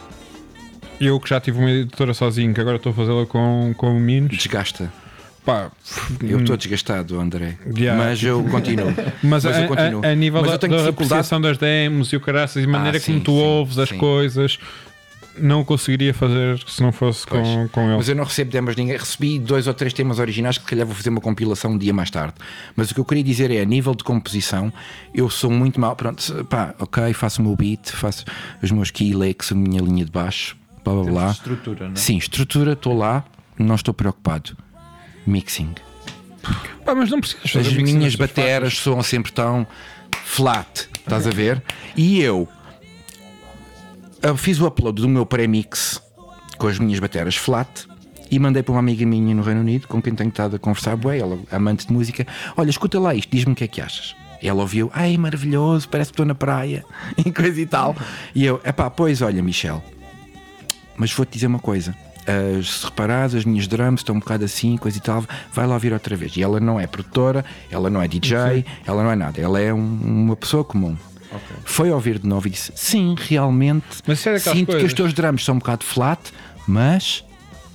eu 1.00 1.18
que 1.20 1.28
já 1.28 1.40
tive 1.40 1.58
uma 1.58 1.70
editora 1.70 2.14
sozinho, 2.14 2.54
que 2.54 2.60
agora 2.60 2.76
estou 2.76 2.92
a 2.92 2.94
fazê-la 2.94 3.26
com, 3.26 3.74
com 3.76 3.92
meninos, 3.98 4.36
Desgasta. 4.36 4.92
pá, 5.44 5.70
Eu 6.22 6.40
estou 6.40 6.56
desgastado, 6.56 7.18
André. 7.20 7.58
Yeah. 7.76 8.02
Mas 8.02 8.22
eu 8.22 8.42
continuo. 8.44 8.86
mas, 9.22 9.44
Mas 9.44 9.46
a, 9.46 9.62
eu 9.62 9.68
continuo. 9.68 10.04
a- 10.04 10.08
a 10.08 10.14
nível 10.14 10.40
Mas 10.40 10.50
da, 10.52 10.56
da 10.56 10.66
dificuldade- 10.76 11.40
das 11.42 11.58
demos 11.58 12.12
e 12.12 12.16
o 12.16 12.20
caraças 12.20 12.62
e 12.62 12.66
a 12.66 12.68
maneira 12.68 12.96
Ah, 12.96 13.00
sim, 13.00 13.12
como 13.14 13.24
tu 13.24 13.32
sim, 13.32 13.42
ouves 13.42 13.78
as 13.78 13.88
sim. 13.88 13.98
coisas, 13.98 14.58
não 15.38 15.64
conseguiria 15.64 16.12
fazer 16.14 16.58
se 16.66 16.82
não 16.82 16.92
fosse 16.92 17.26
com, 17.26 17.42
Pois. 17.42 17.70
com 17.70 17.80
ele. 17.88 17.96
Mas 17.96 18.08
eu 18.08 18.14
não 18.14 18.24
recebo 18.24 18.50
demos 18.50 18.74
de 18.74 18.82
ninguém. 18.82 18.96
Recebi 18.96 19.38
dois 19.38 19.66
ou 19.66 19.74
três 19.74 19.92
temas 19.92 20.18
originais 20.18 20.58
que 20.58 20.64
se 20.64 20.70
calhar 20.70 20.86
vou 20.86 20.94
fazer 20.94 21.10
uma 21.10 21.20
compilação 21.20 21.72
um 21.72 21.78
dia 21.78 21.92
mais 21.92 22.10
tarde. 22.10 22.34
Mas 22.76 22.90
o 22.90 22.94
que 22.94 23.00
eu 23.00 23.04
queria 23.04 23.24
dizer 23.24 23.50
é, 23.50 23.60
a 23.60 23.64
nível 23.64 23.94
de 23.94 24.04
composição, 24.04 24.72
eu 25.14 25.28
sou 25.30 25.50
muito 25.50 25.80
mal. 25.80 25.96
Pronto, 25.96 26.44
pá, 26.46 26.74
ok, 26.78 27.12
faço 27.12 27.40
o 27.40 27.44
meu 27.44 27.56
beat, 27.56 27.90
faço 27.90 28.24
os 28.62 28.70
meus 28.70 28.90
key 28.90 29.12
licks, 29.12 29.52
a 29.52 29.54
minha 29.54 29.80
linha 29.80 30.04
de 30.04 30.10
baixo, 30.10 30.56
blá 30.84 30.94
blá 30.94 31.04
blá. 31.04 31.30
Estrutura, 31.30 31.86
não 31.86 31.92
é? 31.92 31.96
Sim, 31.96 32.16
estrutura, 32.16 32.72
estou 32.72 32.96
lá, 32.96 33.24
não 33.58 33.74
estou 33.74 33.92
preocupado. 33.94 34.56
Mixing. 35.26 35.74
Pá, 36.84 36.94
mas 36.94 37.10
não 37.10 37.20
precisas 37.20 37.50
fazer 37.50 37.68
As 37.70 37.76
minhas 37.76 38.14
bateras 38.14 38.76
soam 38.76 39.02
sempre 39.02 39.32
tão 39.32 39.66
flat, 40.24 40.88
estás 40.98 41.26
a 41.26 41.30
ver? 41.30 41.62
E 41.96 42.20
eu 42.20 42.46
fiz 44.36 44.60
o 44.60 44.66
upload 44.66 45.02
do 45.02 45.08
meu 45.08 45.26
pré-mix 45.26 46.00
com 46.58 46.66
as 46.66 46.78
minhas 46.78 46.98
bateras 47.00 47.36
flat 47.36 47.86
e 48.30 48.38
mandei 48.38 48.62
para 48.62 48.72
uma 48.72 48.78
amiga 48.80 49.04
minha 49.04 49.34
no 49.34 49.42
Reino 49.42 49.60
Unido 49.60 49.86
com 49.86 50.00
quem 50.00 50.14
tenho 50.14 50.28
estado 50.30 50.56
a 50.56 50.58
conversar, 50.58 50.96
bué, 50.96 51.18
ela 51.18 51.38
amante 51.52 51.86
de 51.86 51.92
música. 51.92 52.26
Olha, 52.56 52.70
escuta 52.70 52.98
lá 52.98 53.14
isto, 53.14 53.30
diz-me 53.30 53.52
o 53.52 53.56
que 53.56 53.64
é 53.64 53.68
que 53.68 53.80
achas. 53.80 54.16
Ela 54.42 54.60
ouviu, 54.62 54.90
ai 54.94 55.16
maravilhoso, 55.16 55.88
parece 55.88 56.10
que 56.10 56.14
estou 56.14 56.26
na 56.26 56.34
praia 56.34 56.84
e 57.18 57.30
coisa 57.30 57.60
e 57.60 57.66
tal. 57.66 57.94
E 58.34 58.44
eu, 58.44 58.60
epá, 58.64 58.88
pois 58.90 59.20
olha, 59.22 59.42
Michel, 59.42 59.82
mas 60.96 61.12
vou-te 61.12 61.32
dizer 61.32 61.46
uma 61.46 61.58
coisa. 61.58 61.94
As, 62.26 62.80
se 62.80 62.84
reparares, 62.86 63.34
as 63.34 63.44
minhas 63.44 63.66
drums 63.66 64.00
estão 64.00 64.14
um 64.14 64.18
bocado 64.18 64.44
assim, 64.46 64.76
coisa 64.78 64.96
e 64.96 65.00
tal, 65.00 65.22
vai 65.52 65.66
lá 65.66 65.74
ouvir 65.74 65.92
outra 65.92 66.16
vez. 66.16 66.36
E 66.36 66.42
ela 66.42 66.58
não 66.58 66.80
é 66.80 66.86
produtora, 66.86 67.44
ela 67.70 67.90
não 67.90 68.00
é 68.00 68.08
DJ, 68.08 68.64
ela 68.86 69.02
não 69.02 69.10
é 69.10 69.16
nada, 69.16 69.40
ela 69.40 69.60
é 69.60 69.72
um- 69.74 70.00
uma 70.24 70.36
pessoa 70.36 70.64
comum. 70.64 70.96
Foi 71.64 71.90
ouvir 71.90 72.18
de 72.18 72.26
novo 72.26 72.46
e 72.46 72.50
disse: 72.50 72.72
Sim, 72.74 73.14
realmente 73.18 73.84
Mas 74.06 74.26
é 74.26 74.38
sinto 74.38 74.54
que 74.58 74.64
coisas. 74.66 74.84
os 74.84 74.94
teus 74.94 75.12
drums 75.12 75.44
são 75.44 75.56
um 75.56 75.58
bocado 75.58 75.84
flat, 75.84 76.20
mas 76.66 77.24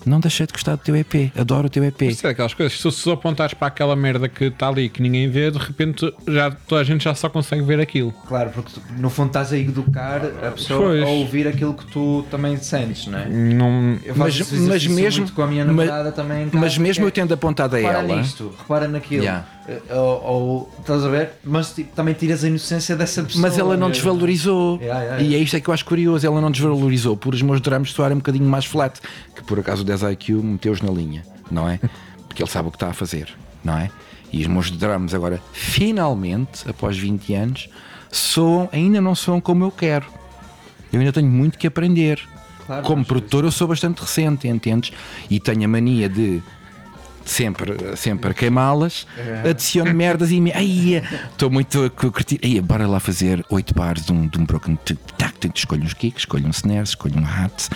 não 0.05 0.20
deixei 0.22 0.47
de 0.47 0.53
gostar 0.53 0.76
do 0.76 0.82
teu 0.82 0.95
EP. 0.95 1.30
Adoro 1.38 1.68
o 1.68 1.70
teu 1.70 1.84
EP. 1.84 2.03
Isso 2.03 2.26
é 2.26 2.30
aquelas 2.30 2.53
coisas, 2.53 2.78
se 2.78 2.82
tu 2.82 2.89
só 2.91 3.12
apontares 3.12 3.53
para 3.53 3.68
aquela 3.68 3.95
merda 3.97 4.30
que 4.30 4.45
está 4.45 4.70
ali 4.70 4.88
que 4.89 5.01
ninguém 5.01 5.30
vê, 5.30 5.51
de 5.51 5.57
repente 5.57 6.12
já, 6.28 6.49
toda 6.51 6.80
a 6.82 6.84
gente 6.86 7.03
já 7.03 7.14
só 7.14 7.28
consegue 7.30 7.62
ver 7.64 7.82
aquilo. 7.82 8.14
Claro, 8.28 8.49
porque 8.51 8.72
tu, 8.74 8.82
no 8.97 9.10
fundo 9.10 9.28
estás 9.28 9.51
a 9.51 9.57
educar 9.57 10.22
a 10.26 10.51
pessoa 10.51 10.80
Pois. 10.80 11.03
a 11.03 11.07
ouvir 11.07 11.47
aquilo 11.49 11.74
que 11.74 11.86
tu 11.88 12.26
também 12.32 12.55
sentes, 12.57 13.07
não 13.07 13.20
é? 13.20 13.26
Não, 13.28 13.99
Eu 14.03 14.16
faço 14.16 14.39
Mas, 14.55 14.68
mas 14.68 14.88
mesmo, 14.88 15.22
muito 15.24 15.34
com 15.34 15.41
a 15.41 15.47
minha 15.47 15.66
mas- 15.66 15.76
namorada 15.88 16.12
também. 16.14 16.43
em 16.43 16.49
casa, 16.49 16.57
mas 16.57 16.78
mesmo 16.78 17.03
que 17.03 17.07
eu 17.07 17.12
tendo 17.12 17.34
apontado 17.34 17.76
a 17.76 17.80
repara 17.80 17.99
ela, 17.99 18.16
nisto, 18.16 18.53
repara 18.57 18.88
naquilo. 18.88 19.24
Yeah. 19.24 19.45
Eh, 19.70 19.94
Ou, 19.94 20.24
ou- 20.24 20.72
estás 20.80 21.04
a 21.06 21.10
ver? 21.10 21.30
Mas 21.44 21.72
tipo, 21.74 21.96
também 21.96 22.14
tiras 22.16 22.44
a 22.44 22.48
inocência 22.48 22.96
dessa 22.96 23.22
pessoa. 23.24 23.42
Mas 23.42 23.58
ela 23.58 23.78
não 23.78 23.88
mesmo. 23.90 23.92
desvalorizou. 24.04 24.78
Yeah, 24.82 25.00
yeah, 25.02 25.22
E 25.22 25.26
yeah. 25.26 25.38
é 25.38 25.44
isto 25.44 25.56
é 25.58 25.60
que 25.60 25.70
eu 25.70 25.74
acho 25.74 25.86
curioso. 25.86 26.26
Ela 26.26 26.42
não 26.42 26.50
desvalorizou 26.50 27.16
por 27.16 27.34
os 27.34 27.42
meus 27.42 27.62
drums 27.62 27.92
soarem 27.92 28.16
um 28.16 28.20
bocadinho 28.20 28.46
mais 28.50 28.66
flat. 28.66 29.00
Que 29.36 29.44
por 29.44 29.60
acaso 29.60 29.84
o 29.84 29.86
10IQ 29.86 30.42
meteu-os 30.42 30.82
na 30.82 30.92
linha, 30.92 31.24
não 31.52 31.70
é? 31.70 31.80
Porque 32.28 32.42
ele 32.42 32.50
sabe 32.50 32.68
o 32.68 32.72
que 32.72 32.78
está 32.78 32.88
a 32.90 32.94
fazer, 32.94 33.28
não 33.64 33.78
é? 33.78 33.90
E 34.32 34.42
os 34.42 34.48
meus 34.48 34.70
drums 34.72 35.14
agora, 35.14 35.42
finalmente, 35.54 36.70
após 36.70 36.98
20 36.98 37.34
anos, 37.34 37.70
soam, 38.12 38.70
ainda 38.72 39.00
não 39.02 39.16
soam 39.16 39.40
como 39.42 39.64
eu 39.64 39.72
quero. 39.72 40.06
Eu 40.94 41.00
ainda 41.00 41.12
tenho 41.14 41.28
muito 41.30 41.58
que 41.58 41.68
aprender. 41.68 42.20
Claro, 42.66 42.84
como 42.84 42.98
mas 43.00 43.08
produtor, 43.08 43.44
eu 43.44 43.52
sou 43.52 43.68
bastante 43.68 44.00
recente, 44.00 44.48
entendes? 44.48 44.92
E 45.30 45.40
tenho 45.40 45.66
a 45.66 45.68
mania 45.68 46.08
de 46.08 46.42
sempre, 47.26 47.96
sempre 47.96 48.32
a 48.32 48.34
queimá-las, 48.34 49.06
adiciono 49.50 49.94
merdas 49.94 50.32
e 50.32 50.40
me. 50.42 50.52
Ai, 50.54 51.04
estou 51.32 51.50
muito 51.50 51.84
a 51.84 51.90
curtir. 51.90 52.40
Ai, 52.44 52.60
bora 52.62 52.88
lá 52.88 53.00
fazer 53.00 53.46
8 53.50 53.74
bars 53.74 54.06
de 54.06 54.12
um, 54.12 54.28
de 54.28 54.40
um 54.40 54.46
broken. 54.46 54.78
tac, 55.18 55.30
Escolho 55.56 55.84
uns 55.84 55.94
kicks, 55.94 56.22
escolho 56.24 56.46
um 56.48 56.50
snare, 56.50 56.84
escolho 56.84 57.18
um 57.18 57.26
hat. 57.26 57.70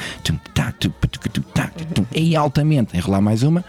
Ai, 2.15 2.35
altamente. 2.35 2.95
Enrolar 2.97 3.21
mais 3.21 3.43
uma, 3.43 3.63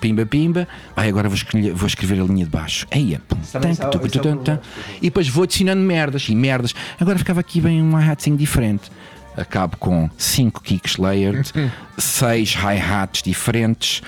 pimba, 0.00 0.24
pimba. 0.24 0.68
Ai, 0.96 1.08
agora 1.08 1.28
vou 1.28 1.36
escolher, 1.36 1.72
vou 1.72 1.86
escrever 1.86 2.20
a 2.20 2.24
linha 2.24 2.44
de 2.44 2.50
baixo. 2.50 2.86
É- 2.90 2.98
isso 3.00 3.58
é. 3.58 4.60
E 4.98 5.02
depois 5.02 5.28
vou 5.28 5.44
adicionando 5.44 5.80
merdas 5.82 6.28
e 6.28 6.34
merdas. 6.34 6.74
Agora 6.98 7.18
ficava 7.18 7.40
aqui 7.40 7.60
bem 7.60 7.82
um 7.82 7.96
hatzinho 7.96 8.36
diferente. 8.36 8.90
Acabo 9.36 9.76
com 9.76 10.10
5 10.18 10.60
kicks 10.62 10.96
layered, 10.96 11.50
6 11.96 12.54
hi-hats 12.56 13.22
diferentes, 13.22 14.02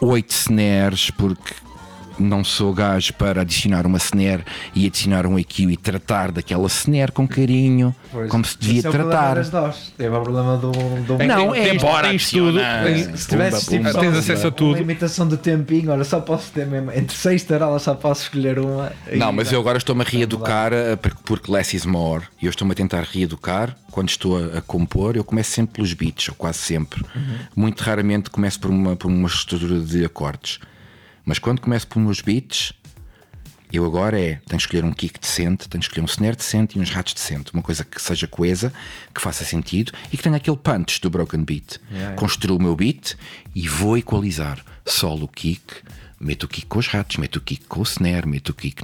8 0.00 0.32
snares, 0.32 1.10
porque 1.16 1.54
não 2.18 2.42
sou 2.44 2.72
gajo 2.72 3.12
para 3.14 3.40
adicionar 3.42 3.86
uma 3.86 3.98
snare 3.98 4.42
e 4.74 4.86
adicionar 4.86 5.26
um 5.26 5.38
EQ 5.38 5.70
e 5.72 5.76
tratar 5.76 6.32
daquela 6.32 6.66
snare 6.66 7.12
com 7.12 7.26
carinho, 7.26 7.94
Pois, 8.12 8.30
como 8.30 8.44
se 8.44 8.56
devia 8.58 8.82
é 8.84 8.88
o 8.88 8.92
problema 8.92 9.10
tratar. 9.10 9.34
das 9.36 9.50
DOS. 9.50 9.92
Teve 9.96 10.14
o 10.16 10.20
problema 10.22 10.56
do. 10.56 10.70
do 10.72 11.18
Não, 11.24 11.52
Tens- 11.52 11.66
é 11.66 11.70
tens- 11.70 11.82
bora 11.82 12.08
tens 12.08 12.30
tudo. 12.30 12.58
Se 13.16 13.28
tivesse 13.28 13.60
tipo, 13.68 13.84
Tens 13.84 13.94
uma- 14.08 14.18
acesso 14.18 14.46
a 14.46 14.50
tudo. 14.50 14.70
Uma 14.72 14.80
imitação 14.80 15.28
de 15.28 15.36
tempinho, 15.36 15.90
olha, 15.90 16.04
só 16.04 16.20
posso 16.20 16.50
ter 16.52 16.66
mesmo. 16.66 16.90
Entre 16.92 17.16
seis 17.16 17.42
tarolas 17.44 17.82
só 17.82 17.94
posso 17.94 18.22
escolher 18.22 18.58
uma. 18.58 18.92
Não, 19.14 19.32
mas 19.32 19.52
eu 19.52 19.60
agora 19.60 19.78
estou-me 19.78 20.02
a 20.02 20.04
reeducar 20.04 20.72
eh, 20.72 20.96
porque- 20.96 21.18
porque 21.24 21.50
less 21.52 21.76
is 21.76 21.84
more. 21.86 22.24
E 22.40 22.46
eu 22.46 22.50
estou-me 22.50 22.72
a 22.72 22.74
tentar 22.74 23.02
reeducar. 23.02 23.76
Quando 23.90 24.08
estou 24.10 24.36
a, 24.36 24.58
a 24.58 24.60
compor, 24.60 25.16
eu 25.16 25.24
começo 25.24 25.52
sempre 25.52 25.76
pelos 25.76 25.92
beats, 25.94 26.28
ou 26.28 26.34
quase 26.34 26.58
sempre. 26.58 27.02
Muito 27.54 27.80
raramente 27.82 28.28
começo 28.28 28.60
por 28.60 28.70
uma, 28.70 28.94
por 28.94 29.08
uma 29.10 29.26
estrutura 29.26 29.80
de 29.80 30.04
acordes. 30.04 30.58
Mas 31.26 31.38
quando 31.38 31.60
começo 31.60 31.86
pelos 31.88 32.22
beats, 32.22 32.72
Eu 33.72 33.84
agora 33.84 34.18
é, 34.18 34.34
tenho 34.34 34.42
que 34.46 34.56
escolher 34.56 34.84
um 34.84 34.92
kick 34.92 35.18
decente, 35.18 35.68
tenho 35.68 35.80
que 35.80 35.88
escolher 35.88 36.02
um 36.02 36.08
snare 36.08 36.36
decente 36.36 36.78
e 36.78 36.80
uns 36.80 36.88
ratos 36.90 37.12
decente. 37.14 37.52
Uma 37.52 37.62
coisa 37.62 37.84
que 37.84 38.00
seja 38.00 38.26
coesa, 38.28 38.72
que 39.12 39.20
faça 39.20 39.44
sentido 39.44 39.90
e 40.12 40.16
que 40.16 40.22
tenha 40.22 40.36
aquele 40.36 40.56
punch 40.56 41.00
do 41.00 41.10
broken 41.10 41.42
beat. 41.42 41.80
Yeah, 41.90 41.98
yeah. 41.98 42.16
Construo 42.16 42.56
o 42.56 42.62
meu 42.62 42.76
beat 42.76 43.16
e 43.54 43.68
vou 43.68 43.98
equalizar. 43.98 44.64
Solo 44.84 45.24
o 45.24 45.28
kick, 45.28 45.60
meto 46.20 46.44
o 46.44 46.48
kick 46.48 46.66
com 46.66 46.78
os 46.78 46.86
ratos, 46.86 47.16
meto 47.16 47.36
o 47.36 47.40
kick 47.40 47.66
com 47.66 47.80
o 47.80 47.82
snare, 47.82 48.26
meto 48.28 48.50
o 48.50 48.54
kick. 48.54 48.82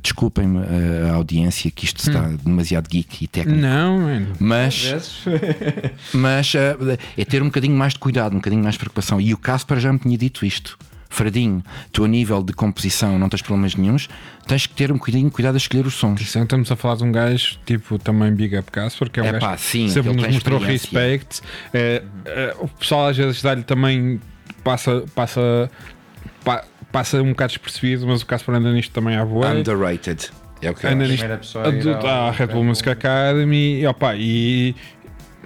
Desculpem-me 0.00 0.58
uh, 0.58 1.10
a 1.10 1.16
audiência 1.16 1.68
que 1.68 1.84
isto 1.84 1.98
está 1.98 2.28
demasiado 2.28 2.88
geek 2.88 3.24
e 3.24 3.26
técnico. 3.26 3.60
Não, 3.60 3.98
mano. 3.98 4.32
Mas, 4.38 5.24
mas 6.14 6.54
uh, 6.54 6.96
é 7.18 7.24
ter 7.24 7.42
um 7.42 7.46
bocadinho 7.46 7.76
mais 7.76 7.94
de 7.94 7.98
cuidado, 7.98 8.32
um 8.32 8.36
bocadinho 8.36 8.62
mais 8.62 8.74
de 8.74 8.78
preocupação. 8.78 9.20
E 9.20 9.34
o 9.34 9.36
Casper 9.36 9.80
já 9.80 9.92
me 9.92 9.98
tinha 9.98 10.16
dito 10.16 10.46
isto. 10.46 10.78
Fradinho, 11.12 11.62
tu 11.92 12.04
a 12.04 12.08
nível 12.08 12.40
de 12.42 12.52
composição 12.52 13.18
não 13.18 13.28
tens 13.28 13.42
problemas 13.42 13.74
nenhuns, 13.74 14.08
tens 14.46 14.64
que 14.66 14.74
ter 14.74 14.92
um 14.92 14.94
bocadinho 14.96 15.26
de 15.28 15.34
cuidado 15.34 15.56
a 15.56 15.58
escolher 15.58 15.84
os 15.84 15.94
sons. 15.94 16.20
Então, 16.30 16.44
estamos 16.44 16.70
a 16.70 16.76
falar 16.76 16.94
de 16.96 17.04
um 17.04 17.10
gajo, 17.10 17.58
tipo, 17.66 17.98
também 17.98 18.32
Big 18.32 18.56
Up 18.56 18.70
Casper, 18.70 19.10
que 19.10 19.18
é 19.18 19.22
um 19.24 19.26
É 19.26 19.32
gajo 19.32 19.44
pá, 19.44 19.56
sim, 19.58 19.86
que 19.86 19.90
sempre 19.92 20.12
nos 20.12 20.26
mostrou 20.28 20.60
respect. 20.60 21.42
É, 21.74 22.02
é, 22.24 22.54
o 22.60 22.68
pessoal 22.68 23.08
às 23.08 23.16
vezes 23.16 23.42
dá-lhe 23.42 23.64
também, 23.64 24.20
passa, 24.62 25.04
passa, 25.14 25.68
pa- 26.44 26.64
passa 26.92 27.20
um 27.20 27.30
bocado 27.30 27.48
despercebido, 27.54 28.06
mas 28.06 28.22
o 28.22 28.26
Casper 28.26 28.54
anda 28.54 28.72
nisto 28.72 28.92
também 28.92 29.16
à 29.16 29.24
boa. 29.24 29.48
Underrated. 29.50 30.30
É 30.62 30.70
o 30.70 30.74
que 30.74 30.86
Anda 30.86 31.02
acho. 31.04 31.10
nisto 31.12 31.18
Primeira 31.22 31.38
pessoa 31.38 31.66
a 31.66 31.70
ir 31.70 31.88
ao- 31.88 32.06
à 32.06 32.30
Red 32.30 32.46
Bull 32.48 32.64
Music 32.64 32.88
Academy 32.88 33.80
e, 33.80 33.86
opa, 33.86 34.14
e 34.14 34.76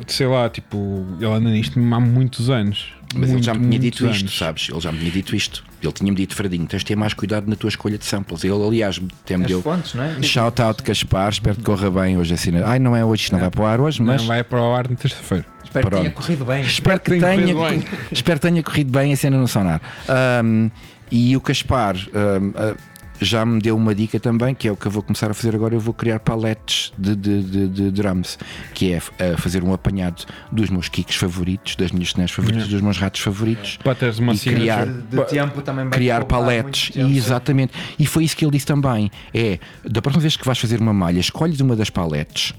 sei 0.09 0.27
lá, 0.27 0.51
tipo, 0.51 1.07
ele 1.19 1.27
anda 1.33 1.49
nisto 1.51 1.79
há 1.79 2.01
muitos 2.01 2.51
anos. 2.51 2.93
Mas 3.15 3.31
ele 3.31 3.43
já 3.43 3.53
me 3.55 3.61
tinha 3.61 3.71
Muito- 3.71 3.83
dito 3.83 4.03
muitos 4.05 4.17
isto, 4.17 4.25
anos. 4.27 4.39
sabes? 4.39 4.69
Ele 4.71 4.81
já 4.81 4.93
me 4.93 4.99
tinha 4.99 5.11
dito 5.11 5.37
isto. 5.37 5.65
Ele 5.83 5.93
tinha-me 5.93 6.17
dito, 6.17 6.35
Fradinho, 6.35 6.67
tens 6.67 6.81
de 6.81 6.87
ter 6.87 6.97
mais 6.97 7.13
cuidado 7.15 7.49
na 7.49 7.57
tua 7.57 7.69
escolha 7.69 7.99
de 7.99 8.05
samples. 8.05 8.43
Ele, 8.45 8.55
aliás, 8.67 9.01
até 9.23 9.37
me 9.37 9.45
As 9.45 9.49
deu. 9.49 9.63
fontes, 9.63 9.95
não 9.95 10.03
é? 10.05 10.23
Shout 10.23 10.61
out 10.63 10.83
Caspar, 10.83 11.29
espero 11.31 11.57
que 11.57 11.63
corra 11.63 11.91
bem 11.91 12.17
hoje 12.19 12.35
assim. 12.35 12.51
Ai, 12.65 12.79
não 12.79 12.97
é 12.97 13.05
hoje, 13.05 13.25
isto 13.25 13.33
não 13.33 13.41
vai 13.41 13.51
para 13.51 13.63
o 13.63 13.67
ar 13.67 13.81
hoje, 13.81 14.03
mas 14.03 14.21
Não 14.23 14.29
vai 14.29 14.43
para 14.45 14.61
o 14.61 14.75
ar 14.75 14.89
na 14.89 14.97
terça-feira. 14.97 15.45
Espero 15.65 15.87
que 15.87 15.91
tenha 15.97 16.11
Pronto. 16.11 16.15
corrido 16.27 16.45
bem. 16.45 16.63
espero 16.63 17.01
que 17.01 17.11
tenha 17.11 17.21
tenha, 17.21 17.55
corrido 17.55 17.61
bem. 17.69 17.85
espero 18.13 18.39
que 18.41 18.47
tenha 18.49 18.63
corrido 18.63 18.91
bem 18.93 19.13
a 19.13 19.17
cena 19.17 19.37
no 19.39 19.49
sonar. 19.49 19.81
Ahm, 20.09 20.69
e 21.11 21.37
o 21.37 21.41
Caspar 21.41 21.97
ahm, 22.15 22.53
ah, 22.57 22.75
já 23.21 23.45
me 23.47 23.61
deu 23.61 23.77
uma 23.77 23.95
dica 23.95 24.19
também, 24.19 24.55
que 24.55 24.67
é 24.69 24.73
o 24.73 24.77
que 24.77 24.87
eu 24.87 24.91
vou 24.91 25.03
começar 25.03 25.31
a 25.31 25.35
fazer 25.35 25.55
agora. 25.55 25.75
Eu 25.75 25.81
vou 25.81 25.95
criar 25.95 26.19
paletes 26.21 26.93
de, 26.99 27.15
de, 27.15 27.43
de, 27.43 27.69
de 27.69 27.91
drums, 27.91 28.39
que 28.75 28.93
é 28.93 28.99
ah, 28.99 29.37
fazer 29.39 29.63
um 29.63 29.73
apanhado 29.73 30.25
dos 30.51 30.69
meus 30.69 30.89
kicks 30.89 31.17
favoritos, 31.17 31.77
das 31.77 31.93
minhas 31.93 32.09
snares 32.09 32.33
favoritas, 32.33 32.69
dos 32.69 32.81
meus 32.81 32.99
ratos 32.99 33.21
favoritos. 33.21 33.79
Para 33.83 33.95
teres 33.95 34.19
uma 34.19 34.35
E 34.35 34.39
criar- 34.39 34.87
De, 34.87 35.17
de 35.17 35.25
tempo 35.27 35.63
também 35.63 35.89
criar 35.91 36.25
paletes 36.25 36.91
e 36.95 37.17
exatamente 37.17 37.73
e 37.99 38.05
foi 38.07 38.25
isso 38.25 38.37
que 38.37 38.45
ele 38.45 38.53
disse 38.53 38.67
também 38.67 39.11
é 39.33 39.59
da 39.89 40.03
próxima 40.03 40.21
vez 40.23 40.37
que 40.37 40.45
vais 40.45 40.59
fazer 40.59 40.81
uma 40.81 40.93
malha 40.93 41.19
escolhes 41.21 41.61
uma 41.61 41.77
das 41.77 41.91
paletes 41.91 42.53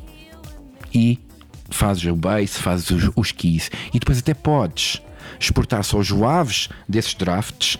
e 0.94 1.20
fazes 1.70 2.04
o 2.06 2.16
base 2.16 2.48
fazes 2.48 2.90
os, 2.92 3.12
os 3.16 3.32
keys 3.32 3.70
e 3.94 4.00
depois 4.00 4.20
até 4.20 4.34
podes 4.34 5.02
exportar 5.40 5.84
só 5.84 5.98
os 6.00 6.08
joaves 6.08 6.70
desses 6.88 7.14
drafts 7.16 7.78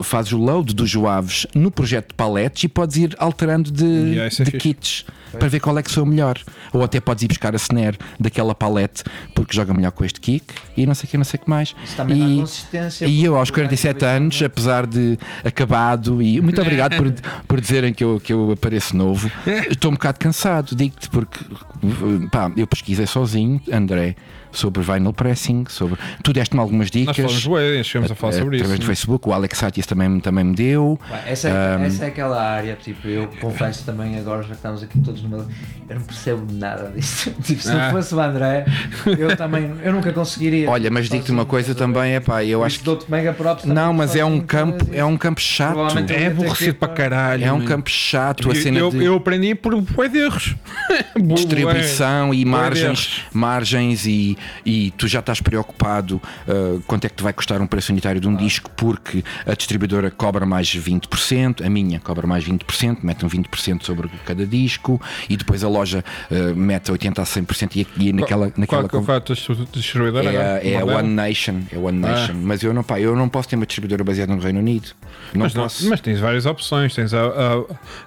fazes 0.00 0.32
o 0.32 0.38
load 0.38 0.74
dos 0.74 0.90
joaves 0.90 1.46
no 1.54 1.70
projeto 1.70 2.08
de 2.08 2.14
paletes 2.14 2.64
e 2.64 2.68
podes 2.68 2.96
ir 2.96 3.16
alterando 3.18 3.70
de, 3.70 3.84
Yeah, 3.84 4.34
é 4.38 4.44
de 4.44 4.52
kits 4.52 5.04
para 5.38 5.48
ver 5.48 5.60
qual 5.60 5.78
é 5.78 5.82
que 5.82 5.90
sou 5.90 6.04
melhor. 6.04 6.38
Ou 6.72 6.82
até 6.82 7.00
podes 7.00 7.22
ir 7.22 7.28
buscar 7.28 7.54
a 7.54 7.56
snare 7.56 7.96
daquela 8.18 8.54
palete 8.54 9.02
porque 9.34 9.56
joga 9.56 9.72
melhor 9.72 9.92
com 9.92 10.04
este 10.04 10.20
kick 10.20 10.44
e 10.76 10.86
não 10.86 10.94
sei 10.94 11.06
o 11.06 11.10
que 11.10 11.16
não 11.16 11.24
sei 11.24 11.40
o 11.40 11.44
que 11.44 11.50
mais. 11.50 11.74
E, 13.00 13.06
e 13.06 13.24
eu 13.24 13.36
aos 13.36 13.50
porque 13.50 13.62
47 13.62 14.00
vai 14.00 14.16
anos 14.16 14.42
apesar 14.42 14.86
de 14.86 15.18
acabado 15.44 16.22
e 16.22 16.40
muito 16.40 16.60
obrigado 16.60 16.96
por, 16.96 17.12
por 17.46 17.60
dizerem 17.60 17.92
que 17.92 18.04
eu, 18.04 18.20
que 18.20 18.32
eu 18.32 18.52
apareço 18.52 18.96
novo 18.96 19.30
estou 19.70 19.90
um 19.90 19.94
bocado 19.94 20.18
cansado 20.18 20.74
digo-te 20.74 21.08
porque 21.08 21.38
pá, 22.30 22.50
eu 22.56 22.66
pesquisei 22.66 23.06
sozinho 23.06 23.60
André 23.72 24.16
sobre 24.52 24.82
vinyl 24.82 25.12
pressing 25.12 25.64
sobre 25.68 25.98
tu 26.22 26.32
deste-me 26.32 26.60
algumas 26.60 26.90
Nós 26.90 27.16
falamos 27.16 27.42
dicas 27.42 27.86
chegamos 27.86 28.10
a 28.10 28.14
falar 28.14 28.32
sobre 28.34 28.56
através 28.56 28.78
isso. 28.78 28.80
do 28.82 28.86
Facebook 28.86 29.28
o 29.28 29.32
Alex 29.32 29.58
Satias 29.58 29.86
também, 29.86 30.20
também 30.20 30.44
me 30.44 30.54
deu 30.54 30.98
Essa 31.26 31.48
é, 31.48 31.86
essa 31.86 32.04
é 32.04 32.08
aquela 32.08 32.42
área, 32.42 32.76
tipo, 32.76 33.08
eu 33.08 33.28
confesso 33.40 33.84
também 33.84 34.18
agora, 34.18 34.42
já 34.42 34.48
que 34.50 34.54
estamos 34.54 34.82
aqui 34.82 34.98
todos 35.00 35.22
numa. 35.22 35.46
Eu 35.88 35.96
não 35.96 36.02
percebo 36.02 36.46
nada 36.52 36.90
disso. 36.94 37.30
Tipo, 37.42 37.62
se 37.62 37.70
Ah. 37.70 37.74
não 37.86 37.90
fosse 37.92 38.14
o 38.14 38.20
André, 38.20 38.64
eu 39.18 39.36
também. 39.36 39.72
Eu 39.82 39.92
nunca 39.92 40.12
conseguiria. 40.12 40.68
olha 40.70 40.90
mas 40.90 41.08
digo-te 41.08 41.30
uma 41.32 41.44
coisa 41.44 41.74
também 41.74 42.12
é 42.14 42.20
pá 42.20 42.44
eu 42.44 42.62
acho 42.64 42.78
que 42.78 42.84
Dou-te 42.84 43.10
mega 43.10 43.32
props 43.32 43.64
não 43.64 43.92
mas 43.92 44.14
é 44.16 44.24
um 44.24 44.40
campo 44.40 44.86
é 44.92 45.04
um 45.04 45.16
campo 45.16 45.40
chato 45.40 45.78
É 46.10 46.26
aborrecido 46.26 46.74
para 46.76 46.92
caralho. 46.92 47.44
é 47.44 47.52
um 47.52 47.64
campo 47.64 47.90
chato 47.90 48.50
a 48.50 48.54
Eu, 48.54 48.60
cena 48.62 48.78
eu, 48.78 48.90
de... 48.90 49.04
eu 49.04 49.14
aprendi 49.16 49.54
por 49.54 49.74
erros. 50.14 50.54
Distribuição 51.20 52.32
e 52.34 52.44
margens, 52.44 53.22
margens 53.32 54.06
e, 54.06 54.36
e 54.64 54.90
tu 54.92 55.06
já 55.08 55.20
estás 55.20 55.40
preocupado 55.40 56.20
uh, 56.48 56.80
quanto 56.86 57.04
é 57.04 57.08
que 57.08 57.16
te 57.16 57.22
vai 57.22 57.32
custar 57.32 57.60
um 57.60 57.66
preço 57.66 57.92
unitário 57.92 58.20
de 58.20 58.28
um 58.28 58.34
disco 58.36 58.70
porque 58.76 59.22
a 59.46 59.54
distribuidora 59.54 60.10
cobra 60.10 60.44
mais 60.46 60.68
20%, 60.68 61.64
a 61.64 61.70
minha 61.70 62.00
cobra 62.00 62.26
mais 62.26 62.44
20%, 62.44 62.98
mete 63.02 63.24
um 63.24 63.28
20% 63.28 63.82
sobre 63.82 64.08
cada 64.24 64.46
disco 64.46 65.00
e 65.28 65.36
depois 65.36 65.62
a 65.64 65.68
loja 65.68 66.04
uh, 66.30 66.54
mete 66.56 66.90
80% 66.92 67.18
a 67.18 67.22
100% 67.24 67.76
e, 67.76 68.08
e 68.08 68.12
naquela, 68.12 68.52
naquela 68.56 68.82
Qual 68.82 68.88
que 68.88 68.96
é 68.96 68.98
o 68.98 69.02
fato 69.02 69.34
distribuidor 69.72 70.24
é, 70.24 70.28
a- 70.36 70.64
é 70.64 70.76
a 70.76 70.80
Modelo? 70.80 70.98
One 70.98 71.08
Nation, 71.14 71.60
é 71.72 71.78
One 71.78 71.98
Nation. 71.98 72.34
Mas 72.34 72.62
eu 72.62 72.72
não, 72.72 72.82
pá, 72.82 73.00
eu 73.00 73.14
não 73.16 73.28
posso 73.28 73.48
ter 73.48 73.56
uma 73.56 73.66
distribuidora 73.66 74.02
baseada 74.04 74.34
no 74.34 74.40
Reino 74.40 74.58
Unido. 74.60 74.88
Não 75.34 75.42
Mas, 75.42 75.54
não- 75.54 75.62
posso. 75.64 75.88
mas 75.88 76.00
tens 76.00 76.18
várias 76.20 76.46
opções. 76.46 76.94
Tens 76.94 77.12
a, 77.14 77.20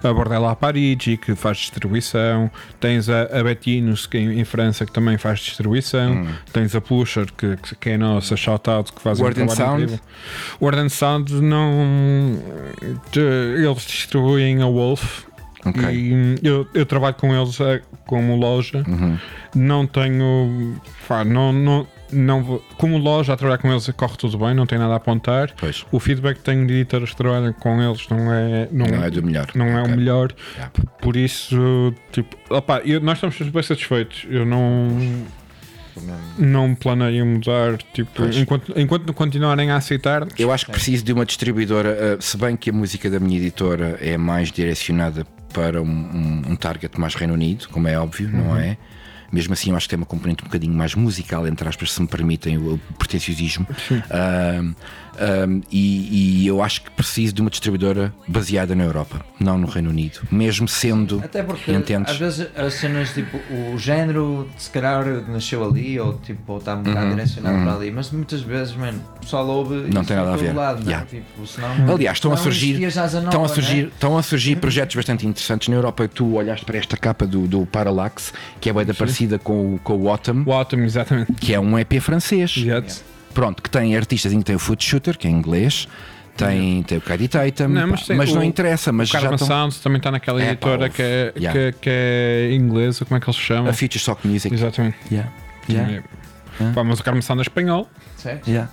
a, 0.02 0.08
a 0.08 0.12
Bordella 0.14 0.54
Parigi, 0.54 1.16
que 1.16 1.34
faz 1.34 1.58
distribuição. 1.58 2.50
Tens 2.80 3.08
a, 3.08 3.22
a 3.22 3.42
Bettinos, 3.42 4.06
que 4.06 4.18
em, 4.18 4.40
em 4.40 4.44
França, 4.44 4.84
que 4.86 4.92
também 4.92 5.16
faz 5.18 5.40
distribuição. 5.40 6.25
Tens 6.52 6.74
a 6.74 6.80
Pusher, 6.80 7.26
que, 7.36 7.56
que 7.80 7.90
é 7.90 7.94
a 7.94 7.98
nossa 7.98 8.36
shoutout, 8.36 8.92
que 8.92 9.00
faz 9.00 9.20
Word 9.20 9.40
um 9.42 9.46
trabalho 9.46 9.68
Sound? 9.68 9.82
incrível. 9.84 10.04
Word 10.60 10.78
and 10.80 10.88
Sound 10.88 11.32
não. 11.34 12.38
eles 13.14 13.82
distribuem 13.86 14.62
a 14.62 14.66
Wolf. 14.66 15.24
Ok. 15.64 15.82
E 15.92 16.38
eu, 16.46 16.66
eu 16.74 16.86
trabalho 16.86 17.14
com 17.16 17.34
eles 17.34 17.58
eh, 17.60 17.82
como 18.06 18.36
loja. 18.36 18.84
Uhum. 18.86 19.18
Não 19.54 19.84
tenho. 19.84 20.80
Pá, 21.08 21.24
não, 21.24 21.52
não, 21.52 21.86
não 22.12 22.44
vou- 22.44 22.64
como 22.78 22.96
loja, 22.98 23.32
a 23.32 23.36
trabalhar 23.36 23.58
com 23.58 23.68
eles 23.72 23.90
corre 23.96 24.16
tudo 24.16 24.38
bem, 24.38 24.54
não 24.54 24.64
tem 24.64 24.78
nada 24.78 24.92
a 24.92 24.96
apontar. 24.98 25.52
Pois. 25.56 25.84
O 25.90 25.98
feedback 25.98 26.36
que 26.36 26.44
tenho 26.44 26.64
de 26.68 26.72
editores 26.74 27.10
que 27.10 27.16
trabalham 27.16 27.52
com 27.52 27.82
eles 27.82 28.06
não 28.08 28.32
é, 28.32 28.68
não, 28.70 28.86
Não 28.86 29.02
é 29.02 29.10
do 29.10 29.22
melhor. 29.24 29.46
não 29.56 29.66
é 29.66 29.80
Ok. 29.82 29.92
o 29.92 29.96
melhor. 29.96 30.32
Yeah. 30.54 30.72
Por 31.00 31.16
isso, 31.16 31.92
tipo, 32.12 32.36
opá, 32.48 32.80
eu- 32.84 33.00
nós 33.00 33.16
estamos 33.20 33.36
bem 33.52 33.62
satisfeitos. 33.64 34.24
Eu 34.30 34.46
não, 34.46 34.88
não 36.38 36.74
planeio 36.74 37.24
mudar. 37.26 37.78
Tipo, 37.92 38.10
Pois. 38.14 38.36
enquanto, 38.36 38.72
enquanto 38.78 39.12
continuarem 39.14 39.70
a 39.70 39.76
aceitar, 39.76 40.26
Eu 40.38 40.52
acho 40.52 40.66
que 40.66 40.72
preciso 40.72 41.04
de 41.04 41.12
uma 41.12 41.24
distribuidora, 41.26 42.16
uh, 42.18 42.22
se 42.22 42.36
bem 42.36 42.56
que 42.56 42.70
a 42.70 42.72
música 42.72 43.08
da 43.10 43.18
minha 43.20 43.38
editora 43.38 43.98
é 44.00 44.16
mais 44.16 44.50
direcionada 44.52 45.26
para 45.52 45.80
um, 45.80 45.86
um- 45.86 46.42
um 46.52 46.56
target 46.56 46.98
mais 47.00 47.14
Reino 47.14 47.34
Unido, 47.34 47.68
como 47.70 47.88
é 47.88 47.98
óbvio, 47.98 48.28
não 48.30 48.56
é? 48.56 48.76
Mesmo 49.32 49.54
assim, 49.54 49.70
eu 49.70 49.76
acho 49.76 49.86
que 49.86 49.90
tem 49.90 49.96
uma 49.96 50.06
componente 50.06 50.42
um 50.44 50.46
bocadinho 50.46 50.72
mais 50.72 50.94
musical, 50.94 51.46
entre 51.48 51.68
aspas, 51.68 51.92
se 51.92 52.00
me 52.00 52.06
permitem 52.06 52.58
o, 52.58 52.74
o 52.74 52.78
pretenciosismo. 52.96 53.66
Ahm, 54.10 54.72
ahm, 55.18 55.60
e, 55.70 56.42
e 56.42 56.46
eu 56.46 56.62
acho 56.62 56.82
que 56.82 56.90
preciso 56.90 57.34
de 57.34 57.40
uma 57.40 57.50
distribuidora 57.50 58.12
baseada 58.28 58.74
na 58.74 58.84
Europa, 58.84 59.24
não 59.40 59.56
no 59.58 59.66
Reino 59.66 59.90
Unido, 59.90 60.20
mesmo 60.30 60.66
sendo. 60.68 61.20
Até 61.24 61.42
porque 61.42 61.72
Entendes? 61.72 62.10
às 62.12 62.18
vezes 62.18 62.46
as 62.56 62.74
cenas 62.74 63.12
tipo 63.12 63.38
o 63.52 63.78
género 63.78 64.48
se 64.56 64.70
calhar 64.70 65.04
nasceu 65.28 65.64
ali 65.64 65.98
ou 66.00 66.14
tipo 66.18 66.56
está 66.58 66.74
um 66.74 66.82
bocado 66.82 67.10
direcionado 67.10 67.62
para 67.62 67.74
ali, 67.74 67.90
mas 67.90 68.10
muitas 68.10 68.40
vezes 68.40 68.74
mano, 68.74 69.00
o 69.16 69.20
pessoal 69.20 69.46
ouve 69.46 69.66
Uhum, 69.76 69.88
Não 69.92 70.04
tem 70.04 70.16
nada 70.16 70.32
a 70.32 70.36
ver. 70.36 70.54
Lado, 70.54 70.80
não 70.84 70.86
é? 70.86 70.90
Yeah. 70.94 71.06
tipo, 71.06 71.46
senão 71.46 71.76
não- 71.78 71.94
Aliás, 71.94 72.16
estão 72.16 72.32
a 72.32 72.36
surgir, 72.36 72.80
estão 72.82 73.04
a 73.44 73.48
né? 73.48 73.48
surgir, 73.54 73.86
estão 73.86 74.18
a 74.18 74.22
surgir 74.22 74.56
projetos 74.56 74.96
bastante 74.96 75.26
interessantes 75.26 75.68
na 75.68 75.74
Europa. 75.74 76.08
Tu 76.08 76.34
olhaste 76.34 76.64
para 76.64 76.78
esta 76.78 76.96
capa 76.96 77.26
do, 77.26 77.46
do 77.46 77.66
Parallax, 77.66 78.32
que 78.60 78.70
é 78.70 78.72
bem 78.72 78.86
parecida 78.86 79.38
com, 79.38 79.74
o- 79.74 79.78
com 79.82 79.96
o 79.96 80.08
Autumn, 80.08 80.44
o 80.46 80.52
Autumn, 80.52 80.82
exatamente. 80.84 81.32
que 81.34 81.52
é 81.52 81.60
um 81.60 81.78
EP 81.78 82.00
francês. 82.00 82.54
Exato. 82.56 83.02
Pronto, 83.36 83.62
que 83.62 83.68
tem 83.68 83.94
artistas, 83.94 84.32
tem 84.42 84.56
o 84.56 84.58
Foot 84.58 84.82
Shooter, 84.82 85.18
que 85.18 85.26
é 85.28 85.30
em 85.30 85.34
inglês, 85.34 85.86
tem, 86.38 86.82
tem 86.84 86.96
o 86.96 87.00
Kaidi 87.02 87.28
Tatum, 87.28 87.68
Não, 87.68 87.82
pá, 87.82 87.86
mas 87.88 88.08
mas, 88.08 88.26
tem 88.28 88.34
não 88.34 88.40
o- 88.40 88.44
interessa, 88.44 88.90
mas 88.92 89.10
O 89.10 89.12
já 89.12 89.20
Karma 89.20 89.34
estão. 89.36 89.46
Sounds 89.48 89.78
também 89.80 89.98
está 89.98 90.10
naquela 90.10 90.40
É, 90.40 90.46
pá, 90.46 90.50
editora 90.52 90.82
ouve. 90.84 90.90
que 90.90 91.02
é, 91.02 91.32
Yeah. 91.36 91.52
que, 91.72 91.78
que 91.82 91.90
é 91.90 92.50
inglesa, 92.54 93.04
como 93.04 93.18
é 93.18 93.20
que 93.20 93.26
eles 93.28 93.36
se 93.36 93.42
chamam? 93.42 93.68
A 93.70 93.74
Future 93.74 93.98
Sock 93.98 94.26
Music. 94.26 94.54
Exatamente. 94.54 94.96
Yeah. 95.12 95.30
Yeah. 95.68 96.02
É. 96.60 96.72
Pá, 96.72 96.82
mas 96.82 96.98
o 96.98 97.04
Karma 97.04 97.20
Sound 97.20 97.40
é 97.40 97.42
espanhol. 97.42 97.86
Certo? 98.16 98.48
Yeah. 98.48 98.70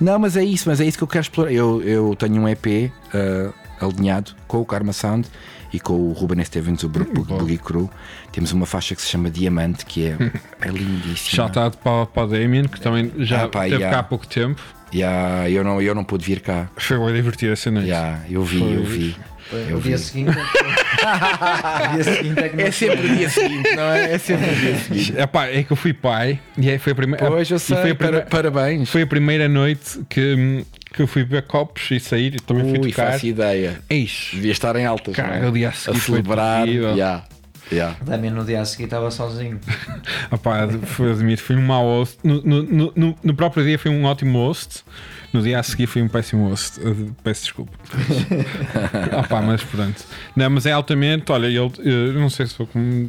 Não, 0.00 0.16
mas 0.18 0.36
é 0.36 0.44
isso, 0.44 0.68
mas 0.68 0.80
é 0.80 0.84
isso 0.84 0.96
que 0.96 1.02
eu 1.04 1.08
quero 1.08 1.22
explorar. 1.22 1.52
Eu, 1.52 1.82
eu 1.82 2.14
tenho 2.16 2.40
um 2.40 2.48
EP 2.48 2.66
uh, 3.12 3.52
alinhado 3.84 4.32
com 4.46 4.60
o 4.60 4.64
Karma 4.64 4.92
Sound 4.92 5.26
e 5.72 5.80
com 5.80 5.94
o 5.94 6.12
Ruben 6.12 6.42
Stevens, 6.44 6.82
o 6.82 6.88
Bom. 6.88 7.04
Boogie 7.38 7.58
Crew. 7.58 7.90
Temos 8.32 8.52
uma 8.52 8.66
faixa 8.66 8.94
que 8.94 9.02
se 9.02 9.08
chama 9.08 9.30
Diamante, 9.30 9.84
que 9.86 10.06
é, 10.06 10.16
é 10.60 10.68
lindíssima. 10.68 11.16
Shout-out 11.46 11.76
para, 11.78 12.06
para 12.06 12.22
o 12.24 12.26
Damien, 12.26 12.64
que 12.64 12.80
também 12.80 13.10
já 13.18 13.44
Ah, 13.44 13.48
pá, 13.48 13.62
teve 13.62 13.76
yeah. 13.76 13.90
cá 13.90 14.00
há 14.00 14.02
pouco 14.02 14.26
tempo. 14.26 14.60
Yeah, 14.94 15.48
eu, 15.48 15.64
não, 15.64 15.80
eu 15.80 15.94
não 15.94 16.04
pude 16.04 16.24
vir 16.24 16.40
cá. 16.40 16.68
Foi 16.76 16.98
bem 16.98 17.14
divertido 17.14 17.52
a 17.52 17.56
cena. 17.56 17.80
Yeah, 17.80 18.20
eu 18.30 18.42
vi, 18.44 18.58
Foi- 18.58 18.72
eu 18.74 18.84
vi. 18.84 19.16
O 19.76 19.80
dia 19.80 19.98
seguinte 19.98 20.30
é 20.30 21.88
dia 21.94 22.04
seguinte 22.04 22.40
é 22.40 22.62
É 22.62 22.70
sempre 22.70 23.06
o 23.06 23.16
dia 23.16 23.28
seguinte, 23.28 23.76
não 23.76 23.82
é? 23.82 24.14
É 24.14 24.18
sempre 24.18 24.50
o 24.50 24.54
dia 24.54 24.76
seguinte. 24.78 25.12
Epá, 25.20 25.46
é 25.46 25.62
que 25.62 25.70
eu 25.72 25.76
fui 25.76 25.92
pai 25.92 26.40
e 26.56 26.78
foi 26.78 26.92
a 26.92 26.94
primeira. 26.96 27.26
Pois 27.26 27.50
eu 27.50 27.58
sei, 27.58 27.76
foi 27.76 27.90
a 27.90 27.94
para- 27.94 28.06
primeira, 28.06 28.26
parabéns. 28.30 28.88
foi 28.88 29.02
a 29.02 29.06
primeira 29.06 29.48
noite 29.48 30.00
que, 30.08 30.64
que 30.92 31.02
eu 31.02 31.06
fui 31.06 31.24
beber 31.24 31.42
copos 31.42 31.90
e 31.90 31.98
sair 32.00 32.34
e 32.36 32.40
também 32.40 32.64
fui 32.70 32.78
Ui, 32.78 32.90
tocar. 32.90 33.12
faço 33.12 33.26
ideia. 33.26 33.80
Eis. 33.88 34.30
Devia 34.32 34.52
estar 34.52 34.76
em 34.76 34.84
altas. 34.86 35.14
Cara, 35.16 35.38
não 35.40 35.46
é? 35.46 35.48
o 35.48 35.52
dia 35.52 35.68
a 35.68 35.70
a 35.70 35.74
seguir 35.74 35.98
foi 35.98 36.14
celebrar. 36.16 36.64
terrível. 36.64 36.90
Yeah, 36.90 37.24
yeah. 37.72 37.96
Também 38.04 38.30
no 38.30 38.44
dia 38.44 38.60
a 38.60 38.64
seguir 38.64 38.84
estava 38.84 39.10
sozinho. 39.10 39.58
Opá, 40.30 40.68
foi, 40.84 41.12
admito, 41.12 41.42
fui 41.42 41.56
um 41.56 41.62
mau 41.66 41.84
host. 41.84 42.18
No, 42.22 42.42
no, 42.42 42.62
no- 42.62 42.92
no, 42.94 43.18
no 43.22 43.34
próprio 43.34 43.64
dia 43.64 43.78
fui 43.78 43.90
um 43.90 44.04
ótimo 44.04 44.38
host. 44.38 44.84
No 45.32 45.40
dia 45.40 45.58
a 45.58 45.62
seguir 45.62 45.86
fui 45.86 46.02
um 46.02 46.08
péssimo 46.08 46.48
host. 46.50 46.78
Uh, 46.80 47.14
Peço 47.24 47.44
desculpa. 47.44 47.72
Opá, 49.18 49.40
mas 49.40 49.62
pronto. 49.64 50.04
Não, 50.36 50.50
mas 50.50 50.66
é 50.66 50.72
altamente. 50.72 51.32
Olha, 51.32 51.46
ele, 51.46 51.72
eu 51.82 52.12
não 52.14 52.28
sei 52.28 52.46
se 52.46 52.58
vou 52.58 52.68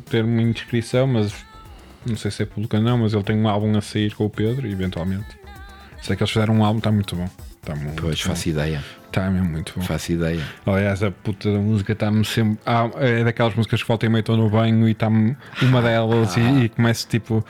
ter 0.10 0.24
uma 0.24 0.42
indiscrição, 0.42 1.06
mas 1.06 1.34
não 2.06 2.16
sei 2.16 2.32
se 2.32 2.44
é 2.44 2.46
público 2.46 2.78
ou 2.78 2.82
não. 2.82 2.98
Mas 3.00 3.14
ele 3.14 3.24
tem 3.24 3.36
um 3.36 3.48
álbum 3.48 3.78
a 3.78 3.82
sair 3.82 4.14
com 4.16 4.26
o 4.26 4.30
Pedro, 4.30 4.66
eventualmente. 4.68 5.28
Sei 6.02 6.16
que 6.16 6.24
eles 6.24 6.32
fizeram 6.32 6.56
um 6.56 6.64
álbum, 6.64 6.78
está 6.78 6.92
muito 6.94 7.14
bom. 7.16 7.30
Está 7.64 7.76
muito 7.76 8.02
Pois, 8.02 8.22
bom. 8.22 8.30
faço 8.30 8.50
ideia. 8.50 8.84
Está 9.06 9.30
mesmo 9.30 9.48
muito 9.50 9.74
bom. 9.78 9.82
Faço 9.86 10.12
ideia. 10.12 10.42
Aliás, 10.66 11.02
a 11.02 11.12
puta 11.12 11.50
da 11.50 11.60
música 11.60 11.94
está-me 11.94 12.26
sempre. 12.26 12.60
Ah, 12.66 12.90
é 12.98 13.24
daquelas 13.24 13.56
músicas 13.56 13.82
que 13.82 13.88
volta 13.88 14.06
e 14.06 14.10
meio 14.10 14.20
estou 14.20 14.36
no 14.36 14.50
banho 14.50 14.86
e 14.88 14.92
está-me 14.92 15.38
uma 15.62 15.82
delas 15.82 16.36
e, 16.36 16.42
e 16.66 16.70
começo 16.70 17.08
tipo. 17.08 17.46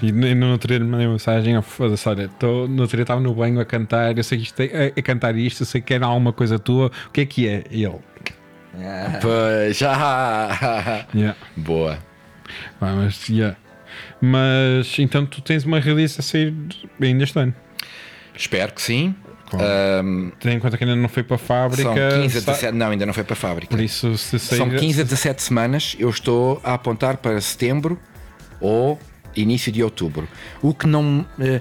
E 0.00 0.12
no 0.12 0.52
outro 0.52 0.68
dia 0.68 0.78
me 0.80 0.86
mandei 0.86 1.06
uma 1.06 1.12
mensagem: 1.14 1.58
oh, 1.58 1.62
foda-se, 1.62 2.08
olha, 2.08 2.28
tô, 2.38 2.66
no 2.66 2.82
outro 2.82 2.96
dia 2.96 3.02
estava 3.02 3.20
no 3.20 3.34
banho 3.34 3.60
a 3.60 3.64
cantar, 3.66 4.16
eu 4.16 4.24
sei 4.24 4.38
que 4.38 4.44
isto 4.44 4.60
é, 4.60 4.92
a 4.96 5.02
cantar 5.02 5.36
isto, 5.36 5.62
eu 5.62 5.66
sei 5.66 5.80
que 5.82 5.92
era 5.92 6.06
alguma 6.06 6.32
coisa 6.32 6.58
tua, 6.58 6.90
o 7.08 7.10
que 7.10 7.20
é 7.20 7.26
que 7.26 7.46
é? 7.48 7.64
E 7.70 7.84
ele. 7.84 7.98
Ah, 8.76 9.18
Pois, 9.20 9.76
já. 9.76 11.06
Yeah. 11.14 11.36
Boa. 11.56 11.98
Ah, 12.80 12.94
mas, 12.96 13.28
yeah. 13.28 13.56
mas 14.22 14.96
então 14.98 15.26
tu 15.26 15.42
tens 15.42 15.64
uma 15.64 15.80
release 15.80 16.18
a 16.18 16.22
sair 16.22 16.54
ainda 17.02 17.24
este 17.24 17.38
ano. 17.38 17.54
Espero 18.34 18.72
que 18.72 18.80
sim. 18.80 19.14
Claro. 19.50 20.32
Tendo 20.38 20.52
em 20.54 20.60
conta 20.60 20.78
que 20.78 20.84
ainda 20.84 20.96
não 20.96 21.08
foi 21.08 21.22
para 21.22 21.34
a 21.36 21.38
fábrica. 21.38 21.82
são 21.82 21.94
15 22.22 22.38
a 22.38 22.40
sa- 22.40 22.52
17. 22.52 22.76
Não, 22.76 22.90
ainda 22.90 23.04
não 23.04 23.12
foi 23.12 23.24
para 23.24 23.32
a 23.34 23.36
fábrica. 23.36 23.76
Por 23.76 23.82
isso, 23.82 24.16
se 24.16 24.38
sair. 24.38 24.58
São 24.58 24.70
15 24.70 25.00
a 25.00 25.04
17 25.04 25.42
semanas. 25.42 25.96
Eu 25.98 26.08
estou 26.08 26.60
a 26.64 26.74
apontar 26.74 27.16
para 27.16 27.40
setembro 27.40 27.98
ou 28.60 28.98
início 29.36 29.70
de 29.72 29.82
outubro. 29.82 30.28
O 30.62 30.72
que 30.74 30.86
não. 30.86 31.26
eh, 31.40 31.60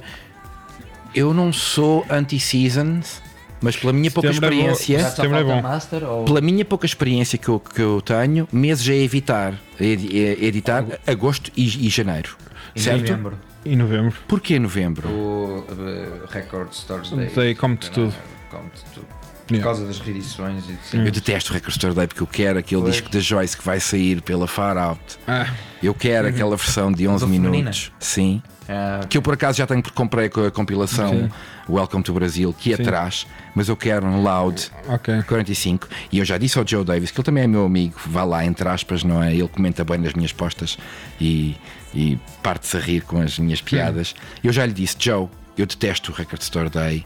eu 1.16 1.34
não 1.34 1.52
sou 1.52 2.06
anti-seasons, 2.10 3.22
mas 3.62 3.76
pela 3.76 3.92
minha 3.92 4.12
pouca 4.12 4.32
Setembro 4.32 4.48
é 4.48 4.50
bom. 4.64 4.72
experiência. 4.72 5.10
só 5.10 5.16
Setembro 5.16 5.38
é 5.40 5.44
bom. 5.44 5.62
Master 5.62 6.04
ou... 6.04 6.26
Pela 6.26 6.42
minha 6.42 6.64
pouca 6.64 6.86
experiência 6.86 7.38
que 7.38 7.50
eu, 7.50 7.60
que 7.60 7.82
eu 7.82 8.02
tenho, 8.02 8.48
meses 8.52 8.88
a 8.88 8.94
evitar 8.94 9.54
edi- 9.80 10.16
editar 10.18 10.86
agosto 11.08 11.52
e, 11.58 11.88
e 11.88 11.90
janeiro. 11.90 12.38
em 12.76 12.80
certo? 12.80 13.02
novembro. 13.02 13.38
Em 13.66 13.76
novembro. 13.76 14.14
Porquê 14.28 14.58
novembro? 14.58 15.08
O 15.10 15.66
uh, 15.70 16.26
Record 16.30 16.72
Stores 16.74 17.10
Day. 17.12 17.28
Day, 17.28 17.56
come-te 17.56 17.92
tudo. 17.92 18.14
Come-te 18.50 18.84
tudo. 18.94 19.06
Por 19.06 19.20
Yeah. 19.56 19.64
causa 19.68 19.84
das 19.88 19.98
reedições 20.00 20.64
e 20.70 20.74
assim. 20.74 21.04
Eu 21.04 21.12
detesto 21.12 21.50
o 21.52 21.54
Record 21.56 21.72
Store 21.72 21.96
Day 21.96 22.06
porque 22.06 22.22
eu 22.22 22.28
quero 22.28 22.60
aquele 22.60 22.82
Pois. 22.84 22.94
disco 22.94 23.10
da 23.10 23.20
Joyce 23.20 23.58
que 23.58 23.66
vai 23.66 23.80
sair 23.80 24.22
pela 24.22 24.48
Far 24.48 24.78
Out. 24.78 25.02
Ah, 25.28 25.48
Eu 25.82 25.92
quero 25.96 26.28
aquela 26.28 26.56
versão 26.56 26.92
de 26.92 27.08
11 27.08 27.26
Do 27.26 27.32
feminina? 27.32 27.50
minutos. 27.50 27.92
Sim. 28.00 28.44
Ah, 28.68 29.00
Que 29.10 29.18
eu 29.18 29.24
por 29.24 29.34
acaso 29.34 29.58
já 29.58 29.66
tenho 29.66 29.82
porque 29.82 29.96
comprei 29.98 30.30
com 30.30 30.46
a 30.46 30.52
compilação 30.52 31.10
Sim. 31.10 31.30
Welcome 31.68 32.04
to 32.04 32.14
Brasil, 32.14 32.54
que 32.54 32.74
é 32.74 32.76
Sim. 32.76 32.84
atrás, 32.84 33.26
mas 33.56 33.68
eu 33.70 33.76
quero 33.76 34.06
um 34.06 34.22
loud 34.22 34.70
ok. 34.88 35.24
45. 35.24 35.88
E 36.12 36.20
eu 36.20 36.26
já 36.26 36.38
disse 36.38 36.60
ao 36.60 36.68
Joe 36.68 36.84
Davis 36.86 37.10
que 37.10 37.18
ele 37.20 37.26
também 37.26 37.44
é 37.46 37.48
meu 37.48 37.66
amigo, 37.66 37.96
vá 38.06 38.24
lá, 38.24 38.46
entre 38.46 38.70
aspas, 38.70 39.04
não 39.04 39.24
é? 39.24 39.34
Ele 39.34 39.48
comenta 39.48 39.84
bem 39.84 39.98
nas 39.98 40.14
minhas 40.14 40.32
postas 40.32 40.78
e, 41.20 41.58
e 41.94 42.18
parte-se 42.44 42.78
a 42.78 42.80
rir 42.80 43.02
com 43.02 43.20
as 43.22 43.38
minhas 43.40 43.62
piadas. 43.62 44.14
Eu 44.44 44.52
já 44.54 44.66
lhe 44.66 44.74
disse, 44.74 44.96
Joe, 45.00 45.28
eu 45.58 45.66
detesto 45.66 46.12
o 46.12 46.16
Record 46.16 46.42
Store 46.42 46.70
Day. 46.70 47.06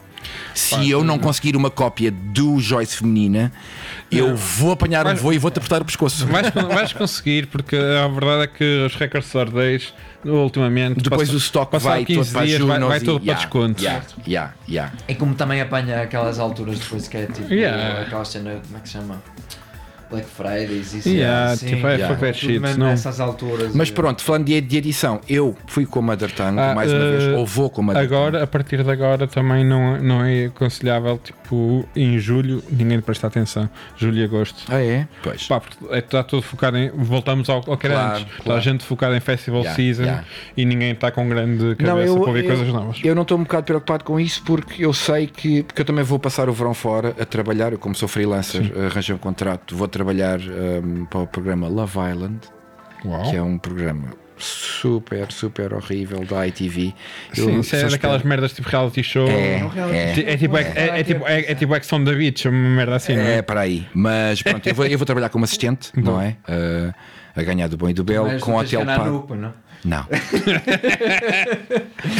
Se 0.54 0.88
eu 0.90 1.04
não 1.04 1.18
conseguir 1.18 1.54
uma 1.54 1.70
cópia 1.70 2.10
do 2.10 2.58
Joyce 2.58 2.96
feminina, 2.96 3.52
eu 4.10 4.34
vou 4.34 4.72
apanhar 4.72 5.02
um 5.04 5.10
Vais- 5.10 5.20
voo 5.20 5.32
e 5.34 5.38
vou-te 5.38 5.58
apertar 5.58 5.82
o 5.82 5.84
pescoço. 5.84 6.26
Vais, 6.26 6.50
vais 6.50 6.92
conseguir, 6.94 7.46
porque 7.48 7.76
a 7.76 8.08
verdade 8.08 8.44
é 8.44 8.46
que 8.46 8.86
os 8.86 8.94
Record 8.94 9.22
Store 9.24 9.50
Days, 9.50 9.92
ultimamente, 10.24 11.02
Depois 11.02 11.28
passa- 11.28 11.34
o 11.34 11.36
stock 11.36 11.78
vai 11.78 12.06
15 12.06 12.30
todo 12.30 12.32
para 12.38 12.46
dias, 12.46 12.60
vai, 12.62 12.80
vai 12.80 12.98
e- 12.98 13.00
todo 13.02 13.20
para 13.20 13.26
yeah, 13.26 13.42
desconto. 13.44 13.82
Yeah, 13.82 14.04
yeah, 14.26 14.54
yeah. 14.66 14.92
E 15.06 15.14
como 15.14 15.34
também 15.34 15.60
apanha 15.60 16.00
aquelas 16.00 16.38
alturas 16.38 16.78
depois 16.78 17.06
que 17.06 17.18
é 17.18 17.26
tipo 17.26 17.52
Yeah. 17.52 18.00
aquela 18.02 18.24
cena, 18.24 18.62
como 18.64 18.78
é 18.78 18.80
que 18.80 18.88
se 18.88 18.94
chama? 18.94 19.22
Black 20.10 20.26
Fridays 20.28 20.94
e 20.94 20.98
isso. 20.98 21.08
Yeah, 21.08 21.52
assim, 21.52 21.66
tipo, 21.66 21.86
é 21.86 21.94
yeah. 21.96 22.14
fucker 22.14 22.32
tudo 22.34 22.40
shit, 22.40 22.58
mesmo 22.60 22.78
não. 22.78 22.86
nessas 22.88 23.20
alturas. 23.20 23.74
Mas 23.74 23.90
pronto, 23.90 24.22
falando 24.22 24.44
de, 24.46 24.60
de 24.60 24.76
edição, 24.76 25.20
eu 25.28 25.56
fui 25.66 25.86
com 25.86 25.98
a 26.00 26.02
Mother 26.02 26.30
Tongue 26.32 26.58
Ah, 26.60 26.74
mais 26.74 26.92
uma 26.92 27.00
eh, 27.04 27.10
vez, 27.16 27.38
ou 27.38 27.46
vou 27.46 27.70
com 27.70 27.80
a 27.80 27.84
Mother 27.84 28.02
Agora, 28.02 28.42
a 28.42 28.46
partir 28.46 28.82
de 28.82 28.90
agora, 28.90 29.26
também 29.26 29.64
não, 29.64 30.00
não 30.00 30.24
é 30.24 30.46
aconselhável, 30.46 31.18
tipo, 31.18 31.86
em 31.96 32.18
julho, 32.18 32.62
ninguém 32.70 33.00
presta 33.00 33.26
atenção. 33.26 33.68
Julho 33.96 34.18
e 34.18 34.24
agosto. 34.24 34.64
Ah, 34.68 34.80
é? 34.82 35.06
Pois. 35.22 35.46
Pá, 35.46 35.60
porque 35.60 35.76
é- 35.94 35.98
está 35.98 36.22
tudo 36.22 36.42
focado 36.42 36.76
em. 36.76 36.90
Voltamos 36.90 37.48
ao, 37.48 37.62
ao 37.66 37.76
que 37.76 37.86
era 37.86 37.94
Claro, 37.96 38.12
antes. 38.18 38.30
Está 38.32 38.42
claro. 38.44 38.58
a 38.58 38.62
gente 38.62 38.84
focada 38.84 39.16
em 39.16 39.20
festival 39.20 39.60
Yeah, 39.60 39.76
season 39.76 40.02
yeah. 40.02 40.24
e 40.56 40.64
ninguém 40.64 40.92
está 40.92 41.10
com 41.10 41.28
grande 41.28 41.74
cabeça 41.76 41.82
Não, 41.94 41.98
eu, 42.00 42.16
para 42.20 42.28
ouvir 42.28 42.44
eu- 42.44 42.48
coisas 42.56 42.68
novas. 42.68 43.00
Eu 43.02 43.14
não 43.14 43.22
estou 43.22 43.38
um 43.38 43.42
bocado 43.42 43.64
preocupado 43.64 44.04
com 44.04 44.20
isso 44.20 44.42
porque 44.44 44.84
eu 44.84 44.92
sei 44.92 45.26
que. 45.26 45.62
Porque 45.62 45.80
eu 45.80 45.84
também 45.84 46.04
vou 46.04 46.18
passar 46.18 46.48
o 46.48 46.52
verão 46.52 46.74
fora 46.74 47.14
a 47.18 47.24
trabalhar. 47.24 47.72
Eu, 47.72 47.78
como 47.78 47.94
sou 47.94 48.08
freelancer, 48.08 48.72
arranjei 48.90 49.14
um 49.14 49.18
contrato, 49.18 49.76
vou 49.76 49.88
trabalhar 49.94 50.38
um, 50.40 51.04
para 51.06 51.20
o 51.20 51.26
programa 51.26 51.68
Love 51.68 51.98
Island, 52.10 52.40
Uau. 53.04 53.30
que 53.30 53.36
é 53.36 53.42
um 53.42 53.56
programa 53.58 54.08
super, 54.36 55.30
super 55.30 55.72
horrível 55.74 56.24
da 56.26 56.46
ITV. 56.46 56.92
Eu 57.36 57.44
Sim, 57.46 57.60
isso 57.60 57.76
é 57.76 57.82
daquelas 57.82 58.16
espero- 58.16 58.28
merdas 58.28 58.52
tipo 58.52 58.68
reality 58.68 59.02
show. 59.02 59.26
É, 59.28 59.60
É 60.28 60.36
tipo, 60.36 60.56
é, 60.56 60.72
é, 60.74 61.00
é 61.00 61.04
tipo, 61.04 61.26
é, 61.26 61.40
é 61.52 61.54
tipo 61.54 61.74
Ex 61.76 61.92
on 61.92 62.04
the 62.04 62.12
Beach, 62.14 62.48
uma 62.48 62.70
merda 62.70 62.96
assim, 62.96 63.14
não 63.14 63.22
É, 63.22 63.36
é? 63.36 63.42
para 63.42 63.60
aí. 63.60 63.86
Mas 63.94 64.42
pronto, 64.42 64.68
eu 64.68 64.74
vou, 64.74 64.86
eu 64.86 64.98
vou 64.98 65.06
trabalhar 65.06 65.28
como 65.28 65.44
assistente, 65.44 65.90
não 65.96 66.20
é? 66.20 66.36
Uh, 66.48 66.92
a 67.36 67.42
ganhar 67.42 67.68
do 67.68 67.76
bom 67.76 67.88
e 67.88 67.94
do 67.94 68.04
belo, 68.04 68.38
com 68.40 68.54
hotel 68.56 68.84
pago. 68.84 69.34
não? 69.34 69.52
Não. 69.84 70.06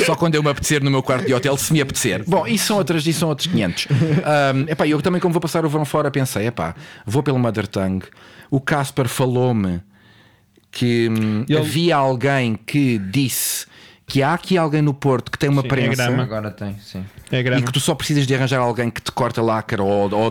Só 0.05 0.15
quando 0.15 0.35
eu 0.35 0.43
me 0.43 0.51
apetecer 0.51 0.83
no 0.83 0.91
meu 0.91 1.03
quarto 1.03 1.27
de 1.27 1.33
hotel, 1.35 1.57
se 1.57 1.73
me 1.73 1.81
apetecer. 1.81 2.23
Bom, 2.27 2.47
isso 2.47 2.67
são 2.67 2.77
outras, 2.77 3.07
isso 3.07 3.21
são 3.21 3.29
outros 3.29 3.47
500. 3.49 3.87
Um, 3.91 4.71
epá, 4.71 4.87
eu 4.87 5.01
também, 5.01 5.21
como 5.21 5.33
vou 5.33 5.41
passar 5.41 5.65
o 5.65 5.69
verão 5.69 5.85
fora, 5.85 6.11
pensei: 6.11 6.47
epá, 6.47 6.75
vou 7.07 7.23
pelo 7.23 7.39
Mother 7.39 7.67
Tongue. 7.67 8.05
O 8.51 8.61
Casper 8.61 9.09
falou-me 9.09 9.81
que 10.71 11.09
hum, 11.09 11.45
Ele- 11.49 11.59
havia 11.59 11.97
alguém 11.97 12.55
que 12.67 12.99
disse 12.99 13.67
que 14.07 14.23
há 14.23 14.35
aqui 14.35 14.59
alguém 14.59 14.83
no 14.83 14.93
Porto 14.93 15.31
que 15.33 15.39
tem 15.39 15.49
uma 15.49 15.63
Sim, 15.63 15.67
é 15.67 15.71
prensa. 15.71 16.05
grama. 16.07 16.23
Agora 16.23 16.51
tem, 16.51 16.77
sim. 16.79 17.05
É 17.33 17.41
E 17.41 17.63
que 17.63 17.73
tu 17.73 17.81
só 17.81 17.95
precisas 17.95 18.27
de 18.27 18.35
arranjar 18.35 18.61
alguém 18.61 18.89
que 18.91 19.01
te 19.01 19.11
corta 19.11 19.41
lacre 19.43 19.81
ou, 19.81 20.13
ou 20.15 20.31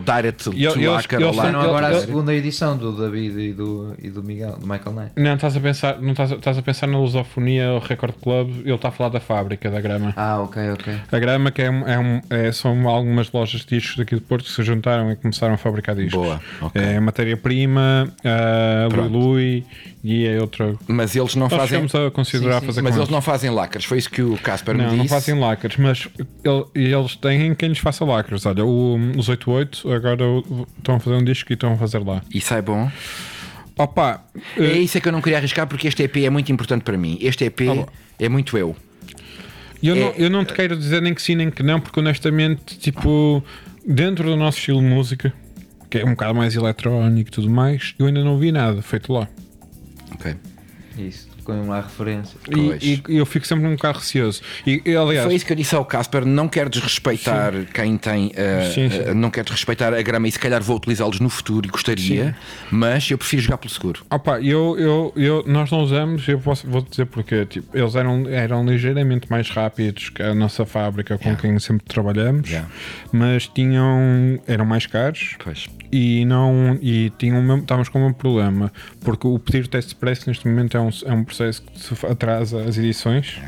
E 0.54 0.88
lacre 0.88 1.22
eu 1.22 1.30
ou 1.30 1.36
lacre. 1.36 1.56
agora 1.58 1.88
a 1.88 1.92
eu- 1.94 2.00
segunda 2.02 2.34
edição 2.34 2.78
do 2.78 2.92
David 2.96 3.38
e 3.40 3.52
do, 3.52 3.96
e 4.02 4.10
do 4.10 4.24
Miguel, 4.24 4.58
do 4.60 4.68
Michael 4.68 4.94
Knight. 4.96 5.12
Não, 5.18 5.34
estás 5.34 5.58
a 5.58 5.60
pensar, 5.60 6.00
não 6.00 6.12
estás, 6.12 6.32
a- 6.32 6.36
estás 6.36 6.58
a 6.58 6.62
pensar 6.62 6.88
na 6.88 6.98
lusofonia, 7.00 7.72
o 7.74 7.80
Record 7.80 8.14
Club, 8.22 8.62
ele 8.64 8.74
está 8.76 8.90
a 8.90 8.92
falar 8.92 9.10
da 9.10 9.20
fábrica 9.20 9.70
da 9.72 9.82
grama. 9.82 10.14
Ah, 10.16 10.40
ok, 10.40 10.72
ok. 10.72 10.94
A 11.12 11.20
grama 11.20 11.52
que 11.52 11.62
é, 11.64 11.66
é 11.66 12.00
um- 12.00 12.22
é- 12.30 12.52
são 12.52 12.88
algumas 12.88 13.32
lojas 13.32 13.62
de 13.62 13.76
discos 13.76 13.98
daqui 13.98 14.16
de 14.16 14.22
Porto 14.22 14.46
que 14.46 14.52
se 14.52 14.64
juntaram 14.64 15.12
e 15.12 15.16
começaram 15.16 15.56
a 15.56 15.58
fabricar 15.58 15.96
discos. 15.96 16.14
Boa, 16.14 16.40
ok. 16.62 16.80
É 16.82 17.00
matéria-prima, 17.00 18.14
a 18.24 18.88
Pronto. 18.90 19.12
Lui 19.12 19.66
e 20.04 20.26
é 20.28 20.40
outra. 20.42 20.76
Mas 20.88 21.16
eles 21.16 21.34
não 21.36 21.48
Nós 21.48 21.54
fazem. 21.70 21.86
a 22.08 22.12
considerar 22.12 22.56
Sim, 22.56 22.60
sim, 22.62 22.66
fazer 22.68 22.82
Mas 22.82 22.96
eles 22.98 23.10
não 23.10 23.22
fazem 23.22 23.50
lacres, 23.50 23.86
foi 23.86 23.98
isso 23.98 24.10
que 24.10 24.22
o 24.22 24.38
Casper 24.38 24.76
me 24.76 24.82
Não, 24.82 24.90
disse. 24.90 24.98
não 25.00 25.08
fazem 25.08 25.40
lacres, 25.40 25.78
mas 25.78 26.08
ele- 26.44 26.66
eles 26.94 27.16
têm 27.16 27.56
quem 27.56 27.70
lhes 27.70 27.78
faça 27.80 28.04
lacres. 28.04 28.46
Olha, 28.46 28.66
o, 28.66 28.96
os 29.18 29.30
88 29.30 29.92
agora 29.92 30.18
estão 30.78 30.96
a 30.96 31.00
fazer 31.00 31.16
um 31.16 31.24
disco 31.24 31.52
e 31.52 31.56
estão 31.56 31.74
a 31.74 31.78
fazer 31.78 32.00
lá. 32.00 32.22
Isso 32.34 32.54
é 32.54 32.62
bom. 32.62 32.92
Opa, 33.78 34.24
É 34.58 34.64
eh, 34.64 34.78
isso 34.80 34.98
é 34.98 35.02
que 35.02 35.08
eu 35.08 35.12
não 35.12 35.22
queria 35.22 35.38
arriscar 35.40 35.66
porque 35.68 35.88
este 35.88 36.04
EP 36.04 36.18
é 36.26 36.30
muito 36.30 36.52
importante 36.52 36.84
para 36.84 36.98
mim. 36.98 37.18
Este 37.22 37.46
EP 37.46 37.62
Ah, 37.70 37.74
bom. 37.76 37.86
é 38.20 38.30
muito 38.30 38.58
eu. 38.58 38.76
eu, 39.82 39.96
não, 39.96 40.08
é- 40.10 40.14
eu 40.18 40.30
não 40.30 40.46
te 40.46 40.54
quero 40.54 40.78
dizer 40.78 41.02
nem 41.02 41.14
que 41.14 41.22
sim 41.22 41.36
nem 41.36 41.50
que 41.50 41.64
não, 41.64 41.80
porque 41.80 42.00
honestamente, 42.00 42.78
tipo, 42.78 43.44
dentro 43.88 44.26
do 44.30 44.36
nosso 44.36 44.58
estilo 44.60 44.80
de 44.80 44.86
música, 44.86 45.34
que 45.90 45.98
é 46.00 46.06
um 46.06 46.12
bocado 46.12 46.36
mais 46.36 46.56
eletrónico 46.56 47.30
e 47.30 47.32
tudo 47.32 47.50
mais, 47.50 47.96
eu 47.98 48.06
ainda 48.06 48.24
não 48.24 48.38
vi 48.38 48.52
nada 48.52 48.82
feito 48.82 49.12
lá. 49.12 49.28
Ok. 50.14 50.36
Isso. 50.98 51.33
Com 51.44 51.68
lá 51.68 51.80
a 51.80 51.82
referência. 51.82 52.38
E, 52.82 53.02
e 53.10 53.18
eu 53.18 53.26
fico 53.26 53.46
sempre 53.48 53.66
um 53.68 53.72
bocado 53.76 54.00
receoso. 54.00 54.42
E, 54.66 54.82
e, 54.86 54.96
aliás, 54.96 55.26
Foi 55.26 55.36
isso 55.36 55.46
que 55.46 55.52
eu 55.54 55.58
disse 55.58 55.76
ao 55.76 55.86
Casper. 55.86 56.26
Não 56.26 56.48
quero 56.48 56.70
desrespeitar 56.70 57.54
quem 57.74 57.98
tem. 57.98 58.28
uh, 58.28 58.74
Sim, 58.74 58.90
sim. 58.90 59.00
uh, 59.12 59.14
não 59.16 59.30
quero 59.30 59.46
desrespeitar 59.46 59.94
a 59.94 60.02
grama 60.02 60.28
e 60.28 60.32
se 60.32 60.40
calhar 60.40 60.62
vou 60.62 60.78
utilizá-los 60.78 61.20
no 61.20 61.30
futuro 61.30 61.68
e 61.68 61.70
gostaria, 61.70 62.36
mas 62.72 63.10
eu 63.12 63.18
prefiro 63.18 63.42
jogar 63.42 63.58
pelo 63.58 63.70
seguro. 63.72 64.06
Opa, 64.10 64.40
eu, 64.42 64.78
eu, 64.80 65.14
eu, 65.16 65.44
nós 65.48 65.70
não 65.72 65.82
usamos, 65.82 66.28
eu 66.28 66.40
posso, 66.40 66.68
vou 66.68 66.82
dizer 66.82 67.06
porque 67.08 67.46
tipo, 67.46 67.78
eles 67.78 67.96
eram, 67.96 68.28
eram 68.30 68.66
ligeiramente 68.66 69.30
mais 69.30 69.50
rápidos 69.50 70.10
que 70.10 70.22
a 70.24 70.34
nossa 70.34 70.66
fábrica 70.66 71.18
com 71.18 71.24
Yeah. 71.24 71.42
quem 71.42 71.58
sempre 71.60 71.86
trabalhamos, 71.88 72.50
Yeah. 72.50 72.70
mas 73.12 73.48
tinham 73.48 74.40
eram 74.48 74.66
mais 74.66 74.86
caros 74.86 75.36
Pois. 75.44 75.68
e 75.92 76.26
não 76.26 76.78
e 76.82 77.12
tinham 77.18 77.40
o 77.40 77.44
mesmo- 77.44 77.62
estávamos 77.62 77.90
com 77.90 78.00
o 78.00 78.02
mesmo 78.02 78.16
problema 78.16 78.72
porque 79.04 79.26
o 79.28 79.38
pedir 79.40 79.68
teste 79.68 79.90
expresso 79.94 80.24
neste 80.28 80.48
momento 80.48 80.78
é 80.78 80.80
um, 80.82 80.90
é 81.06 81.14
um 81.14 81.24
processo 81.34 81.64
que 81.64 82.06
atrasa 82.06 82.64
as 82.64 82.78
edições 82.78 83.40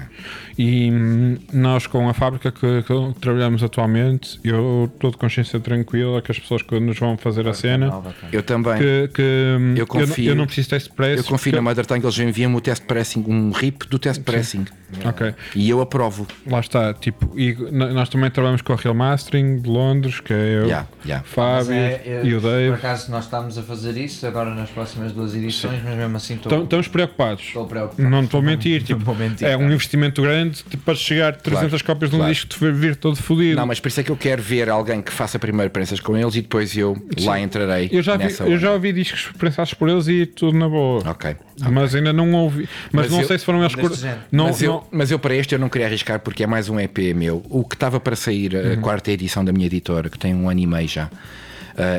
e 0.57 0.90
hum, 0.91 1.38
nós 1.53 1.86
com 1.88 2.07
a 2.07 2.14
fábrica 2.14 2.52
que, 2.52 2.84
que 2.84 3.19
trabalhamos 3.19 3.61
atualmente 3.64 4.40
eu 4.44 4.90
estou 4.94 5.11
de 5.11 5.18
consciência 5.18 5.60
tranquila 5.60 6.22
que 6.22 6.32
as 6.32 6.40
pessoas 6.40 6.61
que 6.61 6.80
nos 6.80 6.98
vão 6.98 7.18
fazer 7.18 7.48
a 7.48 7.53
cena 7.53 7.90
tá. 7.91 8.11
Eu 8.32 8.41
também. 8.44 8.77
que, 8.77 9.10
que 9.14 9.22
hum, 9.22 9.73
Eu 9.76 9.80
não- 9.80 9.86
confio- 9.86 10.30
eu 10.32 10.36
não 10.36 10.45
preciso 10.45 10.65
de 10.68 10.69
teste 10.72 10.90
expresso 10.90 11.19
eu 11.19 11.23
confio 11.26 11.52
porque- 11.52 11.56
na 11.56 11.61
Mother 11.61 11.86
Tongue, 11.86 12.06
eles 12.06 12.18
enviam-me 12.19 12.56
o 12.56 12.61
teste 12.61 12.86
pressing, 12.86 13.23
um 13.27 13.52
RIP 13.52 13.86
do 13.90 13.99
teste 13.99 14.23
pressing. 14.23 14.65
ok 15.03 15.34
E 15.56 15.69
eu 15.69 15.82
aprovo. 15.82 16.26
Lá 16.48 16.60
está, 16.60 16.94
tipo, 16.94 17.38
e 17.38 17.53
nós 17.72 18.07
também 18.10 18.30
trabalhamos 18.32 18.61
com 18.61 18.72
a 18.73 18.76
Real 18.76 18.95
Mastering 18.95 19.60
de 19.60 19.69
Londres, 19.69 20.19
que 20.19 20.32
é 20.34 20.38
eu, 20.60 20.65
Yeah, 20.65 20.88
yeah. 21.06 21.26
Fábio 21.27 21.73
é- 21.73 22.02
é- 22.06 22.22
e 22.23 22.34
o 22.34 22.40
Por 22.41 22.49
Dave. 22.49 22.73
acaso 22.76 23.11
nós 23.11 23.26
estamos 23.26 23.57
a 23.57 23.64
fazer 23.64 23.98
isso 23.98 24.26
agora 24.26 24.53
nas 24.53 24.69
próximas 24.69 25.11
duas 25.11 25.36
edições, 25.36 25.82
mas 25.84 25.95
mesmo 25.98 26.15
assim 26.15 26.36
estou 26.36 26.64
estamos 26.64 26.88
preocupados. 26.88 27.44
estou 27.44 27.65
preocupado. 27.68 28.07
Não 28.10 28.26
te 28.26 28.32
vou 28.32 28.41
mentir, 28.41 28.82
tipo, 28.84 29.14
mentir, 29.15 29.48
é 29.48 29.57
um 29.57 29.72
investimento 29.72 30.22
grande 30.22 30.44
para 30.84 30.95
chegar 30.95 31.30
a 31.30 31.34
300 31.34 31.81
cópias 31.81 32.09
de 32.09 32.15
um 32.15 32.19
claro. 32.19 32.34
disco 32.34 32.49
de 32.59 32.72
vir 32.72 32.95
todo 32.95 33.15
fodido. 33.15 33.55
Não, 33.57 33.65
mas 33.65 33.80
por 33.80 33.88
isso 33.88 33.99
é 33.99 34.03
que 34.03 34.11
eu 34.11 34.17
quero 34.17 34.41
ver 34.41 34.69
alguém 34.69 35.01
que 35.01 35.11
faça 35.11 35.38
primeiro 35.39 35.69
prensas 35.72 35.99
com 35.99 36.15
eles 36.17 36.35
e 36.35 36.41
depois 36.41 36.76
eu 36.77 36.95
lá 37.22 37.39
entrarei. 37.39 37.89
eu, 37.91 38.01
já 38.01 38.15
vi, 38.17 38.26
eu 38.39 38.57
já 38.57 38.72
ouvi 38.72 38.91
discos 38.93 39.30
prensados 39.38 39.73
por 39.73 39.89
eles 39.89 40.07
e 40.07 40.26
tudo 40.26 40.57
na 40.57 40.67
boa. 40.69 41.01
Ok. 41.09 41.35
Mas 41.72 41.95
ainda 41.95 42.11
não 42.11 42.31
ouvi. 42.34 42.67
Mas, 42.91 43.05
Mas 43.05 43.11
não 43.11 43.22
eu- 43.22 43.27
sei 43.27 43.38
se 43.38 43.45
foram 43.45 43.61
eles 43.61 43.76
cor- 43.76 43.91
não, 44.31 44.45
mas, 44.47 44.61
eu, 44.61 44.72
não- 44.73 44.84
mas 44.91 45.11
eu 45.11 45.19
para 45.19 45.35
este 45.35 45.53
eu 45.55 45.59
não 45.59 45.69
queria 45.69 45.88
arriscar 45.88 46.19
porque 46.19 46.43
é 46.43 46.47
mais 46.47 46.69
um 46.69 46.80
EP 46.80 47.13
meu. 47.13 47.43
O 47.49 47.63
que 47.63 47.76
estava 47.76 47.99
para 47.99 48.15
sair, 48.15 48.53
Uhum. 48.53 48.73
a 48.73 48.77
quarta 48.77 49.11
edição 49.11 49.43
da 49.45 49.51
minha 49.53 49.65
editora, 49.67 50.09
que 50.09 50.19
tem 50.19 50.34
um 50.35 50.49
ano 50.49 50.59
e 50.59 50.67
meio 50.67 50.88
já, 50.88 51.05
uh, 51.05 51.09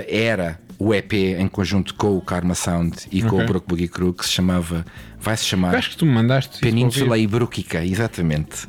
era 0.09 0.59
o 0.79 0.95
EP 0.95 1.13
em 1.39 1.49
conjunto 1.49 1.95
com 1.95 2.17
o 2.17 2.21
Karma 2.21 2.55
Sound 2.55 2.97
e 3.11 3.23
com 3.23 3.37
Ok. 3.37 3.45
o 3.45 3.47
Brook 3.47 3.67
Boogie 3.69 3.89
Crew, 3.89 4.13
que 4.13 4.25
se 4.27 4.33
chamava, 4.33 4.85
vai-se 5.21 5.45
Eu 5.45 5.49
chamar 5.49 5.75
acho 5.75 5.91
que 5.91 5.97
tu 5.97 6.07
me 6.07 6.13
mandaste 6.13 6.61
Península 6.61 7.11
ouvir. 7.11 7.23
Ibrúquica, 7.23 7.85
exatamente. 7.85 8.67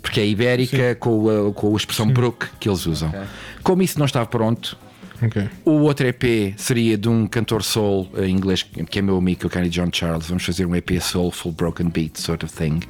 Porque 0.00 0.20
é 0.20 0.26
ibérica 0.26 0.94
com 0.96 1.28
a, 1.48 1.52
com 1.52 1.72
a 1.72 1.76
expressão 1.76 2.08
Brook 2.08 2.46
que 2.58 2.68
eles 2.68 2.86
usam. 2.86 3.12
Como 3.62 3.82
isso 3.82 3.98
não 3.98 4.06
estava 4.06 4.26
pronto, 4.26 4.76
Ok. 5.22 5.48
o 5.64 5.70
outro 5.82 6.06
EP 6.06 6.54
seria 6.56 6.98
de 6.98 7.08
um 7.08 7.26
cantor 7.28 7.62
soul 7.62 8.10
em 8.18 8.30
inglês 8.34 8.62
que 8.64 8.98
é 8.98 9.02
meu 9.02 9.16
amigo, 9.16 9.46
o 9.46 9.50
Kenny 9.50 9.68
John 9.68 9.88
Charles. 9.92 10.26
Vamos 10.26 10.44
fazer 10.44 10.66
um 10.66 10.74
EP 10.74 11.00
soulful, 11.00 11.52
broken 11.52 11.88
beat 11.88 12.16
sort 12.18 12.42
of 12.44 12.52
thing. 12.52 12.80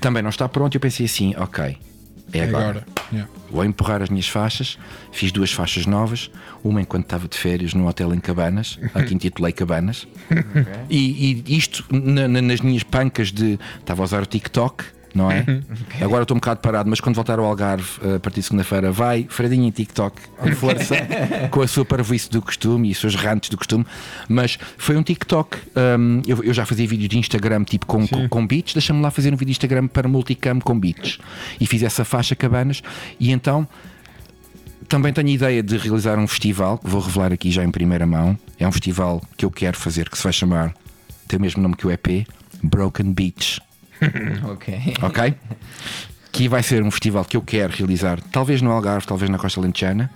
Também 0.00 0.22
não 0.22 0.28
está 0.28 0.46
pronto. 0.46 0.74
Eu 0.76 0.80
pensei 0.80 1.06
assim, 1.06 1.34
ok, 1.36 1.78
é 2.38 2.44
agora. 2.44 2.64
Agora. 2.68 2.86
Yeah. 3.12 3.30
Vou 3.50 3.64
empurrar 3.64 4.02
as 4.02 4.08
minhas 4.08 4.26
faixas. 4.28 4.78
Fiz 5.12 5.30
duas 5.30 5.52
faixas 5.52 5.86
novas. 5.86 6.30
Uma 6.62 6.80
enquanto 6.80 7.04
estava 7.04 7.28
de 7.28 7.36
férias 7.38 7.74
no 7.74 7.86
hotel 7.86 8.12
em 8.14 8.18
Cabanas, 8.20 8.78
aqui 8.94 9.14
intitulei 9.14 9.52
Cabanas. 9.52 10.06
E, 10.90 11.42
e 11.46 11.56
isto 11.56 11.84
na- 11.90 12.26
na- 12.28 12.42
nas 12.42 12.60
minhas 12.60 12.82
pancas 12.82 13.30
de. 13.32 13.58
Estava 13.80 14.02
a 14.02 14.04
usar 14.04 14.22
o 14.22 14.26
TikTok. 14.26 14.84
Não 15.14 15.30
é? 15.30 15.44
Agora 16.02 16.22
estou 16.22 16.36
um 16.36 16.40
bocado 16.40 16.60
parado, 16.60 16.90
mas 16.90 17.00
quando 17.00 17.14
voltar 17.14 17.38
ao 17.38 17.44
Algarve 17.44 17.88
eh, 18.02 18.16
a 18.16 18.20
partir 18.20 18.40
de 18.40 18.46
segunda-feira, 18.46 18.90
vai 18.90 19.26
Fredinho 19.28 19.64
em 19.64 19.70
TikTok 19.70 20.20
com 20.36 20.52
força, 20.56 20.96
com 21.50 21.62
a 21.62 21.68
sua 21.68 21.84
parvoíce 21.84 22.28
do 22.28 22.42
costume 22.42 22.88
e 22.88 22.92
os 22.92 22.98
seus 22.98 23.14
rantes 23.14 23.48
do 23.50 23.56
costume. 23.56 23.86
Mas 24.28 24.58
foi 24.76 24.96
um 24.96 25.02
TikTok. 25.02 25.58
hum, 25.98 26.22
eu, 26.26 26.42
eu 26.42 26.52
já 26.52 26.66
fazia 26.66 26.86
vídeos 26.86 27.08
de 27.08 27.18
Instagram 27.18 27.64
tipo 27.64 27.86
com, 27.86 28.06
com, 28.08 28.28
com 28.28 28.46
beats. 28.46 28.74
Deixa-me 28.74 29.00
lá 29.00 29.10
fazer 29.10 29.32
um 29.32 29.36
vídeo 29.36 29.46
de 29.46 29.52
Instagram 29.52 29.86
para 29.86 30.08
multicam 30.08 30.58
com 30.60 30.78
beats. 30.78 31.18
E 31.60 31.66
fiz 31.66 31.82
essa 31.82 32.04
faixa 32.04 32.34
cabanas. 32.34 32.82
E 33.20 33.30
então 33.30 33.68
também 34.88 35.12
tenho 35.12 35.28
a 35.28 35.32
ideia 35.32 35.62
de 35.62 35.76
realizar 35.76 36.18
um 36.18 36.26
festival, 36.26 36.78
que 36.78 36.88
vou 36.88 37.00
revelar 37.00 37.32
aqui 37.32 37.50
já 37.50 37.64
em 37.64 37.70
primeira 37.70 38.06
mão. 38.06 38.38
É 38.58 38.66
um 38.66 38.72
festival 38.72 39.22
que 39.36 39.44
eu 39.44 39.50
quero 39.50 39.76
fazer, 39.76 40.08
que 40.08 40.16
se 40.16 40.24
vai 40.24 40.32
chamar, 40.32 40.74
tem 41.26 41.38
o 41.38 41.42
mesmo 41.42 41.62
nome 41.62 41.76
que 41.76 41.86
o 41.86 41.90
EP, 41.90 42.26
Broken 42.62 43.12
Beach, 43.12 43.60
Ok. 44.50 44.94
ok? 45.02 45.34
que 46.32 46.48
vai 46.48 46.64
ser 46.64 46.82
um 46.82 46.90
festival 46.90 47.24
que 47.24 47.36
eu 47.36 47.42
quero 47.42 47.72
realizar, 47.76 48.18
talvez 48.32 48.60
no 48.60 48.72
Algarve, 48.72 49.06
talvez 49.06 49.30
na 49.30 49.38
Costa 49.38 49.60
Lentejana. 49.60 50.10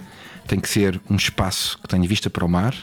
Tem 0.49 0.59
que 0.59 0.69
ser 0.69 1.01
um 1.09 1.15
espaço 1.15 1.79
que 1.81 1.87
tenha 1.87 2.09
vista 2.09 2.29
para 2.29 2.45
o 2.45 2.49
mar, 2.49 2.75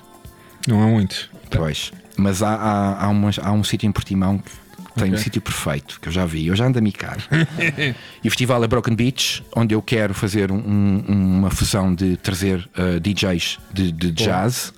Não 0.68 0.82
há 0.82 0.88
muito. 0.88 1.30
pois. 1.52 1.92
Mas 2.16 2.42
há, 2.42 2.56
há, 2.56 3.04
há, 3.06 3.10
umas- 3.10 3.40
há 3.40 3.52
um 3.52 3.62
sítio 3.62 3.88
em 3.88 3.92
Portimão 3.92 4.38
que 4.38 4.94
tem 4.96 5.10
um 5.10 5.14
Ok. 5.16 5.18
sítio 5.24 5.42
perfeito, 5.42 6.00
que 6.00 6.08
eu 6.08 6.14
já 6.14 6.26
vi, 6.26 6.48
eu 6.48 6.56
já 6.56 6.66
ando 6.66 6.80
a 6.80 6.82
micar. 6.82 7.18
e 8.24 8.28
o 8.28 8.32
festival 8.32 8.64
é 8.64 8.68
Broken 8.68 8.96
Beach, 8.96 9.44
onde 9.54 9.76
eu 9.76 9.82
quero 9.82 10.14
fazer 10.14 10.50
um- 10.50 10.56
um- 10.66 11.40
uma 11.40 11.50
fusão 11.50 11.94
de 11.94 12.16
trazer 12.16 12.70
uh, 12.78 13.00
DJs 13.02 13.60
de, 13.74 13.92
de 13.92 14.12
jazz 14.12 14.74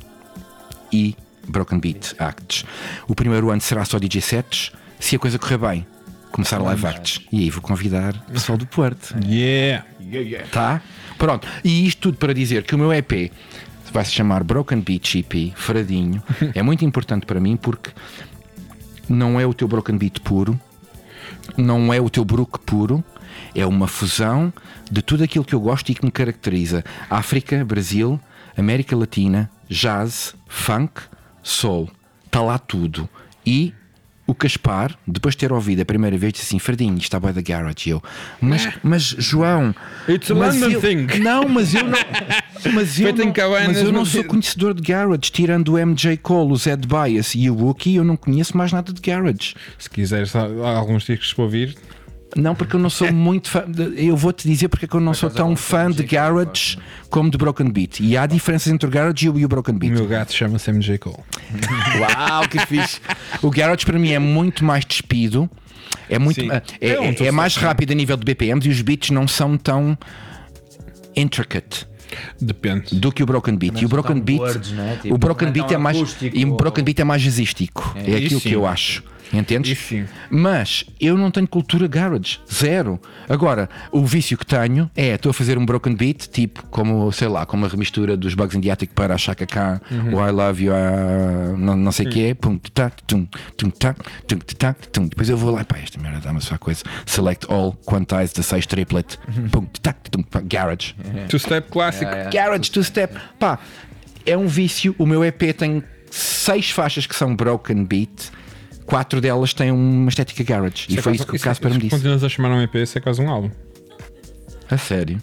e 0.91 1.15
Broken 1.47 1.79
Beat 1.79 2.15
acts. 2.17 2.65
O 3.07 3.13
primeiro 3.13 3.51
ano 3.51 3.61
será 3.61 3.85
só 3.85 3.99
DJ 3.99 4.19
sets, 4.21 4.71
se 4.99 5.15
a 5.15 5.19
coisa 5.19 5.37
correr 5.37 5.57
bem, 5.59 5.85
começar 6.31 6.59
live 6.59 6.85
acts. 6.85 7.21
E 7.31 7.39
aí 7.39 7.49
vou 7.49 7.61
convidar 7.61 8.15
o 8.27 8.31
pessoal 8.31 8.57
do 8.57 8.65
Porto. 8.65 9.15
Yeah. 9.25 9.85
Tá? 10.51 10.81
Pronto. 11.17 11.47
E 11.63 11.87
isto 11.87 12.01
tudo 12.01 12.17
para 12.17 12.33
dizer 12.33 12.63
que 12.63 12.75
o 12.75 12.77
meu 12.77 12.93
EP 12.93 13.31
vai 13.91 14.05
se 14.05 14.11
chamar 14.11 14.43
Broken 14.43 14.81
Beat 14.81 15.15
EP, 15.15 15.53
Fradinho. 15.55 16.21
é 16.53 16.61
muito 16.61 16.85
importante 16.85 17.25
para 17.25 17.39
mim 17.39 17.57
porque 17.57 17.91
não 19.09 19.39
é 19.39 19.45
o 19.45 19.53
teu 19.53 19.67
Broken 19.67 19.97
Beat 19.97 20.19
puro, 20.21 20.59
não 21.57 21.93
é 21.93 21.99
o 21.99 22.09
teu 22.09 22.25
Brook 22.25 22.59
puro, 22.59 23.03
é 23.55 23.65
uma 23.65 23.87
fusão 23.87 24.53
de 24.91 25.01
tudo 25.01 25.23
aquilo 25.23 25.45
que 25.45 25.55
eu 25.55 25.59
gosto 25.59 25.89
e 25.89 25.95
que 25.95 26.05
me 26.05 26.11
caracteriza: 26.11 26.83
África, 27.09 27.63
Brasil, 27.63 28.19
América 28.55 28.95
Latina, 28.95 29.49
jazz, 29.69 30.35
funk, 30.47 31.01
soul. 31.41 31.89
Está 32.25 32.41
lá 32.41 32.57
tudo. 32.57 33.09
E 33.45 33.73
o 34.27 34.35
Caspar, 34.35 34.93
depois 35.07 35.33
de 35.35 35.39
ter 35.39 35.53
ouvido 35.53 35.81
a 35.81 35.85
primeira 35.85 36.17
vez, 36.17 36.33
disse 36.33 36.45
assim: 36.45 36.59
Fredinho, 36.59 36.93
isto 36.95 37.03
está 37.03 37.19
bem 37.19 37.31
da 37.31 37.41
Garage. 37.41 37.87
E 37.87 37.91
eu, 37.91 38.03
mas, 38.41 38.67
mas 38.83 39.03
João, 39.03 39.73
It's 40.07 40.29
a 40.29 40.35
mas 40.35 40.53
London 40.59 40.71
eu- 40.73 40.81
thing." 40.81 41.07
Não, 41.19 41.47
mas 41.47 41.73
eu 41.73 41.83
não. 41.85 41.97
Mas 42.73 42.99
eu, 42.99 43.13
não, 43.13 43.33
mas 43.67 43.77
eu 43.77 43.91
não 43.91 44.03
sou 44.05 44.23
conhecedor 44.23 44.73
de 44.73 44.81
Garage, 44.81 45.31
tirando 45.31 45.73
o 45.73 45.77
MJ 45.77 46.17
Cole, 46.17 46.51
o 46.51 46.55
Zed 46.57 46.85
Bias 46.87 47.33
e 47.35 47.49
o 47.49 47.55
Wookie, 47.55 47.95
eu 47.95 48.03
não 48.03 48.17
conheço 48.17 48.57
mais 48.57 48.71
nada 48.73 48.91
de 48.91 48.99
Garage. 48.99 49.53
Se 49.79 49.89
quiseres 49.89 50.35
há 50.35 50.41
há 50.41 50.75
alguns 50.77 51.03
discos 51.05 51.33
para 51.33 51.43
ouvir, 51.45 51.75
Não, 52.35 52.53
porque 52.53 52.75
eu 52.75 52.79
não 52.79 52.89
sou 52.89 53.09
muito 53.13 53.49
fã. 53.49 53.63
de- 53.67 54.05
Eu 54.05 54.15
vou-te 54.17 54.47
dizer 54.47 54.67
porque 54.67 54.85
é 54.85 54.87
que 54.87 54.95
eu 54.95 54.99
não 54.99 55.13
sou 55.13 55.29
tão 55.29 55.55
fã 55.55 55.89
de 55.89 56.03
Garage 56.03 56.77
como 57.09 57.31
de 57.31 57.37
Broken 57.37 57.69
Beat. 57.71 57.99
E 58.01 58.17
há 58.17 58.25
diferenças 58.25 58.71
entre 58.71 58.87
o 58.87 58.91
Garage 58.91 59.25
e 59.25 59.29
o, 59.29 59.39
e 59.39 59.45
o 59.45 59.47
Broken 59.47 59.75
o 59.75 59.77
Beat. 59.79 59.93
meu 59.93 60.05
gato 60.07 60.33
chama-se 60.33 60.69
MJ 60.71 60.97
Cole. 60.99 61.17
Uau, 61.99 62.47
que 62.49 62.59
fixe! 62.65 62.99
O 63.41 63.49
Garage 63.49 63.85
para 63.85 63.97
mim 63.97 64.11
é 64.11 64.19
muito 64.19 64.63
mais 64.65 64.85
despido. 64.85 65.49
É 66.09 66.19
muito 66.19 66.39
Sim. 66.41 66.51
é, 66.51 66.61
é- 66.81 66.89
É 66.95 66.99
um 67.01 67.13
é 67.27 67.31
mais 67.31 67.53
sim. 67.53 67.59
rápido 67.61 67.91
a 67.91 67.95
nível 67.95 68.15
de 68.17 68.23
BPMs 68.25 68.67
e 68.67 68.71
os 68.71 68.81
beats 68.81 69.09
não 69.09 69.27
são 69.27 69.57
tão 69.57 69.97
intricate 71.15 71.87
Depende. 72.39 72.95
do 72.95 73.11
que 73.11 73.23
o 73.23 73.25
Broken 73.25 73.55
Beat. 73.57 73.81
E 73.81 73.85
o 73.85 73.89
Broken 73.89 74.19
Beat, 74.21 74.39
words, 74.39 74.71
não 74.71 74.83
é? 74.83 74.95
Tipo, 74.97 75.15
o 75.15 75.17
Broken 75.17 75.47
é 75.47 75.51
Beat 75.51 75.71
é 75.71 75.77
mais 75.77 75.97
acústico 75.97 76.37
e 76.37 76.45
o 76.45 76.51
ou- 76.51 76.57
Broken 76.57 76.83
Beat 76.83 76.99
é 76.99 77.03
mais 77.03 77.21
jazzístico. 77.21 77.93
É, 77.95 78.01
aquilo 78.01 78.17
isso 78.19 78.35
que 78.41 78.49
sim. 78.49 78.53
eu 78.55 78.65
acho. 78.65 79.03
Entendes? 79.33 79.77
Sim. 79.77 80.05
Mas 80.29 80.85
eu 80.99 81.17
não 81.17 81.29
tenho 81.31 81.47
cultura 81.47 81.87
garage, 81.87 82.39
zero. 82.51 82.99
Agora, 83.27 83.69
o 83.91 84.05
vício 84.05 84.37
que 84.37 84.45
tenho 84.45 84.89
é 84.95 85.15
estou 85.15 85.29
a 85.29 85.33
fazer 85.33 85.57
um 85.57 85.65
broken 85.65 85.95
beat, 85.95 86.27
tipo 86.27 86.65
como, 86.67 87.11
sei 87.11 87.27
lá, 87.27 87.45
como 87.45 87.65
a 87.65 87.69
remistura 87.69 88.15
dos 88.15 88.33
Bugs 88.33 88.55
in 88.55 88.61
the 88.61 88.69
Attic 88.71 88.91
para 88.93 89.13
a 89.13 89.17
Chaka 89.17 89.45
Khan, 89.45 89.81
Uhum. 89.91 90.15
o 90.15 90.27
I 90.27 90.31
Love 90.31 90.63
You, 90.65 90.73
ah, 90.73 91.55
não, 91.57 91.75
não 91.75 91.91
sei 91.91 92.07
o 92.07 92.09
quê, 92.09 92.35
pum, 92.39 92.57
tá, 92.73 92.89
tum, 93.05 93.27
tum, 93.57 93.69
tá, 93.69 93.95
tum, 94.27 94.37
tá, 94.57 94.73
tum. 94.91 95.07
Depois 95.07 95.29
eu 95.29 95.37
vou 95.37 95.51
lá, 95.51 95.63
pá, 95.65 95.77
esta 95.79 95.99
merda 95.99 96.19
dá-me 96.21 96.41
só 96.41 96.55
a 96.55 96.57
coisa. 96.57 96.83
Select 97.05 97.45
all, 97.51 97.73
quantize 97.85 98.33
the 98.33 98.41
6 98.41 98.65
triplet, 98.65 99.17
Uhum. 99.27 99.49
pum, 99.49 99.65
tá, 99.81 99.93
tum, 99.93 100.21
pá, 100.23 100.41
garage. 100.41 100.95
Two 101.29 101.39
Step 101.39 101.69
Classic. 101.69 102.05
É, 102.05 102.27
é. 102.27 102.29
Garage 102.29 102.71
two 102.71 102.83
step. 102.83 103.13
Pá, 103.39 103.59
é 104.25 104.37
um 104.37 104.47
vício. 104.47 104.95
O 104.97 105.05
meu 105.05 105.23
EP 105.23 105.53
tem 105.53 105.83
seis 106.09 106.69
faixas 106.71 107.05
que 107.05 107.15
são 107.15 107.35
broken 107.35 107.83
beat. 107.83 108.31
Quatro 108.87 109.21
delas 109.21 109.53
têm 109.53 109.71
uma 109.71 110.09
estética 110.09 110.43
garage. 110.43 110.87
E 110.89 110.97
é 110.97 111.01
foi 111.01 111.13
isso 111.13 111.27
que 111.27 111.33
o 111.33 111.35
é- 111.35 111.39
Casper 111.39 111.69
me 111.69 111.75
se 111.75 111.81
disse. 111.81 111.95
Continuas 111.95 112.23
a 112.23 112.29
chamar 112.29 112.49
um 112.51 112.61
EP, 112.63 112.75
isso 112.81 112.97
é 112.97 113.01
quase 113.01 113.21
um 113.21 113.29
álbum. 113.29 113.51
A 114.71 114.77
sério. 114.77 115.21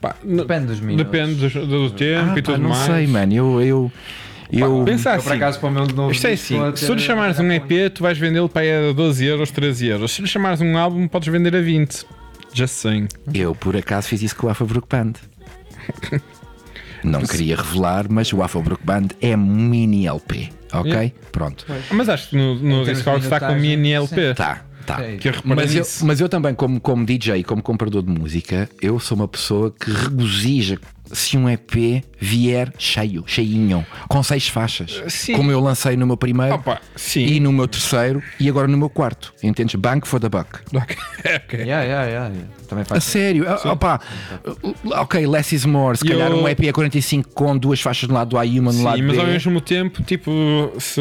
Pá, 0.00 0.14
Depende 0.22 0.66
dos 0.66 0.80
minutos. 0.80 1.10
Depende 1.10 1.48
do, 1.48 1.66
do 1.88 1.90
tempo 1.92 2.30
Ah, 2.32 2.38
e 2.38 2.42
pá, 2.42 2.52
tudo 2.52 2.62
não 2.62 2.70
mais. 2.70 2.82
sei, 2.84 3.06
mano. 3.06 3.32
Eu, 3.32 3.62
eu, 3.62 3.92
Eu, 4.52 4.82
Pensa 4.84 5.14
Eu, 5.14 5.22
por 5.22 5.28
assim. 5.30 5.36
acaso, 5.36 5.58
para 5.60 5.68
o 5.68 5.72
meu 5.72 5.86
novo 5.86 6.12
Isto 6.12 6.26
é 6.26 6.32
assim, 6.34 6.58
se 6.76 6.86
tu 6.86 6.92
lhe 6.94 7.00
chamares 7.00 7.38
um 7.40 7.50
EP, 7.50 7.90
tu 7.94 8.02
vais 8.02 8.18
vendê-lo 8.18 8.48
para 8.48 8.62
aí 8.62 8.90
a 8.90 8.92
12 8.92 9.24
euros, 9.24 9.50
13 9.50 9.86
euros. 9.86 10.12
Se 10.12 10.20
lhe 10.22 10.28
chamares 10.28 10.60
um 10.60 10.76
álbum, 10.76 11.08
podes 11.08 11.28
vender 11.32 11.56
a 11.56 11.60
20. 11.60 12.04
Just 12.52 12.74
saying. 12.74 13.08
eu, 13.34 13.54
por 13.54 13.76
acaso, 13.76 14.08
fiz 14.08 14.22
isso 14.22 14.36
com 14.36 14.46
o 14.46 14.50
Afabrook 14.50 14.86
Band. 14.90 15.12
Não 17.06 17.22
queria 17.22 17.56
revelar, 17.56 18.06
mas 18.08 18.32
o 18.32 18.42
Afabrook 18.42 18.84
Band 18.84 19.08
é 19.20 19.36
um 19.36 19.38
mini 19.38 20.06
LP. 20.06 20.48
Ok? 20.72 20.90
Yeah. 20.90 21.14
Pronto. 21.32 21.66
Mas 21.90 22.08
acho 22.08 22.30
que 22.30 22.36
no, 22.36 22.54
no 22.56 22.84
Discord 22.84 23.24
está 23.24 23.40
com 23.40 23.54
mini 23.54 23.92
LP. 23.92 24.34
Tá, 24.34 24.62
tá. 24.84 25.00
Eu 25.02 25.32
reparei 25.32 25.40
Mas 25.44 25.74
eu, 25.74 26.06
mas 26.06 26.20
eu 26.20 26.28
também, 26.28 26.54
como, 26.54 26.80
como 26.80 27.06
DJ 27.06 27.36
e 27.38 27.44
como 27.44 27.62
comprador 27.62 28.02
de 28.02 28.10
música, 28.10 28.68
eu 28.82 28.98
sou 28.98 29.16
uma 29.16 29.28
pessoa 29.28 29.70
que 29.70 29.90
regozija 29.90 30.78
se 31.12 31.36
um 31.36 31.48
EP 31.48 32.02
vier 32.18 32.72
cheio, 32.78 33.24
cheinho, 33.26 33.86
com 34.08 34.22
seis 34.22 34.48
faixas. 34.48 35.02
Sim. 35.08 35.34
Como 35.34 35.50
eu 35.50 35.60
lancei 35.60 35.96
no 35.96 36.06
meu 36.06 36.16
primeiro 36.16 36.54
Opa, 36.56 36.80
sim. 36.96 37.20
e 37.24 37.40
no 37.40 37.52
meu 37.52 37.68
terceiro 37.68 38.22
e 38.40 38.48
agora 38.48 38.66
no 38.66 38.76
meu 38.76 38.88
quarto. 38.90 39.32
Entendes? 39.42 39.74
Bank 39.76 40.06
for 40.08 40.18
the 40.20 40.28
buck. 40.28 40.60
Ok. 40.76 40.96
ok. 41.36 41.60
Yeah, 41.60 41.82
yeah, 41.84 42.06
yeah. 42.08 42.34
Também 42.68 42.82
A 42.82 42.84
faz 42.84 43.04
sério, 43.04 43.44
Ah, 43.48 43.72
opá, 43.72 44.00
ok, 44.84 45.26
less 45.26 45.54
is 45.54 45.64
more. 45.64 45.96
Se 45.96 46.04
E 46.04 46.08
calhar 46.10 46.30
eu- 46.30 46.38
um 46.42 46.48
EP 46.48 46.68
a 46.68 46.72
45 46.72 47.30
com 47.30 47.56
duas 47.56 47.80
faixas 47.80 48.08
de 48.08 48.12
um 48.12 48.16
lado 48.16 48.30
do 48.30 48.38
A 48.38 48.44
e 48.46 48.58
uma 48.58 48.72
no 48.72 48.78
Sim, 48.78 48.84
lado 48.84 49.02
mas 49.02 49.16
B. 49.16 49.20
ao 49.22 49.26
mesmo 49.26 49.60
tempo, 49.60 50.02
tipo, 50.02 50.30
se 50.78 51.00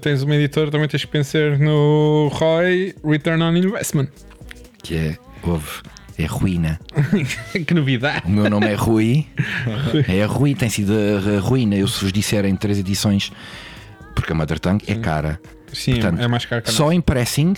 tens 0.00 0.22
uma 0.22 0.34
editora, 0.36 0.70
também 0.70 0.88
tens 0.88 1.04
que 1.04 1.10
pensar 1.10 1.58
no 1.58 2.28
ROI 2.32 2.94
Return 3.04 3.42
on 3.42 3.56
Investment. 3.56 4.08
Que 4.82 4.96
é, 4.96 5.18
houve, 5.42 5.66
é 6.22 6.26
ruína. 6.26 6.80
que 7.66 7.74
novidade! 7.74 8.22
O 8.26 8.30
meu 8.30 8.48
nome 8.48 8.66
é 8.66 8.74
Rui. 8.74 9.26
É 10.08 10.24
Rui, 10.24 10.54
tem 10.54 10.68
sido 10.68 10.92
a 10.92 11.36
a 11.36 11.40
ruína. 11.40 11.76
Eu 11.76 11.88
se 11.88 12.02
vos 12.02 12.12
disser 12.12 12.44
em 12.44 12.56
três 12.56 12.78
edições, 12.78 13.32
porque 14.14 14.32
a 14.32 14.34
Mother 14.34 14.58
Tongue 14.58 14.84
é 14.86 14.94
cara. 14.94 15.40
Sim, 15.72 15.92
Portanto, 15.94 16.20
é 16.20 16.28
mais 16.28 16.44
caro 16.44 16.62
que 16.62 16.70
a 16.70 16.72
Só 16.72 16.92
em 16.92 17.00
pressing, 17.00 17.54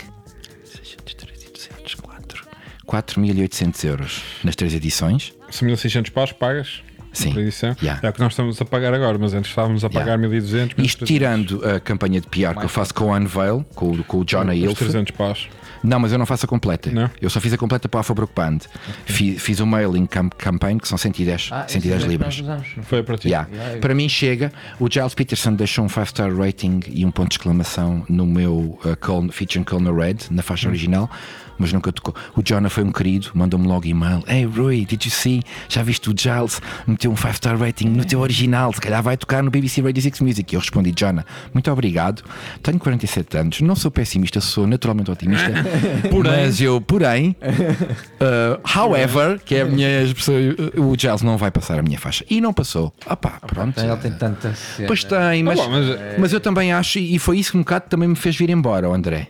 603, 0.64 1.96
4, 1.96 2.46
4.800 2.86 3.84
euros 3.84 4.22
nas 4.44 4.54
três 4.54 4.74
edições. 4.74 5.32
São 5.50 5.66
1600 5.66 6.10
paus 6.10 6.32
pagas. 6.32 6.82
Sim. 7.12 7.38
edição. 7.38 7.76
Yeah. 7.82 8.00
É 8.06 8.10
o 8.10 8.12
que 8.12 8.20
nós 8.20 8.32
estamos 8.32 8.60
a 8.60 8.64
pagar 8.64 8.94
agora, 8.94 9.18
mas 9.18 9.34
antes 9.34 9.50
estávamos 9.50 9.84
a 9.84 9.90
pagar 9.90 10.02
Yeah. 10.18 10.20
1200. 10.28 10.74
mas 10.76 10.86
Isto 10.86 11.04
300. 11.06 11.08
tirando 11.08 11.64
a 11.76 11.80
campanha 11.80 12.20
de 12.20 12.26
PR 12.26 12.58
que 12.58 12.64
eu 12.64 12.68
faço 12.68 12.94
com 12.94 13.04
o 13.04 13.16
Unveil, 13.16 13.64
com, 13.74 13.90
o- 13.92 14.04
com 14.04 14.18
o 14.18 14.24
John 14.24 14.48
Ailf. 14.48 14.78
300 14.78 15.10
paus. 15.16 15.48
Não, 15.84 15.98
mas 15.98 16.12
eu 16.12 16.18
não 16.18 16.24
faço 16.26 16.46
a 16.46 16.48
completa. 16.48 16.90
Não? 16.92 17.10
Eu 17.20 17.28
só 17.28 17.40
fiz 17.40 17.52
a 17.52 17.58
completa 17.58 17.88
para 17.88 17.98
a 17.98 18.02
Afabrook 18.02 18.32
Band. 18.36 18.58
Fiz, 19.04 19.42
fiz 19.42 19.58
o 19.58 19.66
mailing 19.66 20.06
cam 20.06 20.28
campaign 20.30 20.78
que 20.78 20.86
são 20.86 20.96
110, 20.96 21.48
Ah, 21.50 21.64
110 21.66 21.96
esse 21.96 22.04
é 22.04 22.08
libras. 22.08 22.42
Foi 22.82 23.02
para 23.02 23.18
ti. 23.18 23.28
Yeah. 23.28 23.48
Yeah, 23.52 23.74
eu- 23.76 23.80
Para 23.80 23.92
mim 23.94 24.08
chega. 24.08 24.52
O 24.78 24.88
Giles 24.88 25.12
Peterson 25.14 25.54
deixou 25.54 25.84
um 25.84 25.88
5-star 25.88 26.32
rating 26.36 26.80
e 26.88 27.04
um 27.04 27.10
ponto 27.10 27.30
de 27.30 27.34
exclamação 27.34 28.04
no 28.08 28.24
meu 28.26 28.78
uh, 28.84 29.32
feature 29.32 29.64
Colner 29.64 29.92
Red, 29.94 30.16
na 30.30 30.42
faixa 30.42 30.68
original, 30.68 31.10
mas 31.58 31.72
nunca 31.72 31.90
tocou. 31.92 32.14
O 32.36 32.42
Jonah 32.44 32.70
foi 32.70 32.84
um 32.84 32.92
querido, 32.92 33.30
mandou-me 33.34 33.66
logo 33.66 33.84
e-mail. 33.86 34.22
Hey 34.28 34.44
Rui, 34.44 34.84
did 34.84 35.04
you 35.04 35.10
see? 35.10 35.42
Já 35.68 35.82
viste 35.82 36.08
o 36.10 36.14
Giles 36.16 36.60
meteu 37.02 37.10
um 37.10 37.14
5-star 37.14 37.58
rating 37.58 37.88
no 37.88 38.04
teu 38.04 38.20
original? 38.20 38.72
Se 38.72 38.80
calhar 38.80 39.02
vai 39.02 39.16
tocar 39.16 39.42
no 39.42 39.50
BBC 39.50 39.80
Radio 39.82 40.00
6 40.02 40.20
Music. 40.20 40.54
E 40.54 40.56
eu 40.56 40.60
respondi, 40.60 40.92
Jonah, 40.96 41.24
muito 41.52 41.70
obrigado. 41.70 42.22
Tenho 42.62 42.78
47 42.78 43.36
anos, 43.36 43.60
não 43.60 43.74
sou 43.74 43.90
pessimista, 43.90 44.40
sou 44.40 44.66
naturalmente 44.66 45.10
otimista. 45.10 45.50
mas 46.24 46.60
eu, 46.60 46.80
porém, 46.80 47.34
uh, 47.42 48.60
however, 48.78 49.40
que 49.44 49.56
é 49.56 49.62
a 49.62 49.64
minha 49.64 50.02
expressão, 50.02 50.34
uh, 50.76 50.80
o 50.90 50.96
Giles 50.98 51.22
não 51.22 51.36
vai 51.36 51.50
passar 51.50 51.78
a 51.78 51.82
minha 51.82 51.98
faixa. 51.98 52.24
E 52.30 52.40
não 52.40 52.52
passou. 52.52 52.92
Ah 53.06 53.16
pá, 53.16 53.40
pronto. 53.46 53.80
Ele 53.80 53.96
tem 53.96 54.12
tanta 54.12 54.54
cena. 54.54 54.86
Pois 54.86 55.02
tem, 55.02 55.42
mas, 55.42 55.58
bom, 55.58 55.68
mas- 55.70 56.18
mas 56.18 56.32
eu 56.32 56.40
também 56.40 56.72
acho, 56.72 56.98
e 56.98 57.18
foi 57.18 57.38
isso 57.38 57.52
que 57.52 57.58
um 57.58 57.62
bocado 57.62 57.86
também 57.88 58.08
me 58.08 58.16
fez 58.16 58.36
vir 58.36 58.50
embora, 58.50 58.88
o 58.88 58.94
André. 58.94 59.26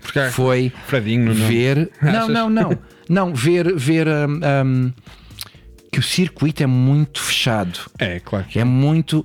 Porque 0.00 0.18
há 0.18 0.30
Foi 0.30 0.72
Fredinho 0.86 1.26
nome. 1.26 1.40
ver. 1.46 1.90
Não, 2.02 2.10
Achas? 2.10 2.28
não, 2.28 2.50
não. 2.50 2.78
Não, 3.08 3.34
ver, 3.34 3.72
ver 3.76 4.08
hum, 4.08 4.40
hum, 4.64 4.92
que 5.92 5.98
o 6.00 6.02
circuito 6.02 6.62
é 6.62 6.66
muito 6.66 7.20
fechado. 7.20 7.78
É, 7.98 8.18
claro. 8.18 8.46
que 8.46 8.58
É 8.58 8.64
muito. 8.64 9.24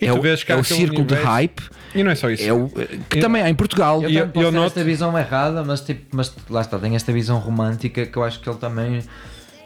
E 0.00 0.06
é 0.06 0.12
tu 0.12 0.18
o, 0.18 0.20
vês 0.20 0.44
é 0.48 0.56
o 0.56 0.64
círculo 0.64 1.04
de 1.06 1.14
universo- 1.14 1.26
hype. 1.26 1.62
E 1.94 2.02
não 2.02 2.10
é 2.10 2.14
só 2.16 2.28
isso. 2.28 2.42
É 2.42 2.52
o, 2.52 2.68
que 3.08 3.20
também 3.20 3.40
há 3.40 3.48
em 3.48 3.54
Portugal. 3.54 4.02
Eu, 4.02 4.10
eu- 4.10 4.30
eu 4.34 4.50
noto- 4.52 4.66
esta 4.66 4.82
visão 4.84 5.16
errada, 5.16 5.62
mas, 5.64 5.80
tipo, 5.80 6.04
mas 6.16 6.34
lá 6.50 6.60
está, 6.60 6.76
tem 6.78 6.96
esta 6.96 7.12
visão 7.12 7.38
romântica 7.38 8.04
que 8.04 8.16
eu 8.16 8.24
acho 8.24 8.40
que 8.40 8.48
ele 8.50 8.58
também 8.58 9.00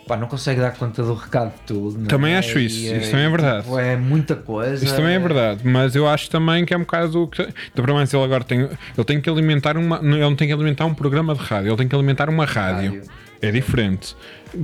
pá, 0.07 0.17
não 0.19 0.27
consegue 0.27 0.61
dar 0.61 0.73
conta 0.73 1.03
do 1.03 1.15
recado 1.15 1.53
de 1.53 1.61
tudo. 1.67 1.99
não 1.99 2.07
Também 2.07 2.35
é? 2.35 2.39
acho 2.39 2.59
isso, 2.59 2.77
E, 2.77 2.99
isso 2.99 3.11
também 3.11 3.25
é 3.27 3.31
verdade. 3.31 3.63
tipo, 3.65 3.79
é 3.79 3.97
muita 3.97 4.37
coisa. 4.37 4.85
Isso 4.85 4.95
também 4.95 5.15
é 5.15 5.19
verdade, 5.19 5.63
mas 5.67 5.97
eu 5.97 6.07
acho 6.07 6.29
também 6.29 6.67
que 6.67 6.75
é 6.75 6.77
um 6.77 6.81
bocado. 6.81 7.29
que- 7.29 7.43
Ainda 7.43 7.55
para 7.83 7.95
mais 7.95 8.13
ele 8.13 8.23
agora 8.25 8.45
tem. 8.45 8.61
Ele 8.61 9.05
tem 9.07 9.21
que 9.23 9.31
alimentar 9.31 9.77
uma. 9.79 9.97
Ele 10.03 10.19
não 10.21 10.37
tem 10.37 10.47
que 10.49 10.53
alimentar 10.55 10.85
um 10.85 10.93
programa 10.95 11.35
de 11.35 11.41
rádio, 11.41 11.71
ele 11.71 11.77
tem 11.79 11.89
que 11.89 11.95
alimentar 11.95 12.29
uma 12.29 12.45
rádio. 12.45 12.93
Rádio. 12.97 13.11
É 13.41 13.51
diferente. 13.51 14.15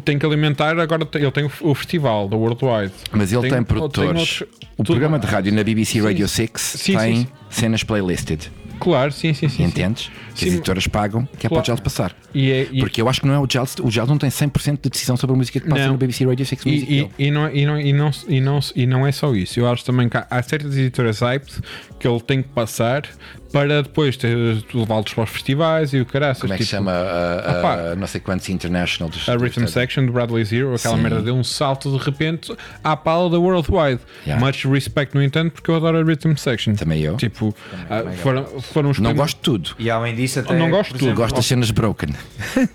Tem 0.05 0.19
que 0.19 0.27
alimentar, 0.27 0.79
agora 0.79 1.05
tem- 1.07 1.23
ele 1.23 1.31
tem 1.31 1.45
o, 1.45 1.51
o 1.61 1.75
festival 1.75 2.29
da 2.29 2.37
Worldwide. 2.37 2.93
Mas 3.13 3.33
ele 3.33 3.43
tem, 3.43 3.51
Tem- 3.51 3.63
produtores. 3.63 4.39
tem 4.39 4.47
outros- 4.49 4.69
o 4.77 4.85
programa 4.85 5.19
de 5.19 5.27
rádio 5.27 5.53
na 5.53 5.63
BBC 5.65 5.95
Sim, 6.01 6.03
Radio 6.07 6.29
sim. 6.29 6.47
6 6.47 6.51
Sim, 6.61 6.97
tem 6.99 7.17
sim, 7.17 7.27
cenas 7.51 7.83
playlisted. 7.83 8.51
Claro, 8.81 9.11
sim, 9.11 9.35
sim, 9.35 9.49
sim. 9.49 9.65
Entendes? 9.65 10.09
Que 10.37 10.45
as 10.45 10.53
editoras 10.55 10.87
pagam, 10.87 11.27
que 11.37 11.47
é 11.47 11.49
para 11.51 11.59
o 11.59 11.63
Claro. 11.63 11.67
Giles 11.67 11.81
passar. 11.81 12.15
E, 12.33 12.53
é, 12.53 12.69
e, 12.71 12.79
Porque 12.79 13.03
eu 13.03 13.09
acho 13.09 13.21
que 13.21 13.27
não 13.27 13.35
é 13.35 13.39
o 13.41 13.47
Giles. 13.51 13.75
O 13.83 13.91
Giles 13.91 14.09
não 14.09 14.17
tem 14.19 14.31
100% 14.31 14.83
de 14.83 14.89
decisão 14.89 15.17
sobre 15.17 15.35
a 15.35 15.37
música 15.37 15.59
que 15.59 15.69
passa 15.69 15.83
Não. 15.87 15.93
no 15.95 15.99
BBC 15.99 16.25
Radio 16.25 16.47
6 16.47 16.65
Music. 16.65 16.93
E, 16.93 17.01
e, 17.19 17.27
e, 17.27 17.31
não, 17.33 17.51
e, 17.53 17.67
não, 17.67 17.81
e, 17.81 17.93
não, 17.93 18.11
e, 18.29 18.41
não, 18.41 18.61
e 18.77 18.87
não 18.87 19.05
é 19.05 19.11
só 19.11 19.35
isso. 19.35 19.59
Eu 19.59 19.69
acho 19.69 19.85
também 19.85 20.09
que 20.09 20.17
há, 20.17 20.29
há 20.31 20.41
certas 20.45 20.77
editoras 20.77 21.19
hyped 21.19 21.61
que 21.99 22.07
ele 22.07 22.21
tem 22.21 22.41
que 22.41 22.51
passar 22.51 23.03
para 23.53 23.83
depois 23.83 24.17
ter- 24.17 24.37
levá-los 24.75 25.13
para 25.15 25.25
os 25.25 25.31
festivais 25.31 25.93
e 25.93 26.01
o 26.01 26.07
caraças. 26.07 26.43
Como 26.43 26.53
é 26.53 26.57
que 26.57 26.65
se 26.65 26.71
tipo, 26.71 26.79
chama? 26.85 26.93
A, 26.93 27.51
a- 27.51 27.93
a 27.93 27.97
não 27.97 28.07
sei 28.07 28.21
quantos 28.21 28.49
International 28.49 29.11
dos 29.11 29.29
A 29.29 29.37
Rhythm 29.37 29.63
dos- 29.63 29.73
Section 29.73 30.07
do 30.07 30.13
Bradley 30.13 30.45
Zero, 30.45 30.75
aquela 30.75 30.97
Sim. 30.97 31.03
merda 31.03 31.23
deu 31.23 31.35
um 31.35 31.43
salto 31.45 31.91
de 31.97 32.05
repente 32.05 32.55
à 32.85 32.97
pala 32.97 33.31
da 33.31 33.39
Worldwide. 33.39 34.01
Yeah. 34.27 34.45
Much 34.45 34.67
respect, 34.67 35.15
no 35.15 35.23
entanto, 35.23 35.53
porque 35.53 35.71
eu 35.71 35.77
adoro 35.77 35.99
a 35.99 36.03
Rhythm 36.03 36.35
Section. 36.37 36.75
Também 36.75 37.01
eu. 37.03 37.17
Tipo, 37.17 37.55
ah, 37.91 38.11
foram, 38.23 38.45
foram 38.61 38.91
os 38.91 38.99
Não 38.99 39.11
primeiros- 39.11 39.19
gosto 39.33 39.37
de 39.37 39.43
tudo. 39.43 39.71
E 39.79 39.91
além 39.91 40.15
disso, 40.15 40.41
até. 40.41 40.55
não 40.57 40.71
gosto 40.71 40.93
de 40.93 40.99
tudo. 40.99 41.15
Gosto 41.15 41.37
das 41.37 41.47
cenas 41.47 41.71
broken. 41.71 42.11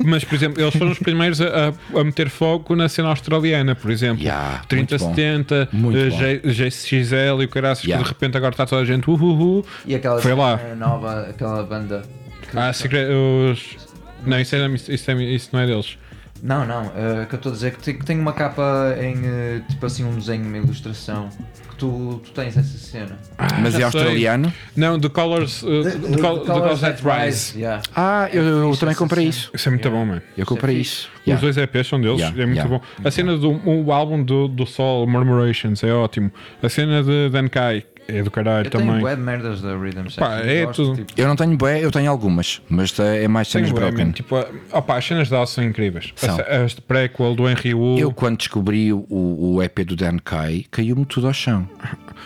Mas, 0.03 0.23
por 0.23 0.35
exemplo, 0.35 0.61
eles 0.61 0.75
foram 0.75 0.91
os 0.91 0.99
primeiros 0.99 1.41
a, 1.41 1.69
a- 1.95 2.03
meter 2.03 2.29
foco 2.29 2.75
na 2.75 2.87
cena 2.89 3.09
australiana, 3.09 3.75
por 3.75 3.91
exemplo. 3.91 4.23
Yeah, 4.23 4.61
3070, 4.67 5.69
muito 5.73 5.97
eh, 5.97 6.09
bom. 6.09 6.17
J- 6.17 6.69
JCXL 6.69 7.41
e 7.41 7.45
o 7.45 7.49
caraças, 7.49 7.83
Yeah. 7.83 8.03
que 8.03 8.09
de 8.09 8.13
repente 8.15 8.37
agora 8.37 8.53
está 8.53 8.65
toda 8.65 8.81
a 8.81 8.85
gente 8.85 9.09
uhuhu. 9.09 9.65
E 9.85 9.95
aquela 9.95 10.21
Foi 10.21 10.33
lá. 10.33 10.57
cena 10.57 10.75
nova, 10.75 11.21
aquela 11.29 11.63
banda. 11.63 12.01
que- 12.49 12.57
Ah, 12.57 12.71
secre- 12.73 13.05
os... 13.05 13.77
Não, 14.25 14.39
isso, 14.39 14.55
é, 14.55 14.67
isso, 14.67 15.11
é- 15.11 15.23
isso 15.23 15.49
não 15.51 15.59
é 15.59 15.65
deles. 15.67 15.97
Não, 16.43 16.65
não, 16.65 16.91
eh, 16.93 17.25
que 17.25 17.35
eu 17.35 17.37
estou 17.37 17.51
a 17.53 17.55
dizer 17.55 17.71
que 17.71 17.81
tem, 17.81 17.97
que 17.97 18.05
tem 18.05 18.19
uma 18.19 18.33
capa 18.33 18.93
em 18.99 19.15
eh, 19.25 19.61
tipo 19.69 19.85
assim 19.85 20.03
um 20.03 20.13
desenho, 20.13 20.45
uma 20.45 20.57
ilustração. 20.57 21.29
Que 21.69 21.75
tu, 21.77 22.21
tu 22.21 22.31
tens 22.31 22.57
essa 22.57 22.77
cena. 22.77 23.17
Mas 23.61 23.71
já 23.73 23.87
é 23.87 23.91
sei. 23.91 24.01
australiano. 24.01 24.53
Não, 24.75 24.99
The 24.99 25.07
Colors, 25.07 25.63
uh, 25.63 25.83
the, 25.83 25.91
the, 25.91 26.07
the 26.09 26.17
Colors 26.21 26.81
That 26.81 27.01
Rise. 27.01 27.57
Yeah. 27.57 27.81
Ah, 27.95 28.27
eu, 28.33 28.43
eu 28.43 28.67
fixe 28.67 28.79
também 28.81 28.91
essa 28.91 28.99
comprei 28.99 29.25
isso. 29.25 29.51
Isso 29.53 29.69
é 29.69 29.71
muito 29.71 29.85
Yeah. 29.87 30.05
bom, 30.05 30.11
mano. 30.11 30.21
Eu 30.37 30.45
comprei 30.45 30.75
é 30.75 30.79
isso. 30.79 31.09
Os 31.21 31.27
Yeah. 31.27 31.41
dois 31.41 31.57
EPs 31.57 31.87
são 31.87 32.01
deles, 32.01 32.19
Yeah, 32.19 32.43
é 32.43 32.45
muito 32.45 32.57
yeah. 32.57 32.77
bom. 32.77 32.83
A 33.07 33.09
cena 33.09 33.37
do 33.37 33.49
o 33.65 33.93
álbum 33.93 34.21
do, 34.21 34.49
do 34.49 34.65
Sol, 34.65 35.07
Murmurations, 35.07 35.81
é 35.81 35.93
ótimo. 35.93 36.29
A 36.61 36.67
cena 36.67 37.01
de 37.01 37.29
Dankai 37.29 37.85
é 38.07 38.21
do 38.23 38.29
caralho 38.31 38.67
Eu 38.67 38.71
também. 38.71 38.87
tenho 38.87 39.01
bué 39.01 39.15
de 39.15 39.21
merdas 39.21 39.61
da 39.61 39.75
Rhythm 39.77 40.03
Section. 40.03 40.19
Pá, 40.25 40.37
é 40.39 40.65
Gosto, 40.65 40.83
tudo. 40.83 41.05
tipo, 41.05 41.21
Eu 41.21 41.27
não 41.27 41.35
tenho 41.35 41.55
bué, 41.57 41.83
eu 41.83 41.91
tenho 41.91 42.09
algumas, 42.09 42.61
mas 42.69 42.97
é 42.99 43.27
mais 43.27 43.47
cenas 43.47 43.69
Tenho 43.69 43.79
bué, 43.79 43.87
broken. 43.89 44.05
man. 44.07 44.11
Tipo, 44.11 44.45
opa, 44.71 44.97
as 44.97 45.05
cenas 45.05 45.29
delas 45.29 45.49
são 45.49 45.63
incríveis. 45.63 46.11
São. 46.15 46.35
As, 46.35 46.47
as 46.47 46.75
de 46.75 46.81
prequel 46.81 47.35
do 47.35 47.49
Henry 47.49 47.73
Wu. 47.73 47.97
Eu, 47.99 48.11
quando 48.11 48.37
descobri 48.37 48.91
o, 48.93 49.05
o 49.09 49.61
EP 49.63 49.79
do 49.79 49.95
Dan 49.95 50.17
Kai, 50.23 50.65
caiu-me 50.71 51.05
tudo 51.05 51.27
ao 51.27 51.33
chão. 51.33 51.67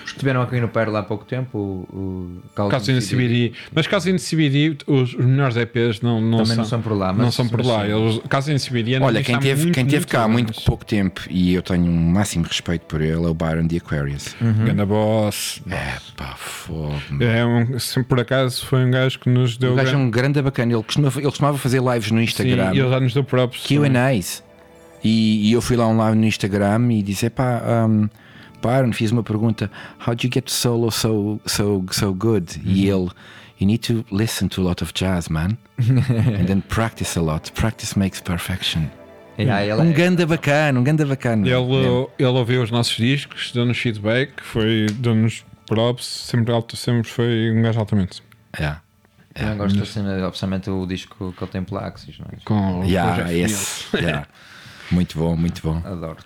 Estiveram 0.06 0.42
aqui 0.42 0.60
no 0.60 0.68
Perla 0.68 1.00
há 1.00 1.04
pouco 1.04 1.26
tempo, 1.26 1.58
o, 1.58 2.42
o 2.62 2.70
Caso 2.70 2.92
in 2.92 3.00
CBD. 3.00 3.54
Mas 3.74 3.88
caso 3.88 4.10
in 4.10 4.16
CBD, 4.18 4.78
os, 4.86 5.14
os 5.14 5.26
melhores 5.26 5.58
EPs 5.58 6.02
não, 6.02 6.22
não, 6.22 6.38
Também 6.40 6.46
são, 6.48 6.56
não 6.58 6.66
são 6.66 6.82
por 6.82 6.94
lá, 6.94 7.12
não 7.12 7.26
mas- 7.26 7.36
são 7.36 7.48
por 7.48 7.58
mas 7.58 7.68
lá. 7.68 7.88
Eles, 7.88 8.20
caso 8.30 8.52
in 8.52 8.58
CBD 8.58 8.96
é 8.96 9.00
Olha, 9.02 9.24
quem 9.24 9.40
teve, 9.40 9.64
muito, 9.64 9.76
quem 9.76 9.86
teve 9.86 10.06
cá 10.06 10.24
há 10.24 10.28
muito 10.28 10.54
pouco 10.64 10.86
tempo 10.86 11.22
e 11.30 11.54
eu 11.54 11.62
tenho 11.62 11.86
um 11.86 12.12
máximo 12.12 12.46
respeito 12.46 12.86
por 12.86 13.02
ele 13.02 13.14
é 13.26 13.28
o 13.28 13.34
Byron 13.34 13.66
de 13.68 13.78
Aquarius. 13.78 14.36
Ganda 14.66 14.86
boss. 14.86 15.62
É 15.70 15.98
pá, 16.16 16.36
fogo. 16.36 16.94
É 17.22 17.46
um, 17.46 17.66
por 18.08 18.20
acaso 18.20 18.66
foi 18.66 18.86
um 18.86 18.92
gajo 18.92 19.20
que 19.20 19.30
nos 19.30 19.58
deu. 19.58 19.74
O 19.74 19.76
gajo 19.76 19.90
é 19.90 19.92
grande- 19.92 20.06
um 20.08 20.12
grande 20.12 20.42
bacana. 20.42 20.74
Ele 20.74 20.84
costumava, 20.84 21.20
ele 21.20 21.26
costumava 21.28 21.58
fazer 21.58 21.82
lives 21.82 22.12
no 22.12 22.18
Sim, 22.20 22.24
Instagram. 22.24 22.74
e 22.74 22.80
ele 22.80 22.90
já 22.90 23.00
nos 23.00 23.14
deu 23.14 23.24
também. 23.24 23.50
QAs. 23.92 24.44
E, 25.04 25.50
e 25.50 25.54
eu 25.54 25.62
fui 25.62 25.76
lá 25.76 25.88
um 25.88 25.98
live 25.98 26.18
no 26.18 26.26
Instagram 26.26 26.92
e 26.92 27.02
disse: 27.04 27.30
pá, 27.30 27.62
um, 27.88 28.10
Byron, 28.62 28.92
fiz 28.94 29.12
uma 29.12 29.24
pergunta: 29.24 29.70
How 30.06 30.16
do 30.16 30.26
you 30.26 30.32
get 30.34 30.50
solo 30.50 30.90
so, 30.92 31.40
so, 31.46 31.86
so 31.92 32.14
good? 32.14 32.60
E 32.66 32.90
Uhum. 32.92 33.04
ele: 33.04 33.12
You 33.60 33.68
need 33.68 33.80
to 33.88 34.06
listen 34.12 34.48
to 34.50 34.62
a 34.62 34.66
lot 34.70 34.84
of 34.84 34.92
jazz, 34.94 35.30
man. 35.30 35.58
And 35.80 36.46
then 36.46 36.62
practice 36.62 37.18
a 37.18 37.22
lot. 37.22 37.52
Practice 37.54 37.98
makes 37.98 38.20
perfection. 38.22 38.84
Yeah, 39.40 39.64
ele 39.64 39.74
Um 39.82 39.92
é- 39.92 39.94
ganda 39.94 40.26
bacana, 40.26 40.80
um 40.80 40.84
ganda 40.84 41.06
bacana. 41.06 41.48
Ele, 41.48 42.08
ele 42.18 42.28
ouviu 42.28 42.64
os 42.64 42.72
nossos 42.72 42.96
discos, 42.98 43.52
deu-nos 43.54 43.78
feedback, 43.78 44.32
foi, 44.42 44.88
deu-nos 44.96 45.46
props, 45.68 46.06
sempre, 46.06 46.52
alto, 46.52 46.76
sempre 46.76 47.08
foi 47.10 47.52
um 47.52 47.62
gajo 47.62 47.80
altamente. 47.80 48.24
Yeah. 48.58 48.82
Eu 49.36 49.50
não 49.50 49.58
gosto 49.58 49.78
da 49.78 49.86
cena, 49.86 50.28
obviamente 50.28 50.70
o 50.70 50.86
disco 50.88 51.32
que 51.38 51.44
ele 51.44 51.52
tem 51.52 51.64
pela 51.64 51.86
Axis, 51.86 52.18
não 52.18 52.28
é? 52.32 52.38
Com 52.44 52.80
o 52.80 52.84
Yeah, 52.84 53.32
esse. 53.32 53.86
Yeah. 53.96 54.28
Muito 54.90 55.20
bom, 55.20 55.36
muito 55.36 55.62
bom. 55.62 55.82
Adoro. 55.86 56.18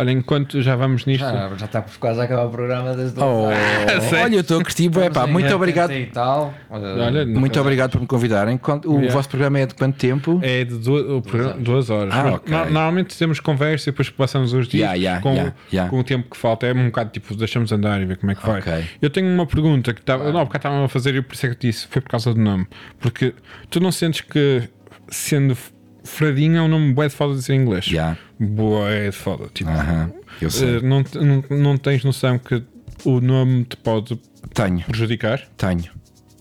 Olha, 0.00 0.10
enquanto 0.12 0.60
já 0.62 0.74
vamos 0.76 1.04
nisto. 1.06 1.20
Já, 1.20 1.50
já 1.56 1.66
está 1.66 1.82
por 1.82 1.96
quase 1.98 2.20
a 2.20 2.24
acabar 2.24 2.44
o 2.46 2.50
programa 2.50 2.94
desde 2.94 3.20
Oh, 3.20 3.48
olha, 4.22 4.34
eu 4.34 4.40
estou 4.40 4.60
a 4.60 4.62
curtir. 4.64 4.88
bué, 4.88 5.10
pá, 5.10 5.26
muito 5.26 5.54
obrigado. 5.54 5.92
E 5.92 6.06
tal. 6.06 6.52
Olha, 6.70 7.24
Muito 7.26 7.60
obrigado 7.60 7.92
por 7.92 8.00
me 8.00 8.06
convidarem. 8.06 8.58
O 8.86 8.92
Yeah. 9.00 9.12
vosso 9.12 9.28
programa 9.28 9.58
é 9.58 9.66
de 9.66 9.74
quanto 9.74 9.96
tempo? 9.96 10.40
É 10.42 10.64
de 10.64 10.76
duas, 10.78 11.04
o 11.10 11.22
programa- 11.22 11.54
duas 11.60 11.90
horas. 11.90 12.12
Ah, 12.14 12.22
Mas 12.24 12.34
ok. 12.34 12.50
no- 12.52 12.64
Normalmente 12.70 13.16
temos 13.18 13.40
conversa 13.40 13.88
e 13.88 13.92
depois 13.92 14.08
passamos 14.10 14.52
os 14.52 14.66
dias 14.68 14.80
Yeah, 14.80 14.94
yeah, 14.96 15.22
com, 15.22 15.32
yeah, 15.32 15.54
yeah. 15.72 15.90
com 15.90 15.98
o 16.00 16.04
tempo 16.04 16.30
que 16.30 16.36
falta. 16.36 16.66
É 16.66 16.72
um 16.72 16.86
bocado 16.86 17.10
tipo, 17.10 17.34
deixamos 17.34 17.70
andar 17.72 18.00
e 18.00 18.04
ver 18.06 18.16
como 18.16 18.32
é 18.32 18.34
que 18.34 18.46
vai. 18.46 18.60
Ok. 18.60 18.84
Eu 19.02 19.10
tenho 19.10 19.26
uma 19.32 19.46
pergunta 19.46 19.92
que 19.92 20.00
estava. 20.00 20.32
Não, 20.32 20.44
porque 20.46 20.56
estava 20.56 20.84
a 20.84 20.88
fazer 20.88 21.14
e 21.14 21.22
por 21.22 21.34
isso 21.34 21.46
é 21.46 21.50
que 21.54 21.66
disse. 21.66 21.86
Foi 21.88 22.00
por 22.00 22.08
causa 22.10 22.32
do 22.32 22.40
nome. 22.40 22.66
Porque 22.98 23.34
tu 23.68 23.80
não 23.80 23.92
sentes 23.92 24.20
que 24.22 24.62
sendo 25.08 25.56
Fradinho 26.04 26.56
é 26.56 26.62
um 26.62 26.68
nome 26.68 26.92
bué 26.92 27.08
de 27.08 27.14
foda 27.14 27.34
de 27.34 27.40
dizer 27.40 27.54
em 27.54 27.60
inglês? 27.62 27.86
Yeah. 27.86 28.16
Bué 28.38 29.10
de 29.10 29.16
foda. 29.16 29.48
Tipo, 29.52 29.70
Aham, 29.70 30.12
eu 30.40 30.50
sei. 30.50 30.76
eh, 30.76 30.80
não, 30.80 31.04
não, 31.14 31.58
não 31.58 31.76
tens 31.76 32.02
noção 32.04 32.38
que 32.38 32.62
o 33.04 33.20
nome 33.20 33.64
te 33.64 33.76
pode 33.76 34.18
Tenho, 34.54 34.80
prejudicar? 34.84 35.42
tenho, 35.56 35.90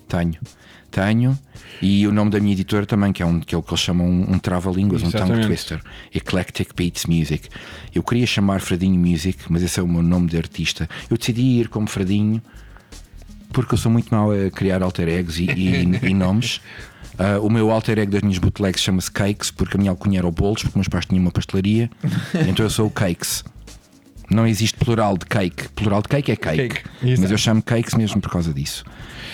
tenho, 0.08 0.36
tenho. 0.92 1.38
E 1.82 2.06
o 2.08 2.12
nome 2.12 2.30
da 2.32 2.40
minha 2.40 2.52
editora 2.54 2.86
também, 2.86 3.14
que 3.14 3.22
é, 3.24 3.26
um, 3.26 3.40
que 3.40 3.56
é 3.56 3.58
o 3.58 3.62
que 3.64 3.70
eles 3.72 3.80
chamam 3.80 4.06
um, 4.08 4.34
um 4.34 4.40
trava-línguas, 4.40 5.02
um 5.04 5.12
tongue 5.12 5.46
twister. 5.46 5.82
Eclectic 6.14 6.74
Beats 6.76 7.06
Music. 7.06 7.48
Eu 7.96 8.04
queria 8.04 8.26
chamar 8.28 8.60
Fradinho 8.60 9.00
Music, 9.00 9.40
mas 9.50 9.64
esse 9.64 9.80
é 9.80 9.84
o 9.84 9.88
meu 9.88 10.02
nome 10.02 10.28
de 10.28 10.38
artista. 10.38 10.90
Eu 11.10 11.18
decidi 11.18 11.42
ir 11.62 11.70
como 11.70 11.88
Fradinho 11.88 12.42
porque 13.54 13.74
eu 13.74 13.78
sou 13.78 13.92
muito 13.92 14.14
mau 14.14 14.32
a 14.32 14.50
criar 14.52 14.84
alter 14.84 15.08
egos 15.08 15.40
e, 15.40 15.46
e- 15.46 16.00
e 16.10 16.14
nomes. 16.14 16.60
Ah, 17.20 17.38
o 17.42 17.50
meu 17.50 17.70
alter 17.70 18.00
ego 18.00 18.14
das 18.14 18.22
minhas 18.22 18.38
bootlegs 18.38 18.82
chama-se 18.82 19.12
Cakes, 19.12 19.52
porque 19.52 19.76
a 19.76 19.78
minha 19.78 19.92
alcunha 19.92 20.20
era 20.20 20.28
o 20.28 20.32
Bolos, 20.32 20.64
porque 20.64 20.78
meus 20.78 20.88
pais 20.88 21.06
tinham 21.06 21.22
uma 21.22 21.32
pastelaria. 21.32 21.90
então 22.48 22.66
eu 22.66 22.70
sou 22.70 22.88
o 22.88 22.90
Cakes. 22.90 23.44
Não 24.32 24.48
existe 24.48 24.78
plural 24.78 25.18
de 25.18 25.26
cake. 25.26 25.70
Plural 25.70 26.02
de 26.04 26.08
cake 26.08 26.32
é 26.32 26.36
cake. 26.36 26.70
Cake, 26.70 26.84
mas 27.02 27.32
eu 27.32 27.38
chamo 27.38 27.64
cakes 27.64 27.96
mesmo 27.96 28.22
por 28.22 28.30
causa 28.30 28.54
disso. 28.54 28.86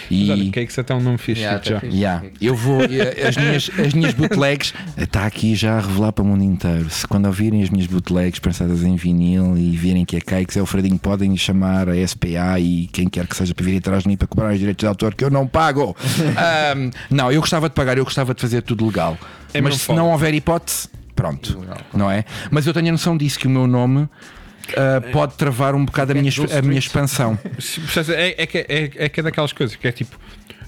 Mas 0.10 0.30
olha, 0.30 0.44
E 0.44 0.52
Cakes 0.52 0.77
até 0.80 0.94
um 0.94 0.99
nome 1.02 1.18
fixe. 1.18 1.41
Yeah, 1.41 1.61
já. 1.64 1.82
yeah, 1.84 2.26
eu 2.41 2.56
vou. 2.56 2.82
eh, 2.84 3.27
As 3.27 3.36
minhas, 3.38 3.69
as 3.80 3.94
minhas 3.94 4.14
bootlegs 4.14 4.73
está 4.98 5.26
aqui 5.26 5.56
já 5.56 5.77
a 5.77 5.82
revelar 5.82 6.11
para 6.11 6.23
o 6.23 6.27
mundo 6.27 6.44
inteiro. 6.44 6.90
Se 6.90 7.07
quando 7.07 7.26
ouvirem 7.26 7.64
as 7.64 7.69
minhas 7.69 7.88
bootlegs 7.88 8.40
pensadas 8.40 8.84
em 8.84 8.95
vinil 8.95 9.57
e 9.57 9.76
virem 9.76 10.06
que 10.06 10.15
é 10.18 10.22
cakes, 10.22 10.57
é 10.57 10.61
o 10.61 10.65
Fredinho, 10.65 10.98
podem 10.99 11.36
chamar 11.38 11.90
a 11.90 12.07
SPA 12.07 12.60
e 12.60 12.88
quem 12.91 13.07
quer 13.07 13.27
que 13.27 13.36
seja 13.36 13.53
para 13.53 13.65
vir 13.65 13.77
atrás 13.77 14.03
de 14.03 14.10
mim 14.10 14.18
para 14.18 14.27
cobrar 14.27 14.52
os 14.53 14.60
direitos 14.60 14.82
de 14.84 14.88
autor 14.88 15.14
que 15.15 15.23
eu 15.23 15.30
não 15.30 15.48
pago. 15.48 15.95
Ahm, 16.38 16.91
não, 17.10 17.32
eu 17.32 17.41
gostava 17.41 17.68
de 17.69 17.76
pagar, 17.76 17.98
eu 17.98 18.03
gostava 18.03 18.34
de 18.34 18.41
fazer 18.41 18.61
tudo 18.61 18.86
legal. 18.86 19.18
É 19.53 19.61
Mas 19.61 19.76
se 19.76 19.82
foda. 19.86 19.99
não 19.99 20.11
houver 20.11 20.34
hipótese, 20.34 20.90
pronto. 21.15 21.60
Não 21.94 22.11
é? 22.11 22.26
Mas 22.52 22.68
eu 22.68 22.73
tenho 22.73 22.90
a 22.90 22.91
noção 22.91 23.15
disso 23.18 23.40
que 23.40 23.48
o 23.48 23.49
meu 23.49 23.68
nome. 23.68 24.07
Ah, 24.75 25.01
pode 25.11 25.35
travar 25.35 25.75
um 25.75 25.85
bocado 25.85 26.11
a 26.11 26.15
minha, 26.15 26.31
a 26.57 26.61
minha 26.61 26.79
expansão. 26.79 27.37
Se- 27.59 27.79
percebes? 27.81 28.09
É, 28.09 28.29
é, 28.31 28.43
é, 28.43 28.91
é 29.05 29.09
que 29.09 29.19
é 29.19 29.23
daquelas 29.23 29.53
coisas 29.53 29.75
que 29.75 29.87
é 29.87 29.91
tipo. 29.91 30.17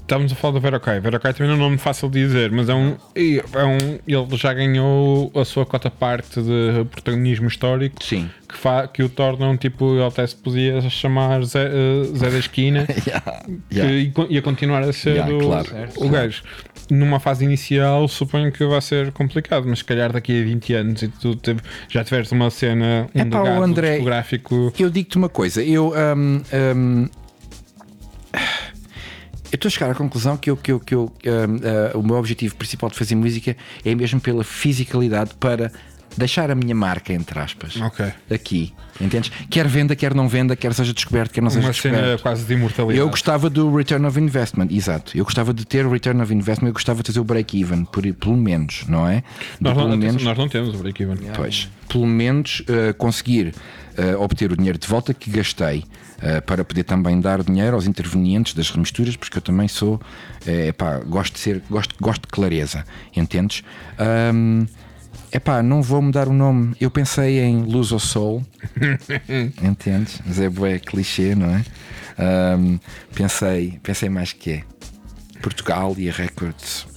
Estávamos 0.07 0.31
a 0.31 0.35
falar 0.37 0.53
do 0.53 0.61
Verocai. 0.61 1.01
Verocai 1.01 1.33
também 1.33 1.47
não 1.49 1.55
é 1.55 1.57
um 1.57 1.61
nome 1.63 1.77
fácil 1.77 2.09
de 2.09 2.25
dizer, 2.25 2.49
mas 2.49 2.69
é 2.69 2.73
um, 2.73 2.95
é 3.13 3.65
um. 3.65 3.99
Ele 4.07 4.37
já 4.37 4.53
ganhou 4.53 5.29
a 5.35 5.43
sua 5.43 5.65
cota 5.65 5.91
parte 5.91 6.41
de 6.41 6.85
protagonismo 6.89 7.49
histórico 7.49 8.01
Sim. 8.01 8.29
que, 8.47 8.57
fa, 8.57 8.87
que 8.87 9.03
o 9.03 9.09
tornam 9.09 9.57
tipo. 9.57 9.95
Ele 9.95 10.05
até 10.05 10.25
se 10.25 10.33
podia 10.33 10.79
chamar 10.89 11.43
Zé, 11.43 11.65
eh, 11.65 12.03
Zé 12.15 12.29
da 12.29 12.37
Esquina 12.39 12.87
Yeah, 13.05 13.41
que 13.69 13.75
yeah. 13.75 13.93
ia 13.93 14.11
con- 14.11 14.27
ia 14.29 14.41
continuar 14.41 14.81
a 14.83 14.93
ser 14.93 15.15
Yeah, 15.17 15.35
o, 15.35 15.39
claro. 15.39 15.67
o 15.97 16.07
gajo. 16.07 16.41
Numa 16.89 17.19
fase 17.19 17.43
inicial, 17.43 18.07
suponho 18.07 18.49
que 18.49 18.65
vai 18.65 18.79
ser 18.81 19.11
complicado, 19.11 19.65
mas 19.67 19.79
se 19.79 19.83
calhar 19.83 20.13
daqui 20.13 20.41
a 20.41 20.45
20 20.45 20.73
anos 20.73 21.01
e 21.03 21.09
tu 21.09 21.35
teve- 21.35 21.59
já 21.89 22.01
tiveres 22.05 22.31
uma 22.31 22.49
cena, 22.49 23.09
um 23.13 23.21
o 23.23 23.23
legado 23.25 23.61
André- 23.61 23.89
discográfico. 23.95 24.71
Eu 24.79 24.89
digo-te 24.89 25.17
uma 25.17 25.27
coisa, 25.27 25.61
eu. 25.61 25.91
hum, 26.15 26.41
hum, 26.75 27.09
eu 29.51 29.55
estou 29.55 29.69
a 29.69 29.71
chegar 29.71 29.89
à 29.91 29.95
conclusão 29.95 30.35
que, 30.37 30.49
eu, 30.49 30.57
que, 30.57 30.71
eu, 30.71 30.79
que 30.79 30.93
eu, 30.95 31.05
hum, 31.25 31.59
ah, 31.93 31.97
o 31.97 32.03
meu 32.03 32.15
objetivo 32.17 32.55
principal 32.55 32.89
de 32.89 32.97
fazer 32.97 33.15
música 33.15 33.55
é 33.85 33.95
mesmo 33.95 34.19
pela 34.19 34.43
fisicalidade 34.43 35.31
para 35.39 35.71
deixar 36.17 36.49
a 36.49 36.55
minha 36.55 36.73
marca, 36.73 37.13
entre 37.13 37.37
aspas, 37.39 37.79
Ok. 37.79 38.05
aqui. 38.31 38.73
Entendes? 38.99 39.31
Quer 39.51 39.67
venda, 39.67 39.95
quer 39.95 40.15
não 40.15 40.27
venda, 40.27 40.55
quer 40.55 40.73
seja 40.73 40.91
descoberto, 40.91 41.31
quer 41.31 41.41
não 41.41 41.51
seja 41.51 41.67
Uma 41.67 41.73
cena 41.73 41.93
descoberto. 41.97 42.21
quase 42.23 42.43
de 42.45 42.53
imortalidade. 42.55 42.99
Eu 42.99 43.07
gostava 43.09 43.49
do 43.51 43.75
return 43.75 44.03
of 44.07 44.19
investment, 44.19 44.69
exato. 44.71 45.15
Eu 45.15 45.23
gostava 45.23 45.53
de 45.53 45.63
ter 45.63 45.85
o 45.85 45.91
return 45.91 46.19
of 46.19 46.33
investment, 46.33 46.69
eu 46.69 46.73
gostava 46.73 47.03
de 47.03 47.07
fazer 47.07 47.19
o 47.19 47.23
break-even, 47.23 47.85
pelo 48.19 48.35
menos, 48.35 48.83
não 48.87 49.07
é? 49.07 49.21
Nós 49.59 49.75
não, 49.77 49.83
pelo 49.83 49.87
atenção, 49.89 49.99
menos, 49.99 50.23
nós 50.23 50.37
não 50.37 50.49
temos 50.49 50.73
o 50.73 50.77
break-even. 50.79 51.17
Pois, 51.35 51.69
pelo 51.87 52.07
menos 52.07 52.63
eh, 52.67 52.93
conseguir 52.93 53.53
eh, 53.95 54.15
obter 54.17 54.51
o 54.51 54.57
dinheiro 54.57 54.79
de 54.79 54.87
volta 54.87 55.13
que 55.13 55.29
gastei 55.29 55.83
eh, 56.21 56.41
para 56.41 56.63
poder 56.63 56.83
também 56.83 57.19
dar 57.19 57.43
dinheiro 57.43 57.75
aos 57.75 57.87
intervenientes 57.87 58.53
das 58.53 58.69
remisturas, 58.69 59.15
porque 59.15 59.37
eu 59.37 59.41
também 59.41 59.67
sou, 59.67 60.01
é 60.45 60.71
pá, 60.71 60.99
gosto 60.99 61.33
de 61.33 61.39
ser, 61.39 61.61
gosto, 61.69 61.95
gosto 62.01 62.21
de 62.23 62.27
clareza, 62.27 62.83
entendes? 63.15 63.63
É 65.31 65.39
pá, 65.39 65.61
não 65.61 65.81
vou 65.81 66.01
mudar 66.01 66.27
o 66.27 66.33
nome. 66.33 66.73
Eu 66.79 66.89
pensei 66.89 67.39
em 67.39 67.63
Luz 67.63 67.91
ao 67.91 67.99
Sol, 67.99 68.43
entendes? 69.61 70.21
Mas 70.25 70.39
é 70.39 70.49
bué 70.49 70.79
clichê, 70.79 71.35
não 71.35 71.47
é? 71.47 71.65
Ahm, 72.17 72.79
pensei, 73.13 73.79
pensei 73.83 74.09
mais 74.09 74.31
que 74.31 74.51
é 74.51 74.63
Portugal 75.41 75.93
e 75.97 76.09
a 76.09 76.13
Records. 76.13 76.87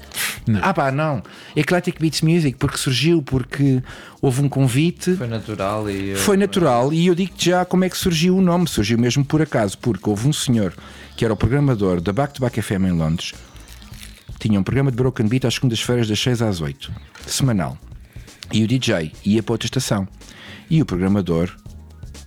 Não. 0.46 0.60
Ah 0.62 0.72
pá, 0.74 0.90
não. 0.90 1.22
Eclectic 1.54 2.00
Beats 2.00 2.22
Music, 2.22 2.56
porque 2.58 2.76
surgiu, 2.76 3.22
porque 3.22 3.82
houve 4.20 4.40
um 4.42 4.48
convite. 4.48 5.14
Foi 5.16 5.26
natural 5.26 5.88
e. 5.90 6.10
eh, 6.12 6.16
Foi 6.16 6.36
natural 6.36 6.92
e 6.92 7.06
eu 7.06 7.14
digo-te 7.14 7.50
já 7.50 7.64
como 7.64 7.84
é 7.84 7.88
que 7.90 7.96
surgiu 7.98 8.36
o 8.36 8.40
nome. 8.40 8.66
Surgiu 8.68 8.98
mesmo 8.98 9.24
por 9.24 9.40
acaso, 9.42 9.76
porque 9.78 10.08
houve 10.08 10.26
um 10.28 10.32
senhor 10.32 10.74
que 11.16 11.24
era 11.24 11.34
o 11.34 11.36
programador 11.36 12.00
da 12.00 12.12
Back 12.12 12.34
to 12.34 12.40
Back 12.40 12.60
FM 12.60 12.84
em 12.86 12.92
Londres. 12.92 13.32
Tinha 14.38 14.58
um 14.58 14.62
programa 14.62 14.90
de 14.90 14.96
Broken 14.96 15.26
Beat 15.28 15.44
às 15.44 15.54
segundas-feiras 15.54 16.08
das 16.08 16.18
6 16.18 16.40
às 16.40 16.60
8, 16.62 16.90
semanal. 17.26 17.76
E 18.50 18.64
o 18.64 18.66
DJ 18.66 19.12
ia 19.24 19.42
para 19.42 19.52
outra 19.52 19.66
estação. 19.66 20.08
E 20.70 20.80
o 20.80 20.86
programador 20.86 21.54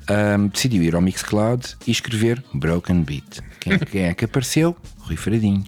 ahm, 0.08 0.48
decidiu 0.48 0.84
ir 0.84 0.94
ao 0.96 1.02
Mixcloud 1.02 1.76
e 1.88 1.92
escrever 1.92 2.44
Broken 2.54 3.02
Beat. 3.02 3.40
Quem, 3.60 3.80
quem 3.80 4.04
é 4.04 4.14
que 4.14 4.26
apareceu? 4.26 4.76
Rui 5.00 5.16
Fradinho. 5.18 5.64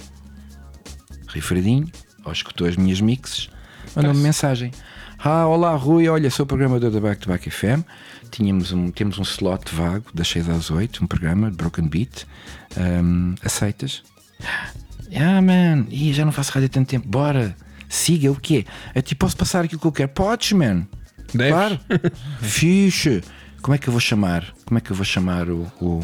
Rui 1.33 1.41
Fradinho, 1.41 1.89
ou 2.25 2.31
escutou 2.31 2.67
as 2.67 2.75
minhas 2.75 2.99
mixes, 2.99 3.49
mandou-me 3.95 4.19
mensagem. 4.19 4.71
Ah, 5.19 5.47
olá 5.47 5.75
Rui, 5.75 6.07
olha, 6.09 6.29
sou 6.29 6.45
programador 6.45 6.91
da 6.91 6.99
Back 6.99 7.21
to 7.21 7.29
Back 7.29 7.49
FM. 7.49 7.83
Tínhamos 8.29 8.71
um, 8.71 8.91
temos 8.91 9.17
um 9.17 9.21
slot 9.23 9.73
vago 9.73 10.05
das 10.13 10.27
6 10.27 10.49
às 10.49 10.69
8, 10.69 11.03
um 11.03 11.07
programa 11.07 11.49
de 11.49 11.55
Broken 11.57 11.87
Beat. 11.87 12.25
Ahm, 12.77 13.35
aceitas? 13.43 14.03
Ah, 15.15 15.41
man, 15.41 15.85
Ih, 15.89 16.13
já 16.13 16.25
não 16.25 16.31
faço 16.31 16.51
rádio 16.51 16.67
há 16.67 16.69
tanto 16.69 16.89
tempo. 16.89 17.07
Bora, 17.07 17.55
siga 17.87 18.31
o 18.31 18.35
quê? 18.35 18.65
Eu 18.93 19.01
te 19.01 19.15
posso 19.15 19.37
passar 19.37 19.63
aquilo 19.63 19.79
que 19.79 19.87
eu 19.87 19.91
quero? 19.91 20.09
Podes, 20.09 20.51
man. 20.51 20.85
Deves? 21.33 21.53
Claro. 21.53 21.79
Fixe. 22.41 23.23
Como 23.61 23.73
é 23.73 23.77
que 23.77 23.87
eu 23.87 23.91
vou 23.91 24.01
chamar? 24.01 24.53
Como 24.65 24.77
é 24.77 24.81
que 24.81 24.91
eu 24.91 24.95
vou 24.95 25.05
chamar 25.05 25.49
o, 25.49 25.65
o, 25.79 26.01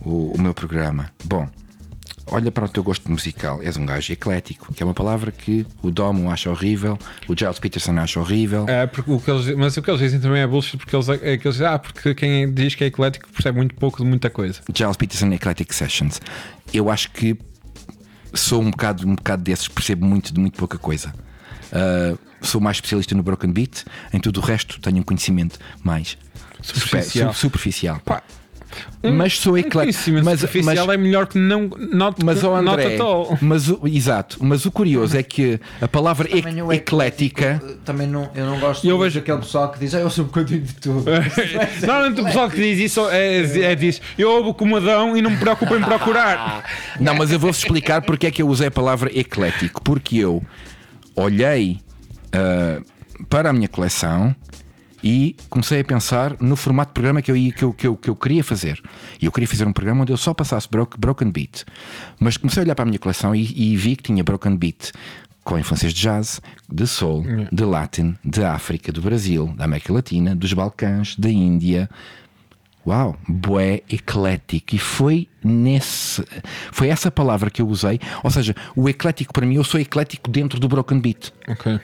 o, 0.00 0.32
o 0.32 0.40
meu 0.40 0.54
programa? 0.54 1.10
Bom, 1.24 1.48
olha 2.30 2.50
para 2.50 2.64
o 2.64 2.68
teu 2.68 2.82
gosto 2.82 3.10
musical. 3.10 3.60
És 3.62 3.76
um 3.76 3.84
gajo 3.84 4.12
eclético, 4.12 4.72
que 4.72 4.82
é 4.82 4.86
uma 4.86 4.94
palavra 4.94 5.30
que 5.32 5.66
o 5.82 5.90
Domo 5.90 6.30
acha 6.30 6.50
horrível, 6.50 6.98
o 7.28 7.36
Giles 7.36 7.58
Peterson 7.58 7.98
acha 7.98 8.20
horrível. 8.20 8.66
É, 8.68 8.86
porque 8.86 9.10
o 9.10 9.20
que 9.20 9.30
eles, 9.30 9.56
mas 9.56 9.76
o 9.76 9.82
que 9.82 9.90
eles 9.90 10.00
dizem 10.00 10.20
também 10.20 10.40
é 10.42 10.46
bullshit, 10.46 10.76
porque 10.78 10.94
eles, 10.94 11.08
é 11.08 11.16
que 11.36 11.46
eles 11.46 11.54
dizem, 11.56 11.66
ah, 11.66 11.78
porque 11.78 12.14
quem 12.14 12.52
diz 12.52 12.74
que 12.74 12.84
é 12.84 12.86
eclético 12.86 13.28
percebe 13.30 13.58
muito 13.58 13.74
pouco 13.74 13.98
de 14.02 14.04
muita 14.08 14.30
coisa. 14.30 14.60
Giles 14.74 14.96
Peterson 14.96 15.32
Eclectic 15.32 15.72
Sessions. 15.72 16.20
Eu 16.72 16.90
acho 16.90 17.10
que 17.10 17.36
sou 18.32 18.62
um 18.62 18.70
bocado, 18.70 19.06
um 19.06 19.14
bocado 19.14 19.42
desses, 19.42 19.68
percebo 19.68 20.06
muito 20.06 20.32
de 20.32 20.40
muito 20.40 20.56
pouca 20.56 20.78
coisa. 20.78 21.12
Uh, 21.72 22.18
sou 22.40 22.60
mais 22.60 22.76
especialista 22.78 23.14
no 23.14 23.22
broken 23.22 23.52
beat, 23.52 23.84
em 24.12 24.20
tudo 24.20 24.38
o 24.38 24.42
resto 24.42 24.80
tenho 24.80 24.98
um 24.98 25.02
conhecimento 25.02 25.58
mais 25.82 26.16
Superficial. 26.62 27.32
super- 27.32 27.40
superficial. 27.40 28.00
Pá, 28.04 28.22
Mas 29.02 29.38
sou 29.38 29.56
eclético. 29.58 30.10
Mas, 30.22 30.42
mas, 30.64 30.78
é 30.78 30.96
melhor 30.96 31.26
que 31.26 31.38
não 31.38 31.68
not, 31.92 32.24
mas 32.24 32.42
not 32.42 32.68
André, 32.68 32.94
at 32.94 33.00
all. 33.00 33.38
mas 33.40 33.68
o, 33.68 33.80
exato, 33.86 34.36
mas 34.40 34.64
o 34.66 34.70
curioso 34.70 35.16
é 35.16 35.22
que 35.22 35.58
a 35.80 35.88
palavra 35.88 36.28
ec- 36.30 36.44
o 36.64 36.72
eclética 36.72 37.60
eclético, 37.62 37.80
Também 37.84 38.06
não, 38.06 38.30
eu 38.34 38.46
não 38.46 38.60
gosto 38.60 38.86
Eu 38.86 38.96
de 38.98 39.04
vejo- 39.04 39.20
daquele 39.20 39.38
pessoal 39.38 39.70
que 39.72 39.78
diz, 39.78 39.94
ah, 39.94 40.00
eu 40.00 40.10
sou 40.10 40.24
um 40.24 40.28
bocadinho 40.28 40.60
de 40.62 40.74
tudo. 40.74 41.04
Normalmente 41.80 42.20
o 42.20 42.24
pessoal 42.24 42.50
que 42.50 42.56
diz 42.56 42.78
isso 42.78 43.08
é, 43.10 43.38
é 43.72 43.74
diz 43.74 44.00
eu 44.18 44.30
ouvo 44.30 44.52
comadão 44.54 45.16
e 45.16 45.22
não 45.22 45.30
me 45.30 45.36
preocupo 45.38 45.74
em 45.76 45.80
procurar. 45.80 46.64
Não, 47.00 47.14
mas 47.14 47.30
eu 47.32 47.38
vou-vos 47.38 47.58
explicar 47.58 48.02
porque 48.02 48.26
é 48.26 48.30
que 48.30 48.42
eu 48.42 48.48
usei 48.48 48.68
a 48.68 48.70
palavra 48.70 49.10
eclético. 49.18 49.82
Porque 49.82 50.18
eu 50.18 50.42
olhei 51.16 51.78
ah, 52.32 52.80
para 53.28 53.50
a 53.50 53.52
minha 53.52 53.68
coleção 53.68 54.34
e 55.02 55.36
comecei 55.48 55.80
a 55.80 55.84
pensar 55.84 56.36
no 56.40 56.56
formato 56.56 56.90
de 56.90 56.94
programa 56.94 57.22
que 57.22 57.30
eu, 57.30 57.34
que 57.34 57.64
eu, 57.64 57.72
que 57.72 57.86
eu, 57.86 57.96
que 57.96 58.10
eu 58.10 58.16
queria 58.16 58.44
fazer. 58.44 58.80
E 59.20 59.26
eu 59.26 59.32
queria 59.32 59.48
fazer 59.48 59.66
um 59.66 59.72
programa 59.72 60.02
onde 60.02 60.12
eu 60.12 60.16
só 60.16 60.34
passasse 60.34 60.68
broke, 60.70 60.98
Broken 60.98 61.30
Beat. 61.30 61.64
Mas 62.18 62.36
comecei 62.36 62.62
a 62.62 62.64
olhar 62.64 62.74
para 62.74 62.84
a 62.84 62.86
minha 62.86 62.98
coleção 62.98 63.34
e, 63.34 63.72
e 63.72 63.76
vi 63.76 63.96
que 63.96 64.04
tinha 64.04 64.22
Broken 64.22 64.56
Beat 64.56 64.92
com 65.42 65.58
influências 65.58 65.92
de 65.92 66.02
jazz, 66.02 66.40
de 66.70 66.86
soul, 66.86 67.24
de 67.50 67.64
latin, 67.64 68.16
de 68.24 68.44
África, 68.44 68.92
do 68.92 69.00
Brasil, 69.00 69.52
da 69.56 69.64
América 69.64 69.92
Latina, 69.92 70.36
dos 70.36 70.52
Balcãs, 70.52 71.16
da 71.16 71.30
Índia. 71.30 71.88
Uau, 72.86 73.16
bué 73.28 73.82
eclético. 73.90 74.74
E 74.74 74.78
foi 74.78 75.28
nesse. 75.44 76.24
Foi 76.72 76.88
essa 76.88 77.10
palavra 77.10 77.50
que 77.50 77.60
eu 77.60 77.68
usei. 77.68 78.00
Ou 78.22 78.30
seja, 78.30 78.54
o 78.74 78.88
eclético 78.88 79.32
para 79.32 79.46
mim, 79.46 79.56
eu 79.56 79.64
sou 79.64 79.78
eclético 79.80 80.30
dentro 80.30 80.58
do 80.58 80.68
Broken 80.68 80.98
Beat 80.98 81.30
Ok. 81.48 81.80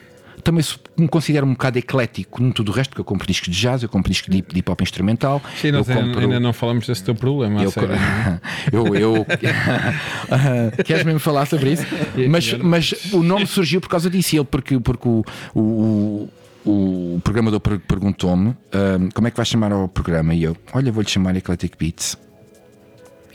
Também 0.47 0.63
me 0.97 1.09
considero 1.09 1.45
um 1.45 1.51
bocado 1.51 1.77
eclético 1.77 2.41
no 2.41 2.53
tudo 2.53 2.71
o 2.71 2.73
resto, 2.73 2.91
porque 2.91 3.01
eu 3.01 3.05
compro 3.05 3.27
discos 3.27 3.53
de 3.53 3.59
jazz, 3.59 3.83
eu 3.83 3.89
compro 3.89 4.09
discos 4.09 4.33
de, 4.33 4.41
de 4.41 4.59
hip 4.59 4.71
hop 4.71 4.79
instrumental. 4.81 5.41
Sim, 5.59 5.71
nós 5.71 5.89
ainda, 5.89 6.03
compro. 6.03 6.21
ainda 6.21 6.39
não 6.39 6.53
falamos 6.53 6.87
desse 6.87 7.03
teu 7.03 7.13
problema. 7.13 7.61
eu, 7.61 7.69
sério, 7.69 7.89
eu, 8.71 8.95
eu- 8.95 9.25
queres 10.85 11.03
mesmo 11.03 11.19
falar 11.19 11.47
sobre 11.47 11.73
isso? 11.73 11.85
Mas, 12.29 12.53
mas 12.53 12.93
o 13.11 13.21
nome 13.21 13.45
surgiu 13.45 13.81
por 13.81 13.89
causa 13.89 14.09
disso, 14.09 14.37
ele, 14.37 14.45
porque, 14.45 14.79
porque 14.79 15.07
o, 15.09 15.23
o, 15.53 16.29
o 16.65 17.21
programador 17.23 17.59
per- 17.59 17.79
perguntou-me 17.79 18.55
ah, 18.71 18.97
como 19.13 19.27
é 19.27 19.31
que 19.31 19.35
vais 19.37 19.49
chamar 19.49 19.73
ao 19.73 19.89
programa, 19.89 20.33
e 20.33 20.43
eu, 20.43 20.55
olha, 20.73 20.91
vou-lhe 20.93 21.09
chamar 21.09 21.35
Eclectic 21.35 21.73
Beats. 21.77 22.17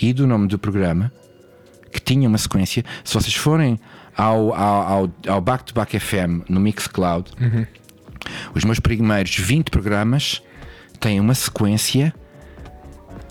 E 0.00 0.12
do 0.14 0.26
nome 0.26 0.48
do 0.48 0.58
programa, 0.58 1.12
que 1.92 2.00
tinha 2.00 2.26
uma 2.26 2.38
sequência, 2.38 2.82
se 3.04 3.12
vocês 3.14 3.34
forem 3.34 3.78
ao, 4.16 4.54
ao, 4.54 5.10
ao, 5.26 5.40
Back 5.40 5.64
to 5.64 5.74
Back 5.74 5.98
FM 5.98 6.48
no 6.48 6.60
Mixcloud, 6.60 7.30
os 8.54 8.64
meus 8.64 8.78
primeiros 8.78 9.36
20 9.36 9.70
programas 9.70 10.42
têm 11.00 11.18
uma 11.18 11.34
sequência 11.34 12.14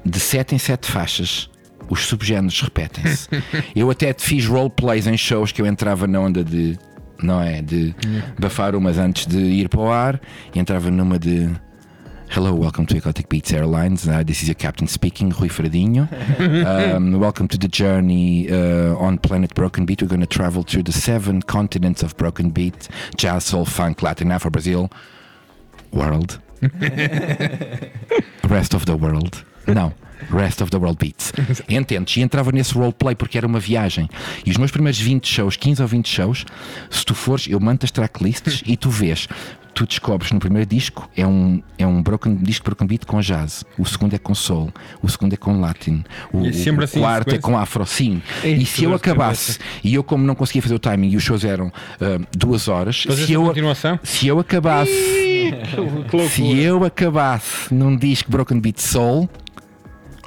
de 0.05 0.19
7 0.19 0.55
em 0.55 0.57
7 0.57 0.89
faixas. 0.89 1.49
Os 1.89 2.05
subgéneros 2.05 2.61
repetem-se. 2.61 3.27
eu 3.75 3.89
até 3.89 4.13
fiz 4.17 4.45
roleplays 4.45 5.07
em 5.07 5.17
shows 5.17 5.51
que 5.51 5.61
eu 5.61 5.65
entrava 5.65 6.07
na 6.07 6.19
onda 6.19 6.43
de. 6.43 6.77
Não 7.21 7.39
é? 7.39 7.61
De 7.61 7.93
bafar 8.39 8.75
umas 8.75 8.97
antes 8.97 9.27
de 9.27 9.37
ir 9.37 9.69
para 9.69 9.79
o 9.79 9.91
ar 9.91 10.19
entrava 10.55 10.89
numa 10.89 11.19
de. 11.19 11.49
Hello, 12.31 12.53
welcome 12.53 12.85
to 12.85 12.95
Eclectic 12.95 13.27
Beats 13.27 13.51
Airlines. 13.51 14.07
Uh, 14.07 14.23
this 14.23 14.41
is 14.41 14.47
your 14.47 14.55
captain 14.55 14.87
speaking, 14.87 15.31
Rui 15.31 15.49
Fradinho. 15.49 16.07
um, 16.95 17.19
welcome 17.19 17.49
to 17.49 17.57
the 17.57 17.67
journey 17.67 18.49
uh, 18.49 18.95
on 18.95 19.17
planet 19.17 19.53
Broken 19.53 19.85
Beat. 19.85 20.01
We're 20.01 20.07
going 20.07 20.21
to 20.21 20.25
travel 20.25 20.63
through 20.63 20.83
the 20.83 20.93
seven 20.93 21.41
continents 21.41 22.01
of 22.03 22.15
Broken 22.15 22.51
Beat 22.51 22.87
jazz, 23.17 23.43
soul, 23.43 23.65
funk, 23.65 24.01
Latin, 24.01 24.31
Afro, 24.31 24.49
Brazil, 24.49 24.89
world. 25.91 26.39
Rest 28.47 28.73
of 28.75 28.85
the 28.85 28.95
world. 28.95 29.43
Não. 29.67 29.93
Rest 30.29 30.61
of 30.61 30.71
the 30.71 30.79
World 30.79 30.99
Beats. 30.99 31.33
Entendes? 31.67 32.15
E 32.15 32.21
entrava 32.21 32.51
nesse 32.51 32.73
roleplay 32.73 33.15
porque 33.15 33.37
era 33.37 33.47
uma 33.47 33.59
viagem. 33.59 34.09
E 34.45 34.51
os 34.51 34.57
meus 34.57 34.71
primeiros 34.71 34.99
20 34.99 35.27
shows, 35.27 35.57
15 35.57 35.81
ou 35.81 35.87
20 35.87 36.07
shows, 36.07 36.45
se 36.89 37.03
tu 37.03 37.15
fores, 37.15 37.47
eu 37.47 37.59
mando 37.59 37.83
as 37.83 37.91
tracklists 37.91 38.63
e 38.65 38.77
tu 38.77 38.89
vês. 38.89 39.27
Tu 39.73 39.85
descobres 39.85 40.31
no 40.31 40.39
primeiro 40.39 40.69
disco 40.69 41.09
é 41.15 41.25
um, 41.25 41.63
é 41.77 41.87
um 41.87 42.03
broken, 42.03 42.35
disco 42.35 42.65
broken 42.65 42.85
beat 42.85 43.05
com 43.05 43.21
jazz, 43.21 43.63
o 43.77 43.85
segundo 43.85 44.13
é 44.13 44.17
com 44.17 44.35
soul, 44.35 44.71
o 45.01 45.09
segundo 45.09 45.33
é 45.33 45.37
com 45.37 45.59
latin, 45.61 46.03
o, 46.31 46.39
o 46.39 46.47
assim, 46.47 46.99
quarto 46.99 47.33
é 47.33 47.37
com 47.37 47.57
afro, 47.57 47.85
sim. 47.85 48.21
Ei, 48.43 48.55
e 48.55 48.65
se 48.65 48.83
eu 48.83 48.89
de 48.89 48.95
acabasse, 48.97 49.59
e 49.83 49.93
eu 49.93 50.03
como 50.03 50.25
não 50.25 50.35
conseguia 50.35 50.61
fazer 50.61 50.75
o 50.75 50.79
timing 50.79 51.09
e 51.11 51.15
os 51.15 51.23
shows 51.23 51.45
eram 51.45 51.71
ah, 52.01 52.19
duas 52.35 52.67
horas, 52.67 53.03
se 53.03 53.31
eu, 53.31 53.53
se 54.03 54.27
eu 54.27 54.39
acabasse 54.39 54.91
Que 54.91 56.29
se 56.29 56.57
eu 56.57 56.83
acabasse 56.83 57.73
num 57.73 57.95
disco 57.95 58.29
Broken 58.29 58.59
Beat 58.59 58.79
Soul, 58.79 59.29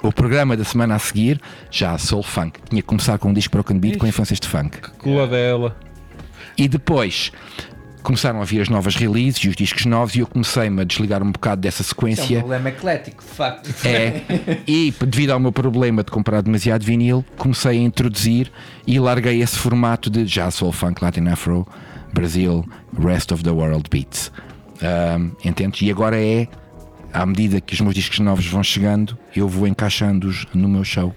o 0.02 0.12
programa 0.12 0.56
da 0.56 0.64
semana 0.64 0.96
a 0.96 0.98
seguir, 0.98 1.40
já 1.70 1.96
Soul 1.96 2.22
Funk. 2.22 2.60
Tinha 2.68 2.82
que 2.82 2.86
começar 2.88 3.18
com 3.18 3.30
um 3.30 3.32
disco 3.32 3.52
Broken 3.52 3.78
Beat 3.78 3.96
com 3.96 4.06
influências 4.06 4.38
de 4.38 4.48
funk. 4.48 4.78
Cula 4.98 5.26
dela. 5.26 5.76
E 6.56 6.68
depois 6.68 7.32
começaram 8.04 8.40
a 8.40 8.44
vir 8.44 8.60
as 8.60 8.68
novas 8.68 8.94
releases 8.94 9.38
e 9.38 9.48
os 9.48 9.56
discos 9.56 9.86
novos 9.86 10.14
e 10.14 10.20
eu 10.20 10.26
comecei-me 10.26 10.82
a 10.82 10.84
desligar 10.84 11.22
um 11.22 11.32
bocado 11.32 11.62
dessa 11.62 11.82
Isso 11.82 11.90
é 11.90 11.94
um 11.94 12.14
sequência. 12.14 12.38
problema 12.38 12.68
eclético, 12.68 13.24
de 13.24 13.30
facto. 13.30 13.86
É, 13.86 14.22
e 14.68 14.94
devido 15.06 15.30
ao 15.30 15.40
meu 15.40 15.50
problema 15.50 16.04
de 16.04 16.10
comprar 16.10 16.42
demasiado 16.42 16.84
vinil, 16.84 17.24
comecei 17.36 17.72
a 17.72 17.82
introduzir 17.82 18.52
e 18.86 19.00
larguei 19.00 19.42
esse 19.42 19.58
formato 19.58 20.10
de 20.10 20.26
já 20.26 20.50
soul 20.50 20.70
funk, 20.70 21.02
Latin 21.02 21.26
Afro, 21.28 21.66
Brasil, 22.12 22.64
Rest 23.02 23.32
of 23.32 23.42
the 23.42 23.50
World 23.50 23.88
Beats. 23.90 24.30
Um, 24.82 25.30
entendes? 25.42 25.80
E 25.82 25.90
agora 25.90 26.20
é, 26.20 26.46
à 27.12 27.24
medida 27.24 27.60
que 27.60 27.72
os 27.72 27.80
meus 27.80 27.94
discos 27.94 28.18
novos 28.18 28.46
vão 28.46 28.62
chegando, 28.62 29.16
eu 29.34 29.48
vou 29.48 29.66
encaixando-os 29.66 30.46
no 30.52 30.68
meu 30.68 30.84
show. 30.84 31.14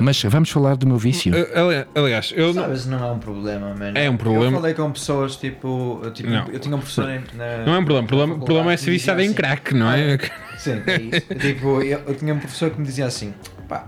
Mas 0.00 0.22
vamos 0.24 0.50
falar 0.50 0.76
do 0.76 0.86
meu 0.86 0.96
vício. 0.98 1.34
Eh, 1.34 1.58
ali- 1.58 1.86
Aliás, 1.94 2.32
eu 2.36 2.52
não. 2.52 2.62
Sabes, 2.64 2.86
não 2.86 3.04
é 3.04 3.12
um 3.12 3.18
problema, 3.18 3.74
mano. 3.74 3.96
É 3.96 4.08
um 4.10 4.16
problema. 4.16 4.44
Eu 4.56 4.60
falei 4.60 4.74
com 4.74 4.90
pessoas, 4.92 5.36
tipo, 5.36 6.00
eu, 6.02 6.10
tipo, 6.12 6.28
Não. 6.28 6.46
eu 6.48 6.58
tinha 6.58 6.74
um 6.74 6.78
professor 6.78 7.08
em- 7.08 7.22
na, 7.36 7.64
Não 7.66 7.74
é 7.74 7.78
um 7.78 7.84
problema. 7.84 8.04
O 8.04 8.08
problema, 8.08 8.34
na 8.36 8.42
o 8.42 8.44
problema 8.44 8.72
é 8.72 8.76
ser 8.76 8.90
viciado 8.90 9.18
dizia 9.20 9.30
em 9.30 9.34
assim, 9.34 9.36
crack, 9.36 9.74
não 9.74 9.90
é? 9.90 10.18
Sim, 10.58 10.82
é 10.86 11.00
isso. 11.00 11.26
tipo, 11.40 11.82
eu, 11.82 12.00
eu 12.06 12.14
tinha 12.14 12.34
um 12.34 12.38
professor 12.38 12.70
que 12.70 12.78
me 12.80 12.86
dizia 12.86 13.06
assim: 13.06 13.32
pá, 13.68 13.86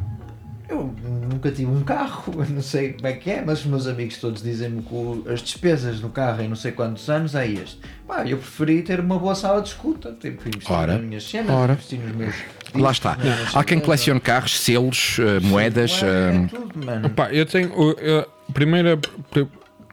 eu 0.68 0.94
nunca 1.32 1.50
tive 1.50 1.70
um 1.70 1.82
carro, 1.82 2.32
não 2.50 2.62
sei 2.62 2.92
como 2.92 3.06
é 3.06 3.12
que 3.14 3.30
é, 3.30 3.42
mas 3.44 3.60
os 3.60 3.66
meus 3.66 3.86
amigos 3.86 4.18
todos 4.18 4.42
dizem-me 4.42 4.82
que 4.82 5.28
as 5.30 5.40
despesas 5.42 6.00
no 6.00 6.10
carro 6.10 6.42
em 6.42 6.48
não 6.48 6.56
sei 6.56 6.72
quantos 6.72 7.08
anos 7.08 7.34
é 7.34 7.46
este. 7.48 7.78
Pá, 8.06 8.26
eu 8.26 8.36
preferi 8.38 8.82
ter 8.82 9.00
uma 9.00 9.18
boa 9.18 9.34
sala 9.34 9.60
de 9.62 9.68
escuta, 9.68 10.16
tipo, 10.20 10.46
investir 10.48 10.72
Ora, 10.72 10.94
nas 10.94 11.02
minhas 11.04 11.24
cenas, 11.28 11.50
ora. 11.50 11.72
investir 11.72 11.98
nos 12.00 12.14
meus. 12.14 12.34
Lá 12.74 12.90
discos, 12.90 12.90
está. 12.92 13.16
nas 13.16 13.24
minhas 13.24 13.56
Há 13.56 13.64
quem 13.64 13.80
colecione 13.80 14.20
carros, 14.20 14.60
selos, 14.60 15.16
eh, 15.18 15.40
moedas. 15.40 16.02
Ué, 16.02 16.08
é 16.08 16.34
eh, 16.44 16.46
tudo, 16.48 16.86
mano. 16.86 17.10
Pá, 17.10 17.32
eu 17.32 17.46
tenho. 17.46 17.72
eu- 17.98 18.26
A 18.48 18.52
primeira. 18.52 18.98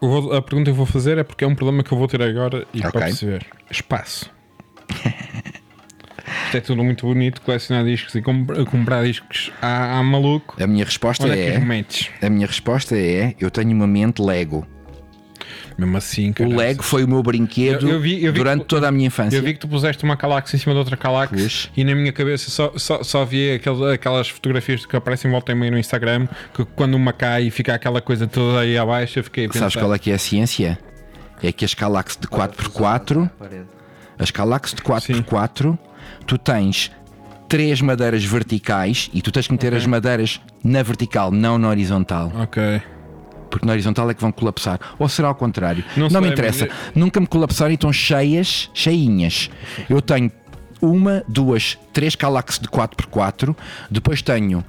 vou- 0.01 0.33
A 0.33 0.41
pergunta 0.41 0.65
que 0.65 0.71
eu 0.71 0.75
vou 0.75 0.85
fazer 0.85 1.17
é 1.17 1.23
porque 1.23 1.43
é 1.43 1.47
um 1.47 1.55
problema 1.55 1.83
que 1.83 1.91
eu 1.91 1.97
vou 1.97 2.07
ter 2.07 2.21
agora 2.21 2.65
e 2.73 2.79
Ok. 2.79 2.91
para 2.91 3.01
perceber. 3.05 3.45
Espaço. 3.69 4.29
Isto 6.45 6.57
é 6.57 6.61
tudo 6.61 6.83
muito 6.83 7.05
bonito, 7.05 7.41
colecionar 7.41 7.83
discos 7.85 8.15
e 8.15 8.21
com- 8.21 8.45
comprar 8.65 9.03
discos 9.03 9.51
à, 9.61 9.99
à 9.99 10.03
maluco. 10.03 10.55
a 10.61 10.65
minha 10.67 10.83
resposta 10.85 11.25
Onde 11.25 11.39
é 11.39 11.51
que 11.51 11.57
os 11.59 11.63
metes? 11.65 12.09
A 12.21 12.29
minha 12.29 12.47
resposta 12.47 12.97
é: 12.97 13.35
eu 13.39 13.51
tenho 13.51 13.71
uma 13.71 13.87
mente 13.87 14.21
Lego. 14.21 14.65
Mesmo 15.77 15.97
assim, 15.97 16.33
O. 16.39 16.55
Lego 16.55 16.81
foi 16.81 17.03
o 17.03 17.07
meu 17.07 17.21
brinquedo 17.21 17.85
Eu- 17.89 17.95
eu 17.95 17.99
vi- 17.99 18.23
eu 18.23 18.31
vi 18.31 18.37
durante 18.39 18.61
que- 18.61 18.67
toda 18.69 18.87
a 18.87 18.91
minha 18.91 19.07
infância. 19.07 19.35
Eu 19.35 19.43
vi 19.43 19.53
que 19.53 19.59
tu 19.59 19.67
puseste 19.67 20.05
uma 20.05 20.15
Calax 20.15 20.53
em 20.53 20.57
cima 20.57 20.71
de 20.73 20.79
outra 20.79 20.95
Calax 20.95 21.29
Pus. 21.33 21.69
e 21.75 21.83
na 21.83 21.93
minha 21.93 22.13
cabeça 22.13 22.49
só, 22.49 22.71
só, 22.77 23.03
só 23.03 23.25
via 23.25 23.55
aquelas, 23.57 23.91
aquelas 23.93 24.29
fotografias 24.29 24.85
que 24.85 24.95
aparecem 24.95 25.29
volta 25.29 25.51
e 25.51 25.55
meia 25.55 25.71
no 25.71 25.77
Instagram 25.77 26.27
que 26.53 26.63
quando 26.63 26.95
uma 26.95 27.11
cai 27.11 27.47
e 27.47 27.51
fica 27.51 27.73
aquela 27.75 27.99
coisa 28.01 28.25
toda 28.25 28.61
aí 28.61 28.77
abaixo 28.77 29.19
eu 29.19 29.23
fiquei 29.25 29.45
a 29.45 29.49
pensar. 29.49 29.59
Sabes 29.69 29.75
qual 29.75 29.93
é 29.93 29.99
que 29.99 30.11
é 30.11 30.13
a 30.13 30.17
ciência? 30.17 30.79
É 31.43 31.51
que 31.51 31.65
as 31.65 31.73
Calax 31.73 32.15
de 32.19 32.25
4x4, 32.27 33.29
Parede. 33.37 33.65
as 34.17 34.31
Calax 34.31 34.73
de 34.73 34.81
4x4, 34.81 35.77
tu 36.25 36.37
tens 36.37 36.91
três 37.47 37.79
madeiras 37.81 38.23
verticais 38.23 39.09
e 39.13 39.21
tu 39.21 39.31
tens 39.31 39.47
que 39.47 39.53
meter 39.53 39.73
as 39.73 39.85
madeiras 39.85 40.41
na 40.63 40.81
vertical, 40.83 41.31
não 41.31 41.57
na 41.57 41.69
horizontal. 41.69 42.31
Ok. 42.41 42.81
Porque 43.49 43.65
na 43.65 43.73
horizontal 43.73 44.09
é 44.09 44.13
que 44.13 44.21
vão 44.21 44.31
colapsar. 44.31 44.79
Ou 44.99 45.07
será 45.07 45.27
ao 45.29 45.35
contrário? 45.35 45.83
Não 45.95 46.09
Não, 46.09 46.19
me 46.21 46.29
interessa. 46.29 46.67
mas- 46.67 46.95
Nunca 46.95 47.19
me 47.19 47.27
colapsaram 47.27 47.71
e 47.71 47.75
estão 47.75 47.93
cheias, 47.93 48.69
cheinhas. 48.73 49.49
Eu 49.89 50.01
tenho 50.01 50.31
uma, 50.81 51.23
duas, 51.27 51.77
três 51.93 52.15
Calax 52.15 52.59
de 52.59 52.67
4x4. 52.67 53.55
Depois 53.89 54.21
tenho 54.21 54.63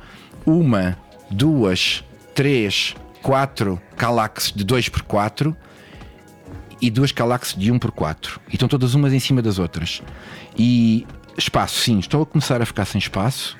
uma, 0.44 0.96
duas, 1.30 2.04
três, 2.34 2.94
quatro 3.22 3.80
Calax 3.96 4.52
de 4.54 4.64
2x4 4.64 5.56
e 6.80 6.90
duas 6.90 7.10
Calax 7.10 7.54
de 7.58 7.72
1x4. 7.72 8.38
E 8.50 8.54
estão 8.54 8.68
todas 8.68 8.94
umas 8.94 9.12
em 9.12 9.18
cima 9.18 9.40
das 9.42 9.58
outras. 9.58 10.02
E 10.56 11.06
espaço, 11.36 11.80
sim, 11.80 11.98
estou 11.98 12.22
a 12.22 12.26
começar 12.26 12.60
a 12.60 12.66
ficar 12.66 12.84
sem 12.84 12.98
espaço. 12.98 13.56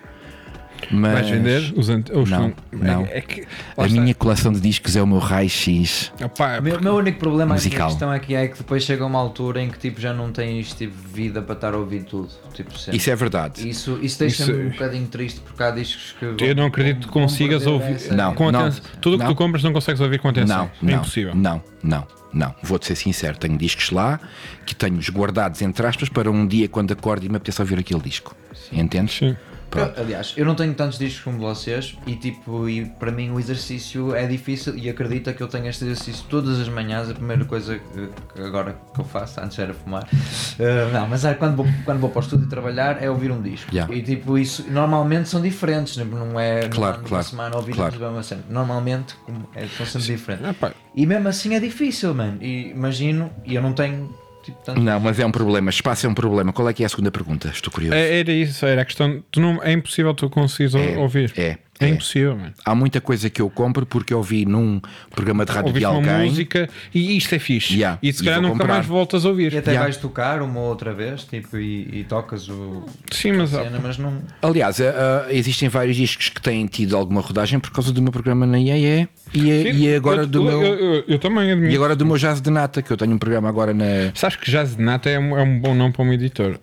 Mas 0.90 1.12
Vais 1.12 1.30
vender 1.30 1.72
os, 1.76 1.88
os 1.88 2.30
Não, 2.30 2.46
é- 2.48 2.54
não. 2.72 3.02
É, 3.10 3.20
que, 3.20 3.44
a 3.76 3.86
minha 3.88 4.14
coleção 4.14 4.52
de 4.52 4.60
discos 4.60 4.94
é 4.96 5.02
o 5.02 5.06
meu 5.06 5.18
raio-x. 5.18 6.12
O 6.20 6.62
meu, 6.62 6.78
o 6.78 6.82
meu 6.82 6.94
único 6.96 7.18
problema 7.18 7.54
aqui, 7.54 7.64
a 7.66 7.68
Musical. 7.68 7.88
questão 7.88 8.10
aqui 8.10 8.34
é 8.34 8.46
que 8.48 8.58
depois 8.58 8.82
chega 8.84 9.04
uma 9.04 9.18
altura 9.18 9.60
em 9.62 9.68
que 9.70 9.78
tipo, 9.78 10.00
já 10.00 10.12
não 10.12 10.30
tens 10.30 10.72
tipo, 10.74 10.94
vida 11.12 11.42
para 11.42 11.54
estar 11.54 11.74
a 11.74 11.76
ouvir 11.76 12.04
tudo. 12.04 12.28
Tipo, 12.54 12.76
sempre. 12.78 12.96
Isso 12.98 13.10
é 13.10 13.16
verdade. 13.16 13.68
Isso, 13.68 13.98
isso 14.00 14.18
deixa-me 14.18 14.52
Isso- 14.52 14.60
um 14.60 14.70
bocadinho 14.70 15.06
triste 15.08 15.40
porque 15.40 15.62
há 15.62 15.70
discos 15.70 16.14
que. 16.18 16.44
eu 16.44 16.54
não 16.54 16.66
acredito 16.66 17.00
que 17.08 17.14
vão- 17.14 17.14
vão 17.14 17.22
consigas 17.22 17.66
ouvir 17.66 18.12
Não, 18.12 18.34
com 18.34 18.50
não, 18.52 18.60
atenção. 18.60 18.84
Tudo 19.00 19.14
o 19.14 19.18
que 19.18 19.24
não. 19.24 19.32
tu 19.34 19.36
compras 19.36 19.62
não 19.62 19.72
consegues 19.72 20.00
ouvir 20.00 20.18
com 20.20 20.28
atenção. 20.28 20.70
Não, 20.80 20.88
é 20.88 20.92
não, 20.92 21.00
impossível. 21.00 21.34
Não, 21.34 21.62
não, 21.82 22.06
não. 22.32 22.54
Vou-te 22.62 22.86
ser 22.86 22.94
sincero, 22.96 23.36
tenho 23.36 23.58
discos 23.58 23.90
lá 23.90 24.20
que 24.64 24.74
tenho-os 24.74 25.08
guardados 25.10 25.60
entre 25.62 25.86
aspas 25.86 26.08
para 26.08 26.30
um 26.30 26.46
dia 26.46 26.68
quando 26.68 26.92
acordo 26.92 27.24
e 27.26 27.28
me 27.28 27.36
apetece 27.36 27.60
ouvir 27.60 27.78
aquele 27.78 28.00
disco. 28.00 28.34
Entendes? 28.72 29.16
Sim. 29.18 29.36
Pronto. 29.76 30.00
Aliás, 30.00 30.34
eu 30.36 30.44
não 30.44 30.54
tenho 30.54 30.74
tantos 30.74 30.98
discos 30.98 31.22
como 31.22 31.38
vocês 31.38 31.96
e 32.06 32.16
tipo, 32.16 32.68
e 32.68 32.86
para 32.86 33.10
mim 33.10 33.30
o 33.30 33.38
exercício 33.38 34.14
é 34.14 34.26
difícil 34.26 34.76
e 34.76 34.88
acredita 34.88 35.32
que 35.32 35.42
eu 35.42 35.48
tenho 35.48 35.66
este 35.66 35.84
exercício 35.84 36.24
todas 36.28 36.60
as 36.60 36.68
manhãs, 36.68 37.10
a 37.10 37.14
primeira 37.14 37.44
coisa 37.44 37.78
que, 37.78 38.40
agora 38.40 38.76
que 38.94 39.00
eu 39.00 39.04
faço, 39.04 39.40
antes 39.40 39.58
era 39.58 39.74
fumar. 39.74 40.04
Uh, 40.04 40.92
não, 40.92 41.08
mas 41.08 41.24
é 41.24 41.34
quando 41.34 41.56
vou, 41.56 41.66
quando 41.84 42.00
vou 42.00 42.10
para 42.10 42.20
o 42.20 42.22
estúdio 42.22 42.48
trabalhar 42.48 43.02
é 43.02 43.10
ouvir 43.10 43.30
um 43.30 43.40
disco. 43.40 43.74
Yeah. 43.74 43.92
E 43.94 44.02
tipo, 44.02 44.38
isso 44.38 44.64
normalmente 44.70 45.28
são 45.28 45.40
diferentes, 45.40 45.96
não 45.96 46.38
é 46.38 46.68
Claro, 46.68 46.98
não 46.98 47.04
é 47.04 47.08
claro, 47.08 47.14
uma 47.14 47.22
semana 47.22 47.56
ouvir 47.56 47.74
claro. 47.74 47.94
a 47.96 47.98
mesma 47.98 48.22
cena. 48.22 48.42
Normalmente 48.48 49.14
como 49.24 49.48
é, 49.54 49.66
são 49.66 49.86
sempre 49.86 50.16
diferentes. 50.16 50.56
Ah, 50.62 50.72
E 50.94 51.06
mesmo 51.06 51.28
assim 51.28 51.54
é 51.54 51.60
difícil, 51.60 52.14
mano. 52.14 52.38
E 52.40 52.70
imagino, 52.70 53.30
e 53.44 53.54
eu 53.54 53.62
não 53.62 53.72
tenho 53.72 54.14
tipo 54.46 54.58
tanto. 54.64 54.80
Não, 54.80 54.98
mas 54.98 55.18
é 55.18 55.26
um 55.26 55.30
problema. 55.30 55.68
Espaço 55.70 56.06
é 56.06 56.08
um 56.08 56.14
problema. 56.14 56.52
Qual 56.52 56.68
é 56.68 56.72
que 56.72 56.82
é 56.82 56.86
a 56.86 56.88
segunda 56.88 57.10
pergunta? 57.10 57.48
Estou 57.48 57.72
curioso. 57.72 57.94
é- 57.94 58.20
era 58.20 58.32
isso, 58.32 58.64
era 58.64 58.82
a 58.82 58.84
questão. 58.84 59.22
Tu 59.30 59.40
não, 59.40 59.62
é 59.62 59.72
impossível 59.72 60.14
tu 60.14 60.30
conseguires 60.30 60.74
É, 60.74 60.96
ouvir. 60.98 61.32
é, 61.36 61.58
É 61.78 61.86
é. 61.86 61.88
impossível, 61.90 62.36
mano. 62.36 62.52
Há 62.64 62.74
muita 62.74 63.00
coisa 63.00 63.28
que 63.28 63.40
eu 63.42 63.50
compro 63.50 63.84
porque 63.84 64.12
eu 64.14 64.18
ouvi 64.18 64.44
num 64.46 64.80
programa 65.10 65.44
de 65.44 65.52
rádio 65.52 65.72
de 65.72 65.84
Ouviste 65.84 65.86
uma 66.06 66.12
alguém. 66.12 66.30
música 66.30 66.68
e 66.94 67.16
isto 67.16 67.34
é 67.34 67.38
fixe. 67.38 67.74
Yeah, 67.74 67.98
e 68.02 68.12
se 68.12 68.24
calhar 68.24 68.40
nunca 68.40 68.52
comprar. 68.54 68.68
mais 68.74 68.86
voltas 68.86 69.24
a 69.24 69.28
ouvir. 69.28 69.52
E 69.52 69.58
até 69.58 69.72
Yeah. 69.72 69.84
vais 69.84 69.96
tocar 69.96 70.40
uma 70.42 70.60
ou 70.60 70.68
outra 70.68 70.92
vez, 70.94 71.24
tipo, 71.24 71.56
e, 71.58 72.00
e 72.00 72.04
tocas 72.04 72.48
o. 72.48 72.84
Sim, 73.10 73.32
mas 73.32 73.52
a 73.54 73.62
cena, 73.64 73.78
mas 73.82 73.98
não. 73.98 74.22
Aliás, 74.40 74.80
ah, 74.80 75.26
existem 75.30 75.68
vários 75.68 75.96
discos 75.96 76.28
que 76.28 76.40
têm 76.40 76.66
tido 76.66 76.96
alguma 76.96 77.20
rodagem 77.20 77.58
por 77.60 77.70
causa 77.70 77.92
do 77.92 78.00
meu 78.00 78.12
programa 78.12 78.46
na 78.46 78.58
IEE 78.58 79.08
e, 79.34 79.50
a- 79.50 79.62
Sim, 79.72 79.78
e 79.78 79.94
agora 79.94 80.22
eu, 80.22 80.26
do 80.26 80.38
eu, 80.38 80.44
meu. 80.44 80.62
eu, 80.62 80.94
eu- 80.96 81.04
eu 81.08 81.18
também 81.18 81.50
admito. 81.52 81.72
E 81.72 81.76
agora 81.76 81.94
do 81.94 82.06
meu 82.06 82.16
Jazz 82.16 82.40
de 82.40 82.50
Nata, 82.50 82.80
que 82.80 82.90
eu 82.90 82.96
tenho 82.96 83.12
um 83.12 83.18
programa 83.18 83.48
agora 83.48 83.74
na. 83.74 83.84
Sabes 84.14 84.36
que 84.36 84.50
Jazz 84.50 84.76
de 84.76 84.82
Nata 84.82 85.10
é 85.10 85.18
um, 85.18 85.36
é 85.38 85.42
um 85.42 85.58
bom 85.60 85.74
nome 85.74 85.92
para 85.92 86.02
um 86.04 86.12
editor. 86.12 86.58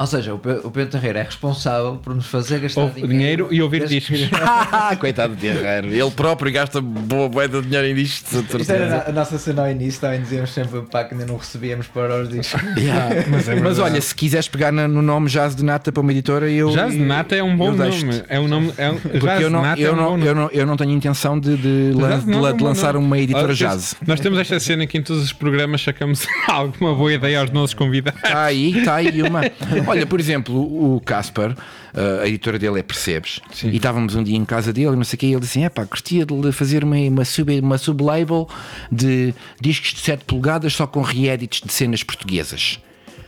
Ou 0.00 0.06
seja, 0.06 0.32
o 0.32 0.38
Pe- 0.38 0.60
o 0.62 0.70
Pedro 0.70 0.92
Terreira 0.92 1.18
é 1.18 1.22
responsável 1.24 1.96
por 1.96 2.14
nos 2.14 2.26
fazer 2.26 2.60
gastar 2.60 2.82
Ouve 2.82 3.04
dinheiro 3.06 3.48
e 3.50 3.60
ouvir 3.60 3.84
discos. 3.88 4.20
Coitado 5.00 5.34
de 5.34 5.40
Terreiro. 5.40 5.88
Ele 5.88 6.10
próprio 6.12 6.52
gasta 6.52 6.80
boa 6.80 7.28
boa 7.28 7.48
de 7.48 7.60
dinheiro 7.62 7.86
em 7.88 7.94
discos. 7.96 8.30
de 8.30 8.38
Isto 8.38 8.54
era 8.56 8.64
certeza. 8.64 9.04
a 9.08 9.12
nossa 9.12 9.38
cena 9.38 9.62
ao 9.62 9.70
início, 9.70 10.00
também 10.00 10.20
dizíamos 10.22 10.50
sempre 10.50 10.82
pá, 10.82 11.02
que 11.02 11.14
ainda 11.14 11.26
não 11.26 11.36
recebíamos 11.36 11.88
para 11.88 12.22
os 12.22 12.28
discos. 12.28 12.60
Yeah. 12.78 13.24
Mas 13.28 13.48
é 13.48 13.56
Mas 13.56 13.78
olha, 13.80 14.00
se 14.00 14.14
quiseres 14.14 14.46
pegar 14.46 14.70
na- 14.70 14.86
no 14.86 15.02
nome 15.02 15.28
Jazz 15.28 15.56
de 15.56 15.64
Nata 15.64 15.90
para 15.90 16.00
uma 16.00 16.12
editora, 16.12 16.48
eu. 16.48 16.70
Jazz 16.70 16.92
de 16.92 16.98
Nata 17.00 17.34
é 17.34 17.42
um 17.42 17.56
bom 17.56 17.72
nome. 17.72 18.22
É 18.28 18.38
um 18.38 18.46
nome. 18.46 18.72
É 18.78 18.90
um, 18.90 18.94
Porque 18.98 19.18
Jazz 19.18 19.40
eu 19.40 19.48
de 19.48 19.52
não, 19.54 19.62
Nata 19.62 19.80
eu, 19.80 19.88
é 19.90 19.92
um 19.92 19.96
não, 19.96 20.18
eu, 20.26 20.34
não, 20.34 20.50
eu 20.52 20.66
não 20.66 20.76
tenho 20.76 20.92
intenção 20.92 21.38
de, 21.40 21.56
de, 21.56 21.92
lan- 22.00 22.20
de, 22.20 22.26
não, 22.26 22.40
não, 22.42 22.56
de 22.56 22.62
lançar 22.62 22.94
não. 22.94 23.00
uma 23.00 23.18
editora 23.18 23.46
Olha, 23.46 23.54
jazz. 23.54 23.96
Nós 24.06 24.20
temos 24.20 24.38
esta 24.38 24.60
cena 24.60 24.86
que 24.86 24.96
em 24.96 25.02
todos 25.02 25.24
os 25.24 25.32
programas 25.32 25.82
sacamos 25.82 26.24
alguma 26.46 26.94
boa 26.94 27.12
ideia 27.12 27.40
aos 27.40 27.50
nossos 27.50 27.74
convidados. 27.74 28.22
Está 28.22 28.44
aí, 28.44 28.78
está 28.78 28.94
aí 28.94 29.22
uma. 29.22 29.40
Olha, 29.88 30.06
por 30.06 30.20
exemplo, 30.20 30.94
o 30.94 31.00
Casper, 31.00 31.50
uh, 31.50 32.22
a 32.22 32.28
editora 32.28 32.58
dele 32.58 32.80
é 32.80 32.82
Percebes, 32.82 33.40
Sim. 33.52 33.70
e 33.70 33.76
estávamos 33.76 34.14
um 34.14 34.22
dia 34.22 34.36
em 34.36 34.44
casa 34.44 34.72
dele, 34.72 34.96
não 34.96 35.04
sei 35.04 35.16
o 35.16 35.20
que, 35.20 35.26
e 35.26 35.32
ele 35.32 35.40
disse: 35.40 35.62
é 35.62 35.68
pá, 35.68 35.86
curtia 35.86 36.24
de 36.24 36.52
fazer 36.52 36.84
uma, 36.84 36.96
uma, 36.96 37.24
sub, 37.24 37.60
uma 37.60 37.78
sublabel 37.78 38.48
de 38.90 39.34
discos 39.60 39.94
de 39.94 40.00
7 40.00 40.24
polegadas 40.24 40.74
só 40.74 40.86
com 40.86 41.00
reedits 41.00 41.60
de 41.60 41.72
cenas 41.72 42.02
portuguesas. 42.02 42.80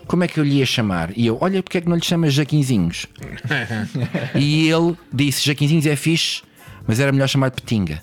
Como 0.07 0.25
é 0.25 0.29
que 0.29 0.41
eu 0.41 0.45
lhe 0.45 0.57
ia 0.57 0.67
chamar? 0.67 1.13
E 1.17 1.27
eu, 1.27 1.39
olha, 1.41 1.63
porque 1.63 1.79
é 1.79 1.81
que 1.81 1.89
não 1.89 1.97
lhe 1.97 2.05
chamas 2.05 2.35
Jaquinzinhos? 2.35 3.07
e 4.35 4.69
ele 4.69 4.97
disse: 5.13 5.47
Jaquinzinhos 5.47 5.87
é 5.87 5.97
fixe, 5.97 6.43
mas 6.87 7.01
era 7.01 7.13
melhor 7.13 7.29
chamar 7.29 7.51
de 7.51 7.63
Petinga. 7.63 8.01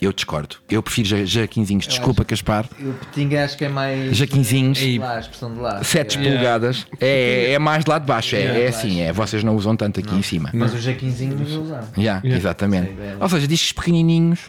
Eu 0.00 0.12
discordo. 0.12 0.56
Eu 0.70 0.82
prefiro 0.82 1.08
Ja- 1.08 1.24
Jaquinzinhos. 1.24 1.86
Desculpa, 1.86 2.24
Caspar. 2.24 2.66
E 2.78 2.84
o 2.84 2.92
Petinga 2.94 3.44
acho 3.44 3.56
que 3.58 3.64
é 3.64 3.68
mais. 3.68 4.16
Jaquinzinhos. 4.16 4.80
Lá, 4.98 5.16
a 5.16 5.20
expressão 5.20 5.52
de 5.52 5.60
lá. 5.60 5.84
7 5.84 6.18
É. 6.18 6.22
polegadas 6.22 6.86
é, 6.98 7.52
é 7.52 7.58
mais 7.58 7.84
lá 7.84 7.98
de 7.98 8.06
baixo, 8.06 8.34
é, 8.34 8.38
Yeah. 8.40 8.60
é 8.60 8.68
assim, 8.68 9.00
é, 9.02 9.12
vocês 9.12 9.44
não 9.44 9.54
usam 9.56 9.76
tanto 9.76 10.00
aqui 10.00 10.14
em 10.14 10.22
cima. 10.22 10.50
Mas 10.54 10.72
o 10.72 10.78
Jaquinzinho 10.78 11.36
nos 11.36 11.52
usar. 11.52 11.86
Yeah, 11.98 12.26
Exatamente. 12.26 12.86
Sei. 12.96 13.14
Ou 13.20 13.28
seja, 13.28 13.46
discos 13.46 13.72
pequenininhos 13.72 14.40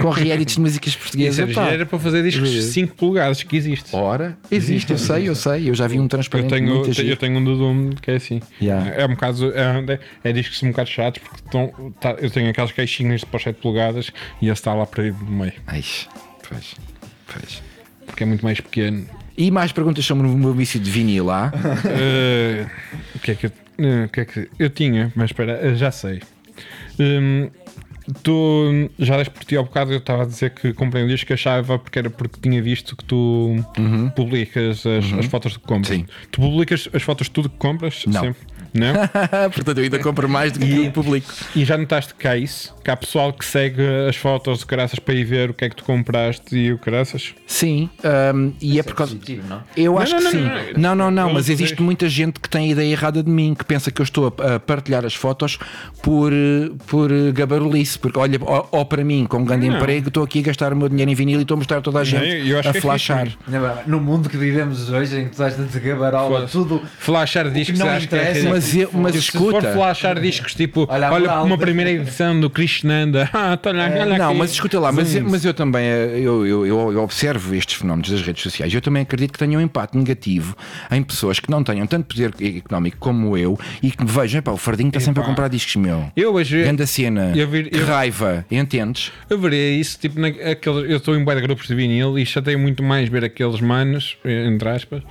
com 0.00 0.08
reedits 0.10 0.54
de 0.54 0.60
músicas 0.60 0.96
portuguesas. 0.96 1.50
Epá, 1.50 1.68
era 1.68 1.84
para 1.84 1.98
fazer 1.98 2.22
discos 2.22 2.50
de 2.50 2.62
5 2.62 2.94
polegadas, 2.94 3.42
que 3.42 3.56
existe. 3.56 3.94
Ora, 3.94 4.38
existe, 4.50 4.90
eu 4.92 4.98
sei, 4.98 5.28
eu 5.28 5.34
sei. 5.34 5.68
Eu 5.68 5.74
já 5.74 5.86
vi 5.86 5.98
um 5.98 6.04
Eu 6.04 6.08
transparente 6.08 6.48
tenho, 6.48 6.74
muito 6.74 7.00
eu 7.00 7.16
tenho 7.16 7.38
um 7.38 7.44
do 7.44 7.56
Doom 7.56 7.90
que 8.00 8.10
é 8.10 8.14
assim. 8.16 8.40
Yeah. 8.60 8.88
É 8.90 9.04
um 9.04 9.10
bocado. 9.10 9.52
É, 9.54 9.98
é 10.24 10.32
discos 10.32 10.62
um 10.62 10.68
bocado 10.70 10.88
chatos 10.88 11.22
porque 11.22 11.42
estão, 11.44 11.92
tá- 12.00 12.16
eu 12.20 12.30
tenho 12.30 12.48
aquelas 12.50 12.72
caixinhas 12.72 13.20
de 13.20 13.26
para 13.26 13.40
7 13.40 13.56
polegadas 13.60 14.10
e 14.40 14.46
esse 14.46 14.52
está 14.54 14.77
lá 14.78 14.86
perdido 14.86 15.24
no 15.24 15.30
meio. 15.30 15.52
Ai, 15.66 15.84
pois, 16.48 16.76
pois. 17.26 17.62
Porque 18.06 18.22
é 18.22 18.26
muito 18.26 18.44
mais 18.44 18.60
pequeno. 18.60 19.06
E 19.36 19.50
mais 19.50 19.70
perguntas 19.70 20.04
sobre 20.04 20.26
o 20.26 20.30
meu 20.30 20.52
vício 20.52 20.80
de 20.80 20.90
vinil 20.90 21.26
lá. 21.26 21.52
Eh, 21.84 22.66
o 23.14 23.18
que 23.20 23.30
é 23.30 23.34
que 23.34 23.46
eu, 23.46 23.52
eh, 23.78 24.04
o 24.04 24.08
que 24.08 24.20
é 24.20 24.24
que 24.24 24.48
eu 24.58 24.70
tinha? 24.70 25.12
Mas 25.14 25.30
espera, 25.30 25.60
eh, 25.62 25.74
já 25.74 25.90
sei. 25.90 26.20
Hum, 26.98 27.48
tu 28.22 28.90
já 28.98 29.16
deste 29.16 29.32
por 29.32 29.44
ti 29.44 29.56
ao 29.56 29.64
bocado, 29.64 29.92
eu 29.92 29.98
estava 29.98 30.22
a 30.22 30.26
dizer 30.26 30.50
que 30.50 30.72
comprei 30.72 31.02
um 31.04 31.06
disco 31.08 31.26
que 31.26 31.32
achava 31.32 31.78
porque 31.78 31.98
era 31.98 32.10
porque 32.10 32.38
tinha 32.40 32.60
visto 32.62 32.96
que 32.96 33.04
tu 33.04 33.56
publicas 34.16 34.84
as, 34.86 35.12
as 35.18 35.26
fotos 35.26 35.56
que 35.56 35.62
compras. 35.64 35.96
Sim. 35.96 36.06
Tu 36.30 36.40
publicas 36.40 36.88
as 36.92 37.02
fotos 37.02 37.26
de 37.26 37.30
tudo 37.32 37.48
que 37.48 37.56
compras? 37.56 38.04
Não. 38.06 38.20
Sempre? 38.20 38.40
Não? 38.74 38.92
Portanto, 39.50 39.78
eu 39.78 39.84
ainda 39.84 39.98
compro 39.98 40.28
mais 40.28 40.52
do 40.52 40.60
que 40.60 40.66
E- 40.66 40.88
o 40.88 40.92
público. 40.92 41.32
E 41.56 41.64
já 41.64 41.76
notaste 41.78 42.14
que 42.14 42.28
há 42.28 42.36
isso? 42.36 42.74
Que 42.84 42.90
há 42.90 42.96
pessoal 42.96 43.32
que 43.32 43.44
segue 43.44 43.82
as 44.08 44.14
fotos 44.16 44.58
de 44.60 44.66
caraças 44.66 44.98
para 44.98 45.14
ir 45.14 45.24
ver 45.24 45.50
o 45.50 45.54
que 45.54 45.64
é 45.64 45.70
que 45.70 45.76
tu 45.76 45.84
compraste 45.84 46.54
e 46.56 46.72
o 46.72 46.78
caraças? 46.78 47.34
Sim, 47.46 47.88
hum, 48.34 48.52
e 48.60 48.78
é 48.78 48.82
por 48.82 48.94
causa. 48.94 49.14
Positivo, 49.14 49.48
não? 49.48 49.62
Eu 49.76 49.92
Não, 49.94 49.98
acho 50.00 50.12
não, 50.12 50.18
que 50.18 50.24
não, 50.24 50.30
sim. 50.32 50.38
não, 50.76 50.80
Não, 50.80 50.94
não, 50.94 51.10
não, 51.10 51.28
Eu 51.28 51.34
mas 51.34 51.48
existe 51.48 51.80
muita 51.80 52.08
gente 52.10 52.38
que 52.40 52.48
tem 52.48 52.68
a 52.68 52.72
ideia 52.72 52.92
errada 52.92 53.22
de 53.22 53.30
mim, 53.30 53.54
que 53.54 53.64
pensa 53.64 53.90
que 53.90 54.00
eu 54.02 54.04
estou 54.04 54.26
a, 54.38 54.60
partilhar 54.60 55.04
as 55.04 55.14
fotos 55.14 55.58
por, 56.02 56.30
por 56.86 57.10
eh, 57.10 57.32
gabarulice, 57.98 58.00
porque 58.00 58.18
olha, 58.18 58.38
ó, 58.42 58.66
ó 58.72 58.84
para 58.84 59.04
mim, 59.04 59.26
com 59.26 59.38
um 59.38 59.44
grande 59.44 59.68
Não. 59.68 59.76
emprego, 59.76 60.08
estou 60.08 60.22
aqui 60.24 60.38
a 60.40 60.42
gastar 60.42 60.72
o 60.72 60.76
meu 60.76 60.88
dinheiro 60.88 61.10
em 61.10 61.14
vinil 61.14 61.38
e 61.38 61.42
estou 61.42 61.54
a 61.54 61.58
mostrar 61.58 61.78
a 61.78 61.80
toda 61.80 61.98
a 62.00 62.04
gente 62.04 62.48
eu 62.48 62.58
acho 62.58 62.68
a 62.68 62.72
que 62.72 62.78
é 62.78 62.80
flashar. 62.80 63.28
mas 63.46 63.86
No 63.86 64.00
mundo 64.00 64.28
que 64.28 64.36
vivemos 64.36 64.88
hoje, 64.90 65.20
em 65.20 65.28
que 65.28 65.36
toda 65.36 65.48
a 65.48 65.50
gente 65.50 65.78
gabarola, 65.80 66.46
tudo. 66.46 66.82
Flashar 66.98 67.50
discos, 67.50 67.78
não 67.78 67.88
acho 67.88 68.08
que 68.08 68.14
é 68.14 68.30
interessa, 68.30 68.48
mas 68.48 68.76
eu- 68.76 68.90
mas 68.92 69.14
Se 69.16 69.32
for 69.32 69.38
escuta. 69.58 69.72
flashar 69.72 70.20
discos 70.20 70.54
tipo, 70.54 70.86
Olha 70.88 71.10
olha, 71.12 71.42
uma 71.42 71.58
primeira 71.58 71.90
edição 71.90 72.38
do 72.38 72.48
Krishnanda, 72.50 73.28
ah, 73.34 73.56
tá 73.56 73.70
olha, 73.70 73.82
olha 73.84 74.14
É, 74.14 74.18
Não, 74.18 74.34
mas 74.34 74.52
escuta 74.52 74.78
lá, 74.78 74.92
mas, 74.92 75.14
mas 75.22 75.44
eu 75.44 75.52
também 75.54 75.84
eh, 75.84 76.20
eu, 76.20 76.46
eu, 76.46 76.66
eu- 76.66 76.92
eu 76.92 77.02
observo 77.02 77.54
estes 77.54 77.74
fenómenos 77.76 78.10
das 78.10 78.20
redes 78.22 78.42
sociais. 78.42 78.72
Eu 78.72 78.80
também 78.80 79.02
acredito 79.02 79.32
que 79.32 79.38
tenham 79.38 79.60
um 79.60 79.64
impacto 79.64 79.96
negativo 79.96 80.56
em 80.90 81.02
pessoas 81.02 81.38
que 81.40 81.50
não 81.50 81.62
tenham 81.62 81.86
tanto 81.86 82.06
poder 82.14 82.34
económico 82.40 82.96
como 82.98 83.36
eu 83.36 83.58
e 83.82 83.90
que 83.90 84.04
vejam, 84.04 84.42
pá, 84.42 84.52
o 84.52 84.56
Fardinho 84.56 84.88
está 84.88 85.00
sempre 85.00 85.22
a 85.22 85.26
comprar 85.26 85.48
discos 85.48 85.76
meu. 85.76 86.10
Eu 86.16 86.34
hoje 86.34 86.62
Grande 86.62 86.86
cena, 86.86 87.32
eu 87.36 87.48
vi- 87.48 87.68
eu- 87.72 87.86
raiva, 87.88 88.44
entendes? 88.50 89.12
eu 89.28 89.38
veria 89.38 89.80
isso, 89.80 89.98
tipo, 89.98 90.20
naqueles, 90.20 90.90
eu 90.90 90.96
estou 90.96 91.16
em 91.16 91.24
bué 91.24 91.34
de 91.34 91.40
grupos 91.40 91.66
de 91.66 91.74
vinil 91.74 92.18
e 92.18 92.24
chateio 92.24 92.58
muito 92.58 92.82
mais 92.82 93.08
ver 93.08 93.24
aqueles 93.24 93.60
manos, 93.60 94.16
entre 94.24 94.68
aspas, 94.68 95.02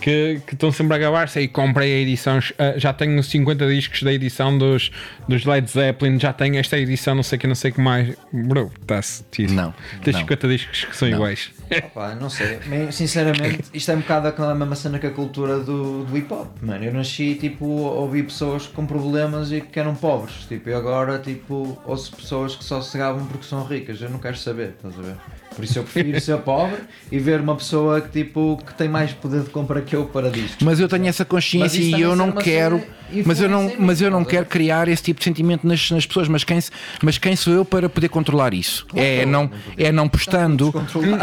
que, 0.00 0.40
que 0.46 0.54
estão 0.54 0.70
sempre 0.72 0.94
a 0.94 0.98
gabar-se 0.98 1.40
e 1.40 1.48
comprei 1.48 1.94
a 1.94 1.98
edição, 1.98 2.38
ah, 2.58 2.74
já 2.76 2.92
tenho 2.92 3.22
50 3.22 3.66
discos 3.68 4.02
da 4.02 4.12
edição 4.12 4.56
dos, 4.56 4.90
dos 5.28 5.44
Led 5.44 5.70
Zeppelin, 5.70 6.18
já 6.18 6.32
tenho 6.32 6.56
esta 6.56 6.78
edição, 6.78 7.14
não 7.14 7.22
sei 7.22 7.36
o 7.36 7.40
que, 7.40 7.46
não 7.46 7.54
sei 7.54 7.70
o 7.70 7.74
que 7.74 7.80
mais. 7.80 8.16
Bro, 8.32 8.72
está-se. 8.80 9.24
Não, 9.50 9.74
Tens 10.02 10.14
não. 10.14 10.20
50 10.20 10.48
discos 10.48 10.84
que 10.84 10.96
são 10.96 11.08
iguais. 11.08 11.50
Pá, 11.94 12.14
não 12.14 12.28
sei, 12.28 12.58
Mas, 12.66 12.94
sinceramente, 12.94 13.64
isto 13.72 13.90
é 13.90 13.94
um 13.94 14.00
bocado 14.00 14.28
aquela 14.28 14.54
mesma 14.54 14.76
cena 14.76 14.98
que 14.98 15.06
a 15.06 15.10
cultura 15.10 15.58
do, 15.60 16.04
do 16.04 16.16
hip 16.16 16.32
hop, 16.32 16.48
mano. 16.62 16.84
Eu 16.84 16.92
nasci, 16.92 17.34
tipo, 17.34 17.64
a 17.88 17.92
ouvir 17.92 18.24
pessoas 18.24 18.66
com 18.66 18.86
problemas 18.86 19.50
e 19.50 19.60
que 19.60 19.78
eram 19.78 19.94
pobres, 19.94 20.44
tipo, 20.46 20.68
e 20.68 20.74
agora, 20.74 21.18
tipo, 21.18 21.80
ouço 21.84 22.14
pessoas 22.14 22.54
que 22.54 22.64
só 22.64 22.80
se 22.80 22.96
gabam 22.98 23.26
porque 23.26 23.46
são 23.46 23.64
ricas. 23.64 24.00
Eu 24.00 24.10
não 24.10 24.18
quero 24.18 24.36
saber, 24.36 24.74
estás 24.76 24.98
a 24.98 25.02
ver? 25.02 25.16
Por 25.54 25.64
isso 25.64 25.78
eu 25.78 25.84
prefiro 25.84 26.20
ser 26.20 26.36
pobre 26.38 26.78
e 27.10 27.18
ver 27.18 27.40
uma 27.40 27.54
pessoa 27.56 28.00
que, 28.00 28.08
tipo, 28.24 28.60
que 28.64 28.74
tem 28.74 28.88
mais 28.88 29.12
poder 29.12 29.42
de 29.42 29.50
compra 29.50 29.80
que 29.80 29.94
eu 29.94 30.04
para 30.06 30.30
discos. 30.30 30.56
Mas 30.62 30.80
eu 30.80 30.88
tenho 30.88 31.06
essa 31.06 31.22
Mas 31.24 31.28
consciência 31.30 31.80
e 31.80 32.00
eu 32.00 32.16
não 32.16 32.32
quero, 32.32 32.82
mas 33.24 33.40
eu 33.40 33.48
não, 33.48 33.72
mas 33.78 34.00
eu 34.00 34.10
não 34.10 34.22
a 34.22 34.24
quero 34.24 34.46
criar 34.46 34.88
esse 34.88 35.02
tipo 35.02 35.20
de 35.20 35.24
sentimento 35.24 35.66
nas, 35.66 35.90
nas 35.90 36.04
pessoas. 36.06 36.28
Mas 36.28 36.42
quem, 36.44 36.60
se- 36.60 36.70
mas 37.02 37.18
quem 37.18 37.36
sou 37.36 37.52
eu 37.52 37.64
para 37.64 37.88
poder 37.88 38.08
controlar 38.08 38.52
isso? 38.54 38.86
É 38.94 39.24
não, 39.24 39.50
é 39.76 39.92
não 39.92 40.08
postando. 40.08 40.72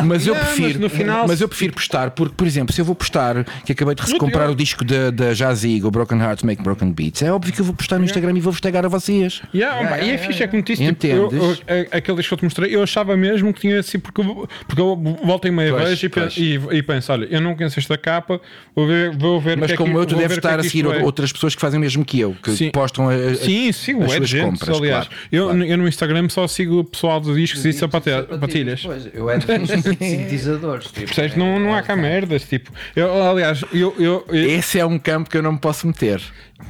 Mas 0.06 0.26
eu 0.28 0.34
Não, 0.34 0.41
mas 0.41 0.53
prefiro, 0.56 0.80
no 0.80 0.90
final- 0.90 1.28
mas 1.28 1.41
eu 1.41 1.48
prefiro 1.48 1.74
postar 1.74 2.12
porque, 2.12 2.34
por 2.36 2.48
exemplo, 2.48 2.74
se 2.74 2.80
eu 2.82 2.86
vou 2.86 2.95
postar 2.95 3.44
que 3.66 3.72
acabei 3.72 3.95
de 3.95 4.18
comprar 4.18 4.49
o 4.49 4.56
disco 4.56 4.84
da, 4.86 5.12
da 5.12 5.34
Jazz 5.34 5.64
Eagle, 5.64 5.91
Broken 5.91 6.20
Hearts 6.20 6.44
Make 6.44 6.62
Broken 6.64 6.91
Beats, 6.91 7.22
é 7.22 7.32
óbvio 7.32 7.53
que 7.53 7.60
eu 7.62 7.66
vou 7.66 7.74
postar 7.74 7.98
no 7.99 8.06
Instagram 8.06 8.32
e 8.38 8.40
vou 8.40 8.52
vos 8.52 8.62
tagar 8.62 8.86
a 8.86 8.90
vocês. 8.90 9.41
Yeah, 9.53 9.78
pá, 9.78 9.95
yeah, 9.95 9.98
e 9.98 10.02
é 10.02 10.06
yeah, 10.14 10.28
fixe, 10.28 10.44
é 10.44 10.48
como 10.48 10.62
te 10.64 10.74
disse, 10.76 10.94
tipo, 10.94 11.08
eu, 11.08 11.32
eu, 11.32 11.52
a- 11.91 11.98
aquele 11.98 12.18
disco 12.18 12.30
que 12.30 12.34
eu 12.34 12.38
te 12.38 12.44
mostrei, 12.44 12.76
eu 12.76 12.84
achava 12.84 13.16
mesmo 13.18 13.53
que 13.53 13.62
tinha 13.62 13.80
assim, 13.80 13.99
porque 13.99 14.20
porque, 14.23 14.41
eu- 14.41 14.49
porque 14.68 14.81
eu 14.81 15.18
volto 15.26 15.48
e 15.48 15.52
meia 15.52 15.72
Pois, 15.72 15.89
vejo 15.99 16.11
e, 16.38 16.41
e, 16.41 16.77
e 16.77 16.84
penso: 16.84 17.11
olha, 17.11 17.26
eu 17.30 17.41
não 17.41 17.56
conheço 17.56 17.80
esta 17.80 17.98
capa, 17.98 18.39
vou 18.76 18.88
ver, 18.88 19.11
vou 19.18 19.39
ver 19.41 19.57
o 19.57 19.61
Mas 19.61 19.68
que 19.68 19.73
é 19.73 19.77
como 19.77 19.91
que, 19.93 19.98
eu, 19.99 20.06
tu 20.06 20.15
deves 20.15 20.27
que 20.39 20.45
é 20.48 20.49
estar 20.52 20.60
a 20.60 20.64
seguir 20.64 20.85
é. 20.85 21.03
outras 21.03 21.31
pessoas 21.31 21.56
que 21.56 21.61
fazem 21.61 21.77
o 21.77 21.81
mesmo 21.81 22.03
que 22.06 22.19
eu, 22.19 22.35
que 22.41 22.52
Sim. 22.52 22.72
postam 22.72 23.10
a, 23.10 23.14
a- 23.14 23.35
Sim, 23.35 23.72
sigo, 23.72 24.03
as 24.03 24.11
é 24.14 24.18
suas 24.18 24.30
gente, 24.30 24.43
compras, 24.60 24.77
aliás. 24.77 25.07
claro, 25.07 25.22
eu, 25.31 25.45
claro. 25.45 25.64
eu 25.65 25.77
no 25.77 25.88
Instagram 25.88 26.30
só 26.30 26.48
sigo 26.48 26.80
o 26.80 26.84
pessoal 26.84 27.19
de 27.19 27.34
discos 27.35 27.65
e 27.65 27.73
sapatilhas. 27.73 28.81
Pois, 28.84 29.07
eu 29.14 29.30
é 29.30 29.38
de 29.38 29.45
sintetizadores. 29.81 30.85
Tipo, 30.88 31.06
Percebes? 31.07 31.35
Não, 31.35 31.60
não 31.60 31.73
há 31.73 31.81
cá 31.81 31.95
merdas. 31.95 32.43
Tipo, 32.43 32.72
eu, 32.95 33.23
aliás, 33.23 33.64
eu, 33.73 33.95
eu, 33.99 34.26
Esse 34.31 34.80
é 34.80 34.85
um 34.85 34.98
campo 34.99 35.30
que 35.30 35.38
eu 35.38 35.43
não 35.43 35.53
me 35.53 35.60
posso 35.60 35.88
meter. 35.88 36.22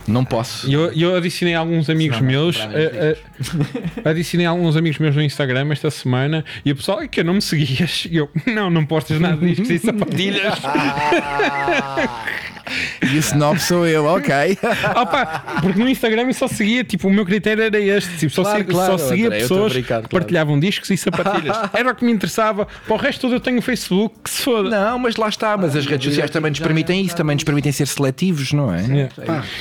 Não 0.08 0.24
posso. 0.24 0.72
eu, 0.72 0.92
eu 0.94 1.16
adicionei 1.18 1.54
alguns 1.54 1.90
amigos 1.90 2.22
meus, 2.22 2.58
menos 2.58 2.74
eh, 2.76 3.18
eh, 4.06 4.10
adicionei 4.10 4.46
alguns 4.46 4.78
amigos 4.78 4.98
meus 5.00 5.14
no 5.16 5.22
Instagram 5.22 5.68
esta 5.72 5.92
semana 5.92 6.46
e 6.64 6.72
o 6.72 6.76
pessoal, 6.78 7.02
"É 7.02 7.08
que 7.10 7.20
eu 7.20 7.26
não 7.26 7.34
me 7.34 7.41
seguias. 7.42 8.08
E 8.10 8.18
eu, 8.18 8.30
não, 8.46 8.70
não 8.70 8.86
postas 8.86 9.20
nada 9.20 9.38
de 9.38 9.48
discos 9.56 9.70
e 9.72 9.80
sapatilhas. 9.80 10.54
E 13.02 13.16
o 13.16 13.20
snob 13.20 13.60
sou 13.60 13.86
eu, 13.86 14.06
ok. 14.06 14.32
Opa, 14.96 15.60
porque 15.62 15.78
no 15.78 15.90
Instagram 15.90 16.28
eu 16.28 16.34
só 16.34 16.48
seguia, 16.48 16.84
tipo, 16.84 17.08
o 17.10 17.12
meu 17.12 17.26
critério 17.26 17.62
era 17.64 17.78
este, 17.78 18.16
tipo, 18.18 18.32
só, 18.32 18.44
Claro, 18.44 18.58
segui- 18.60 18.72
claro, 18.72 18.92
só 19.00 19.08
seguia 19.10 19.26
André, 19.28 19.40
pessoas 19.40 19.74
que 19.74 19.84
claro. 19.84 20.08
partilhavam 20.08 20.60
discos 20.60 20.90
e 20.90 20.96
sapatilhas. 20.96 21.58
Era 21.74 21.92
o 21.92 21.96
que 21.96 22.06
me 22.06 22.12
interessava. 22.12 22.66
Para 22.86 22.94
o 22.94 22.98
resto 22.98 23.22
todo 23.22 23.34
eu 23.34 23.40
tenho 23.42 23.58
o 23.60 23.62
Facebook, 23.62 24.16
que 24.24 24.30
se 24.30 24.44
foda. 24.44 24.70
Não, 24.70 25.00
mas 25.00 25.16
lá 25.18 25.28
está. 25.28 25.58
Mas 25.58 25.76
as 25.76 25.86
redes 25.86 26.06
sociais 26.08 26.30
também 26.32 26.52
nos 26.52 26.60
permitem 26.60 27.02
isso, 27.04 27.16
também 27.16 27.36
nos 27.36 27.44
permitem 27.44 27.72
ser 27.72 27.88
seletivos, 27.88 28.54
não 28.54 28.74
é? 28.74 28.80
É. 29.02 29.10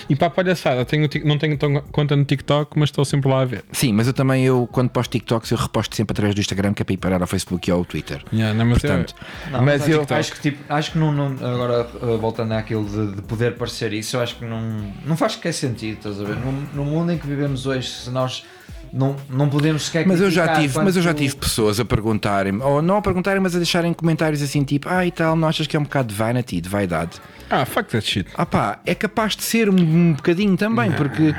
E 0.08 0.14
para 0.14 0.28
a 0.28 0.30
palhaçada, 0.30 0.84
tenho, 0.84 1.08
não 1.24 1.36
tenho 1.38 1.56
tão- 1.56 1.82
conta 1.90 2.14
no 2.14 2.24
TikTok, 2.24 2.78
mas 2.78 2.90
estou 2.90 3.04
sempre 3.04 3.28
lá 3.30 3.40
a 3.40 3.44
ver. 3.44 3.64
Sim, 3.72 3.92
mas 3.94 4.06
eu 4.06 4.12
também, 4.12 4.44
eu, 4.44 4.68
quando 4.70 4.90
posto 4.90 5.10
TikToks, 5.10 5.50
eu 5.50 5.56
reposto 5.58 5.96
sempre 5.96 6.12
através 6.12 6.34
do 6.34 6.40
Instagram, 6.40 6.74
que 6.74 6.82
é 6.82 6.84
para 6.84 6.94
ir 6.94 6.98
parar 6.98 7.20
ao 7.22 7.26
Facebook 7.26 7.68
e 7.70 7.72
ao 7.72 7.84
Twitter. 7.84 8.22
Yeah, 8.32 8.52
não, 8.52 8.66
mas 8.66 8.82
eu- 8.84 8.90
Portanto, 8.90 9.14
Não, 9.50 9.62
mas 9.62 9.88
eu. 9.88 10.04
acho 10.10 10.32
que, 10.32 10.40
tipo, 10.40 10.58
acho 10.72 10.92
que 10.92 10.98
não, 10.98 11.12
não- 11.12 11.32
agora 11.46 11.88
uh, 12.02 12.18
voltando 12.18 12.52
àquilo 12.52 12.84
de, 12.84 13.16
de 13.16 13.22
poder 13.22 13.54
parecer 13.56 13.92
isso, 13.92 14.16
eu 14.16 14.20
acho 14.20 14.36
que 14.36 14.44
não, 14.44 14.60
não 15.06 15.16
faz 15.16 15.34
qualquer 15.36 15.52
sentido, 15.52 15.96
estás 15.98 16.20
a 16.20 16.24
ver? 16.24 16.36
No, 16.36 16.52
no 16.74 16.84
mundo 16.84 17.12
em 17.12 17.18
que 17.18 17.26
vivemos 17.26 17.66
hoje, 17.66 17.88
se 17.88 18.10
nós 18.10 18.44
não, 18.92 19.14
não 19.28 19.48
podemos 19.48 19.86
sequer 19.86 20.04
Mas 20.06 20.20
eu 20.20 20.30
já 20.30 20.48
tive, 20.56 20.76
mas 20.80 20.96
eu 20.96 21.02
já 21.02 21.14
tive 21.14 21.36
pessoas 21.36 21.78
a 21.78 21.84
perguntarem, 21.84 22.60
ou 22.60 22.82
não 22.82 22.96
a 22.96 23.02
perguntarem, 23.02 23.40
mas 23.40 23.54
a 23.54 23.58
deixarem 23.58 23.92
comentários 23.94 24.42
assim, 24.42 24.64
tipo, 24.64 24.88
ah 24.88 25.06
e 25.06 25.12
tal, 25.12 25.36
não 25.36 25.46
achas 25.46 25.66
que 25.68 25.76
é 25.76 25.80
um 25.80 25.84
bocado 25.84 26.08
de 26.08 26.14
vanity, 26.14 26.60
de 26.60 26.68
vaidade? 26.68 27.12
Ah, 27.48 27.64
fuck 27.64 27.88
that 27.90 28.04
shit. 28.06 28.28
Ah 28.34 28.44
pá, 28.46 28.80
é 28.84 28.94
capaz 28.94 29.36
de 29.36 29.42
ser 29.44 29.68
um, 29.70 29.74
um 29.80 30.12
bocadinho 30.14 30.56
também, 30.56 30.90
porque 30.92 31.34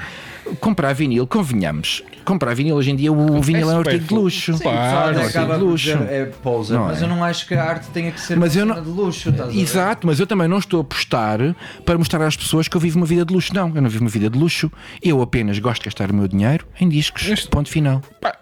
comprar 0.60 0.94
vinil, 0.94 1.26
convenhamos, 1.28 2.04
comprar 2.26 2.54
vinil 2.54 2.76
hoje 2.76 2.92
em 2.92 2.96
dia, 2.96 3.12
o 3.12 3.42
vinil 3.42 3.70
é 3.70 3.74
um 3.76 3.80
artigo 3.80 4.06
de 4.06 4.14
luxo. 4.14 4.54
Sim, 4.54 4.64
Claro, 4.64 5.20
é 5.20 5.26
acaba 5.26 5.58
de 5.58 5.64
luxo. 5.64 5.92
é 5.92 6.26
poser, 6.26 6.78
Não 6.78 6.86
mas 6.88 7.02
é? 7.02 7.06
eu 7.06 7.10
não 7.10 7.24
acho 7.24 7.48
que 7.48 7.54
a 7.54 7.64
arte 7.64 7.88
tenha 7.90 8.12
que 8.12 8.20
ser 8.22 8.38
Mas 8.38 8.56
uma 8.56 8.62
eu 8.62 8.66
não- 8.66 8.82
de 8.84 8.90
luxo. 8.90 9.30
Estás? 9.30 9.56
Exato, 9.56 10.08
mas 10.08 10.20
eu 10.20 10.28
também 10.28 10.48
não 10.48 10.58
estou 10.60 10.82
a 10.82 10.84
postar 10.84 11.40
para 11.86 11.98
mostrar 11.98 12.26
às 12.26 12.36
pessoas 12.36 12.68
que 12.68 12.76
eu 12.78 12.82
vivo 12.82 12.98
uma 12.98 13.06
vida 13.06 13.26
de 13.26 13.34
luxo. 13.34 13.54
Não, 13.54 13.72
eu 13.76 13.82
não 13.82 13.90
vivo 13.90 14.04
uma 14.04 14.10
vida 14.10 14.30
de 14.30 14.38
luxo. 14.38 14.72
Eu 15.02 15.22
apenas 15.22 15.58
gosto 15.60 15.82
de 15.82 15.86
gastar 15.86 16.12
o 16.12 16.14
meu 16.14 16.28
dinheiro 16.28 16.66
em 16.80 16.88
discos. 16.90 17.28
Este- 17.28 17.48
Ponto 17.50 17.70
final. 17.70 18.02
Pá, 18.22 18.36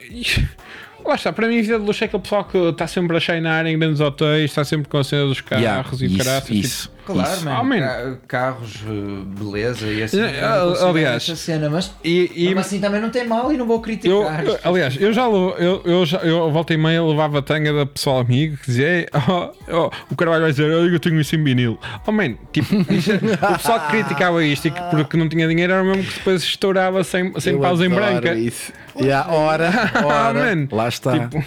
Lá 1.06 1.16
está, 1.16 1.32
para 1.32 1.48
mim 1.48 1.58
a 1.58 1.62
vida 1.62 1.80
de 1.80 1.86
luxo 1.86 2.04
é 2.04 2.08
aquele 2.08 2.22
pessoal 2.22 2.44
que 2.44 2.58
está 2.58 2.86
sempre 2.86 3.16
a 3.16 3.20
cheinar 3.20 3.66
em 3.66 3.80
grandes 3.80 4.00
hotéis, 4.02 4.52
está 4.52 4.64
sempre 4.64 4.88
com 4.90 4.98
a 4.98 5.04
cena 5.04 5.26
dos 5.26 5.42
carros 5.42 5.64
Yeah, 5.64 5.90
e 6.00 6.06
isso, 6.06 6.18
caraças. 6.18 6.50
isso, 6.52 6.92
Claro, 7.14 7.34
isso. 7.34 7.46
mano, 7.46 7.60
Oh, 7.62 7.64
man. 7.64 7.80
ca- 7.80 8.18
carros, 8.28 8.76
uh, 8.88 9.24
beleza 9.26 9.88
e 9.88 10.04
assim. 10.04 10.22
É, 10.22 10.40
eu 10.60 10.88
aliás, 10.88 11.24
essa 11.24 11.36
cena, 11.36 11.70
mas 11.70 11.92
E, 12.04 12.32
e- 12.36 12.46
mesmo 12.46 12.60
assim 12.60 12.80
também 12.80 13.02
não 13.02 13.10
tem 13.10 13.28
mal 13.28 13.52
e 13.52 13.58
não 13.58 13.66
vou 13.66 13.80
criticar. 13.82 14.46
eu- 14.46 14.60
aliás, 14.64 14.96
eu 15.00 15.12
já 15.14 15.24
eu, 15.24 15.82
eu 15.86 16.06
já 16.06 16.18
eu 16.20 16.52
volta 16.52 16.74
e 16.74 16.78
meia 16.78 17.04
levava 17.04 17.40
a 17.40 17.42
tanga 17.42 17.72
da 17.74 17.86
pessoal 17.86 18.20
amigo 18.20 18.58
que 18.58 18.66
dizia 18.68 18.88
"Ei, 18.88 19.08
oh, 19.28 19.52
oh", 19.72 19.92
o 20.12 20.16
Carvalho 20.16 20.42
vai 20.44 20.52
dizer 20.52 20.64
"Olha, 20.72 20.90
eu 20.92 21.00
tenho 21.00 21.20
isso 21.20 21.36
em 21.36 21.44
vinil. 21.44 21.80
Oh 22.06 22.12
man, 22.12 22.36
tipo, 22.52 22.76
isso- 22.94 23.12
o 23.16 23.54
pessoal 23.58 23.80
que 23.82 23.88
criticava 23.92 24.44
isto 24.44 24.68
e 24.68 24.72
que 24.72 24.82
porque 24.92 25.18
não 25.18 25.28
tinha 25.30 25.48
dinheiro 25.48 25.74
era 25.74 25.84
o 25.84 25.86
mesmo 25.86 26.04
que 26.04 26.14
depois 26.20 26.44
estourava 26.44 27.04
sem, 27.04 27.34
sem 27.40 27.54
Eu 27.54 27.60
pausa 27.60 27.86
em 27.86 27.90
branca. 27.90 28.34
Isso. 28.34 28.72
Yeah, 29.00 29.32
ora, 29.32 29.70
ora, 30.04 30.56
Man, 30.56 30.68
lá 30.72 30.90
está. 30.90 31.14
tipo, 31.30 31.44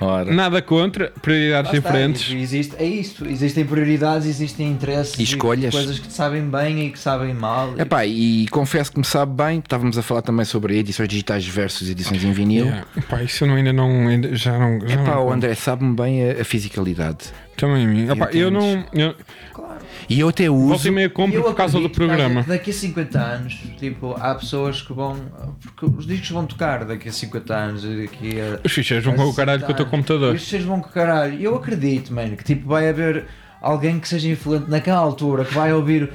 ora. 0.00 0.32
Nada 0.32 0.62
contra, 0.62 1.12
prioridades 1.20 1.70
está, 1.74 1.88
diferentes. 1.90 2.30
e 2.30 2.36
existe, 2.38 2.74
é 2.78 2.84
isto, 2.86 3.26
existem 3.26 3.66
prioridades, 3.66 4.26
existem 4.26 4.68
interesses 4.70 4.95
E 5.18 5.22
escolhas. 5.22 5.74
coisas 5.74 5.98
que 5.98 6.08
te 6.08 6.12
sabem 6.14 6.42
bem 6.48 6.86
e 6.86 6.90
que 6.90 6.98
sabem 6.98 7.34
mal. 7.34 7.74
e- 7.76 7.80
Epá, 7.82 8.04
e 8.06 8.46
confesso 8.48 8.92
que 8.92 8.98
me 8.98 9.04
sabe 9.04 9.32
bem, 9.34 9.58
estávamos 9.58 9.96
a 9.98 10.02
falar 10.02 10.22
também 10.22 10.44
sobre 10.44 10.78
edições 10.78 11.08
digitais 11.08 11.46
versus 11.46 11.88
edições 11.90 12.22
em 12.24 12.32
vinil. 12.32 12.66
Yeah. 12.66 12.86
Pá, 13.08 13.22
isso 13.22 13.44
eu 13.44 13.48
não, 13.48 13.54
ainda 13.56 13.72
não. 13.72 14.08
ainda- 14.08 14.34
já 14.34 14.58
não. 14.58 14.80
Já 14.86 14.94
Epá, 15.02 15.14
não 15.16 15.26
o 15.26 15.32
André 15.32 15.54
sabe-me 15.54 15.94
bem 15.94 16.30
a, 16.30 16.40
a 16.40 16.44
fisicalidade. 16.44 17.32
Também 17.56 17.84
a 17.86 17.88
mim. 17.88 18.10
Epá, 18.10 18.28
eu 18.32 18.50
não. 18.50 18.60
entendes? 18.72 18.88
Eu, 18.92 19.14
E 20.10 20.20
eu 20.20 20.28
até 20.28 20.46
volta 20.48 20.74
uso. 20.74 20.88
e 20.88 20.90
meia 20.90 21.06
E 21.06 21.08
compro 21.08 21.38
eu 21.38 21.42
por 21.42 21.54
causa 21.54 21.80
do 21.80 21.88
programa. 21.88 22.42
Daqui 22.46 22.70
a 22.70 22.72
50 22.74 23.18
anos, 23.18 23.54
tipo, 23.78 24.14
há 24.20 24.34
pessoas 24.34 24.82
que 24.82 24.92
vão. 24.92 25.16
Porque 25.62 25.86
os 25.86 26.06
discos 26.06 26.30
vão 26.30 26.44
tocar 26.46 26.84
daqui 26.84 27.08
a 27.08 27.12
50 27.12 27.54
anos 27.54 27.82
e 27.84 28.02
daqui 28.02 28.38
a. 28.40 28.60
Os 28.64 28.72
ficheiros 28.72 29.04
vão 29.06 29.14
com 29.14 29.24
o 29.24 29.34
caralho 29.34 29.64
com 29.64 29.72
o 29.72 29.74
teu 29.74 29.84
Os 29.86 29.90
computador. 29.90 30.34
ficheiros 30.38 30.66
vão 30.66 30.80
com 30.80 30.88
o 30.90 30.92
caralho. 30.92 31.34
E 31.40 31.44
eu 31.44 31.56
acredito, 31.56 32.12
mano, 32.12 32.36
que 32.36 32.44
tipo, 32.44 32.68
vai 32.68 32.88
haver 32.90 33.24
alguém 33.60 33.98
que 34.00 34.08
seja 34.08 34.28
influente 34.28 34.68
naquela 34.70 34.98
altura, 34.98 35.44
que 35.44 35.54
vai 35.54 35.72
ouvir 35.72 36.10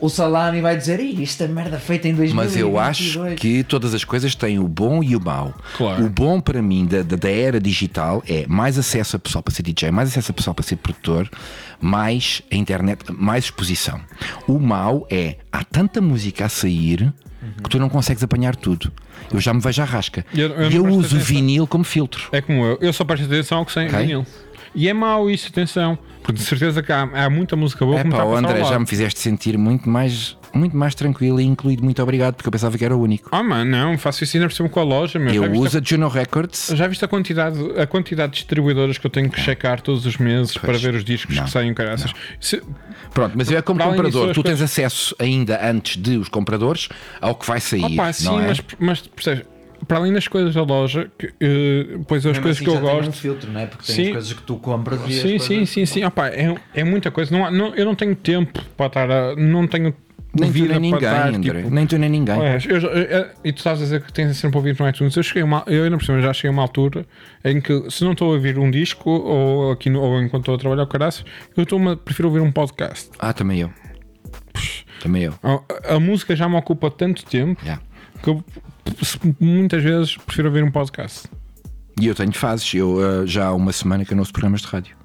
o 0.00 0.08
Salame 0.08 0.58
e 0.58 0.60
vai 0.62 0.76
dizer 0.76 0.98
"Ih, 1.00 1.22
isto 1.22 1.42
é 1.42 1.48
merda 1.48 1.78
feita 1.78 2.08
em 2.08 2.14
2022. 2.14 2.34
Mas 2.34 2.56
eu 2.56 2.78
acho 2.78 3.34
que 3.36 3.62
todas 3.64 3.92
as 3.92 4.02
coisas 4.04 4.34
têm 4.34 4.58
o 4.58 4.66
bom 4.66 5.02
e 5.02 5.14
o 5.14 5.20
mau. 5.20 5.52
Claro. 5.76 6.04
O 6.04 6.08
bom 6.08 6.40
para 6.40 6.62
mim 6.62 6.86
da, 6.86 7.02
da, 7.02 7.16
da 7.16 7.30
era 7.30 7.60
digital 7.60 8.22
é 8.26 8.46
mais 8.46 8.78
acesso 8.78 9.16
a 9.16 9.18
pessoal 9.18 9.42
para 9.42 9.52
ser 9.52 9.62
DJ, 9.62 9.90
mais 9.90 10.08
acesso 10.08 10.30
a 10.30 10.34
pessoal 10.34 10.54
para 10.54 10.64
ser 10.64 10.76
produtor, 10.76 11.28
mais 11.80 12.42
a 12.50 12.54
internet, 12.56 13.04
mais 13.12 13.44
exposição. 13.44 14.00
O 14.46 14.58
mau 14.58 15.06
é 15.10 15.36
há 15.52 15.64
tanta 15.64 16.00
música 16.00 16.46
a 16.46 16.48
sair 16.48 17.12
que 17.62 17.68
tu 17.70 17.78
não 17.78 17.88
consegues 17.88 18.22
apanhar 18.22 18.54
tudo. 18.56 18.92
Eu 19.32 19.40
já 19.40 19.52
me 19.52 19.60
vejo 19.60 19.80
à 19.82 19.84
rasca. 19.84 20.24
Eu- 20.34 20.48
eu 20.50 20.70
e 20.70 20.76
eu 20.76 20.86
uso 20.86 21.16
atenção. 21.16 21.18
vinil 21.20 21.66
como 21.66 21.84
filtro. 21.84 22.28
É 22.32 22.40
como 22.40 22.64
eu. 22.64 22.78
Eu 22.80 22.92
só 22.92 23.04
presto 23.04 23.24
atenção 23.26 23.58
ao 23.58 23.66
que 23.66 23.72
sem 23.72 23.86
Ok. 23.86 23.98
vinil. 23.98 24.26
E 24.74 24.88
é 24.88 24.92
mau 24.92 25.28
isso, 25.28 25.48
atenção. 25.48 25.98
Porque 26.22 26.38
de 26.38 26.44
certeza 26.44 26.82
que 26.82 26.92
há, 26.92 27.02
há 27.02 27.30
muita 27.30 27.56
música 27.56 27.84
boa 27.84 27.98
É 28.00 28.04
pá, 28.04 28.20
ao 28.20 28.36
André, 28.36 28.62
já 28.64 28.78
me 28.78 28.86
fizeste 28.86 29.18
sentir 29.18 29.56
muito 29.56 29.88
mais, 29.88 30.36
muito 30.52 30.76
mais 30.76 30.94
tranquilo 30.94 31.40
e 31.40 31.44
incluído. 31.44 31.82
Muito 31.82 32.00
obrigado, 32.02 32.34
porque 32.34 32.46
eu 32.46 32.52
pensava 32.52 32.76
que 32.76 32.84
era 32.84 32.94
o 32.94 33.00
único. 33.02 33.30
Ah, 33.32 33.42
mano, 33.42 33.70
não, 33.70 33.96
faço 33.98 34.22
isso 34.22 34.36
ainda 34.36 34.46
por 34.48 34.54
cima 34.54 34.68
com 34.68 34.78
a 34.78 34.82
loja. 34.82 35.18
Meu. 35.18 35.32
Eu 35.32 35.50
uso 35.52 35.78
a 35.78 35.80
Juno 35.82 36.08
Records. 36.08 36.72
já 36.74 36.86
viste 36.86 37.04
a 37.04 37.08
quantidade, 37.08 37.58
a 37.80 37.86
quantidade 37.86 38.32
de 38.32 38.38
distribuidoras 38.38 38.98
que 38.98 39.06
eu 39.06 39.10
tenho 39.10 39.30
que 39.30 39.40
checar 39.40 39.80
todos 39.80 40.04
os 40.06 40.18
meses 40.18 40.56
para 40.56 40.76
ver 40.76 40.94
os 40.94 41.04
discos 41.04 41.34
Não. 41.36 41.44
que 41.44 41.50
saem 41.50 41.72
caraças? 41.74 42.12
Se- 42.38 42.62
Pronto, 43.14 43.32
mas 43.36 43.50
eu 43.50 43.58
é 43.58 43.62
como 43.62 43.80
comprador, 43.82 44.32
tu 44.32 44.42
tens 44.42 44.60
acesso 44.62 45.16
ainda 45.18 45.58
antes 45.68 45.96
de 45.96 46.16
os 46.16 46.28
compradores 46.28 46.88
ao 47.20 47.34
que 47.34 47.44
vai 47.46 47.60
sair. 47.60 47.84
Opa, 47.94 48.12
sim, 48.12 48.26
não 48.26 48.40
é? 48.40 48.46
mas, 48.48 48.60
mas 48.78 49.00
percebes, 49.00 49.44
para 49.90 49.98
além 49.98 50.12
das 50.12 50.28
coisas 50.28 50.54
da 50.54 50.62
loja, 50.62 51.10
que, 51.18 51.26
eh, 51.40 51.98
pois 52.06 52.24
as 52.24 52.26
Mesmo 52.38 52.42
coisas 52.44 52.56
assim 52.58 52.64
que 52.64 52.70
eu 52.70 52.74
já 52.74 52.80
tem 52.80 52.90
um 52.90 53.04
gosto. 53.06 53.12
filtro, 53.20 53.50
não 53.50 53.60
é? 53.60 53.66
Porque 53.66 53.84
tem 53.86 53.94
Sim. 53.96 54.02
as 54.06 54.12
coisas 54.12 54.32
que 54.34 54.42
tu 54.42 54.54
compras 54.58 55.00
e 55.00 55.04
as 55.06 55.14
Sim, 55.14 55.20
coisas- 55.30 55.46
sim, 55.48 55.66
sim, 55.66 55.84
sim. 55.86 56.04
Opa, 56.04 56.28
é, 56.28 56.54
é 56.74 56.84
muita 56.84 57.10
coisa. 57.10 57.36
Não, 57.36 57.44
há- 57.44 57.50
não- 57.50 57.74
eu 57.74 57.84
não 57.84 57.96
tenho 57.96 58.14
tempo 58.14 58.62
para 58.76 58.86
estar 58.86 59.10
a. 59.10 59.34
Não 59.34 59.66
tenho 59.66 59.92
Nem 60.32 60.52
tu 60.52 60.58
nem 60.64 60.78
ninguém, 60.78 61.08
André. 61.08 61.40
tipo, 61.60 61.70
Nem 61.74 61.86
tu 61.88 61.98
nem 61.98 62.08
ninguém. 62.08 62.36
Olha, 62.38 62.56
eu 62.68 62.78
já- 62.78 62.86
eu- 62.88 63.26
e 63.44 63.52
tu 63.52 63.56
estás 63.58 63.80
a 63.80 63.82
dizer 63.82 64.00
que 64.02 64.12
tens 64.12 64.36
sempre 64.36 64.58
a 64.58 64.60
ouvir 64.60 64.78
no 64.78 64.88
iTunes. 64.88 65.16
Eu 65.16 65.24
cheguei 65.24 65.42
a 65.42 65.44
uma, 65.44 65.64
eu 65.66 65.82
ainda 65.82 65.98
por 65.98 66.04
cima 66.04 66.20
já 66.22 66.32
cheguei 66.32 66.50
a 66.50 66.52
uma 66.52 66.62
altura 66.62 67.04
em 67.44 67.60
que 67.60 67.90
se 67.90 68.04
não 68.04 68.12
estou 68.12 68.30
a 68.30 68.34
ouvir 68.34 68.56
um 68.60 68.70
disco 68.70 69.10
ou, 69.10 69.72
aqui 69.72 69.90
no- 69.90 70.00
ou 70.00 70.22
enquanto 70.22 70.42
estou 70.42 70.54
a 70.54 70.58
trabalhar 70.58 70.84
o 70.84 70.86
caraças, 70.86 71.24
eu 71.56 71.64
estou 71.64 71.96
prefiro 71.96 72.28
ouvir 72.28 72.38
um 72.42 72.52
podcast. 72.52 73.10
Ah, 73.18 73.32
também 73.32 73.58
eu. 73.62 73.70
Também 75.00 75.22
eu. 75.24 75.34
A, 75.42 75.94
a 75.96 75.98
música 76.00 76.36
já 76.36 76.48
me 76.48 76.54
ocupa 76.56 76.90
tanto 76.92 77.24
tempo 77.24 77.60
Yeah. 77.64 77.82
Que 78.22 78.28
eu 78.30 78.44
muitas 79.38 79.82
vezes 79.82 80.16
prefiro 80.16 80.48
ouvir 80.48 80.62
um 80.64 80.70
podcast. 80.70 81.28
E 82.00 82.06
eu 82.06 82.14
tenho 82.14 82.32
fases. 82.32 82.72
Eu 82.74 82.98
ah, 83.22 83.26
já 83.26 83.46
há 83.46 83.54
uma 83.54 83.72
semana 83.72 84.04
que 84.04 84.12
eu 84.12 84.16
não 84.16 84.22
ouço 84.22 84.32
programas 84.32 84.60
de 84.62 84.66
rádio. 84.68 84.96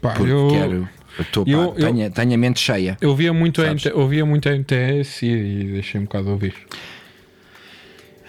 Pá, 0.00 0.10
Porque 0.14 0.32
eu, 0.32 0.48
quero. 0.50 0.88
Eu, 1.18 1.24
tô, 1.32 1.44
pá, 1.44 1.50
eu- 1.50 1.60
eu- 1.60 1.74
tenho, 1.74 2.10
tenho 2.10 2.34
a 2.34 2.36
mente 2.38 2.60
cheia. 2.60 2.96
eu 3.00 3.14
via 3.14 3.32
muito 3.32 3.60
a, 3.62 3.66
Sabes? 3.66 3.86
NT 3.86 3.94
ouvia 3.94 4.24
muito 4.26 4.48
a 4.48 4.52
NTS 4.52 5.22
e, 5.22 5.28
e 5.28 5.64
deixei 5.72 6.00
um 6.00 6.04
bocado 6.04 6.24
de 6.26 6.30
ouvir. 6.30 6.54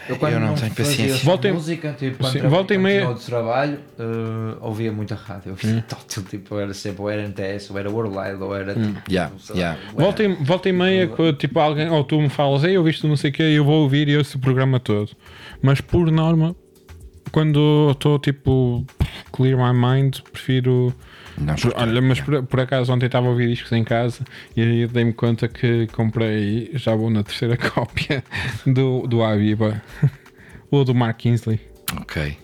Eu 0.10 0.18
quando 0.18 0.34
Eu 0.34 0.40
não 0.40 0.48
não, 0.50 0.56
tenho 0.56 0.74
paciência. 0.74 1.18
Voltem- 1.26 1.54
música, 1.54 1.94
tipo, 1.94 2.18
quando 2.18 2.32
Sim, 2.32 2.40
trabalhava- 2.40 2.50
voltem 2.56 2.78
meia- 2.78 3.08
outro 3.10 3.26
trabalho, 3.26 3.80
eh, 4.00 4.58
ouvia 4.62 4.92
muita 4.92 5.16
rádio. 5.16 5.52
Ouvia 5.62 5.86
todo, 5.88 6.26
tipo, 6.28 6.60
era 6.60 6.74
sempre, 6.74 7.02
ou 7.02 7.10
era 7.10 7.22
NTS, 7.24 7.72
ou 7.72 7.78
era 7.80 7.90
Worldwide, 7.90 8.42
ou 8.42 8.56
era 8.56 8.74
tipo, 8.74 9.02
Yeah, 9.10 9.32
sei 9.40 9.58
yeah. 9.58 9.78
e, 10.24 10.28
volta 10.44 10.70
e 10.70 10.74
meia, 10.74 11.08
que, 11.08 11.34
tipo 11.34 11.60
alguém, 11.60 11.90
ou 11.90 12.04
tu 12.04 12.20
me 12.20 12.30
falas, 12.30 12.64
ei, 12.64 12.76
eu 12.76 12.84
visto 12.84 13.08
não 13.08 13.16
sei 13.16 13.30
o 13.30 13.34
que, 13.34 13.44
eu 13.44 13.64
vou 13.64 13.84
ouvir 13.84 14.08
e 14.10 14.18
ouço 14.18 14.38
o 14.38 14.42
programa 14.42 14.80
todo. 14.80 15.12
Mas 15.62 15.80
por 15.82 16.12
norma, 16.12 16.56
quando 17.32 17.90
estou 17.92 18.20
tipo 18.20 18.86
clear 19.32 19.58
my 19.58 19.74
mind, 19.80 20.18
prefiro. 20.32 20.94
Não. 21.38 21.56
Olha, 21.76 22.02
mas 22.02 22.20
por, 22.20 22.44
por 22.44 22.60
acaso 22.60 22.92
ontem 22.94 23.06
estava 23.06 23.28
a 23.28 23.30
ouvir 23.30 23.48
discos 23.48 23.72
em 23.72 23.84
casa 23.84 24.24
e 24.56 24.62
aí 24.62 24.88
dei-me 24.88 25.14
conta 25.14 25.48
que 25.48 25.88
comprei, 25.88 26.72
já 26.74 26.96
vou 26.96 27.10
na 27.10 27.24
terceira 27.24 27.58
cópia 27.70 28.24
do, 28.66 29.08
do 29.08 29.24
Aviva, 29.24 29.82
ou 30.70 30.84
do 30.84 30.94
Mark 30.94 31.18
Kinsley. 31.18 31.60
Ok. 32.00 32.38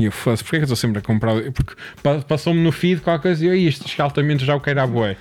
E 0.00 0.04
eu 0.06 0.12
fosse, 0.12 0.42
porquê 0.42 0.56
é 0.56 0.58
que 0.60 0.62
eu 0.62 0.66
estou 0.66 0.76
sempre 0.76 0.98
a 0.98 1.02
comprar? 1.02 1.34
Porque 1.52 1.74
pa- 2.02 2.18
passou-me 2.26 2.60
no 2.62 2.72
feed 2.72 3.00
qualquer 3.02 3.22
coisa 3.22 3.44
e 3.44 3.48
eu, 3.48 3.54
"Ih, 3.54 3.68
isto 3.68 3.86
escaltamento 3.86 4.44
já 4.44 4.54
o 4.56 4.60
boé. 4.86 5.16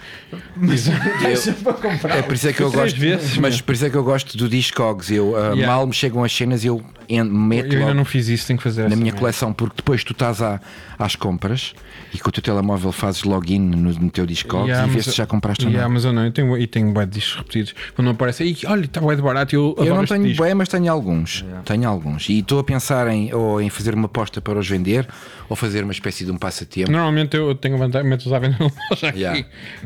para 1.64 1.74
comprar. 1.82 2.18
É 2.18 2.22
por 2.22 2.34
isso 2.34 2.48
é 2.48 2.54
que 2.54 2.62
eu 2.62 2.72
gosto, 2.72 2.98
vezes, 3.00 3.38
mas 3.38 3.60
por 3.62 3.74
isso 3.74 3.86
é 3.86 3.90
que 3.90 3.98
eu 3.98 4.04
gosto 4.04 4.38
do 4.38 4.48
Discogs. 4.50 5.12
Eu 5.12 5.36
ah, 5.36 5.50
Yeah. 5.50 5.68
mal 5.68 5.86
me 5.88 5.94
chegam 5.94 6.24
as 6.24 6.32
cenas, 6.36 6.64
eu 6.64 6.84
meto 7.10 7.74
Eu 7.74 7.80
ainda 7.82 7.94
não 7.94 8.06
fiz 8.06 8.28
isso, 8.28 8.46
tenho 8.48 8.58
que 8.58 8.64
fazer 8.64 8.84
na 8.84 8.90
minha 8.90 9.06
merda. 9.06 9.20
coleção, 9.20 9.52
porque 9.52 9.76
depois 9.78 10.04
tu 10.04 10.14
estás 10.14 10.42
à- 10.42 10.60
às 10.98 11.16
compras 11.16 11.74
e 12.14 12.20
com 12.20 12.30
o 12.30 12.32
teu 12.32 12.44
telemóvel 12.44 12.92
fazes 12.92 13.24
login 13.24 13.60
no, 13.60 13.92
no 13.94 14.10
teu 14.12 14.26
Discogs 14.28 14.68
Yeah, 14.70 14.88
e 14.88 14.92
vês 14.92 15.06
se 15.06 15.12
já 15.14 15.26
compraste 15.26 15.66
ou 15.66 15.72
Yeah, 15.72 15.88
não. 15.88 15.94
mas 15.96 16.06
eu 16.06 16.14
não, 16.14 16.26
eu 16.26 16.32
tenho, 16.32 16.56
e 16.58 16.68
tenho 16.68 16.92
bué 16.92 17.06
de 17.06 17.14
discos 17.14 17.38
repetidos. 17.38 17.74
Quando 17.96 18.06
não 18.06 18.12
aparece, 18.14 18.44
"Ih, 18.44 18.58
olha, 18.68 18.86
está 18.86 19.02
bué 19.02 19.16
de 19.16 19.22
barato. 19.22 19.56
Eu, 19.56 19.76
Eu 19.80 19.96
não 19.96 20.06
tenho 20.06 20.24
disco." 20.26 20.44
bem, 20.44 20.54
mas 20.54 20.70
tenho 20.70 20.92
alguns. 20.92 21.44
Tenho 21.66 21.88
alguns. 21.90 22.30
E 22.30 22.40
estou 22.40 22.60
a 22.60 22.64
pensar 22.64 23.08
em, 23.08 23.34
ou 23.34 23.60
em 23.60 23.70
fazer 23.70 23.94
uma 23.96 24.06
aposta 24.06 24.40
para 24.40 24.60
os 24.60 24.69
vender 24.70 25.08
ou 25.50 25.56
fazer 25.56 25.84
uma 25.84 25.92
espécie 25.92 26.24
de 26.26 26.32
um 26.32 26.38
passatempo. 26.38 26.92
Normalmente 26.92 27.36
eu 27.36 27.56
tenho 27.56 27.78
vantagem, 27.78 28.08
meto-os 28.10 28.32
à 28.32 28.40
venda 28.40 28.58
na 28.60 28.70
loja 28.92 29.08
aqui. 29.10 29.20
Yeah. 29.20 29.46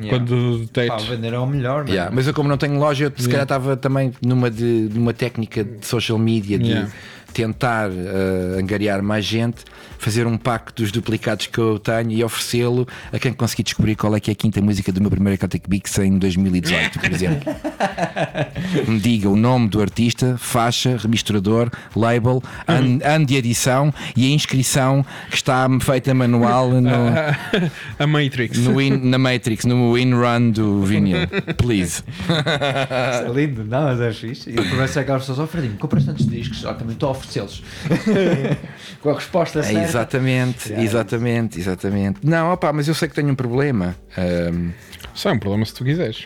Quando 0.09 0.67
Pá, 0.73 0.81
deito. 0.81 1.03
vender 1.05 1.33
é 1.33 1.39
o 1.39 1.45
melhor, 1.47 1.79
mano. 1.79 1.89
Yeah, 1.89 2.11
Mas 2.13 2.27
eu, 2.27 2.33
como 2.33 2.49
não 2.49 2.57
tenho 2.57 2.77
loja, 2.77 3.05
eu 3.05 3.11
se 3.15 3.27
calhar 3.29 3.43
estava 3.43 3.77
também 3.77 4.11
numa, 4.21 4.51
de, 4.51 4.89
numa 4.93 5.13
técnica 5.13 5.63
de 5.63 5.85
social 5.85 6.17
media 6.19 6.57
de 6.59 6.63
Yeah. 6.73 6.89
tentar 7.33 7.89
eh, 7.89 8.59
angariar 8.59 9.01
mais 9.01 9.25
gente, 9.25 9.63
fazer 10.03 10.27
um 10.27 10.37
pack 10.37 10.73
dos 10.75 10.91
duplicados 10.91 11.47
que 11.47 11.57
eu 11.57 11.79
tenho 11.79 12.11
e 12.11 12.23
oferecê-lo 12.23 12.85
a 13.11 13.17
quem 13.17 13.31
conseguir 13.33 13.63
descobrir 13.63 13.95
qual 13.95 14.13
é 14.15 14.19
que 14.19 14.29
é 14.29 14.33
a 14.33 14.35
quinta 14.35 14.61
música 14.61 14.91
do 14.91 14.99
meu 14.99 15.09
primeiro 15.09 15.39
Celtic 15.39 15.63
Bix 15.67 15.97
em 15.99 16.17
2018, 16.17 16.99
por 16.99 17.11
exemplo. 17.11 17.55
Me 18.87 18.99
diga 18.99 19.29
o 19.29 19.35
nome 19.35 19.69
do 19.69 19.81
artista, 19.81 20.37
faixa, 20.37 20.97
remisturador, 20.97 21.69
label, 21.95 22.43
ano, 22.67 22.99
ano 23.03 23.25
de 23.25 23.35
edição 23.35 23.93
e 24.15 24.25
a 24.25 24.29
inscrição 24.29 25.05
que 25.29 25.35
está 25.35 25.67
feita 25.79 26.13
manual 26.13 26.69
no, 26.81 26.89
a 27.99 28.05
Matrix. 28.07 28.57
no 28.59 28.81
in- 28.81 29.09
na 29.09 29.17
Matrix, 29.17 29.65
no 29.65 29.97
in-run 29.97 30.51
do 30.51 30.83
vinil. 30.83 31.19
Please. 31.57 32.03
Isso 32.03 32.31
é 32.31 33.31
lindo, 33.33 33.63
não, 33.63 33.83
mas 33.83 34.01
é 34.01 34.11
fixe. 34.11 34.49
E 34.49 34.53
começa 34.69 34.99
aquelas 34.99 35.21
pessoas, 35.23 35.39
ó 35.39 35.47
Fredinho, 35.47 35.77
compras 35.77 36.05
tantos 36.05 36.27
discos, 36.27 36.65
ó, 36.65 36.73
também 36.73 36.93
estou 36.93 37.09
a 37.09 37.11
oferecê-los. 37.13 37.63
Com 39.01 39.09
a 39.09 39.13
resposta 39.15 39.59
É, 39.59 39.63
certa. 39.63 39.92
Exatamente, 39.97 40.69
Yeah. 40.69 40.83
exatamente, 40.83 41.59
exatamente. 41.59 42.19
Não, 42.23 42.51
opá, 42.53 42.71
mas 42.73 42.87
eu 42.87 42.93
sei 42.95 43.07
que 43.07 43.15
tenho 43.15 43.29
um 43.29 43.35
problema. 43.35 43.95
Ahm, 44.17 44.71
Só 45.13 45.29
é 45.29 45.33
um 45.33 45.39
problema 45.39 45.65
se 45.65 45.73
tu 45.73 45.83
quiseres. 45.83 46.25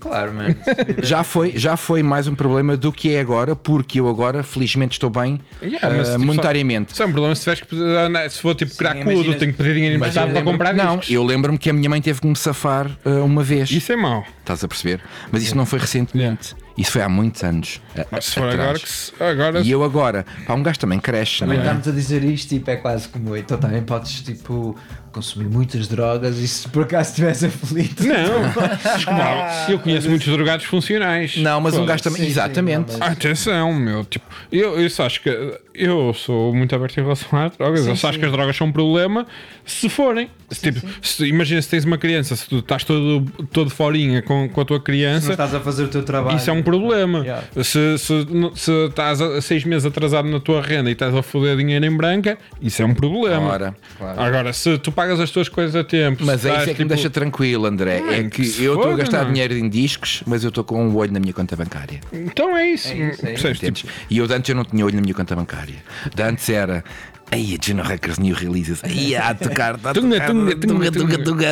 Claro, 0.00 0.34
mano. 0.34 0.56
já, 1.00 1.22
foi, 1.22 1.52
já 1.56 1.76
foi 1.76 2.02
mais 2.02 2.26
um 2.26 2.34
problema 2.34 2.76
do 2.76 2.90
que 2.92 3.14
é 3.14 3.20
agora, 3.20 3.54
porque 3.54 4.00
eu 4.00 4.08
agora, 4.08 4.42
felizmente, 4.42 4.94
estou 4.94 5.08
bem 5.08 5.40
Yeah, 5.62 5.78
ah, 5.86 5.90
mas, 5.96 6.08
tipo, 6.08 6.24
monetariamente. 6.26 6.96
Só 6.96 7.04
é 7.04 7.06
um 7.06 7.12
problema 7.12 7.34
se 7.36 7.42
tiveres 7.42 7.60
que 7.60 7.66
pedir- 7.68 7.84
ah, 8.16 8.28
se 8.28 8.40
for 8.40 8.52
tipo 8.56 8.74
cracudo, 8.76 9.34
tenho 9.36 9.52
que 9.52 9.58
pedir 9.58 9.74
dinheiro 9.74 9.94
emprestado 9.96 10.32
para 10.32 10.42
comprar 10.42 10.74
Não, 10.74 10.96
discos. 10.96 11.14
eu 11.14 11.22
lembro-me 11.22 11.56
que 11.56 11.70
a 11.70 11.72
minha 11.72 11.88
mãe 11.88 12.02
teve 12.02 12.20
que 12.20 12.26
me 12.26 12.34
safar 12.34 12.90
ah, 13.04 13.08
uma 13.22 13.44
vez. 13.44 13.70
Isso 13.70 13.92
é 13.92 13.96
mau. 13.96 14.24
Estás 14.40 14.64
a 14.64 14.68
perceber? 14.68 15.00
Mas 15.30 15.44
isso 15.44 15.56
não 15.56 15.64
foi 15.64 15.78
recentemente. 15.78 16.56
Isso 16.76 16.92
foi 16.92 17.02
há 17.02 17.08
muitos 17.08 17.42
anos. 17.44 17.80
ah, 17.98 18.06
Mas 18.10 18.24
se 18.26 18.34
for 18.34 18.48
agora 18.48 18.78
que 18.78 18.88
se, 18.88 19.12
agora 19.20 19.60
E 19.60 19.70
eu 19.70 19.82
agora, 19.84 20.24
pá, 20.46 20.54
um 20.54 20.62
gajo 20.62 20.78
também 20.78 20.98
cresce, 20.98 21.40
Também 21.40 21.58
não 21.58 21.64
é? 21.64 21.66
estamos 21.68 21.88
a 21.88 21.92
dizer 21.92 22.24
isto, 22.24 22.48
tipo, 22.48 22.70
é 22.70 22.76
quase 22.76 23.08
como 23.08 23.28
eu. 23.30 23.36
Então 23.36 23.58
também 23.58 23.82
podes, 23.82 24.22
tipo, 24.22 24.76
consumir 25.12 25.48
muitas 25.50 25.86
drogas 25.88 26.38
e 26.38 26.48
se 26.48 26.66
por 26.70 26.84
acaso 26.84 27.10
estiveres 27.10 27.44
aflito. 27.44 28.02
Não, 28.06 28.14
eu 29.68 29.78
conheço 29.78 30.08
muitos 30.08 30.26
drogados 30.28 30.64
funcionais. 30.66 31.36
Não, 31.36 31.60
mas 31.60 31.74
um 31.74 31.84
gajo 31.84 32.02
também. 32.02 32.18
Sim, 32.20 32.24
sim, 32.24 32.30
exatamente. 32.30 32.92
não, 32.92 32.98
mas- 32.98 33.12
Atenção, 33.12 33.72
meu, 33.74 34.04
tipo, 34.04 34.24
eu, 34.50 34.80
eu 34.80 34.88
só 34.90 35.06
acho 35.06 35.20
que 35.22 35.58
eu 35.74 36.12
sou 36.14 36.54
muito 36.54 36.74
aberto 36.74 36.98
em 36.98 37.02
relação 37.02 37.38
às 37.38 37.56
drogas. 37.56 37.80
Sim, 37.80 37.90
eu 37.90 37.96
só 37.96 38.08
acho 38.08 38.14
sim. 38.14 38.20
que 38.20 38.26
as 38.26 38.32
drogas 38.32 38.56
são 38.56 38.66
um 38.66 38.72
problema 38.72 39.26
se 39.64 39.88
forem. 39.88 40.30
Se, 40.50 40.70
tipo, 40.72 40.86
se- 41.02 41.26
imagina 41.26 41.60
se 41.62 41.68
tens 41.68 41.84
uma 41.84 41.96
criança, 41.98 42.34
se 42.36 42.48
tu 42.48 42.58
estás 42.58 42.84
todo, 42.84 43.24
todo 43.52 43.70
forinha 43.70 44.22
com, 44.22 44.48
com 44.48 44.60
a 44.60 44.64
tua 44.64 44.76
Se 44.76 44.80
não 44.80 44.84
criança, 44.84 45.30
estás 45.32 45.54
a 45.54 45.60
fazer 45.60 45.84
o 45.84 45.88
teu 45.88 46.02
trabalho. 46.02 46.36
isso 46.36 46.48
é 46.50 46.52
um 46.52 46.61
problema. 46.62 47.20
Yeah. 47.20 47.44
Se, 47.62 47.98
se, 47.98 48.26
se 48.54 48.72
estás 48.86 49.20
a 49.20 49.40
seis 49.40 49.64
meses 49.64 49.84
atrasado 49.86 50.28
na 50.28 50.40
tua 50.40 50.62
renda 50.62 50.88
e 50.88 50.92
estás 50.92 51.14
a 51.14 51.22
foder 51.22 51.56
dinheiro 51.56 51.84
em 51.84 51.96
branca, 51.96 52.38
isso 52.60 52.82
é 52.82 52.86
um 52.86 52.94
problema. 52.94 53.46
Ora. 53.48 53.76
Claro. 53.98 54.20
Agora, 54.20 54.52
se 54.52 54.78
tu 54.78 54.90
pagas 54.92 55.20
as 55.20 55.30
tuas 55.30 55.48
coisas 55.48 55.74
a 55.76 55.84
tempo, 55.84 56.24
Mas 56.24 56.44
é 56.44 56.50
isso 56.50 56.58
é 56.58 56.62
que 56.62 56.68
me 56.70 56.74
tipo, 56.76 56.88
deixa 56.88 57.10
tranquilo, 57.10 57.66
André. 57.66 57.98
É 57.98 58.00
Mano, 58.00 58.30
que 58.30 58.42
que 58.48 58.64
eu 58.64 58.74
estou 58.74 58.92
a 58.92 58.96
gastar 58.96 59.18
mano. 59.18 59.32
dinheiro 59.32 59.54
em 59.54 59.68
discos, 59.68 60.22
mas 60.26 60.42
eu 60.44 60.48
estou 60.48 60.64
com 60.64 60.84
um 60.86 60.96
olho 60.96 61.12
na 61.12 61.20
minha 61.20 61.32
conta 61.32 61.56
bancária. 61.56 62.00
Então 62.12 62.56
é 62.56 62.66
isso. 62.68 62.88
É 62.88 62.94
isso, 62.94 63.26
é 63.26 63.34
isso. 63.34 63.42
Percebes? 63.42 63.80
Tipo? 63.80 63.92
E 64.10 64.18
eu 64.18 64.24
antes 64.24 64.48
eu 64.48 64.56
não 64.56 64.64
tinha 64.64 64.84
olho 64.84 64.94
na 64.94 65.00
minha 65.02 65.14
conta 65.14 65.34
bancária. 65.36 65.76
De 66.14 66.22
antes 66.22 66.48
era. 66.48 66.84
Aí, 67.30 67.56
a 67.58 67.66
Juno 67.66 67.82
Records 67.82 68.18
New 68.18 68.34
Releases. 68.34 68.84
Aí, 68.84 69.16
a 69.16 69.34
tocar, 69.34 69.76
a 69.82 69.94
Tunga, 69.94 70.20
tocar, 70.20 70.26
tunga, 70.26 70.54
tunga, 70.54 70.56
tunga, 70.56 70.92
tunga, 70.92 71.18
tunga. 71.24 71.48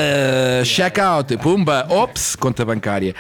Check 0.62 0.98
out, 0.98 1.34
pumba, 1.38 1.86
ops, 1.88 2.36
conta 2.36 2.66
bancária. 2.66 3.14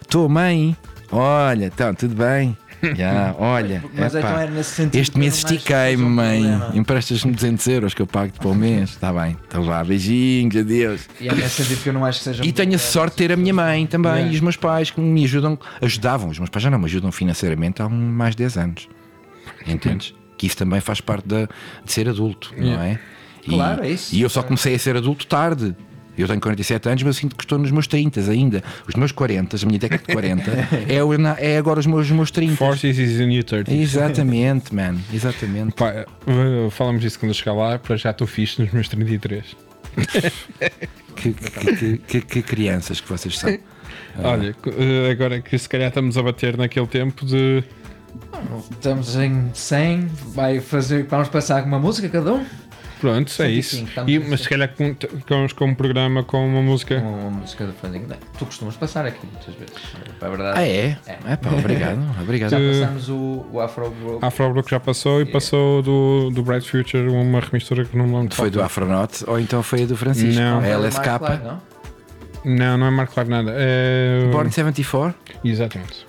Estou, 0.00 0.28
mãe. 0.28 0.76
Olha, 1.16 1.66
então, 1.66 1.94
tudo 1.94 2.14
bem. 2.14 2.56
Já, 2.96 3.34
olha, 3.38 3.82
Mas 3.94 4.14
epá, 4.14 4.44
então 4.44 4.58
é 4.58 4.62
sentido 4.62 5.00
este 5.00 5.18
mês 5.18 5.36
estiquei-me, 5.38 6.04
um 6.04 6.10
mãe. 6.10 6.42
Emprestas-me 6.74 7.32
200 7.32 7.66
euros 7.68 7.94
que 7.94 8.02
eu 8.02 8.06
pago-te 8.06 8.38
para 8.38 8.48
o 8.48 8.54
mês. 8.54 8.90
Está 8.90 9.10
bem, 9.12 9.36
então 9.48 9.62
vá, 9.62 9.82
beijinhos, 9.82 10.54
adeus. 10.56 11.08
E 11.18 11.28
é 11.28 11.34
nesse 11.34 11.62
sentido 11.62 11.82
que 11.82 11.88
eu 11.88 11.92
não 11.94 12.04
acho 12.04 12.18
que 12.18 12.24
seja 12.24 12.44
E 12.44 12.52
tenho 12.52 12.74
a 12.74 12.78
sorte 12.78 13.12
de 13.12 13.18
ter 13.28 13.32
a 13.32 13.36
minha 13.36 13.54
mãe 13.54 13.86
também 13.86 14.12
Yeah. 14.12 14.32
e 14.32 14.34
os 14.34 14.40
meus 14.40 14.56
pais 14.56 14.90
que 14.90 15.00
me 15.00 15.24
ajudam, 15.24 15.58
ajudavam, 15.80 16.28
os 16.28 16.38
meus 16.38 16.50
pais 16.50 16.62
já 16.62 16.70
não 16.70 16.78
me 16.78 16.84
ajudam 16.84 17.10
financeiramente 17.10 17.80
há 17.80 17.88
mais 17.88 18.34
de 18.34 18.42
10 18.42 18.56
anos. 18.58 18.88
Entendes? 19.66 20.12
Que 20.36 20.48
isso 20.48 20.56
também 20.56 20.80
faz 20.80 21.00
parte 21.00 21.28
da, 21.28 21.46
de 21.84 21.92
ser 21.92 22.08
adulto, 22.08 22.52
não 22.58 22.80
é? 22.80 22.98
E, 23.46 23.50
Claro, 23.50 23.84
é 23.84 23.90
isso. 23.90 24.12
E 24.14 24.20
eu 24.20 24.28
só 24.28 24.42
comecei 24.42 24.74
a 24.74 24.78
ser 24.80 24.96
adulto 24.96 25.26
tarde. 25.28 25.76
Eu 26.16 26.26
tenho 26.28 26.40
47 26.40 26.88
anos, 26.88 27.02
mas 27.02 27.16
eu 27.16 27.20
sinto 27.20 27.36
que 27.36 27.44
estou 27.44 27.58
nos 27.58 27.70
meus 27.70 27.86
30 27.86 28.20
ainda. 28.30 28.62
Os 28.88 28.94
meus 28.94 29.10
40, 29.12 29.56
a 29.56 29.66
minha 29.66 29.78
década 29.78 30.02
de 30.06 30.12
40, 30.12 30.50
é, 30.88 31.02
o- 31.02 31.12
é 31.38 31.56
agora 31.58 31.80
os 31.80 31.86
meus, 31.86 32.06
os 32.06 32.10
meus 32.12 32.30
30. 32.30 32.56
40s 32.64 32.84
is 32.98 33.20
in 33.20 33.32
your 33.32 33.44
30s. 33.44 33.72
Exatamente, 33.72 34.74
man. 34.74 34.96
Exatamente. 35.12 35.72
Pá, 35.74 35.90
eh, 35.92 36.06
falamos 36.70 37.00
disso 37.00 37.18
quando 37.18 37.30
eu 37.30 37.34
chegar 37.34 37.52
lá, 37.54 37.78
para 37.78 37.96
já 37.96 38.10
estou 38.10 38.26
fixe 38.26 38.62
nos 38.62 38.70
meus 38.72 38.88
33. 38.88 39.56
Que, 41.16 41.32
que- 41.32 41.76
que- 41.76 41.98
que- 41.98 42.20
que 42.20 42.42
crianças 42.42 43.00
que 43.00 43.08
vocês 43.08 43.38
são. 43.38 43.56
Olha, 44.22 44.54
eh, 44.78 45.10
agora 45.10 45.40
que 45.40 45.56
se 45.58 45.68
calhar 45.68 45.88
estamos 45.88 46.16
a 46.18 46.22
bater 46.22 46.56
naquele 46.56 46.86
tempo 46.86 47.24
de. 47.24 47.62
Estamos 48.70 49.16
em 49.16 49.50
100, 49.52 50.06
vai 50.34 50.60
fazer, 50.60 51.04
vamos 51.08 51.28
passar 51.28 51.62
com 51.62 51.68
uma 51.68 51.78
música 51.80 52.08
cada 52.08 52.32
um? 52.34 52.44
Pronto, 53.04 53.28
é 53.28 53.48
105, 53.48 53.50
isso. 53.50 53.86
E, 54.06 54.18
mas 54.18 54.40
se 54.40 54.48
calhar 54.48 54.74
com, 54.74 54.94
com, 54.94 55.46
com 55.54 55.64
um 55.66 55.74
programa 55.74 56.22
com 56.22 56.46
uma 56.46 56.62
música. 56.62 56.96
Uma, 56.96 57.10
uma 57.10 57.30
música 57.30 57.66
do 57.66 57.74
Funding. 57.74 58.06
Não, 58.08 58.16
Tu 58.38 58.46
costumas 58.46 58.76
passar 58.76 59.04
aqui 59.04 59.26
muitas 59.30 59.54
vezes, 59.54 59.76
é 60.22 60.28
verdade. 60.28 60.58
Ah, 60.58 60.66
é? 60.66 60.96
É. 61.06 61.18
É 61.32 61.36
pá, 61.36 61.50
obrigado. 61.50 61.98
Obrigado. 62.22 62.50
Já 62.50 62.58
passamos 62.58 63.10
o, 63.10 63.46
o 63.52 63.60
Afro 63.60 63.90
Group. 63.90 64.24
A 64.24 64.28
Afrobrook 64.28 64.70
já 64.70 64.80
passou 64.80 65.20
e 65.20 65.26
passou 65.26 65.82
do, 65.82 66.30
do 66.30 66.42
Bright 66.42 66.70
Future 66.70 67.06
uma 67.08 67.40
remistura 67.40 67.84
que 67.84 67.94
não 67.94 68.06
me 68.06 68.14
lembro. 68.14 68.28
de 68.30 68.36
Foi 68.36 68.50
do 68.50 68.62
Afronaut 68.62 69.22
ou 69.26 69.38
então 69.38 69.62
foi 69.62 69.82
a 69.82 69.86
do 69.86 69.96
Francisco? 69.96 70.40
Não. 70.40 70.60
O 70.60 70.64
LSK? 70.64 71.06
Não? 71.44 71.62
Não, 72.44 72.78
não 72.78 72.86
é 72.86 72.90
Marco 72.90 73.12
Live 73.16 73.30
nada. 73.30 73.52
É... 73.54 74.28
Born 74.32 74.50
74? 74.50 75.14
Exatamente. 75.44 76.06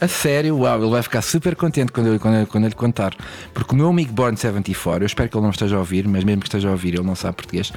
A 0.00 0.08
sério, 0.08 0.56
uau, 0.56 0.80
ele 0.80 0.90
vai 0.90 1.02
ficar 1.02 1.20
super 1.20 1.54
contente 1.54 1.92
quando 1.92 2.06
eu, 2.06 2.18
quando, 2.18 2.34
eu, 2.36 2.46
quando 2.46 2.64
eu 2.64 2.68
lhe 2.70 2.74
contar. 2.74 3.14
Porque 3.52 3.74
o 3.74 3.76
meu 3.76 3.88
amigo 3.88 4.12
Born 4.12 4.36
74, 4.36 5.02
eu 5.02 5.06
espero 5.06 5.28
que 5.28 5.36
ele 5.36 5.42
não 5.42 5.50
esteja 5.50 5.76
a 5.76 5.78
ouvir, 5.78 6.08
mas 6.08 6.24
mesmo 6.24 6.40
que 6.40 6.48
esteja 6.48 6.68
a 6.68 6.70
ouvir, 6.72 6.94
ele 6.94 7.02
não 7.02 7.14
sabe 7.14 7.36
português. 7.36 7.70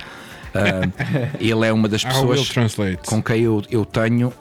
ah, 0.54 0.90
ele 1.38 1.66
é 1.68 1.74
uma 1.74 1.90
das 1.90 2.04
pessoas 2.06 2.50
com 3.06 3.22
quem 3.22 3.42
eu, 3.42 3.62
eu 3.70 3.84
tenho 3.84 4.32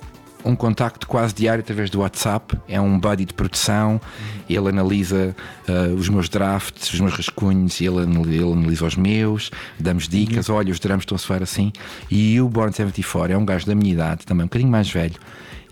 um 0.45 0.57
contacto 0.57 1.07
quase 1.07 1.35
diário 1.35 1.61
através 1.61 1.91
do 1.91 2.01
WhatsApp. 2.01 2.57
É 2.69 2.81
um 2.81 3.01
buddy 3.01 3.25
de 3.25 3.35
produção. 3.35 4.01
Ele 4.49 4.69
analisa 4.69 5.35
ah, 5.69 5.93
os 5.97 6.09
meus 6.09 6.29
drafts, 6.29 6.93
os 6.93 7.01
meus 7.01 7.15
rascunhos, 7.15 7.81
ele, 7.81 7.97
ele 7.99 8.43
analisa 8.45 8.87
os 8.87 8.95
meus, 8.95 9.51
damos 9.79 10.09
dicas. 10.09 10.49
Olha, 10.49 10.71
os 10.71 10.79
drums 10.79 11.03
estão 11.03 11.17
a 11.17 11.19
soar 11.19 11.43
assim. 11.43 11.73
E 12.09 12.41
o 12.41 12.49
Born 12.49 12.73
74 12.73 13.33
é 13.33 13.37
um 13.37 13.45
gajo 13.45 13.67
da 13.67 13.75
minha 13.75 13.93
idade, 13.93 14.25
também 14.25 14.45
um 14.45 14.47
bocadinho 14.47 14.71
mais 14.71 14.89
velho. 14.89 15.17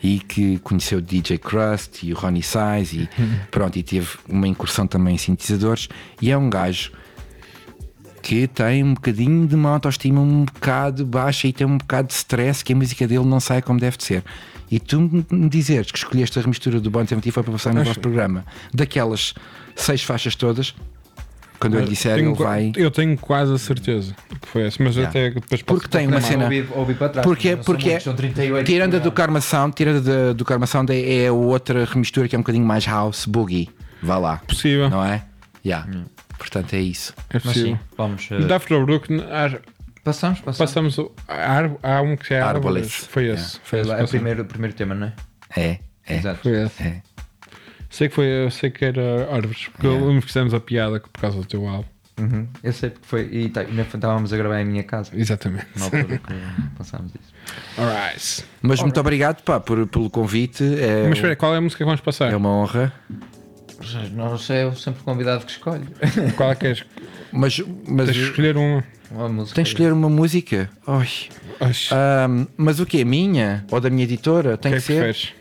E 0.02 0.18
que 0.18 0.58
conheceu 0.60 0.98
o 0.98 1.02
DJ 1.02 1.36
Crust 1.38 2.02
e 2.06 2.12
o 2.12 2.16
Ronnie 2.16 2.42
Size 2.42 3.02
e 3.02 3.08
pronto, 3.50 3.78
e 3.78 3.82
teve 3.82 4.08
uma 4.28 4.48
incursão 4.48 4.86
também 4.86 5.14
em 5.14 5.18
sintetizadores. 5.18 5.88
E 6.22 6.30
é 6.30 6.36
um 6.38 6.48
gajo 6.48 6.92
que 8.22 8.46
tem 8.46 8.82
um 8.84 8.94
bocadinho 8.94 9.46
de 9.46 9.54
uma 9.54 9.70
autoestima 9.70 10.20
um 10.20 10.44
bocado 10.44 11.04
baixa 11.06 11.48
e 11.48 11.52
tem 11.52 11.66
um 11.66 11.78
bocado 11.78 12.08
de 12.08 12.14
stress 12.14 12.62
que 12.64 12.72
a 12.72 12.76
música 12.76 13.06
dele 13.08 13.24
não 13.24 13.40
sai 13.40 13.62
como 13.62 13.80
deve 13.80 13.96
de 13.96 14.04
ser. 14.04 14.24
E 14.70 14.78
tu 14.78 15.00
me- 15.00 15.26
me 15.30 15.48
dizeres 15.48 15.90
que 15.90 15.98
escolheste 15.98 16.38
a 16.38 16.42
remistura 16.42 16.80
do 16.80 16.90
Bon 16.90 17.04
Tempo 17.04 17.22
foi 17.32 17.42
para 17.42 17.52
passar 17.52 17.72
no 17.74 17.80
Acho- 17.80 17.88
vosso 17.90 18.00
programa, 18.00 18.44
daquelas 18.72 19.34
seis 19.74 20.02
faixas 20.02 20.34
todas, 20.36 20.74
quando 21.60 21.74
eu 21.74 21.80
lhe 21.82 21.88
disser, 21.90 22.16
Tenho 22.16 22.34
vai. 22.34 22.72
Eu 22.76 22.90
tenho 22.90 23.16
quase 23.18 23.52
a 23.52 23.58
certeza 23.58 24.14
que 24.40 24.48
foi 24.48 24.62
essa, 24.66 24.82
mas 24.82 24.96
Yeah. 24.96 25.10
até 25.10 25.30
depois 25.30 25.62
Porque 25.62 25.86
tem 25.88 26.06
uma 26.08 26.20
cena- 26.20 26.44
Ouvi, 26.44 26.66
ouvi 26.74 26.94
para 26.94 27.08
trás. 27.10 27.24
Porque, 27.26 27.50
são 27.54 27.64
porque 27.64 27.90
muitos, 27.90 28.14
38 28.14 28.66
tirando 28.66 28.96
a 28.96 28.98
do. 28.98 29.12
Karma 29.12 29.40
Sound, 29.40 29.74
tirando 29.76 30.02
da- 30.02 30.32
do 30.32 30.44
Karma 30.44 30.66
Sound 30.66 30.90
é, 30.92 31.24
é 31.24 31.30
outra 31.30 31.84
remistura 31.84 32.26
que 32.26 32.34
é 32.34 32.38
um 32.38 32.42
bocadinho 32.42 32.64
mais 32.64 32.86
house, 32.86 33.26
boogie. 33.26 33.68
Vá 34.02 34.16
lá, 34.18 34.38
Possível. 34.48 34.88
não 34.88 35.04
é? 35.04 35.22
Yeah. 35.64 35.86
Portanto, 36.38 36.72
é 36.72 36.80
isso. 36.80 37.12
É 37.28 37.34
Mas 37.34 37.42
possível. 37.42 37.74
sim, 37.76 37.78
vamos. 37.96 38.28
eh, 38.30 38.38
Daft 38.46 38.68
Brook, 38.70 39.08
há- 39.30 39.58
passamos, 40.02 40.40
passamos. 40.40 40.56
passamos. 40.56 40.98
o- 40.98 41.12
Há, 41.28 42.00
um 42.00 42.16
que 42.16 42.32
é 42.32 42.40
Árboles. 42.40 43.06
Foi 43.10 43.26
esse. 43.28 43.58
Foi 43.58 43.60
Foi 43.62 43.80
esse. 43.80 43.88
lá, 43.90 44.00
é 44.00 44.04
o 44.04 44.08
primeiro, 44.08 44.44
primeiro 44.46 44.74
tema, 44.74 44.94
não 44.94 45.08
é? 45.08 45.12
É, 45.54 45.78
é. 46.08 46.16
Exato. 46.16 46.38
Foi 46.42 46.62
esse. 46.62 46.82
é. 46.82 47.02
Sei 47.90 48.08
que 48.08 48.14
foi, 48.14 48.26
eu 48.26 48.50
sei 48.50 48.70
que 48.70 48.84
era 48.84 49.28
Árvores, 49.34 49.68
porque 49.68 49.88
que 49.88 50.20
fizemos 50.22 50.54
a 50.54 50.60
piada 50.60 51.00
por 51.00 51.20
causa 51.20 51.36
do 51.38 51.44
teu 51.44 51.66
álbum. 51.66 51.88
Uhum. 52.18 52.46
Eu 52.62 52.72
sei 52.72 52.90
porque 52.90 53.06
foi. 53.06 53.28
E 53.32 53.48
tá, 53.48 53.62
ainda 53.62 53.82
estávamos 53.82 54.32
a 54.32 54.36
gravar 54.36 54.60
em 54.60 54.64
minha 54.64 54.82
casa. 54.82 55.10
Exatamente. 55.14 55.66
Na 55.76 55.84
altura 55.86 56.04
que 56.18 56.34
passámos 56.76 57.12
isso. 57.14 57.32
Alright. 57.80 58.44
Mas 58.62 58.80
muito 58.82 59.00
obrigado 59.00 59.42
pá, 59.42 59.58
por, 59.58 59.86
pelo 59.86 60.10
convite. 60.10 60.62
É, 60.62 61.08
Mas 61.08 61.18
espera, 61.18 61.34
qual 61.34 61.54
é 61.54 61.58
a 61.58 61.60
música 61.60 61.78
que 61.78 61.84
vamos 61.84 62.00
passar? 62.00 62.32
é 62.32 62.36
uma 62.36 62.50
honra. 62.50 62.92
Não 64.12 64.36
sei, 64.36 64.64
eu 64.64 64.74
sempre 64.76 65.00
o 65.00 65.04
convidado 65.04 65.44
que 65.46 65.52
escolho. 65.52 65.86
Qual 66.36 66.52
é 66.52 66.54
que 66.54 66.66
és? 66.66 66.84
Mas, 67.32 67.62
mas 67.88 68.06
Tens 68.10 68.16
de 68.16 68.22
escolher 68.24 68.56
uma. 68.58 68.84
Uma 69.10 69.28
música. 69.28 69.54
tens 69.56 69.68
de 69.68 69.70
escolher 69.72 69.92
uma 69.92 70.10
música. 70.10 70.70
Ai. 70.86 71.08
Ahm, 71.90 72.46
mas 72.58 72.78
o 72.78 72.84
que? 72.84 73.02
Minha? 73.04 73.64
Ou 73.70 73.80
da 73.80 73.88
minha 73.88 74.04
editora? 74.04 74.54
o 74.54 74.58
Tem 74.58 74.72
que 74.72 74.80
que, 74.80 74.84
é 74.84 74.86
que 74.86 74.86
ser. 74.86 75.02
preferes? 75.02 75.39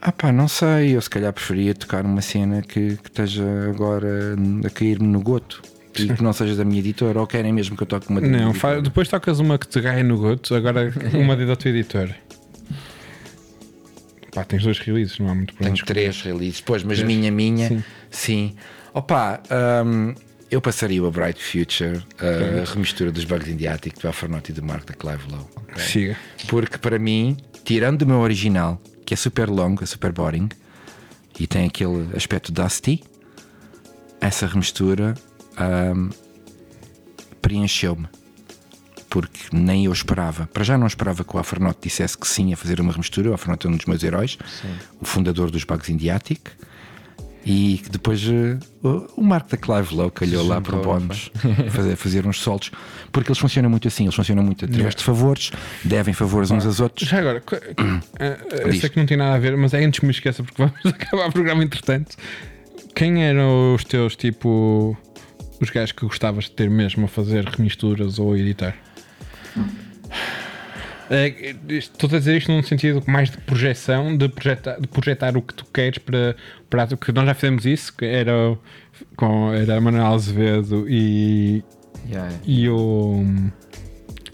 Ah 0.00 0.12
pá, 0.12 0.32
não 0.32 0.48
sei. 0.48 0.96
Eu 0.96 1.00
se 1.02 1.10
calhar 1.10 1.32
preferia 1.32 1.74
tocar 1.74 2.04
uma 2.04 2.22
cena 2.22 2.62
que, 2.62 2.96
que 2.96 3.08
esteja 3.08 3.44
agora 3.68 4.34
a 4.64 4.70
cair-me 4.70 5.06
no 5.06 5.20
goto. 5.20 5.62
E 5.98 6.08
que 6.14 6.22
não 6.22 6.32
seja 6.32 6.54
da 6.54 6.64
minha 6.64 6.78
editora. 6.80 7.20
Ou 7.20 7.26
querem 7.26 7.52
mesmo 7.52 7.76
que 7.76 7.82
eu 7.82 7.86
toque 7.86 8.08
uma 8.08 8.20
Não, 8.20 8.54
fa- 8.54 8.80
depois 8.80 9.08
tocas 9.08 9.38
uma 9.40 9.58
que 9.58 9.66
te 9.68 9.80
ganha 9.80 10.02
no 10.02 10.16
goto, 10.18 10.54
agora 10.54 10.92
uma 11.12 11.36
da 11.36 11.56
tua 11.56 11.70
editora. 11.70 12.16
Pá, 14.32 14.44
tens 14.44 14.62
dois 14.62 14.78
releases, 14.78 15.18
não 15.18 15.28
há 15.30 15.34
muito 15.34 15.52
para 15.54 15.64
Tenho 15.70 15.84
três 15.84 16.22
releases. 16.22 16.60
Pois, 16.60 16.82
mas 16.84 16.98
Três? 16.98 17.06
minha, 17.16 17.30
minha. 17.32 17.68
Sim. 17.68 17.84
Sim. 18.10 18.54
Opa, 18.94 19.40
ahm, 19.50 20.14
eu 20.50 20.60
passaria 20.60 21.02
o 21.02 21.10
Bright 21.10 21.42
Future, 21.42 22.00
a 22.20 22.72
remistura 22.72 23.10
dos 23.10 23.24
Bugs 23.24 23.48
in 23.50 23.56
the 23.56 23.66
Attic 23.68 23.98
do 24.00 24.06
Alfarnotti 24.06 24.52
e 24.52 24.54
do 24.54 24.62
Mark 24.64 24.84
da 24.86 24.94
Clive 24.94 25.24
Low. 25.30 25.48
escolher. 25.76 25.80
Siga. 25.84 26.16
Porque 26.48 26.78
para 26.78 26.98
mim, 26.98 27.36
tirando 27.64 27.98
do 27.98 28.06
meu 28.06 28.18
original, 28.20 28.80
que 29.10 29.14
é 29.14 29.16
super 29.16 29.50
longo, 29.50 29.82
é 29.82 29.86
super 29.86 30.12
boring, 30.12 30.48
e 31.36 31.44
tem 31.44 31.66
aquele 31.66 32.16
aspecto 32.16 32.52
dusty, 32.52 33.02
essa 34.20 34.46
remistura 34.46 35.16
ahm, 35.56 36.10
preencheu-me. 37.42 38.06
Porque 39.08 39.40
nem 39.52 39.86
eu 39.86 39.92
esperava. 39.92 40.46
Para 40.46 40.62
já 40.62 40.78
não 40.78 40.86
esperava 40.86 41.24
que 41.24 41.34
o 41.34 41.38
Alfarnote 41.38 41.80
dissesse 41.82 42.16
que 42.16 42.28
sim 42.28 42.52
a 42.52 42.56
fazer 42.56 42.80
uma 42.80 42.92
remistura. 42.92 43.30
O 43.30 43.32
Alfarnote 43.32 43.66
é 43.66 43.70
um 43.70 43.76
dos 43.76 43.86
meus 43.86 44.00
heróis, 44.04 44.38
o 45.00 45.04
fundador 45.04 45.50
dos 45.50 45.64
Bugs 45.64 45.88
in 45.88 45.98
the 45.98 46.08
Attic. 46.08 46.48
E 47.44 47.78
que 47.82 47.88
depois 47.88 48.22
eh, 48.26 48.58
o- 48.82 49.22
Mark 49.22 49.48
da 49.48 49.56
Clive 49.56 49.94
Low 49.94 50.10
calhou 50.10 50.46
lá 50.46 50.60
por 50.60 50.76
bónus 50.82 51.30
fazer, 51.70 51.96
fazer 51.96 52.26
uns 52.26 52.38
soltos. 52.40 52.70
Porque 53.10 53.30
eles 53.30 53.38
funcionam 53.38 53.70
muito 53.70 53.88
assim, 53.88 54.04
eles 54.04 54.14
funcionam 54.14 54.42
muito 54.42 54.64
através 54.66 54.94
de 54.94 55.02
favores, 55.02 55.50
devem 55.82 56.12
favores 56.12 56.50
uns 56.50 56.66
aos 56.66 56.80
outros. 56.80 57.08
Já 57.08 57.18
agora, 57.18 57.40
co- 57.40 57.56
eh, 57.56 58.36
eu 58.62 58.68
Diz. 58.70 58.80
sei 58.80 58.90
que 58.90 58.98
não 58.98 59.06
tem 59.06 59.16
nada 59.16 59.34
a 59.36 59.38
ver, 59.38 59.56
mas 59.56 59.72
é 59.72 59.82
antes 59.82 60.00
que 60.00 60.06
me 60.06 60.12
esqueça, 60.12 60.42
porque 60.44 60.60
vamos 60.62 60.84
acabar 60.84 61.28
o 61.28 61.32
programa 61.32 61.64
entretanto. 61.64 62.14
Quem 62.94 63.24
eram 63.24 63.74
os 63.74 63.84
teus, 63.84 64.16
tipo, 64.16 64.94
os 65.60 65.70
gajos 65.70 65.92
que 65.92 66.04
gostavas 66.04 66.44
de 66.44 66.50
ter 66.50 66.68
mesmo 66.68 67.06
a 67.06 67.08
fazer 67.08 67.44
remisturas 67.46 68.18
ou 68.18 68.34
a 68.34 68.38
editar? 68.38 68.76
É, 71.10 71.54
Estou 71.68 72.08
a 72.08 72.18
dizer 72.18 72.36
isto 72.38 72.52
num 72.52 72.62
sentido 72.62 73.02
mais 73.06 73.30
de 73.30 73.38
projeção, 73.38 74.16
de 74.16 74.28
projetar, 74.28 74.80
de 74.80 74.86
projetar 74.86 75.36
o 75.36 75.42
que 75.42 75.52
tu 75.52 75.66
queres 75.66 75.98
para, 75.98 76.36
para 76.70 76.86
que 76.86 77.12
nós 77.12 77.26
já 77.26 77.34
fizemos 77.34 77.66
isso, 77.66 77.96
que 77.96 78.04
era 78.04 78.56
com 79.16 79.52
era 79.52 79.80
Manuel 79.80 80.06
Azevedo 80.06 80.86
e, 80.88 81.64
Yeah, 82.08 82.32
e 82.46 82.68
o 82.68 83.24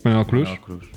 Manuel 0.04 0.24
Cruz. 0.24 0.48
Manuel 0.48 0.62
Cruz. 0.62 0.95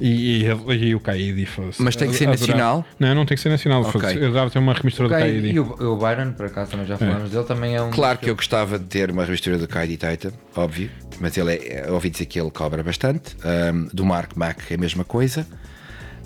E, 0.00 0.44
e, 0.44 0.74
e 0.86 0.94
o 0.94 1.00
Caídi 1.00 1.44
fosse. 1.44 1.82
Mas 1.82 1.96
tem 1.96 2.08
que 2.08 2.14
ser 2.16 2.24
Adorava- 2.28 2.46
nacional? 2.46 2.84
Não, 3.00 3.14
não 3.16 3.26
tem 3.26 3.36
que 3.36 3.42
ser 3.42 3.48
nacional. 3.48 3.80
Ok. 3.82 3.92
fosse- 4.00 4.16
Eu 4.16 4.32
dava 4.32 4.48
ter 4.50 4.58
uma 4.60 4.72
remistura 4.72 5.08
do 5.08 5.14
Ok, 5.14 5.26
Caídi. 5.26 5.48
E 5.50 5.58
o, 5.60 5.64
o 5.94 5.96
Byron, 5.96 6.32
por 6.32 6.46
acaso, 6.46 6.70
também 6.70 6.86
já 6.86 6.96
falamos 6.96 7.30
dele, 7.30 7.44
também 7.44 7.74
é 7.74 7.82
um. 7.82 7.90
Claro 7.90 8.18
que 8.18 8.30
eu 8.30 8.36
gostava 8.36 8.78
de 8.78 8.84
ter 8.84 9.10
uma 9.10 9.24
remistura 9.24 9.58
do 9.58 9.66
Kaidi 9.66 9.96
Tatum, 9.96 10.30
óbvio, 10.54 10.88
mas 11.20 11.36
ele 11.36 11.52
é, 11.54 11.90
ouvi 11.90 12.10
dizer 12.10 12.26
que 12.26 12.40
ele 12.40 12.50
cobra 12.50 12.82
bastante. 12.82 13.36
Ahm, 13.44 13.88
do 13.92 14.04
Mark 14.04 14.36
Mack 14.36 14.70
é 14.70 14.74
a 14.74 14.78
mesma 14.78 15.02
coisa. 15.04 15.44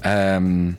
Ahm, 0.05 0.75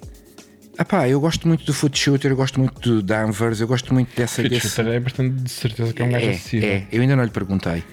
epá, 0.80 1.07
eu 1.07 1.20
gosto 1.20 1.48
muito 1.48 1.65
do 1.65 1.74
Foot 1.74 1.98
Shooter, 1.98 2.32
eu 2.32 2.36
gosto 2.36 2.60
muito 2.60 2.80
do 2.80 3.02
Danvers, 3.02 3.61
eu 3.61 3.68
gosto 3.68 3.94
muito 3.94 4.15
dessa. 4.15 4.41
Fit 4.41 4.49
desse- 4.53 4.70
Shooter 4.70 4.94
é 4.94 4.99
bastante 4.99 5.41
de 5.44 5.49
certeza 5.49 5.94
que 5.94 6.02
é 6.02 6.06
um 6.06 6.10
gajo 6.11 6.26
é, 6.26 6.30
acessível. 6.30 6.70
é, 6.70 6.88
eu 6.91 7.02
ainda 7.02 7.15
não 7.15 7.24
lhe 7.24 7.30
perguntei. 7.32 7.84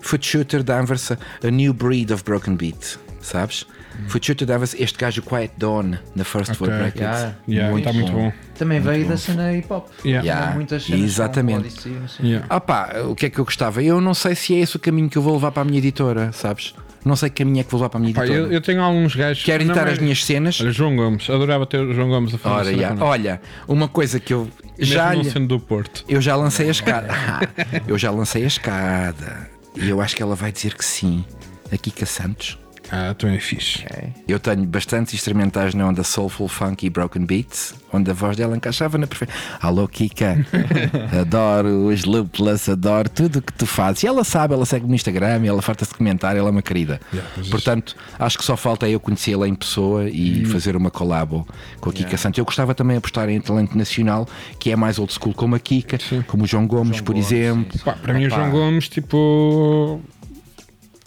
Foot 0.00 0.24
Shooter 0.26 0.62
Danvers, 0.62 1.10
a 1.10 1.50
new 1.50 1.72
breed 1.74 2.10
of 2.12 2.22
broken 2.22 2.54
beat, 2.56 2.96
sabes? 3.20 3.66
Foot 4.08 4.26
Shooter 4.26 4.46
Danvers, 4.46 4.74
este 4.78 4.98
gajo 4.98 5.22
Quiet 5.22 5.52
Dawn 5.58 5.94
na 6.14 6.24
First 6.24 6.52
Ok. 6.52 6.66
World 6.66 6.84
Records. 6.84 7.20
Yeah. 7.20 7.36
Yeah, 7.48 7.78
está 7.78 7.92
muito 7.92 8.12
bom. 8.12 8.32
Também 8.58 8.80
veio 8.80 9.06
da 9.06 9.16
cena 9.16 9.52
hip 9.54 9.66
hop. 9.72 9.88
Yeah. 10.04 10.26
Yeah. 10.26 10.54
Muitas 10.54 10.84
cenas 10.84 11.00
Exatamente. 11.02 11.58
Odyssey, 11.60 11.92
não. 11.92 12.26
Yeah. 12.28 12.46
Ah 12.48 12.60
pá, 12.60 12.90
o 13.08 13.14
que 13.14 13.26
é 13.26 13.30
que 13.30 13.38
eu 13.38 13.44
gostava? 13.44 13.82
Eu 13.82 14.00
não 14.00 14.14
sei 14.14 14.34
se 14.34 14.54
é 14.54 14.58
esse 14.60 14.76
o 14.76 14.78
caminho 14.78 15.08
que 15.10 15.18
eu 15.18 15.22
vou 15.22 15.34
levar 15.34 15.50
para 15.52 15.62
a 15.62 15.64
minha 15.64 15.78
editora, 15.78 16.30
sabes? 16.32 16.74
Não 17.04 17.14
sei 17.14 17.30
que 17.30 17.36
caminho 17.44 17.60
é 17.60 17.62
que 17.62 17.70
vou 17.70 17.78
levar 17.80 17.90
para 17.90 17.98
a 17.98 18.02
minha 18.02 18.12
Pá, 18.14 18.24
editora. 18.24 18.46
eu, 18.48 18.52
eu 18.52 18.60
tenho 18.60 18.82
alguns 18.82 19.14
gajos. 19.14 19.44
Quero 19.44 19.62
não, 19.64 19.70
editar 19.70 19.84
mas- 19.84 19.92
as 19.94 19.98
minhas 20.00 20.24
cenas. 20.24 20.60
Olha, 20.60 20.70
João 20.72 20.96
Gomes, 20.96 21.30
adorava 21.30 21.64
ter 21.64 21.78
o 21.80 21.94
João 21.94 22.08
Gomes 22.08 22.34
a 22.34 22.38
fazer 22.38 22.74
Ora, 22.74 22.78
já. 22.96 23.04
Olha, 23.04 23.40
uma 23.68 23.86
coisa 23.86 24.18
que 24.18 24.34
eu 24.34 24.48
já 24.78 25.10
Mesmo 25.10 25.18
lhe- 25.22 25.24
não 25.28 25.32
sendo 25.32 25.46
do 25.46 25.60
Porto. 25.60 26.04
eu 26.08 26.20
já 26.20 26.34
lancei 26.34 26.66
a 26.68 26.70
escada. 26.72 27.08
Eu 27.86 27.96
já 27.96 28.10
lancei 28.10 28.42
a 28.42 28.46
escada. 28.48 29.48
E 29.76 29.88
eu 29.88 30.00
acho 30.00 30.16
que 30.16 30.22
ela 30.22 30.34
vai 30.34 30.50
dizer 30.50 30.74
que 30.74 30.84
sim. 30.84 31.24
A 31.72 31.76
Kika 31.76 32.06
Santos. 32.06 32.58
Ah, 32.90 33.14
tu 33.18 33.26
é 33.26 33.38
fixe. 33.38 33.84
Eu 34.28 34.38
tenho 34.38 34.64
bastantes 34.64 35.12
instrumentais 35.14 35.74
na 35.74 35.88
onda 35.88 36.04
soulful, 36.04 36.46
funky, 36.48 36.88
broken 36.88 37.24
beats, 37.24 37.74
onde 37.92 38.10
a 38.10 38.14
voz 38.14 38.36
dela 38.36 38.56
encaixava 38.56 38.96
na 38.96 39.06
perfeita. 39.06 39.32
Alô, 39.60 39.88
Kika, 39.88 40.36
adoro 41.20 41.86
os 41.88 42.04
loopless, 42.04 42.70
adoro 42.70 43.08
tudo 43.08 43.40
o 43.40 43.42
que 43.42 43.52
tu 43.52 43.66
fazes. 43.66 44.02
E 44.02 44.06
ela 44.06 44.22
sabe, 44.24 44.54
ela 44.54 44.64
segue 44.64 44.86
no 44.86 44.94
Instagram, 44.94 45.44
ela 45.44 45.60
farta-se 45.62 45.90
de 45.92 45.98
comentar, 45.98 46.36
ela 46.36 46.48
é 46.48 46.50
uma 46.50 46.62
querida. 46.62 47.00
Yeah, 47.12 47.30
mas 47.36 47.46
isso- 47.46 47.50
Portanto, 47.50 47.96
acho 48.18 48.38
que 48.38 48.44
só 48.44 48.56
falta 48.56 48.88
eu 48.88 49.00
conhecê-la 49.00 49.48
em 49.48 49.54
pessoa 49.54 50.08
e 50.08 50.44
Uhum. 50.44 50.50
fazer 50.50 50.76
uma 50.76 50.90
collabo 50.90 51.46
com 51.80 51.90
a 51.90 51.92
Kika 51.92 52.16
Santos. 52.16 52.38
Eu 52.38 52.44
gostava 52.44 52.74
também 52.74 52.94
de 52.94 52.98
apostar 52.98 53.28
em 53.28 53.40
talento 53.40 53.76
nacional, 53.76 54.28
que 54.58 54.70
é 54.70 54.76
mais 54.76 54.98
old 54.98 55.12
school, 55.12 55.34
como 55.34 55.54
a 55.54 55.58
Kika, 55.58 55.98
como 56.26 56.44
o 56.44 56.46
João 56.46 56.66
Gomes, 56.66 56.96
João 56.98 57.04
por 57.04 57.14
Gomes, 57.14 57.32
exemplo. 57.32 57.72
sim, 57.72 57.78
sim. 57.78 57.84
Pá, 57.84 57.92
para 57.94 58.14
mim, 58.14 58.24
o 58.24 58.26
Opa. 58.28 58.36
João 58.36 58.50
Gomes, 58.50 58.88
tipo. 58.88 60.00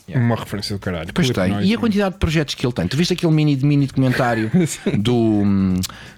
Yeah. 0.09 0.25
Uma 0.25 0.35
referência 0.35 0.75
do 0.75 0.79
caralho. 0.79 1.09
Pois 1.13 1.29
tem. 1.29 1.63
E 1.63 1.73
a 1.73 1.77
quantidade 1.77 2.13
de 2.13 2.19
projetos 2.19 2.55
que 2.55 2.65
ele 2.65 2.73
tem? 2.73 2.87
Tu 2.87 2.97
viste 2.97 3.13
aquele 3.13 3.31
mini, 3.31 3.55
mini 3.57 3.85
documentário 3.85 4.49
do, 4.97 5.43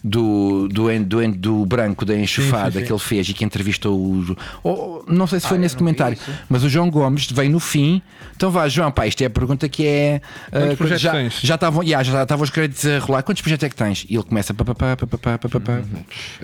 do, 0.03 0.67
do, 0.69 0.99
do, 0.99 1.31
do, 1.33 1.65
Branco, 1.65 2.05
da 2.05 2.15
Enxofada, 2.15 2.65
sim, 2.65 2.71
sim, 2.71 2.79
sim. 2.79 2.85
que 2.85 2.93
ele 2.93 2.99
fez 2.99 3.29
e 3.29 3.33
que 3.33 3.43
entrevistou 3.43 3.99
o. 3.99 4.37
Ou, 4.63 5.05
não 5.07 5.27
sei 5.27 5.39
se 5.39 5.47
foi 5.47 5.57
ah, 5.57 5.59
nesse 5.59 5.75
comentário 5.75 6.17
mas 6.49 6.63
o 6.63 6.69
João 6.69 6.89
Gomes 6.89 7.29
vem 7.31 7.49
no 7.49 7.59
fim. 7.59 8.01
Então 8.35 8.49
vá, 8.49 8.67
João, 8.67 8.91
pá, 8.91 9.07
isto 9.07 9.21
é 9.21 9.25
a 9.25 9.29
pergunta 9.29 9.67
que 9.69 9.85
é. 9.85 10.21
Uh, 10.51 10.97
já, 10.97 11.11
tens? 11.11 11.39
já 11.41 11.55
estavam 11.55 11.83
yeah, 11.83 12.03
já 12.03 12.25
os 12.35 12.49
créditos 12.49 12.85
a 12.85 12.99
rolar. 12.99 13.23
Quantos 13.23 13.41
projetos 13.41 13.65
é 13.65 13.69
que 13.69 13.75
tens? 13.75 14.05
E 14.09 14.15
ele 14.15 14.23
começa. 14.23 14.53
Pá, 14.53 14.65
pá, 14.65 14.75
pá, 14.75 14.97
pá, 14.97 15.07
pá, 15.07 15.37
pá, 15.37 15.49
pá, 15.49 15.59
pá, 15.59 15.81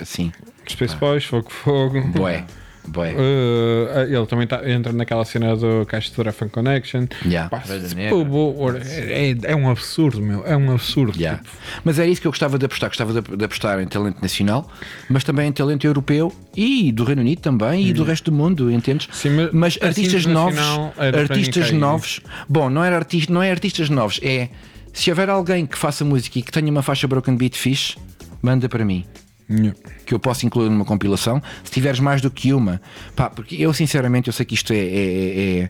assim. 0.01 0.31
Despeço 0.65 0.97
Boys, 0.97 1.23
Fogo 1.23 1.49
Fogo. 1.49 2.01
Boé 2.09 2.45
boé. 2.87 3.13
Uh, 3.13 4.13
ele 4.15 4.25
também 4.25 4.47
tá, 4.47 4.67
entra 4.69 4.91
naquela 4.93 5.23
cena 5.25 5.55
do 5.55 5.85
Caixa 5.85 6.09
de 6.11 6.31
Fan 6.31 6.49
Connection. 6.49 7.05
Yeah. 7.25 7.49
Pá, 7.49 7.63
é, 7.69 9.31
é- 9.31 9.37
é 9.51 9.55
um 9.55 9.69
absurdo, 9.69 10.21
meu. 10.21 10.45
É 10.45 10.55
um 10.55 10.71
absurdo. 10.71 11.17
Yeah. 11.19 11.41
tipo. 11.43 11.55
Mas 11.83 11.99
era 11.99 12.07
isso 12.07 12.21
que 12.21 12.27
eu 12.27 12.31
gostava 12.31 12.57
de 12.57 12.65
apostar. 12.65 12.89
Gostava 12.89 13.21
de, 13.21 13.35
de 13.37 13.45
apostar 13.45 13.79
em 13.81 13.87
talento 13.87 14.21
nacional, 14.21 14.69
mas 15.09 15.23
também 15.23 15.47
em 15.47 15.51
talento 15.51 15.85
europeu 15.85 16.33
e 16.55 16.91
do 16.91 17.03
Reino 17.03 17.21
Unido 17.21 17.39
também 17.41 17.87
e 17.87 17.93
do 17.93 18.03
resto 18.03 18.31
do 18.31 18.37
mundo, 18.37 18.71
entendes? 18.71 19.07
Sim, 19.11 19.29
mas- 19.31 19.49
mas 19.53 19.77
assim, 19.81 19.85
artistas 19.87 20.25
novos, 20.25 20.59
para 20.95 21.19
artistas 21.21 21.69
cair. 21.69 21.77
novos. 21.79 22.21
Bom, 22.47 22.69
não, 22.69 22.83
era 22.83 22.95
artista, 22.95 23.31
não 23.33 23.43
é 23.43 23.51
artistas 23.51 23.89
novos, 23.89 24.19
é 24.23 24.49
se 24.93 25.09
houver 25.11 25.29
alguém 25.29 25.65
que 25.65 25.77
faça 25.77 26.03
música 26.03 26.39
e 26.39 26.41
que 26.41 26.51
tenha 26.51 26.69
uma 26.71 26.81
faixa 26.81 27.07
broken 27.07 27.35
beat 27.35 27.55
fixe, 27.55 27.95
manda 28.41 28.67
para 28.67 28.83
mim. 28.83 29.05
Yeah. 29.49 29.77
Que 30.05 30.13
eu 30.13 30.19
possa 30.19 30.45
incluir 30.45 30.69
numa 30.69 30.83
compilação, 30.83 31.41
se 31.63 31.71
tiveres 31.71 31.99
mais 31.99 32.21
do 32.21 32.29
que 32.29 32.53
uma, 32.53 32.81
pá, 33.15 33.29
porque 33.29 33.55
eu 33.55 33.73
sinceramente 33.73 34.27
eu 34.27 34.33
sei 34.33 34.45
que 34.45 34.53
isto 34.53 34.73
é, 34.73 34.77
é, 34.77 34.79
é, 34.79 35.59
é, 35.59 35.69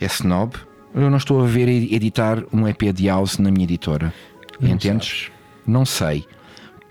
é 0.00 0.06
snob. 0.06 0.54
Eu 0.94 1.10
não 1.10 1.16
estou 1.16 1.42
a 1.42 1.46
ver 1.46 1.68
editar 1.68 2.44
um 2.52 2.68
EP 2.68 2.92
de 2.94 3.08
house 3.08 3.38
na 3.38 3.50
minha 3.50 3.64
editora. 3.64 4.12
Entendes? 4.60 5.30
Não 5.66 5.84
sei. 5.84 6.24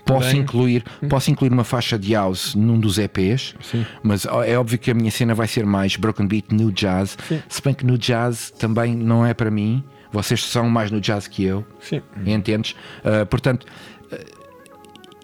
Posso 0.04 0.32
Bem. 0.32 0.40
incluir, 0.40 0.84
posso 1.08 1.30
incluir 1.30 1.50
uma 1.50 1.64
faixa 1.64 1.98
de 1.98 2.12
house 2.12 2.54
num 2.54 2.78
dos 2.78 2.98
EPs, 2.98 3.54
Sim. 3.62 3.86
mas 4.02 4.26
é 4.26 4.58
óbvio 4.58 4.78
que 4.78 4.90
a 4.90 4.94
minha 4.94 5.10
cena 5.10 5.34
vai 5.34 5.48
ser 5.48 5.64
mais 5.64 5.96
broken 5.96 6.26
beat 6.26 6.52
no 6.52 6.70
jazz. 6.70 7.16
Se 7.48 7.62
bem 7.62 7.72
que 7.72 7.86
no 7.86 7.96
jazz 7.96 8.50
também 8.50 8.94
não 8.94 9.24
é 9.24 9.32
para 9.32 9.50
mim. 9.50 9.82
Vocês 10.12 10.44
são 10.44 10.68
mais 10.68 10.90
no 10.90 11.00
jazz 11.00 11.26
que 11.26 11.42
eu. 11.42 11.64
Sim. 11.80 12.02
Entendes? 12.26 12.76
Ah, 13.02 13.24
portanto, 13.24 13.66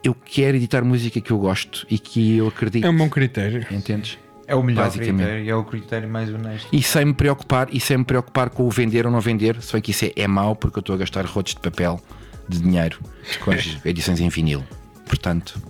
eu 0.03 0.15
quero 0.15 0.57
editar 0.57 0.85
música 0.85 1.21
que 1.21 1.31
eu 1.31 1.39
gosto 1.39 1.87
e 1.91 1.99
que 1.99 2.37
eu 2.37 2.49
acredito. 2.49 2.85
É 2.85 2.91
um 2.91 2.97
bom 2.97 3.09
critério. 3.09 3.67
Entendes? 3.71 4.19
É 4.47 4.55
o 4.55 4.63
melhor 4.63 4.91
critério 4.91 5.45
e 5.45 5.49
é 5.49 5.55
o 5.55 5.63
critério 5.63 6.09
mais 6.09 6.29
honesto. 6.29 6.69
E 6.73 6.83
sem 6.83 7.05
me 7.05 7.15
preocupar, 7.15 7.69
e 7.71 7.79
sem 7.79 7.99
me 7.99 8.05
preocupar 8.05 8.51
com 8.51 8.65
o 8.65 8.71
vender 8.71 9.07
ou 9.07 9.13
não 9.13 9.21
vender, 9.21 9.63
se 9.63 9.73
bem 9.73 9.81
que 9.81 9.93
isso 9.93 10.07
é, 10.07 10.13
é 10.17 10.27
mau 10.27 10.57
porque 10.57 10.79
eu 10.79 10.81
estou 10.81 10.95
a 10.95 10.99
gastar 10.99 11.25
rotos 11.25 11.55
de 11.55 11.61
papel 11.61 12.01
de 12.49 12.61
dinheiro 12.61 12.99
com 13.45 13.53
as 13.53 13.79
edições 13.87 14.19
em 14.19 14.29
vinil. 14.29 14.65
Portanto, 15.07 15.63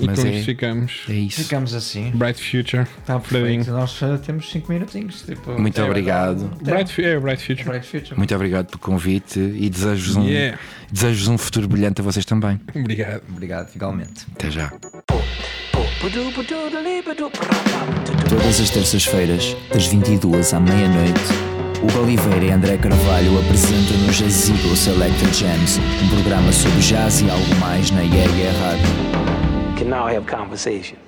E 0.00 0.06
mas 0.06 0.18
com 0.18 0.26
é, 0.26 0.30
isto 0.32 0.44
ficamos. 0.46 0.92
é 1.08 1.12
isso. 1.12 1.42
Ficamos 1.42 1.74
assim. 1.74 2.10
Bright 2.14 2.40
Future. 2.42 2.86
Está 3.00 3.18
perfeito. 3.20 3.70
Nós 3.70 3.90
só 3.90 4.16
temos 4.18 4.50
5 4.50 4.72
minutinhos. 4.72 5.22
Tipo, 5.22 5.58
Muito 5.60 5.80
obrigado. 5.82 6.50
até- 6.60 6.70
Bright, 6.72 7.04
é, 7.04 7.18
Bright 7.20 7.42
Future. 7.46 7.64
Bright 7.68 7.86
Future. 7.86 8.16
Muito 8.16 8.34
obrigado 8.34 8.66
pelo 8.66 8.78
convite 8.80 9.38
e 9.38 9.68
desejo-vos 9.68 10.16
um, 10.16 10.24
Yeah. 10.26 10.58
desejo-vos 10.90 11.28
um 11.28 11.38
futuro 11.38 11.68
brilhante 11.68 12.00
a 12.00 12.04
vocês 12.04 12.24
também. 12.24 12.60
Obrigado. 12.74 13.22
Obrigado, 13.30 13.74
igualmente. 13.74 14.26
Até 14.34 14.50
já. 14.50 14.72
Todas 18.28 18.60
as 18.60 18.70
terças-feiras, 18.70 19.56
das 19.72 19.86
22 19.86 20.54
à 20.54 20.60
meia-noite, 20.60 21.20
Hugo 21.82 22.00
Oliveira 22.04 22.44
e 22.44 22.50
André 22.50 22.76
Carvalho 22.78 23.38
apresentam 23.40 23.96
no 23.98 24.12
Jazz 24.12 24.48
Eagle 24.48 24.76
Selected 24.76 25.34
Jams, 25.36 25.78
um 26.02 26.08
programa 26.08 26.52
sobre 26.52 26.80
jazz 26.80 27.20
e 27.20 27.30
algo 27.30 27.54
mais 27.60 27.90
na 27.90 28.00
Yeah 28.02 28.30
Yeah 28.34 28.58
Rádio. 28.58 29.39
Can 29.80 29.88
now 29.88 30.08
have 30.08 30.26
conversation. 30.26 30.98